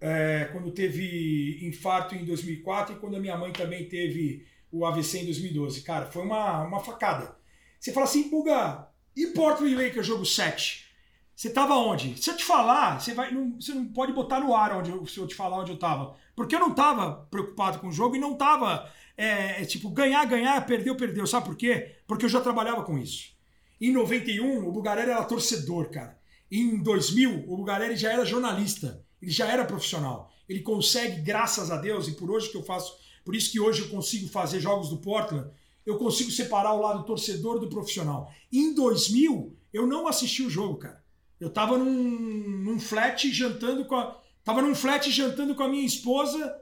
é, 0.00 0.48
quando 0.52 0.70
teve 0.70 1.66
infarto 1.66 2.14
em 2.14 2.24
2004 2.24 2.94
e 2.94 2.98
quando 2.98 3.16
a 3.16 3.20
minha 3.20 3.36
mãe 3.36 3.52
também 3.52 3.88
teve 3.88 4.46
o 4.70 4.84
AVC 4.84 5.20
em 5.20 5.24
2012. 5.24 5.82
Cara, 5.82 6.06
foi 6.06 6.22
uma, 6.22 6.62
uma 6.62 6.80
facada. 6.80 7.36
Você 7.78 7.92
fala 7.92 8.04
assim, 8.04 8.28
Puga, 8.28 8.88
e 9.16 9.28
Portland 9.28 9.74
Lakers 9.74 10.06
jogo 10.06 10.24
7? 10.24 10.86
Você 11.34 11.50
tava 11.50 11.74
onde? 11.74 12.20
Se 12.22 12.30
eu 12.30 12.36
te 12.36 12.44
falar, 12.44 12.98
você, 12.98 13.12
vai, 13.12 13.30
não, 13.30 13.60
você 13.60 13.74
não 13.74 13.84
pode 13.86 14.12
botar 14.12 14.40
no 14.40 14.54
ar 14.54 14.72
onde 14.72 14.90
eu, 14.90 15.06
se 15.06 15.18
eu 15.18 15.26
te 15.26 15.34
falar 15.34 15.58
onde 15.58 15.70
eu 15.70 15.78
tava. 15.78 16.16
Porque 16.34 16.54
eu 16.54 16.60
não 16.60 16.74
tava 16.74 17.26
preocupado 17.30 17.78
com 17.78 17.88
o 17.88 17.92
jogo 17.92 18.16
e 18.16 18.18
não 18.18 18.34
tava, 18.34 18.90
é, 19.16 19.62
é, 19.62 19.64
tipo, 19.66 19.90
ganhar, 19.90 20.24
ganhar, 20.24 20.64
perdeu, 20.64 20.96
perdeu. 20.96 21.26
Sabe 21.26 21.44
por 21.44 21.56
quê? 21.56 21.96
Porque 22.06 22.24
eu 22.24 22.28
já 22.30 22.40
trabalhava 22.40 22.82
com 22.84 22.98
isso. 22.98 23.36
Em 23.78 23.92
91, 23.92 24.66
o 24.66 24.72
Bugarelli 24.72 25.10
era 25.10 25.22
torcedor, 25.24 25.90
cara. 25.90 26.18
Em 26.50 26.82
2000, 26.82 27.44
o 27.46 27.56
Bugarelli 27.56 27.96
já 27.96 28.12
era 28.12 28.24
jornalista, 28.24 29.04
ele 29.20 29.30
já 29.30 29.46
era 29.46 29.64
profissional. 29.64 30.32
Ele 30.48 30.60
consegue, 30.60 31.20
graças 31.22 31.70
a 31.70 31.76
Deus, 31.76 32.08
e 32.08 32.12
por 32.12 32.30
hoje 32.30 32.50
que 32.50 32.56
eu 32.56 32.62
faço, 32.62 32.96
por 33.24 33.34
isso 33.34 33.50
que 33.50 33.60
hoje 33.60 33.82
eu 33.82 33.88
consigo 33.88 34.28
fazer 34.28 34.60
jogos 34.60 34.88
do 34.88 34.98
Portland, 34.98 35.50
eu 35.84 35.98
consigo 35.98 36.30
separar 36.30 36.72
o 36.74 36.80
lado 36.80 37.04
torcedor 37.04 37.58
do 37.58 37.68
profissional. 37.68 38.32
Em 38.52 38.74
2000, 38.74 39.56
eu 39.72 39.86
não 39.86 40.06
assisti 40.08 40.42
o 40.42 40.50
jogo, 40.50 40.78
cara. 40.78 41.04
Eu 41.38 41.50
tava 41.50 41.76
num, 41.76 41.90
num 41.90 42.80
flat 42.80 43.30
jantando 43.32 43.84
com 43.84 43.94
a, 43.94 44.20
tava 44.42 44.62
num 44.62 44.74
flat 44.74 45.10
jantando 45.10 45.54
com 45.54 45.62
a 45.62 45.68
minha 45.68 45.84
esposa 45.84 46.60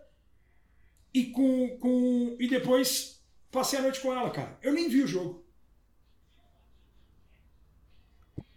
e 1.12 1.26
com, 1.26 1.78
com 1.78 2.36
e 2.40 2.48
depois 2.48 3.22
passei 3.50 3.78
a 3.78 3.82
noite 3.82 4.00
com 4.00 4.12
ela, 4.12 4.30
cara. 4.30 4.58
Eu 4.62 4.72
nem 4.72 4.88
vi 4.88 5.02
o 5.02 5.06
jogo. 5.06 5.44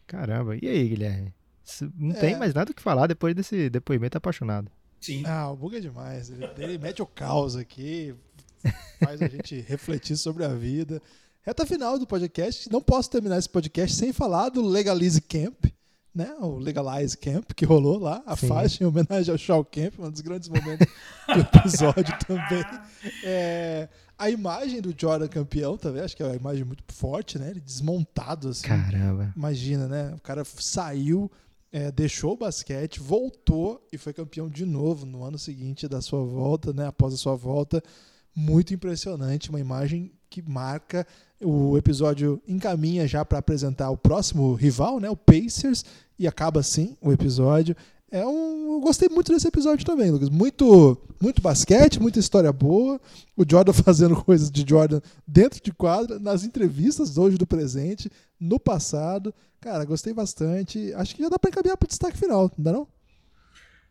Caramba, 0.07 0.55
e 0.55 0.67
aí, 0.67 0.87
Guilherme? 0.87 1.36
Não 1.97 2.15
é. 2.15 2.19
tem 2.19 2.37
mais 2.37 2.53
nada 2.53 2.71
o 2.71 2.73
que 2.73 2.81
falar 2.81 3.07
depois 3.07 3.35
desse 3.35 3.69
depoimento 3.69 4.17
apaixonado. 4.17 4.71
Sim. 4.99 5.23
Ah, 5.25 5.51
o 5.51 5.55
Bug 5.55 5.75
é 5.75 5.79
demais. 5.79 6.29
Ele, 6.29 6.49
ele 6.57 6.77
mete 6.77 7.01
o 7.01 7.05
caos 7.05 7.55
aqui, 7.55 8.15
faz 8.99 9.21
a 9.21 9.27
gente 9.27 9.61
refletir 9.61 10.17
sobre 10.17 10.43
a 10.43 10.49
vida. 10.49 11.01
Reta 11.41 11.65
final 11.65 11.97
do 11.97 12.05
podcast. 12.05 12.69
Não 12.71 12.81
posso 12.81 13.09
terminar 13.09 13.37
esse 13.37 13.49
podcast 13.49 13.95
sem 13.95 14.11
falar 14.11 14.49
do 14.49 14.61
Legalize 14.61 15.21
Camp, 15.21 15.65
né? 16.13 16.35
O 16.41 16.57
Legalize 16.57 17.17
Camp 17.17 17.51
que 17.55 17.63
rolou 17.63 17.99
lá, 17.99 18.21
a 18.25 18.35
Sim. 18.35 18.47
faixa 18.47 18.83
em 18.83 18.87
homenagem 18.87 19.31
ao 19.31 19.37
Shaw 19.37 19.63
Camp, 19.63 19.99
um 19.99 20.09
dos 20.09 20.21
grandes 20.21 20.49
momentos 20.49 20.87
do 21.27 21.39
episódio 21.39 22.17
também. 22.27 22.65
É, 23.23 23.87
a 24.17 24.29
imagem 24.29 24.81
do 24.81 24.93
Jordan 24.97 25.27
campeão 25.27 25.77
também, 25.77 26.01
acho 26.01 26.17
que 26.17 26.23
é 26.23 26.25
uma 26.25 26.35
imagem 26.35 26.63
muito 26.63 26.83
forte, 26.91 27.37
né? 27.37 27.51
Ele 27.51 27.61
desmontado 27.61 28.49
assim. 28.49 28.67
Caramba. 28.67 29.31
Imagina, 29.37 29.87
né? 29.87 30.13
O 30.17 30.21
cara 30.21 30.43
saiu 30.43 31.31
é, 31.71 31.91
deixou 31.91 32.33
o 32.33 32.37
basquete, 32.37 32.99
voltou 32.99 33.85
e 33.91 33.97
foi 33.97 34.13
campeão 34.13 34.49
de 34.49 34.65
novo 34.65 35.05
no 35.05 35.23
ano 35.23 35.37
seguinte 35.37 35.87
da 35.87 36.01
sua 36.01 36.23
volta, 36.23 36.73
né? 36.73 36.87
Após 36.87 37.13
a 37.13 37.17
sua 37.17 37.35
volta. 37.35 37.83
Muito 38.35 38.73
impressionante, 38.73 39.49
uma 39.49 39.59
imagem 39.59 40.11
que 40.29 40.41
marca. 40.41 41.05
O 41.41 41.77
episódio 41.77 42.41
encaminha 42.47 43.07
já 43.07 43.25
para 43.25 43.39
apresentar 43.39 43.89
o 43.89 43.97
próximo 43.97 44.53
rival, 44.53 44.99
né? 44.99 45.09
O 45.09 45.17
Pacers, 45.17 45.83
e 46.17 46.27
acaba 46.27 46.59
assim 46.59 46.95
o 47.01 47.11
episódio. 47.11 47.75
É 48.09 48.25
um, 48.25 48.73
eu 48.73 48.79
gostei 48.79 49.09
muito 49.09 49.33
desse 49.33 49.47
episódio 49.47 49.85
também, 49.85 50.09
Lucas. 50.09 50.29
Muito, 50.29 50.97
muito 51.21 51.41
basquete, 51.41 51.99
muita 51.99 52.19
história 52.19 52.51
boa. 52.53 52.99
O 53.35 53.43
Jordan 53.47 53.73
fazendo 53.83 54.15
coisas 54.23 54.49
de 54.49 54.65
Jordan 54.67 55.01
dentro 55.27 55.61
de 55.61 55.73
quadra, 55.73 56.17
nas 56.17 56.43
entrevistas 56.43 57.17
hoje 57.17 57.37
do 57.37 57.45
presente, 57.45 58.09
no 58.39 58.59
passado. 58.59 59.33
Cara, 59.59 59.83
gostei 59.83 60.13
bastante. 60.13 60.93
Acho 60.93 61.15
que 61.15 61.23
já 61.23 61.29
dá 61.29 61.37
para 61.37 61.49
encaminhar 61.49 61.75
para 61.75 61.85
o 61.85 61.89
destaque 61.89 62.17
final, 62.17 62.51
não 62.57 62.63
dá 62.63 62.71
não? 62.71 62.87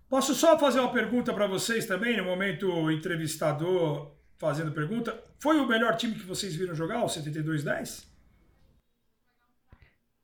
Posso 0.08 0.34
só 0.34 0.58
fazer 0.58 0.80
uma 0.80 0.92
pergunta 0.92 1.34
para 1.34 1.46
vocês 1.46 1.84
também, 1.84 2.16
no 2.16 2.24
momento 2.24 2.90
entrevistador 2.90 4.12
fazendo 4.38 4.70
pergunta. 4.72 5.18
Foi 5.38 5.58
o 5.58 5.66
melhor 5.66 5.96
time 5.96 6.14
que 6.14 6.24
vocês 6.24 6.54
viram 6.54 6.74
jogar, 6.74 7.02
o 7.02 7.06
72-10? 7.06 8.15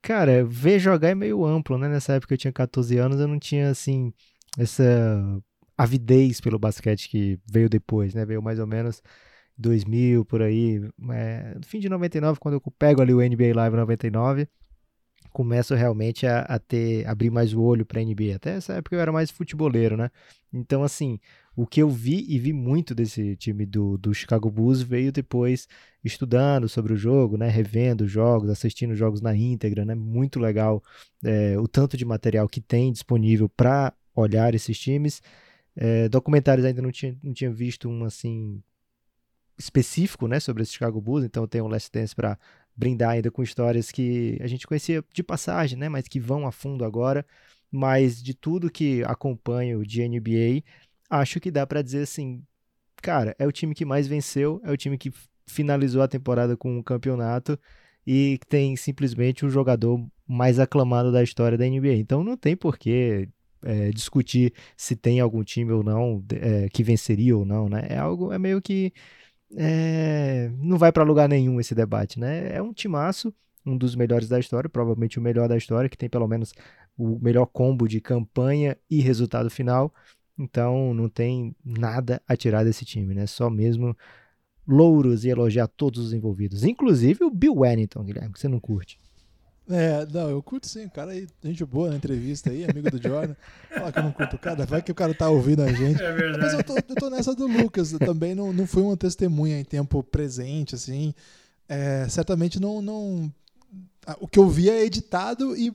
Cara, 0.02 0.44
ver 0.44 0.80
jogar 0.80 1.10
é 1.10 1.14
meio 1.14 1.44
amplo, 1.44 1.78
né? 1.78 1.88
Nessa 1.88 2.14
época 2.14 2.34
eu 2.34 2.38
tinha 2.38 2.52
14 2.52 2.98
anos, 2.98 3.20
eu 3.20 3.28
não 3.28 3.38
tinha, 3.38 3.70
assim, 3.70 4.12
essa 4.58 4.82
avidez 5.78 6.40
pelo 6.40 6.58
basquete 6.58 7.08
que 7.08 7.38
veio 7.50 7.68
depois, 7.68 8.12
né? 8.12 8.24
Veio 8.26 8.42
mais 8.42 8.58
ou 8.58 8.66
menos 8.66 9.00
2000, 9.56 10.24
por 10.24 10.42
aí. 10.42 10.80
É, 11.12 11.56
fim 11.64 11.78
de 11.78 11.88
99, 11.88 12.40
quando 12.40 12.54
eu 12.54 12.60
pego 12.78 13.00
ali 13.00 13.14
o 13.14 13.22
NBA 13.22 13.54
Live 13.54 13.76
99, 13.76 14.48
começo 15.32 15.74
realmente 15.74 16.26
a, 16.26 16.40
a 16.40 16.58
ter, 16.58 17.06
abrir 17.08 17.30
mais 17.30 17.54
o 17.54 17.62
olho 17.62 17.86
pra 17.86 18.02
NBA. 18.02 18.36
Até 18.36 18.56
essa 18.56 18.74
época 18.74 18.96
eu 18.96 19.00
era 19.00 19.12
mais 19.12 19.30
futeboleiro, 19.30 19.96
né? 19.96 20.10
Então, 20.52 20.82
assim, 20.82 21.18
o 21.54 21.66
que 21.66 21.82
eu 21.82 21.88
vi 21.88 22.24
e 22.28 22.38
vi 22.38 22.52
muito 22.52 22.94
desse 22.94 23.36
time 23.36 23.66
do, 23.66 23.98
do 23.98 24.14
Chicago 24.14 24.50
Bulls 24.50 24.80
veio 24.80 25.12
depois 25.12 25.68
estudando 26.02 26.68
sobre 26.68 26.92
o 26.92 26.96
jogo, 26.96 27.36
né, 27.36 27.48
revendo 27.48 28.08
jogos, 28.08 28.48
assistindo 28.48 28.94
jogos 28.94 29.20
na 29.20 29.36
íntegra, 29.36 29.84
né, 29.84 29.94
muito 29.94 30.40
legal 30.40 30.82
é, 31.22 31.58
o 31.58 31.68
tanto 31.68 31.96
de 31.96 32.04
material 32.04 32.48
que 32.48 32.60
tem 32.60 32.90
disponível 32.92 33.48
para 33.48 33.92
olhar 34.14 34.54
esses 34.54 34.78
times. 34.78 35.22
É, 35.76 36.08
documentários 36.08 36.66
ainda 36.66 36.82
não 36.82 36.90
tinha, 36.90 37.16
não 37.22 37.32
tinha 37.32 37.50
visto 37.50 37.88
um 37.88 38.04
assim 38.04 38.62
específico, 39.58 40.26
né, 40.26 40.40
sobre 40.40 40.62
esse 40.62 40.72
Chicago 40.72 41.00
Bulls, 41.00 41.24
então 41.24 41.46
tem 41.46 41.60
um 41.60 41.68
Last 41.68 41.90
Dance 41.92 42.14
para 42.14 42.38
brindar 42.74 43.10
ainda 43.10 43.30
com 43.30 43.42
histórias 43.42 43.90
que 43.90 44.38
a 44.40 44.46
gente 44.46 44.66
conhecia 44.66 45.04
de 45.12 45.22
passagem, 45.22 45.78
né, 45.78 45.88
mas 45.88 46.08
que 46.08 46.18
vão 46.18 46.46
a 46.46 46.52
fundo 46.52 46.84
agora. 46.84 47.24
Mas 47.70 48.22
de 48.22 48.34
tudo 48.34 48.70
que 48.70 49.02
acompanho 49.04 49.84
de 49.84 50.06
NBA, 50.06 50.62
acho 51.12 51.38
que 51.38 51.50
dá 51.50 51.66
para 51.66 51.82
dizer 51.82 52.02
assim, 52.02 52.42
cara, 53.02 53.36
é 53.38 53.46
o 53.46 53.52
time 53.52 53.74
que 53.74 53.84
mais 53.84 54.06
venceu, 54.06 54.60
é 54.64 54.72
o 54.72 54.76
time 54.76 54.96
que 54.96 55.12
finalizou 55.46 56.00
a 56.02 56.08
temporada 56.08 56.56
com 56.56 56.78
um 56.78 56.82
campeonato 56.82 57.58
e 58.06 58.38
tem 58.48 58.74
simplesmente 58.76 59.44
o 59.44 59.50
jogador 59.50 60.04
mais 60.26 60.58
aclamado 60.58 61.12
da 61.12 61.22
história 61.22 61.58
da 61.58 61.66
NBA. 61.66 61.94
Então 61.96 62.24
não 62.24 62.36
tem 62.36 62.56
porquê 62.56 63.28
é, 63.62 63.90
discutir 63.90 64.54
se 64.76 64.96
tem 64.96 65.20
algum 65.20 65.44
time 65.44 65.70
ou 65.72 65.82
não 65.82 66.24
é, 66.32 66.68
que 66.70 66.82
venceria 66.82 67.36
ou 67.36 67.44
não, 67.44 67.68
né? 67.68 67.86
É 67.90 67.98
algo, 67.98 68.32
é 68.32 68.38
meio 68.38 68.62
que 68.62 68.92
é, 69.56 70.50
não 70.58 70.78
vai 70.78 70.90
para 70.90 71.04
lugar 71.04 71.28
nenhum 71.28 71.60
esse 71.60 71.74
debate, 71.74 72.18
né? 72.18 72.54
É 72.54 72.62
um 72.62 72.72
timaço, 72.72 73.34
um 73.66 73.76
dos 73.76 73.94
melhores 73.94 74.28
da 74.28 74.40
história, 74.40 74.68
provavelmente 74.70 75.18
o 75.18 75.22
melhor 75.22 75.48
da 75.48 75.56
história, 75.58 75.90
que 75.90 75.96
tem 75.98 76.08
pelo 76.08 76.26
menos 76.26 76.54
o 76.96 77.18
melhor 77.20 77.46
combo 77.46 77.86
de 77.86 78.00
campanha 78.00 78.78
e 78.90 79.00
resultado 79.00 79.50
final. 79.50 79.92
Então 80.38 80.94
não 80.94 81.08
tem 81.08 81.54
nada 81.64 82.20
a 82.26 82.36
tirar 82.36 82.64
desse 82.64 82.84
time, 82.84 83.14
né? 83.14 83.26
Só 83.26 83.50
mesmo 83.50 83.96
louros 84.66 85.24
e 85.24 85.28
elogiar 85.28 85.66
todos 85.68 86.06
os 86.06 86.12
envolvidos, 86.12 86.64
inclusive 86.64 87.24
o 87.24 87.30
Bill 87.30 87.58
Wennington, 87.58 88.04
Guilherme, 88.04 88.32
que 88.32 88.40
você 88.40 88.48
não 88.48 88.60
curte. 88.60 88.98
É, 89.68 90.04
não, 90.06 90.28
eu 90.28 90.42
curto 90.42 90.68
sim, 90.68 90.86
o 90.86 90.90
cara 90.90 91.12
aí, 91.12 91.26
gente 91.42 91.64
boa 91.64 91.90
na 91.90 91.96
entrevista 91.96 92.50
aí, 92.50 92.64
amigo 92.64 92.90
do 92.90 93.00
Jordan. 93.00 93.34
Fala 93.70 93.92
que 93.92 93.98
eu 93.98 94.02
não 94.02 94.12
curto 94.12 94.36
o 94.36 94.38
cara, 94.38 94.66
vai 94.66 94.82
que 94.82 94.90
o 94.90 94.94
cara 94.94 95.14
tá 95.14 95.28
ouvindo 95.28 95.62
a 95.62 95.72
gente. 95.72 96.02
É 96.02 96.12
verdade. 96.12 96.38
Mas 96.38 96.52
eu 96.52 96.64
tô, 96.64 96.74
eu 96.76 96.94
tô 96.96 97.10
nessa 97.10 97.34
do 97.34 97.46
Lucas, 97.46 97.92
também 97.92 98.34
não, 98.34 98.52
não 98.52 98.66
fui 98.66 98.82
uma 98.82 98.96
testemunha 98.96 99.58
em 99.58 99.64
tempo 99.64 100.02
presente, 100.02 100.74
assim. 100.74 101.14
É, 101.68 102.06
certamente 102.08 102.60
não, 102.60 102.82
não. 102.82 103.32
O 104.20 104.26
que 104.26 104.38
eu 104.38 104.48
vi 104.48 104.68
é 104.68 104.84
editado 104.84 105.56
e 105.56 105.72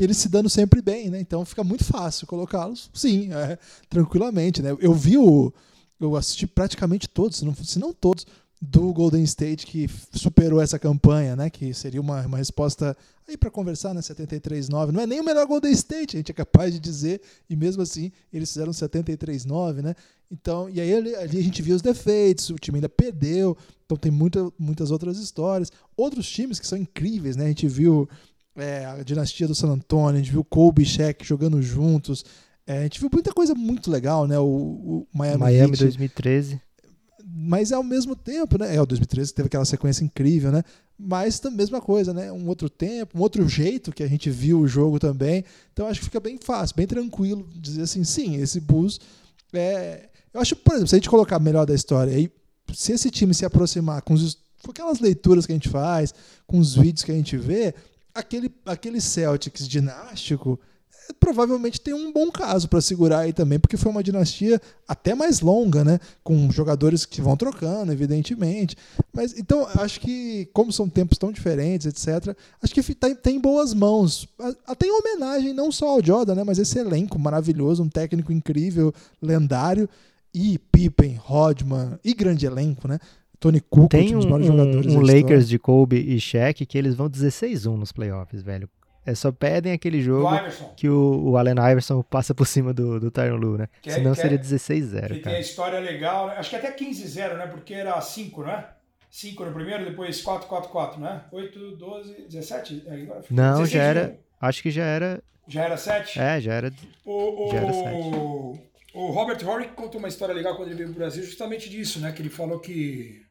eles 0.00 0.16
se 0.16 0.28
dando 0.28 0.48
sempre 0.48 0.80
bem, 0.80 1.10
né? 1.10 1.20
Então 1.20 1.44
fica 1.44 1.62
muito 1.62 1.84
fácil 1.84 2.26
colocá-los, 2.26 2.90
sim, 2.94 3.32
é, 3.32 3.58
tranquilamente, 3.88 4.62
né? 4.62 4.74
Eu 4.80 4.94
vi 4.94 5.18
o. 5.18 5.52
Eu 6.00 6.16
assisti 6.16 6.46
praticamente 6.46 7.06
todos, 7.06 7.36
se 7.36 7.78
não, 7.78 7.92
todos, 7.92 8.26
do 8.60 8.92
Golden 8.92 9.22
State 9.22 9.66
que 9.66 9.86
superou 10.12 10.60
essa 10.60 10.78
campanha, 10.78 11.36
né? 11.36 11.50
Que 11.50 11.74
seria 11.74 12.00
uma, 12.00 12.26
uma 12.26 12.38
resposta 12.38 12.96
aí 13.28 13.36
para 13.36 13.50
conversar, 13.50 13.92
né? 13.92 14.00
73-9. 14.00 14.90
Não 14.90 15.00
é 15.00 15.06
nem 15.06 15.20
o 15.20 15.24
melhor 15.24 15.46
Golden 15.46 15.72
State, 15.72 16.16
a 16.16 16.18
gente 16.20 16.30
é 16.30 16.34
capaz 16.34 16.72
de 16.72 16.80
dizer, 16.80 17.20
e 17.48 17.54
mesmo 17.54 17.82
assim 17.82 18.10
eles 18.32 18.50
fizeram 18.50 18.72
73-9, 18.72 19.82
né? 19.82 19.94
Então, 20.30 20.70
e 20.70 20.80
aí 20.80 20.94
ali, 20.94 21.14
ali, 21.16 21.38
a 21.38 21.42
gente 21.42 21.60
viu 21.60 21.74
os 21.74 21.82
defeitos, 21.82 22.50
o 22.50 22.56
time 22.56 22.78
ainda 22.78 22.88
perdeu, 22.88 23.56
então 23.84 23.96
tem 23.96 24.12
muita, 24.12 24.50
muitas 24.58 24.90
outras 24.90 25.18
histórias. 25.18 25.72
Outros 25.96 26.28
times 26.28 26.60
que 26.60 26.66
são 26.66 26.78
incríveis, 26.78 27.36
né? 27.36 27.44
A 27.46 27.48
gente 27.48 27.66
viu 27.66 28.08
é, 28.60 28.86
a 28.86 29.02
dinastia 29.02 29.46
do 29.48 29.54
San 29.54 29.68
Antonio, 29.68 30.20
a 30.20 30.22
gente 30.22 30.32
viu 30.32 30.44
Kobe 30.44 30.82
e 30.82 30.86
Shaq 30.86 31.24
jogando 31.24 31.60
juntos. 31.62 32.24
É, 32.66 32.78
a 32.78 32.82
gente 32.82 33.00
viu 33.00 33.10
muita 33.12 33.32
coisa 33.32 33.54
muito 33.54 33.90
legal, 33.90 34.26
né? 34.26 34.38
O, 34.38 34.44
o 34.44 35.06
Miami, 35.12 35.38
Miami 35.38 35.76
2013. 35.76 36.60
Mas 37.24 37.72
é 37.72 37.74
ao 37.74 37.82
mesmo 37.82 38.14
tempo, 38.14 38.58
né? 38.58 38.74
É, 38.74 38.80
o 38.80 38.86
2013 38.86 39.34
teve 39.34 39.46
aquela 39.46 39.64
sequência 39.64 40.04
incrível, 40.04 40.52
né? 40.52 40.62
Mas 40.98 41.44
a 41.44 41.50
mesma 41.50 41.80
coisa, 41.80 42.12
né? 42.12 42.30
Um 42.30 42.46
outro 42.48 42.68
tempo, 42.68 43.18
um 43.18 43.22
outro 43.22 43.48
jeito 43.48 43.92
que 43.92 44.02
a 44.02 44.08
gente 44.08 44.30
viu 44.30 44.60
o 44.60 44.68
jogo 44.68 44.98
também. 44.98 45.44
Então 45.72 45.86
acho 45.86 46.00
que 46.00 46.06
fica 46.06 46.20
bem 46.20 46.38
fácil, 46.38 46.76
bem 46.76 46.86
tranquilo 46.86 47.48
dizer 47.56 47.82
assim, 47.82 48.04
sim, 48.04 48.36
esse 48.36 48.60
Bulls 48.60 49.00
é... 49.52 50.08
Eu 50.32 50.40
acho, 50.40 50.54
por 50.56 50.74
exemplo, 50.74 50.88
se 50.88 50.94
a 50.94 50.98
gente 50.98 51.10
colocar 51.10 51.40
melhor 51.40 51.66
da 51.66 51.74
história, 51.74 52.14
aí, 52.14 52.30
se 52.72 52.92
esse 52.92 53.10
time 53.10 53.34
se 53.34 53.44
aproximar 53.44 54.00
com, 54.02 54.14
os, 54.14 54.38
com 54.62 54.70
aquelas 54.70 55.00
leituras 55.00 55.44
que 55.44 55.52
a 55.52 55.56
gente 55.56 55.68
faz, 55.68 56.14
com 56.46 56.58
os 56.58 56.74
vídeos 56.76 57.02
que 57.02 57.10
a 57.10 57.16
gente 57.16 57.36
vê, 57.36 57.74
aquele, 58.14 58.52
aquele 58.64 59.00
Celtics 59.00 59.66
dinástico 59.68 60.58
é, 61.08 61.12
provavelmente 61.18 61.80
tem 61.80 61.94
um 61.94 62.12
bom 62.12 62.30
caso 62.30 62.68
para 62.68 62.80
segurar 62.80 63.20
aí 63.20 63.32
também, 63.32 63.58
porque 63.58 63.76
foi 63.76 63.90
uma 63.90 64.02
dinastia 64.02 64.60
até 64.86 65.14
mais 65.14 65.40
longa, 65.40 65.84
né? 65.84 65.98
Com 66.22 66.50
jogadores 66.50 67.04
que 67.04 67.20
vão 67.20 67.36
trocando, 67.36 67.92
evidentemente. 67.92 68.76
Mas 69.12 69.36
então 69.36 69.66
acho 69.80 70.00
que, 70.00 70.48
como 70.52 70.72
são 70.72 70.88
tempos 70.88 71.18
tão 71.18 71.32
diferentes, 71.32 71.86
etc., 71.86 72.36
acho 72.62 72.74
que 72.74 72.94
tem, 72.94 73.14
tem 73.14 73.40
boas 73.40 73.74
mãos. 73.74 74.28
Até 74.66 74.86
em 74.86 74.92
homenagem 74.92 75.52
não 75.52 75.72
só 75.72 75.88
ao 75.88 76.04
Jordan, 76.04 76.36
né? 76.36 76.44
Mas 76.44 76.58
esse 76.58 76.78
elenco 76.78 77.18
maravilhoso, 77.18 77.82
um 77.82 77.88
técnico 77.88 78.32
incrível, 78.32 78.92
lendário. 79.20 79.88
E 80.32 80.58
Pippen, 80.70 81.16
Rodman 81.16 81.98
e 82.04 82.14
grande 82.14 82.46
elenco, 82.46 82.86
né? 82.86 83.00
Tony 83.40 83.60
Kukoc, 83.60 83.88
Tem 83.88 84.14
um, 84.14 84.20
um, 84.20 84.98
um 84.98 85.00
Lakers 85.00 85.48
de 85.48 85.58
Kobe 85.58 85.96
e 85.96 86.20
Shaq 86.20 86.66
que 86.66 86.76
eles 86.76 86.94
vão 86.94 87.08
16-1 87.08 87.74
nos 87.76 87.90
playoffs, 87.90 88.42
velho. 88.42 88.68
É, 89.06 89.14
só 89.14 89.32
pedem 89.32 89.72
aquele 89.72 90.02
jogo 90.02 90.28
que 90.76 90.86
o, 90.86 91.30
o 91.30 91.36
Allen 91.38 91.54
Iverson 91.54 92.02
passa 92.02 92.34
por 92.34 92.46
cima 92.46 92.74
do, 92.74 93.00
do 93.00 93.10
Tyron 93.10 93.36
Lu, 93.36 93.56
né? 93.56 93.66
Que 93.80 93.88
é- 93.88 93.94
Senão 93.94 94.12
que 94.12 94.20
é- 94.20 94.22
seria 94.22 94.38
Que 94.38 94.44
16-0, 94.44 95.08
tem 95.08 95.18
a 95.18 95.22
cara. 95.22 95.40
história 95.40 95.78
legal, 95.80 96.28
né? 96.28 96.34
Acho 96.36 96.50
que 96.50 96.56
até 96.56 96.70
15-0, 96.70 97.38
né? 97.38 97.46
Porque 97.46 97.72
era 97.72 97.98
5, 97.98 98.42
né? 98.44 98.66
5 99.10 99.42
no 99.46 99.52
primeiro, 99.52 99.86
depois 99.86 100.22
4-4-4, 100.22 100.98
né? 100.98 101.22
8, 101.32 101.76
12, 101.76 102.12
17? 102.28 102.82
É, 102.86 102.94
agora 102.94 103.24
Não, 103.30 103.52
16 103.62 103.70
já 103.70 103.82
era. 103.82 104.02
novo. 104.08 104.18
Acho 104.38 104.62
que 104.62 104.70
já 104.70 104.84
era. 104.84 105.22
Já 105.48 105.64
era 105.64 105.76
7? 105.78 106.20
É, 106.20 106.40
já 106.40 106.52
era. 106.52 106.72
O, 107.04 107.48
o, 107.48 107.50
Já 107.52 107.58
era 107.58 107.72
o 108.92 109.06
Robert 109.12 109.38
Horry 109.48 109.68
conta 109.68 109.98
uma 109.98 110.08
história 110.08 110.34
legal 110.34 110.56
quando 110.56 110.68
ele 110.68 110.76
veio 110.76 110.88
pro 110.90 110.98
Brasil, 110.98 111.22
justamente 111.24 111.70
disso, 111.70 112.00
né? 112.00 112.12
Que 112.12 112.20
ele 112.22 112.28
falou 112.28 112.58
que 112.58 113.22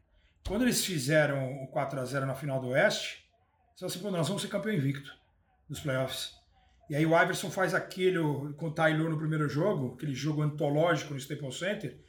quando 0.47 0.63
eles 0.63 0.83
fizeram 0.83 1.63
o 1.63 1.71
4x0 1.71 2.25
na 2.25 2.35
final 2.35 2.59
do 2.59 2.69
Oeste, 2.69 3.25
só 3.75 3.85
assim, 3.85 3.99
pô, 3.99 4.11
nós 4.11 4.27
vamos 4.27 4.41
ser 4.41 4.49
campeão 4.49 4.73
invicto 4.73 5.11
nos 5.69 5.79
playoffs. 5.79 6.33
E 6.89 6.95
aí 6.95 7.05
o 7.05 7.21
Iverson 7.21 7.51
faz 7.51 7.73
aquele 7.73 8.19
com 8.57 8.67
o 8.67 8.73
Ty 8.73 8.93
Lue 8.93 9.09
no 9.09 9.17
primeiro 9.17 9.47
jogo, 9.47 9.93
aquele 9.93 10.15
jogo 10.15 10.41
antológico 10.41 11.13
no 11.13 11.19
Staples 11.19 11.59
Center, 11.59 11.99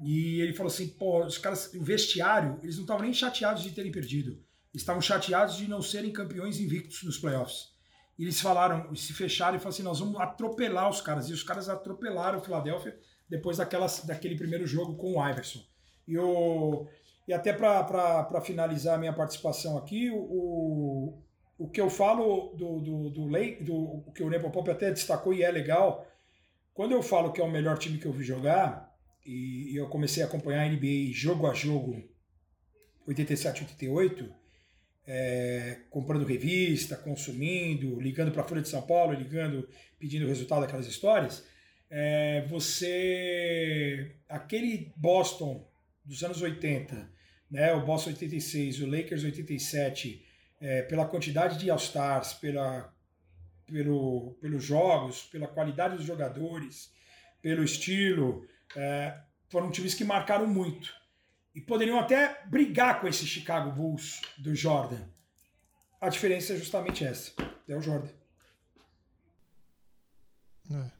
e 0.00 0.40
ele 0.40 0.52
falou 0.52 0.70
assim, 0.70 0.88
pô, 0.88 1.24
os 1.24 1.38
caras, 1.38 1.72
o 1.74 1.82
vestiário, 1.82 2.58
eles 2.62 2.76
não 2.76 2.82
estavam 2.82 3.02
nem 3.02 3.12
chateados 3.12 3.62
de 3.62 3.72
terem 3.72 3.90
perdido. 3.90 4.38
Estavam 4.72 5.00
chateados 5.02 5.56
de 5.56 5.66
não 5.66 5.82
serem 5.82 6.12
campeões 6.12 6.60
invictos 6.60 7.02
nos 7.02 7.18
playoffs. 7.18 7.70
E 8.18 8.24
eles 8.24 8.40
falaram, 8.40 8.94
se 8.94 9.12
fecharam 9.12 9.56
e 9.56 9.58
falaram 9.58 9.74
assim: 9.74 9.82
nós 9.82 10.00
vamos 10.00 10.20
atropelar 10.20 10.88
os 10.90 11.00
caras. 11.00 11.28
E 11.28 11.32
os 11.32 11.42
caras 11.42 11.68
atropelaram 11.68 12.38
o 12.38 12.42
Philadelphia 12.42 12.96
depois 13.28 13.58
daquele 13.58 14.36
primeiro 14.36 14.66
jogo 14.66 14.96
com 14.96 15.14
o 15.14 15.28
Iverson. 15.28 15.60
E, 16.06 16.18
o, 16.18 16.86
e 17.28 17.32
até 17.34 17.52
para 17.52 18.40
finalizar 18.40 18.94
a 18.94 18.98
minha 18.98 19.12
participação 19.12 19.76
aqui, 19.76 20.10
o, 20.10 21.14
o, 21.58 21.68
que 21.68 21.78
eu 21.78 21.90
falo 21.90 22.54
do, 22.56 22.80
do, 22.80 23.10
do, 23.10 23.26
Lake, 23.26 23.62
do 23.62 23.74
o 23.76 24.12
que 24.14 24.22
o 24.22 24.30
Nepopop 24.30 24.70
até 24.70 24.90
destacou 24.90 25.34
e 25.34 25.42
é 25.42 25.50
legal, 25.50 26.10
quando 26.72 26.92
eu 26.92 27.02
falo 27.02 27.30
que 27.30 27.38
é 27.38 27.44
o 27.44 27.50
melhor 27.50 27.76
time 27.76 27.98
que 27.98 28.06
eu 28.06 28.12
vi 28.12 28.24
jogar, 28.24 28.96
e, 29.26 29.74
e 29.74 29.76
eu 29.76 29.86
comecei 29.90 30.22
a 30.22 30.26
acompanhar 30.26 30.62
a 30.62 30.68
NBA 30.70 31.12
jogo 31.12 31.46
a 31.46 31.52
jogo, 31.52 32.02
87, 33.06 33.60
88, 33.64 34.34
é, 35.06 35.80
comprando 35.90 36.24
revista, 36.24 36.96
consumindo, 36.96 38.00
ligando 38.00 38.32
para 38.32 38.40
a 38.40 38.46
Folha 38.46 38.62
de 38.62 38.68
São 38.68 38.80
Paulo, 38.80 39.12
ligando, 39.12 39.68
pedindo 39.98 40.24
o 40.24 40.28
resultado 40.28 40.62
daquelas 40.62 40.86
histórias, 40.86 41.44
é, 41.90 42.46
você. 42.48 44.14
Aquele 44.28 44.92
Boston 44.96 45.66
dos 46.04 46.22
anos 46.24 46.40
80, 46.40 47.17
né, 47.50 47.72
o 47.72 47.84
Boston 47.84 48.10
86, 48.10 48.80
o 48.80 48.86
Lakers 48.86 49.24
87, 49.24 50.24
é, 50.60 50.82
pela 50.82 51.06
quantidade 51.06 51.58
de 51.58 51.70
All-Stars, 51.70 52.34
pela, 52.34 52.92
pelo, 53.66 54.36
pelos 54.40 54.62
jogos, 54.62 55.22
pela 55.24 55.46
qualidade 55.46 55.96
dos 55.96 56.04
jogadores, 56.04 56.92
pelo 57.40 57.62
estilo, 57.62 58.46
é, 58.76 59.18
foram 59.48 59.70
times 59.70 59.94
que 59.94 60.04
marcaram 60.04 60.46
muito 60.46 60.92
e 61.54 61.60
poderiam 61.60 61.98
até 61.98 62.42
brigar 62.46 63.00
com 63.00 63.08
esse 63.08 63.26
Chicago 63.26 63.72
Bulls 63.72 64.20
do 64.38 64.54
Jordan. 64.54 65.02
A 66.00 66.08
diferença 66.08 66.52
é 66.52 66.56
justamente 66.56 67.04
essa. 67.04 67.32
É 67.66 67.76
o 67.76 67.80
Jordan. 67.80 68.10
É. 70.70 70.90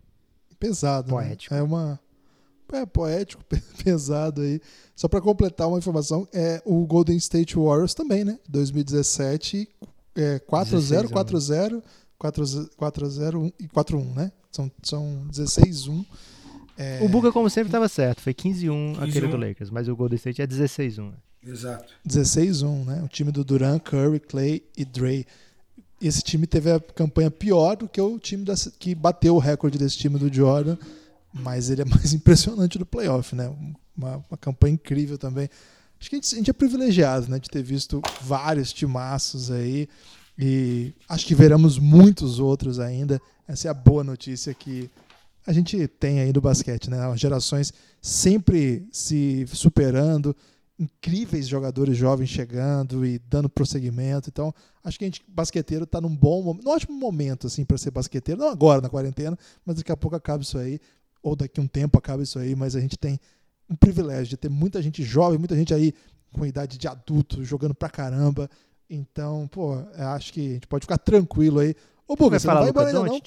Pesado. 0.59 1.09
né? 1.09 1.12
Poético. 1.12 1.55
É 1.55 1.62
uma. 1.62 2.01
É 2.73 2.85
poético, 2.86 3.43
pesado 3.85 4.43
aí. 4.43 4.61
Só 4.95 5.09
para 5.09 5.20
completar 5.20 5.69
uma 5.69 5.78
informação, 5.78 6.27
é 6.32 6.61
o 6.65 6.85
Golden 6.86 7.16
State 7.16 7.57
Warriors 7.57 7.95
também, 7.95 8.24
né? 8.24 8.39
2017, 8.49 9.69
é 10.15 10.39
4-0, 10.40 11.09
4-0, 11.09 11.82
4-0 12.20 13.53
e 13.61 13.69
4-1, 13.69 14.15
né? 14.15 14.32
São, 14.51 14.70
são 14.82 15.27
16-1. 15.31 16.05
É, 16.77 17.01
O 17.03 17.09
Buga, 17.09 17.31
como 17.32 17.49
sempre, 17.51 17.69
estava 17.69 17.89
certo. 17.89 18.20
Foi 18.20 18.32
15-1 18.35 18.97
aquele 19.03 19.27
15-1. 19.27 19.31
do 19.31 19.36
Lakers, 19.36 19.70
mas 19.70 19.89
o 19.89 19.97
Golden 19.97 20.16
State 20.16 20.43
é 20.43 20.47
16-1. 20.47 21.12
Exato. 21.47 21.93
16-1, 22.07 22.85
né? 22.85 23.03
O 23.05 23.09
time 23.09 23.31
do 23.32 23.45
Duran, 23.45 23.78
Curry, 23.78 24.20
Clay 24.20 24.62
e 24.77 24.85
Dre. 24.85 25.27
Esse 26.01 26.23
time 26.23 26.47
teve 26.47 26.70
a 26.70 26.78
campanha 26.81 27.31
pior 27.31 27.77
do 27.77 27.89
que 27.89 28.01
o 28.01 28.19
time 28.19 28.45
dessa- 28.45 28.70
que 28.70 28.95
bateu 28.95 29.35
o 29.35 29.39
recorde 29.39 29.78
desse 29.78 29.97
time 29.99 30.19
do 30.19 30.32
Jordan, 30.32 30.77
mas 31.32 31.70
ele 31.70 31.82
é 31.82 31.84
mais 31.88 32.12
impressionante 32.12 32.78
do 32.78 32.86
playoff, 32.86 33.34
né? 33.34 33.48
Uma, 33.96 34.24
uma 34.28 34.38
campanha 34.38 34.74
incrível 34.74 35.18
também. 35.18 35.48
Acho 36.00 36.10
que 36.10 36.16
a 36.16 36.18
gente, 36.18 36.34
a 36.34 36.38
gente 36.38 36.50
é 36.50 36.52
privilegiado, 36.52 37.28
né, 37.28 37.40
de 37.40 37.48
ter 37.48 37.62
visto 37.62 38.00
vários 38.22 38.72
timaços 38.72 39.50
aí 39.50 39.88
e 40.38 40.94
acho 41.09 41.26
que 41.26 41.34
veremos 41.34 41.78
muitos 41.78 42.38
outros 42.38 42.78
ainda. 42.78 43.20
Essa 43.46 43.66
é 43.66 43.70
a 43.70 43.74
boa 43.74 44.05
notícia 44.05 44.55
que 44.55 44.88
a 45.44 45.52
gente 45.52 45.88
tem 45.88 46.20
aí 46.20 46.32
do 46.32 46.40
basquete, 46.40 46.88
né? 46.88 47.00
As 47.10 47.18
gerações 47.18 47.72
sempre 48.00 48.86
se 48.92 49.44
superando, 49.48 50.36
incríveis 50.78 51.48
jogadores 51.48 51.96
jovens 51.96 52.28
chegando 52.28 53.05
e 53.05 53.18
dando 53.18 53.48
prosseguimento. 53.48 54.28
Então, 54.28 54.55
acho 54.84 54.96
que 54.96 55.05
a 55.05 55.09
gente, 55.09 55.24
basqueteiro, 55.26 55.82
está 55.84 56.00
num 56.00 56.14
bom, 56.14 56.55
num 56.55 56.70
ótimo 56.70 56.96
momento 56.96 57.48
assim 57.48 57.64
para 57.64 57.76
ser 57.76 57.90
basqueteiro. 57.90 58.40
Não 58.40 58.48
agora 58.48 58.80
na 58.80 58.88
quarentena, 58.88 59.36
mas 59.66 59.76
daqui 59.76 59.90
a 59.90 59.96
pouco 59.96 60.14
acaba 60.14 60.42
isso 60.42 60.56
aí, 60.56 60.78
ou 61.28 61.36
daqui 61.36 61.60
a 61.60 61.62
um 61.62 61.66
tempo 61.66 61.98
acaba 61.98 62.22
isso 62.22 62.38
aí. 62.38 62.55
Mas 62.55 62.74
a 62.74 62.80
gente 62.80 62.96
tem 62.96 63.20
um 63.68 63.76
privilégio 63.76 64.28
de 64.28 64.36
ter 64.36 64.48
muita 64.48 64.80
gente 64.82 65.02
jovem, 65.02 65.38
muita 65.38 65.56
gente 65.56 65.72
aí 65.72 65.94
com 66.32 66.44
idade 66.44 66.78
de 66.78 66.88
adulto 66.88 67.44
jogando 67.44 67.74
pra 67.74 67.88
caramba. 67.88 68.50
Então, 68.88 69.46
pô, 69.48 69.74
eu 69.74 70.09
acho 70.09 70.32
que 70.32 70.40
a 70.40 70.55
gente 70.55 70.66
pode 70.66 70.84
ficar 70.84 70.98
tranquilo 70.98 71.60
aí. 71.60 71.74
Ô, 72.06 72.16
Buga, 72.16 72.38
você 72.38 72.46
não 72.46 72.55
falar 72.55 72.60
vai 72.62 72.70
embora 72.70 72.88
ainda 72.88 73.02
não? 73.05 73.20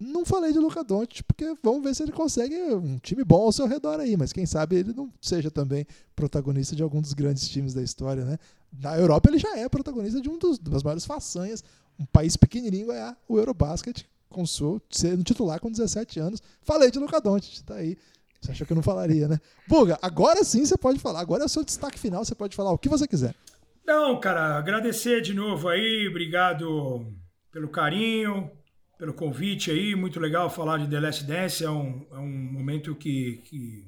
Não 0.00 0.24
falei 0.24 0.52
de 0.52 0.60
Luca 0.60 0.84
Doncic, 0.84 1.24
porque 1.24 1.56
vamos 1.60 1.82
ver 1.82 1.92
se 1.92 2.04
ele 2.04 2.12
consegue 2.12 2.54
um 2.72 2.98
time 2.98 3.24
bom 3.24 3.42
ao 3.42 3.50
seu 3.50 3.66
redor 3.66 3.98
aí, 3.98 4.16
mas 4.16 4.32
quem 4.32 4.46
sabe 4.46 4.76
ele 4.76 4.92
não 4.92 5.12
seja 5.20 5.50
também 5.50 5.84
protagonista 6.14 6.76
de 6.76 6.84
algum 6.84 7.00
dos 7.00 7.12
grandes 7.12 7.48
times 7.48 7.74
da 7.74 7.82
história, 7.82 8.24
né? 8.24 8.38
Na 8.72 8.96
Europa 8.96 9.28
ele 9.28 9.38
já 9.38 9.58
é 9.58 9.68
protagonista 9.68 10.20
de 10.20 10.28
um 10.28 10.38
dos, 10.38 10.56
das 10.60 10.84
maiores 10.84 11.04
façanhas, 11.04 11.64
um 11.98 12.06
país 12.06 12.36
pequenininho 12.36 12.86
ganhar 12.86 13.18
o 13.26 13.38
Eurobasket 13.38 14.06
com 14.28 14.44
seu 14.46 14.80
sendo 14.90 15.24
titular 15.24 15.60
com 15.60 15.70
17 15.70 16.20
anos. 16.20 16.42
Falei 16.62 16.90
de 16.90 16.98
Luca 16.98 17.20
Doncic, 17.20 17.62
tá 17.64 17.74
aí. 17.74 17.96
Você 18.40 18.52
achou 18.52 18.66
que 18.66 18.72
eu 18.72 18.76
não 18.76 18.82
falaria, 18.82 19.26
né? 19.26 19.40
Buga, 19.66 19.98
agora 20.00 20.44
sim 20.44 20.64
você 20.64 20.76
pode 20.76 20.98
falar. 20.98 21.20
Agora 21.20 21.42
é 21.42 21.46
o 21.46 21.48
seu 21.48 21.64
destaque 21.64 21.98
final, 21.98 22.24
você 22.24 22.34
pode 22.34 22.54
falar 22.54 22.70
o 22.70 22.78
que 22.78 22.88
você 22.88 23.06
quiser. 23.06 23.34
Não, 23.86 24.20
cara, 24.20 24.56
agradecer 24.56 25.20
de 25.22 25.32
novo 25.34 25.68
aí, 25.68 26.06
obrigado 26.08 27.10
pelo 27.50 27.68
carinho, 27.68 28.50
pelo 28.98 29.14
convite 29.14 29.70
aí, 29.70 29.94
muito 29.94 30.20
legal 30.20 30.50
falar 30.50 30.78
de 30.78 30.88
The 30.88 31.00
Last 31.00 31.24
Dance, 31.24 31.64
é 31.64 31.70
um, 31.70 32.06
é 32.12 32.18
um 32.18 32.28
momento 32.28 32.94
que, 32.94 33.42
que 33.46 33.84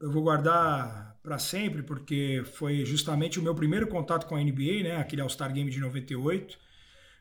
eu 0.00 0.12
vou 0.12 0.22
guardar 0.22 1.18
para 1.22 1.38
sempre, 1.38 1.82
porque 1.82 2.44
foi 2.54 2.84
justamente 2.84 3.40
o 3.40 3.42
meu 3.42 3.54
primeiro 3.54 3.88
contato 3.88 4.26
com 4.26 4.36
a 4.36 4.40
NBA, 4.40 4.84
né, 4.84 4.96
aquele 4.96 5.22
All-Star 5.22 5.52
Game 5.52 5.70
de 5.70 5.80
98, 5.80 6.56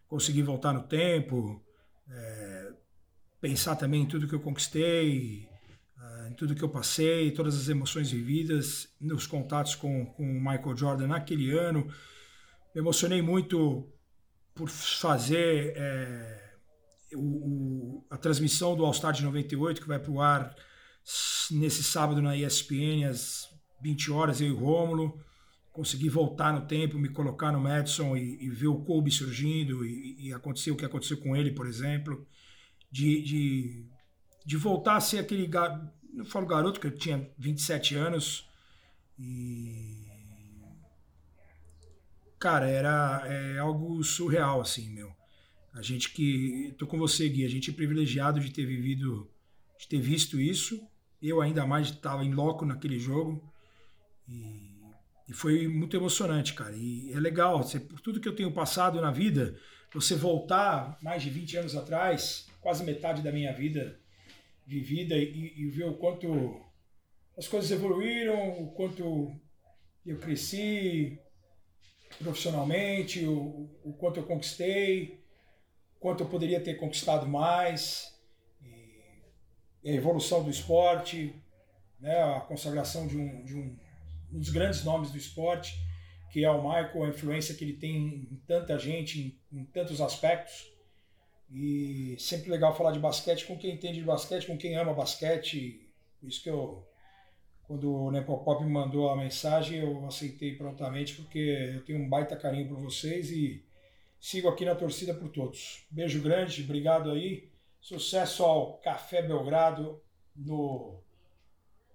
consegui 0.08 0.44
voltar 0.44 0.74
no 0.74 0.84
tempo, 0.84 1.60
é, 2.10 2.74
pensar 3.42 3.76
também 3.76 4.04
em 4.04 4.08
tudo 4.08 4.28
que 4.28 4.36
eu 4.36 4.40
conquistei, 4.40 5.48
ah, 5.98 6.28
em 6.30 6.34
tudo 6.34 6.56
que 6.56 6.64
eu 6.64 6.70
passei, 6.70 7.32
todas 7.32 7.56
as 7.56 7.70
emoções 7.70 8.12
vividas, 8.12 8.90
nos 9.00 9.28
contatos 9.28 9.76
com, 9.76 10.06
com 10.08 10.24
o 10.24 10.40
Michael 10.42 10.78
Jordan 10.78 11.08
naquele 11.08 11.52
ano. 11.58 11.86
Me 12.74 12.82
emocionei 12.82 13.22
muito 13.22 13.88
por 14.54 14.70
fazer 14.70 15.74
é, 15.78 16.54
o, 17.14 17.20
o- 17.20 18.08
a 18.10 18.18
transmissão 18.18 18.76
do 18.76 18.86
All-Star 18.86 19.14
de 19.14 19.24
98, 19.24 19.82
que 19.82 19.88
vai 19.88 20.00
para 20.00 20.12
o 20.12 20.22
ar 20.22 20.56
nesse 21.52 21.84
sábado 21.84 22.22
na 22.22 22.36
ESPN, 22.36 23.06
às 23.10 23.50
20 23.82 24.12
horas, 24.12 24.42
eu 24.42 24.48
e 24.48 24.52
o 24.52 24.58
Rômulo. 24.58 25.20
Consegui 25.76 26.08
voltar 26.08 26.54
no 26.54 26.66
tempo, 26.66 26.98
me 26.98 27.10
colocar 27.10 27.52
no 27.52 27.60
Madison 27.60 28.16
e, 28.16 28.42
e 28.42 28.50
ver 28.50 28.68
o 28.68 28.82
Kobe 28.86 29.12
surgindo 29.12 29.86
e, 29.86 30.28
e 30.28 30.34
acontecer 30.34 30.72
o 30.72 30.76
que 30.78 30.86
aconteceu 30.86 31.18
com 31.18 31.36
ele, 31.36 31.52
por 31.52 31.68
exemplo. 31.68 32.26
De, 32.90 33.22
de, 33.22 33.86
de 34.46 34.56
voltar 34.56 34.96
a 34.96 35.02
ser 35.02 35.20
aquele 35.20 35.46
garoto, 35.46 35.92
não 36.14 36.24
falo 36.24 36.48
garoto, 36.48 36.80
que 36.80 36.88
eu 36.88 36.96
tinha 36.96 37.30
27 37.38 37.94
anos 37.96 38.48
e 39.20 40.06
cara, 42.40 42.70
era 42.70 43.24
é 43.26 43.60
algo 43.60 44.02
surreal 44.02 44.62
assim, 44.62 44.90
meu. 44.92 45.14
A 45.74 45.82
gente 45.82 46.14
que 46.14 46.74
tô 46.78 46.88
com 46.88 46.98
você, 46.98 47.28
Gui, 47.28 47.44
a 47.44 47.50
gente 47.50 47.70
é 47.70 47.74
privilegiado 47.74 48.40
de 48.40 48.50
ter 48.50 48.66
vivido, 48.66 49.30
de 49.78 49.90
ter 49.90 50.00
visto 50.00 50.40
isso. 50.40 50.80
Eu 51.22 51.42
ainda 51.42 51.68
mais 51.68 51.88
estava 51.90 52.24
em 52.24 52.34
loco 52.34 52.66
naquele 52.66 52.98
jogo 52.98 53.44
e, 54.26 54.65
e 55.28 55.34
foi 55.34 55.68
muito 55.68 55.96
emocionante, 55.96 56.54
cara. 56.54 56.76
E 56.76 57.12
é 57.14 57.20
legal, 57.20 57.64
você, 57.64 57.80
por 57.80 58.00
tudo 58.00 58.20
que 58.20 58.28
eu 58.28 58.36
tenho 58.36 58.52
passado 58.52 59.02
na 59.02 59.12
vida, 59.12 59.60
você 59.94 60.16
voltar 60.16 60.98
mais 61.02 61.24
de 61.24 61.30
20 61.30 61.58
anos 61.58 61.76
atrás, 61.76 62.48
quase 62.62 62.84
metade 62.84 63.22
da 63.22 63.32
minha 63.32 63.54
vida 63.54 64.00
vivida 64.66 65.16
e, 65.16 65.54
e 65.56 65.70
ver 65.70 65.86
o 65.86 65.96
quanto 65.96 66.62
as 67.38 67.48
coisas 67.48 67.72
evoluíram, 67.72 68.62
o 68.62 68.72
quanto 68.72 69.32
eu 70.06 70.18
cresci 70.20 71.20
profissionalmente, 72.20 73.26
o, 73.26 73.70
o 73.84 73.94
quanto 73.94 74.20
eu 74.20 74.24
conquistei 74.24 75.26
quanto 76.06 76.22
eu 76.22 76.30
poderia 76.30 76.62
ter 76.62 76.76
conquistado 76.76 77.26
mais, 77.26 78.16
a 79.84 79.90
evolução 79.90 80.44
do 80.44 80.52
esporte, 80.52 81.36
né, 82.00 82.22
a 82.22 82.42
consagração 82.42 83.08
de 83.08 83.18
um, 83.18 83.44
de 83.44 83.56
um, 83.56 83.76
um 84.36 84.40
dos 84.40 84.50
grandes 84.50 84.84
nomes 84.84 85.12
do 85.12 85.18
esporte, 85.18 85.74
que 86.30 86.44
é 86.44 86.52
o 86.52 86.62
Michael, 86.62 87.04
a 87.06 87.10
influência 87.10 87.56
que 87.56 87.64
ele 87.64 87.74
tem 87.74 88.28
em 88.30 88.42
tanta 88.46 88.78
gente, 88.78 89.40
em, 89.52 89.60
em 89.60 89.64
tantos 89.64 90.02
aspectos. 90.02 90.70
E 91.50 92.18
sempre 92.20 92.50
legal 92.50 92.76
falar 92.76 92.92
de 92.92 93.00
basquete 93.00 93.46
com 93.46 93.58
quem 93.58 93.74
entende 93.74 94.00
de 94.00 94.06
basquete, 94.06 94.48
com 94.48 94.58
quem 94.58 94.76
ama 94.76 94.94
basquete. 94.94 95.90
Por 96.20 96.28
isso 96.28 96.44
que 96.44 96.50
eu, 96.50 96.86
quando 97.64 97.90
o 97.90 98.12
Nepopop 98.12 98.64
me 98.64 98.70
mandou 98.70 99.10
a 99.10 99.16
mensagem, 99.16 99.80
eu 99.80 100.06
aceitei 100.06 100.56
prontamente, 100.56 101.16
porque 101.16 101.40
eu 101.76 101.86
tenho 101.86 102.00
um 102.00 102.10
baita 102.10 102.36
carinho 102.36 102.68
por 102.68 102.80
vocês 102.80 103.32
e 103.32 103.64
sigo 104.20 104.50
aqui 104.50 104.66
na 104.66 104.76
torcida 104.76 105.14
por 105.14 105.30
todos. 105.30 105.86
Beijo 105.90 106.22
grande, 106.22 106.64
obrigado 106.64 107.12
aí. 107.12 107.50
Sucesso 107.80 108.44
ao 108.44 108.80
Café 108.80 109.22
Belgrado 109.22 110.02
no, 110.36 111.00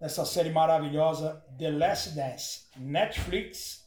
nessa 0.01 0.25
série 0.25 0.51
maravilhosa 0.51 1.43
The 1.59 1.71
Last 1.71 2.11
Dance, 2.11 2.61
Netflix, 2.77 3.85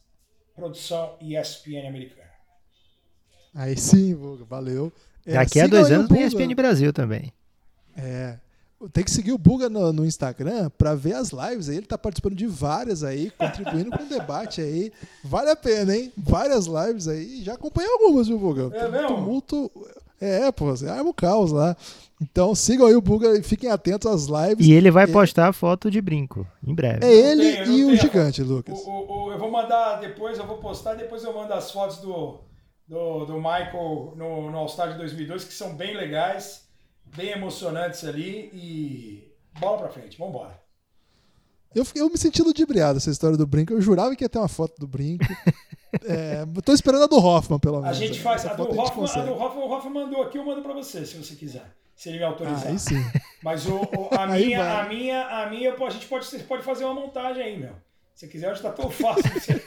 produção 0.54 1.16
ESPN 1.20 1.88
americana. 1.88 2.30
Aí 3.54 3.76
sim, 3.76 4.14
valeu. 4.48 4.92
É, 5.26 5.34
Daqui 5.34 5.60
a 5.60 5.66
dois 5.66 5.90
anos 5.90 6.08
tem 6.08 6.22
ESPN 6.22 6.54
Brasil 6.54 6.92
também. 6.92 7.32
É. 7.96 8.38
Tem 8.92 9.02
que 9.02 9.10
seguir 9.10 9.32
o 9.32 9.38
Buga 9.38 9.70
no, 9.70 9.92
no 9.92 10.04
Instagram 10.04 10.68
para 10.76 10.94
ver 10.94 11.14
as 11.14 11.30
lives 11.30 11.68
aí. 11.68 11.76
Ele 11.76 11.86
tá 11.86 11.96
participando 11.96 12.34
de 12.34 12.46
várias 12.46 13.02
aí, 13.02 13.30
contribuindo 13.30 13.90
com 13.90 14.02
o 14.02 14.08
debate 14.08 14.60
aí. 14.60 14.92
Vale 15.22 15.50
a 15.50 15.56
pena, 15.56 15.96
hein? 15.96 16.12
Várias 16.16 16.66
lives 16.66 17.08
aí. 17.08 17.42
Já 17.42 17.54
acompanhei 17.54 17.90
algumas, 17.90 18.28
viu, 18.28 18.38
Buga? 18.38 18.76
É 18.76 18.88
mesmo? 18.88 19.08
Tumulto. 19.08 19.70
É, 20.20 20.52
pô, 20.52 20.66
você 20.66 20.86
arma 20.88 21.08
o 21.08 21.14
caos 21.14 21.50
lá. 21.50 21.74
Então 22.24 22.54
sigam 22.54 22.86
aí 22.86 22.94
o 22.94 23.02
Buga 23.02 23.38
e 23.38 23.42
fiquem 23.42 23.70
atentos 23.70 24.10
às 24.10 24.26
lives. 24.26 24.66
E 24.66 24.72
ele 24.72 24.90
vai 24.90 25.06
postar 25.06 25.52
foto 25.52 25.90
de 25.90 26.00
brinco, 26.00 26.46
em 26.66 26.74
breve. 26.74 27.04
É 27.04 27.12
ele 27.12 27.52
tenho, 27.52 27.66
e 27.66 27.84
o 27.84 27.86
tenho. 27.88 28.00
gigante, 28.00 28.42
Lucas. 28.42 28.80
O, 28.80 28.90
o, 28.90 29.24
o, 29.26 29.32
eu 29.32 29.38
vou 29.38 29.50
mandar 29.50 30.00
depois, 30.00 30.38
eu 30.38 30.46
vou 30.46 30.56
postar, 30.56 30.94
depois 30.94 31.22
eu 31.22 31.34
mando 31.34 31.52
as 31.52 31.70
fotos 31.70 31.98
do, 31.98 32.40
do, 32.88 33.26
do 33.26 33.36
Michael 33.36 34.14
no, 34.16 34.50
no 34.50 34.56
All-Star 34.56 34.92
de 34.92 34.98
2002, 34.98 35.44
que 35.44 35.52
são 35.52 35.76
bem 35.76 35.94
legais, 35.94 36.66
bem 37.14 37.30
emocionantes 37.30 38.02
ali. 38.04 38.50
E 38.54 39.32
bola 39.60 39.78
pra 39.78 39.90
frente, 39.90 40.16
vamos 40.16 40.34
embora. 40.34 40.58
Eu, 41.74 41.84
eu 41.94 42.08
me 42.08 42.16
senti 42.16 42.40
ludibriado 42.40 42.96
essa 42.96 43.10
história 43.10 43.36
do 43.36 43.46
brinco. 43.46 43.74
Eu 43.74 43.82
jurava 43.82 44.16
que 44.16 44.24
ia 44.24 44.28
ter 44.30 44.38
uma 44.38 44.48
foto 44.48 44.78
do 44.78 44.86
brinco. 44.86 45.26
é, 46.06 46.46
tô 46.64 46.72
esperando 46.72 47.04
a 47.04 47.06
do 47.06 47.18
Hoffman, 47.18 47.58
pelo 47.58 47.82
menos. 47.82 47.98
A 47.98 48.00
gente 48.00 48.18
faz. 48.18 48.46
A 48.46 48.54
do, 48.54 48.62
Hoffman, 48.62 49.06
a, 49.06 49.20
a 49.20 49.24
do 49.26 49.32
Hoffman, 49.34 49.64
o 49.64 49.70
Hoffman 49.70 49.92
mandou 49.92 50.22
aqui, 50.22 50.38
eu 50.38 50.44
mando 50.46 50.62
pra 50.62 50.72
você, 50.72 51.04
se 51.04 51.16
você 51.16 51.34
quiser. 51.34 51.83
Se 51.94 52.08
ele 52.08 52.18
me 52.18 52.24
autorizar. 52.24 52.66
Ah, 52.66 52.70
aí 52.70 52.78
sim. 52.78 53.04
Mas 53.42 53.66
o, 53.66 53.76
o 53.76 54.08
a, 54.12 54.26
minha, 54.34 54.80
a 54.80 54.88
minha, 54.88 55.26
a 55.26 55.50
minha, 55.50 55.74
a 55.74 55.90
gente 55.90 56.06
pode, 56.06 56.38
pode 56.44 56.62
fazer 56.62 56.84
uma 56.84 56.94
montagem 56.94 57.42
aí, 57.42 57.58
meu. 57.58 57.74
Se 58.14 58.28
quiser, 58.28 58.52
hoje 58.52 58.62
tá 58.62 58.70
tão 58.70 58.90
fácil. 58.90 59.24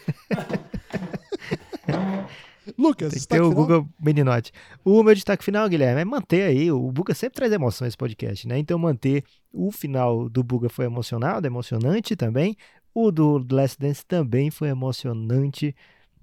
Lucas, 2.77 3.11
Tem 3.11 3.21
que 3.21 3.27
ter 3.27 3.41
o 3.41 3.53
Google 3.53 3.87
Meninote. 3.99 4.51
O 4.83 5.03
meu 5.03 5.13
destaque 5.13 5.43
final, 5.43 5.69
Guilherme, 5.69 6.01
é 6.01 6.05
manter 6.05 6.43
aí. 6.43 6.71
O 6.71 6.91
Buga 6.91 7.13
sempre 7.13 7.35
traz 7.35 7.51
emoção 7.51 7.85
nesse 7.85 7.97
podcast, 7.97 8.47
né? 8.47 8.57
Então, 8.57 8.77
manter 8.77 9.23
o 9.53 9.71
final 9.71 10.27
do 10.27 10.43
Buga 10.43 10.69
foi 10.69 10.85
emocionado, 10.85 11.47
emocionante 11.47 12.15
também. 12.15 12.55
O 12.93 13.11
do 13.11 13.45
Last 13.51 13.79
Dance 13.79 14.05
também 14.05 14.49
foi 14.51 14.69
emocionante. 14.69 15.75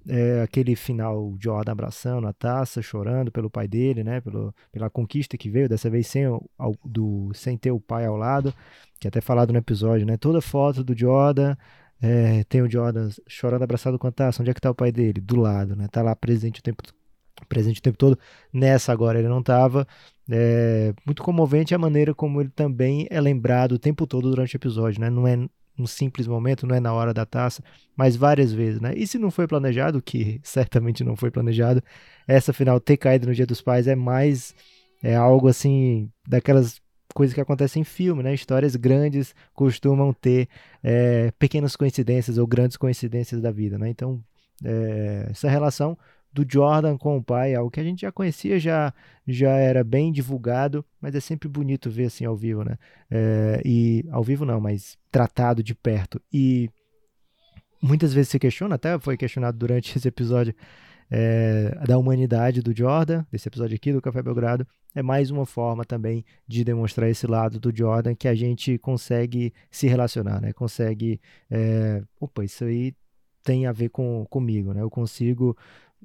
É, 0.07 0.41
aquele 0.43 0.75
final 0.75 1.35
Jordan 1.39 1.71
abraçando 1.71 2.27
a 2.27 2.33
taça, 2.33 2.81
chorando 2.81 3.31
pelo 3.31 3.49
pai 3.49 3.67
dele, 3.67 4.03
né? 4.03 4.21
Pelo, 4.21 4.53
pela 4.71 4.89
conquista 4.89 5.37
que 5.37 5.49
veio, 5.49 5.67
dessa 5.67 5.89
vez 5.89 6.05
sem, 6.07 6.25
ao, 6.25 6.75
do, 6.85 7.31
sem 7.33 7.57
ter 7.57 7.71
o 7.71 7.79
pai 7.79 8.05
ao 8.05 8.15
lado, 8.15 8.53
que 8.99 9.07
até 9.07 9.19
falado 9.19 9.51
no 9.51 9.57
episódio, 9.57 10.05
né? 10.05 10.15
Toda 10.17 10.41
foto 10.41 10.83
do 10.83 10.97
Jordan 10.97 11.55
é, 12.01 12.43
tem 12.43 12.61
o 12.61 12.69
Jordan 12.69 13.09
chorando 13.27 13.63
abraçado 13.63 13.97
com 13.97 14.07
a 14.07 14.11
taça. 14.11 14.41
Onde 14.41 14.51
é 14.51 14.53
que 14.53 14.61
tá 14.61 14.69
o 14.71 14.75
pai 14.75 14.91
dele? 14.91 15.21
Do 15.21 15.37
lado, 15.37 15.75
né? 15.75 15.87
Tá 15.87 16.01
lá 16.01 16.15
presente 16.15 16.59
o 16.59 16.63
tempo, 16.63 16.83
presente 17.49 17.79
o 17.79 17.83
tempo 17.83 17.97
todo. 17.97 18.17
Nessa 18.53 18.91
agora 18.91 19.19
ele 19.19 19.27
não 19.27 19.41
tava. 19.41 19.87
É, 20.29 20.93
muito 21.05 21.23
comovente 21.23 21.73
a 21.73 21.77
maneira 21.77 22.13
como 22.13 22.41
ele 22.41 22.49
também 22.49 23.07
é 23.09 23.21
lembrado 23.21 23.73
o 23.73 23.79
tempo 23.79 24.07
todo 24.07 24.29
durante 24.29 24.55
o 24.55 24.57
episódio, 24.57 25.01
né? 25.01 25.09
Não 25.09 25.27
é 25.27 25.47
um 25.77 25.85
simples 25.87 26.27
momento, 26.27 26.65
não 26.65 26.75
é 26.75 26.79
na 26.79 26.93
hora 26.93 27.13
da 27.13 27.25
taça, 27.25 27.63
mas 27.95 28.15
várias 28.15 28.51
vezes, 28.53 28.79
né? 28.79 28.93
E 28.95 29.05
se 29.05 29.17
não 29.17 29.29
foi 29.29 29.47
planejado, 29.47 30.01
que 30.01 30.39
certamente 30.43 31.03
não 31.03 31.15
foi 31.15 31.31
planejado, 31.31 31.83
essa 32.27 32.53
final 32.53 32.79
ter 32.79 32.97
caído 32.97 33.27
no 33.27 33.33
Dia 33.35 33.45
dos 33.45 33.61
Pais 33.61 33.87
é 33.87 33.95
mais 33.95 34.55
é 35.03 35.15
algo 35.15 35.47
assim 35.47 36.09
daquelas 36.27 36.81
coisas 37.13 37.33
que 37.33 37.41
acontecem 37.41 37.81
em 37.81 37.85
filme, 37.85 38.23
né? 38.23 38.33
Histórias 38.33 38.75
grandes 38.75 39.35
costumam 39.53 40.11
ter 40.13 40.49
é, 40.83 41.31
pequenas 41.39 41.75
coincidências 41.75 42.37
ou 42.37 42.47
grandes 42.47 42.75
coincidências 42.75 43.41
da 43.41 43.51
vida, 43.51 43.77
né? 43.77 43.89
Então, 43.89 44.21
é, 44.63 45.27
essa 45.29 45.49
relação 45.49 45.97
do 46.35 46.45
Jordan 46.47 46.97
com 46.97 47.17
o 47.17 47.23
pai, 47.23 47.55
algo 47.55 47.71
que 47.71 47.79
a 47.79 47.83
gente 47.83 48.01
já 48.01 48.11
conhecia, 48.11 48.59
já, 48.59 48.93
já 49.25 49.51
era 49.51 49.85
bem 49.85 50.11
divulgado, 50.11 50.83
mas 50.99 51.15
é 51.15 51.21
sempre 51.21 51.47
bonito 51.47 51.89
ver 51.89 52.07
assim 52.07 52.25
ao 52.25 52.35
vivo, 52.35 52.65
né? 52.65 52.77
É, 53.09 53.61
e 53.63 54.05
ao 54.11 54.21
vivo 54.21 54.43
não, 54.43 54.59
mas 54.59 54.97
tratado 55.09 55.63
de 55.63 55.73
perto. 55.73 56.21
E 56.31 56.69
muitas 57.81 58.13
vezes 58.13 58.29
se 58.29 58.37
questiona, 58.37 58.75
até 58.75 58.99
foi 58.99 59.15
questionado 59.15 59.57
durante 59.57 59.95
esse 59.97 60.07
episódio 60.09 60.53
é, 61.09 61.73
da 61.87 61.97
humanidade 61.97 62.61
do 62.61 62.75
Jordan, 62.75 63.23
desse 63.31 63.47
episódio 63.47 63.75
aqui 63.75 63.93
do 63.93 64.01
Café 64.01 64.21
Belgrado, 64.21 64.67
é 64.93 65.01
mais 65.01 65.31
uma 65.31 65.45
forma 65.45 65.85
também 65.85 66.25
de 66.45 66.65
demonstrar 66.65 67.09
esse 67.09 67.25
lado 67.25 67.61
do 67.61 67.73
Jordan 67.73 68.13
que 68.13 68.27
a 68.27 68.35
gente 68.35 68.77
consegue 68.77 69.53
se 69.71 69.87
relacionar, 69.87 70.41
né? 70.41 70.51
Consegue, 70.51 71.21
é, 71.49 72.03
opa, 72.19 72.43
isso 72.43 72.65
aí 72.65 72.93
tem 73.45 73.67
a 73.67 73.71
ver 73.71 73.89
com 73.89 74.25
comigo, 74.25 74.73
né? 74.73 74.81
Eu 74.81 74.89
consigo 74.89 75.55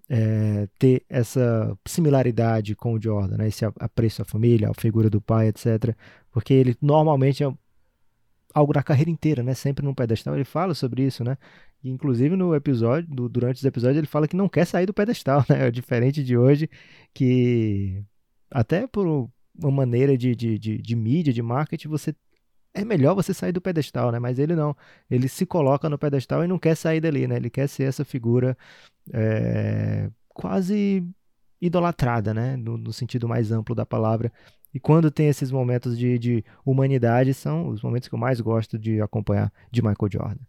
é, 0.08 0.68
ter 0.78 1.04
essa 1.08 1.76
similaridade 1.86 2.74
com 2.74 2.94
o 2.94 3.02
Jordan, 3.02 3.36
né? 3.38 3.48
Esse 3.48 3.64
apreço 3.64 4.22
à 4.22 4.24
família, 4.24 4.70
à 4.70 4.74
figura 4.74 5.08
do 5.08 5.20
pai, 5.20 5.48
etc. 5.48 5.94
Porque 6.30 6.52
ele 6.54 6.76
normalmente 6.80 7.44
é 7.44 7.52
algo 8.54 8.72
da 8.72 8.82
carreira 8.82 9.10
inteira, 9.10 9.42
né? 9.42 9.54
Sempre 9.54 9.84
num 9.84 9.94
pedestal. 9.94 10.34
Ele 10.34 10.44
fala 10.44 10.74
sobre 10.74 11.04
isso, 11.04 11.22
né? 11.24 11.36
inclusive 11.82 12.36
no 12.36 12.54
episódio, 12.54 13.08
durante 13.28 13.56
os 13.56 13.64
episódios, 13.64 13.98
ele 13.98 14.06
fala 14.06 14.28
que 14.28 14.36
não 14.36 14.48
quer 14.48 14.66
sair 14.66 14.86
do 14.86 14.94
pedestal, 14.94 15.44
né? 15.48 15.68
É 15.68 15.70
diferente 15.70 16.22
de 16.22 16.36
hoje, 16.36 16.68
que 17.14 18.02
até 18.50 18.86
por 18.86 19.06
uma 19.58 19.70
maneira 19.70 20.16
de, 20.16 20.34
de, 20.34 20.58
de, 20.58 20.78
de 20.78 20.96
mídia, 20.96 21.32
de 21.32 21.42
marketing, 21.42 21.88
você 21.88 22.14
é 22.72 22.84
melhor 22.84 23.14
você 23.14 23.34
sair 23.34 23.52
do 23.52 23.60
pedestal, 23.60 24.12
né? 24.12 24.18
Mas 24.18 24.38
ele 24.38 24.54
não. 24.54 24.76
Ele 25.10 25.28
se 25.28 25.44
coloca 25.44 25.88
no 25.88 25.98
pedestal 25.98 26.44
e 26.44 26.48
não 26.48 26.58
quer 26.58 26.76
sair 26.76 27.00
dali, 27.00 27.26
né? 27.26 27.36
Ele 27.36 27.50
quer 27.50 27.68
ser 27.68 27.84
essa 27.84 28.04
figura 28.04 28.56
é, 29.12 30.08
quase 30.28 31.04
idolatrada, 31.60 32.32
né? 32.32 32.56
No, 32.56 32.76
no, 32.76 32.92
sentido 32.92 33.28
mais 33.28 33.50
amplo 33.50 33.74
da 33.74 33.84
palavra. 33.84 34.32
E 34.72 34.78
quando 34.78 35.10
tem 35.10 35.28
esses 35.28 35.50
momentos 35.50 35.98
de, 35.98 36.18
de 36.18 36.44
humanidade, 36.64 37.34
são 37.34 37.68
os 37.68 37.82
momentos 37.82 38.08
que 38.08 38.14
eu 38.14 38.18
mais 38.18 38.40
gosto 38.40 38.78
de 38.78 39.00
acompanhar 39.00 39.52
de 39.70 39.82
Michael 39.82 40.10
Jordan. 40.10 40.44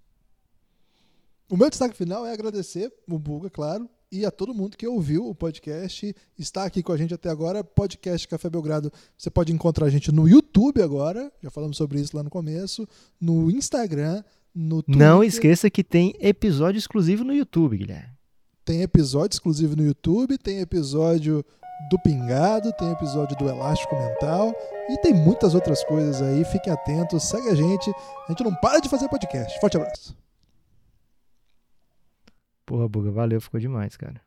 O 1.49 1.57
meu 1.57 1.69
destaque 1.69 1.97
final 1.97 2.25
é 2.25 2.31
agradecer 2.31 2.93
o 3.09 3.19
Buga, 3.19 3.49
claro, 3.49 3.89
e 4.11 4.25
a 4.25 4.31
todo 4.31 4.53
mundo 4.53 4.75
que 4.75 4.85
ouviu 4.85 5.25
o 5.27 5.33
podcast, 5.33 6.13
está 6.37 6.65
aqui 6.65 6.83
com 6.83 6.91
a 6.91 6.97
gente 6.97 7.13
até 7.13 7.29
agora. 7.29 7.63
Podcast 7.63 8.27
Café 8.27 8.49
Belgrado, 8.49 8.91
você 9.17 9.29
pode 9.29 9.53
encontrar 9.53 9.85
a 9.85 9.89
gente 9.89 10.11
no 10.11 10.27
YouTube 10.27 10.81
agora, 10.81 11.31
já 11.41 11.49
falamos 11.49 11.77
sobre 11.77 11.99
isso 11.99 12.15
lá 12.15 12.21
no 12.21 12.29
começo, 12.29 12.87
no 13.19 13.49
Instagram, 13.49 14.21
no 14.53 14.83
Twitter. 14.83 15.07
Não 15.07 15.23
esqueça 15.23 15.69
que 15.69 15.83
tem 15.83 16.13
episódio 16.19 16.77
exclusivo 16.77 17.23
no 17.23 17.33
YouTube, 17.33 17.77
Guilherme. 17.77 18.11
Tem 18.65 18.81
episódio 18.81 19.35
exclusivo 19.35 19.75
no 19.75 19.85
YouTube, 19.85 20.37
tem 20.37 20.59
episódio 20.59 21.43
do 21.89 21.97
Pingado, 21.99 22.71
tem 22.73 22.91
episódio 22.91 23.35
do 23.37 23.47
Elástico 23.47 23.95
Mental 23.95 24.53
e 24.89 24.97
tem 24.97 25.13
muitas 25.13 25.55
outras 25.55 25.83
coisas 25.85 26.21
aí. 26.21 26.43
Fiquem 26.45 26.71
atentos, 26.71 27.23
segue 27.23 27.49
a 27.49 27.55
gente. 27.55 27.89
A 28.27 28.31
gente 28.31 28.43
não 28.43 28.53
para 28.55 28.79
de 28.79 28.89
fazer 28.89 29.07
podcast. 29.07 29.59
Forte 29.59 29.77
abraço. 29.77 30.15
Porra, 32.71 32.87
Buga, 32.87 33.11
valeu, 33.11 33.41
ficou 33.41 33.59
demais, 33.59 33.97
cara. 33.97 34.21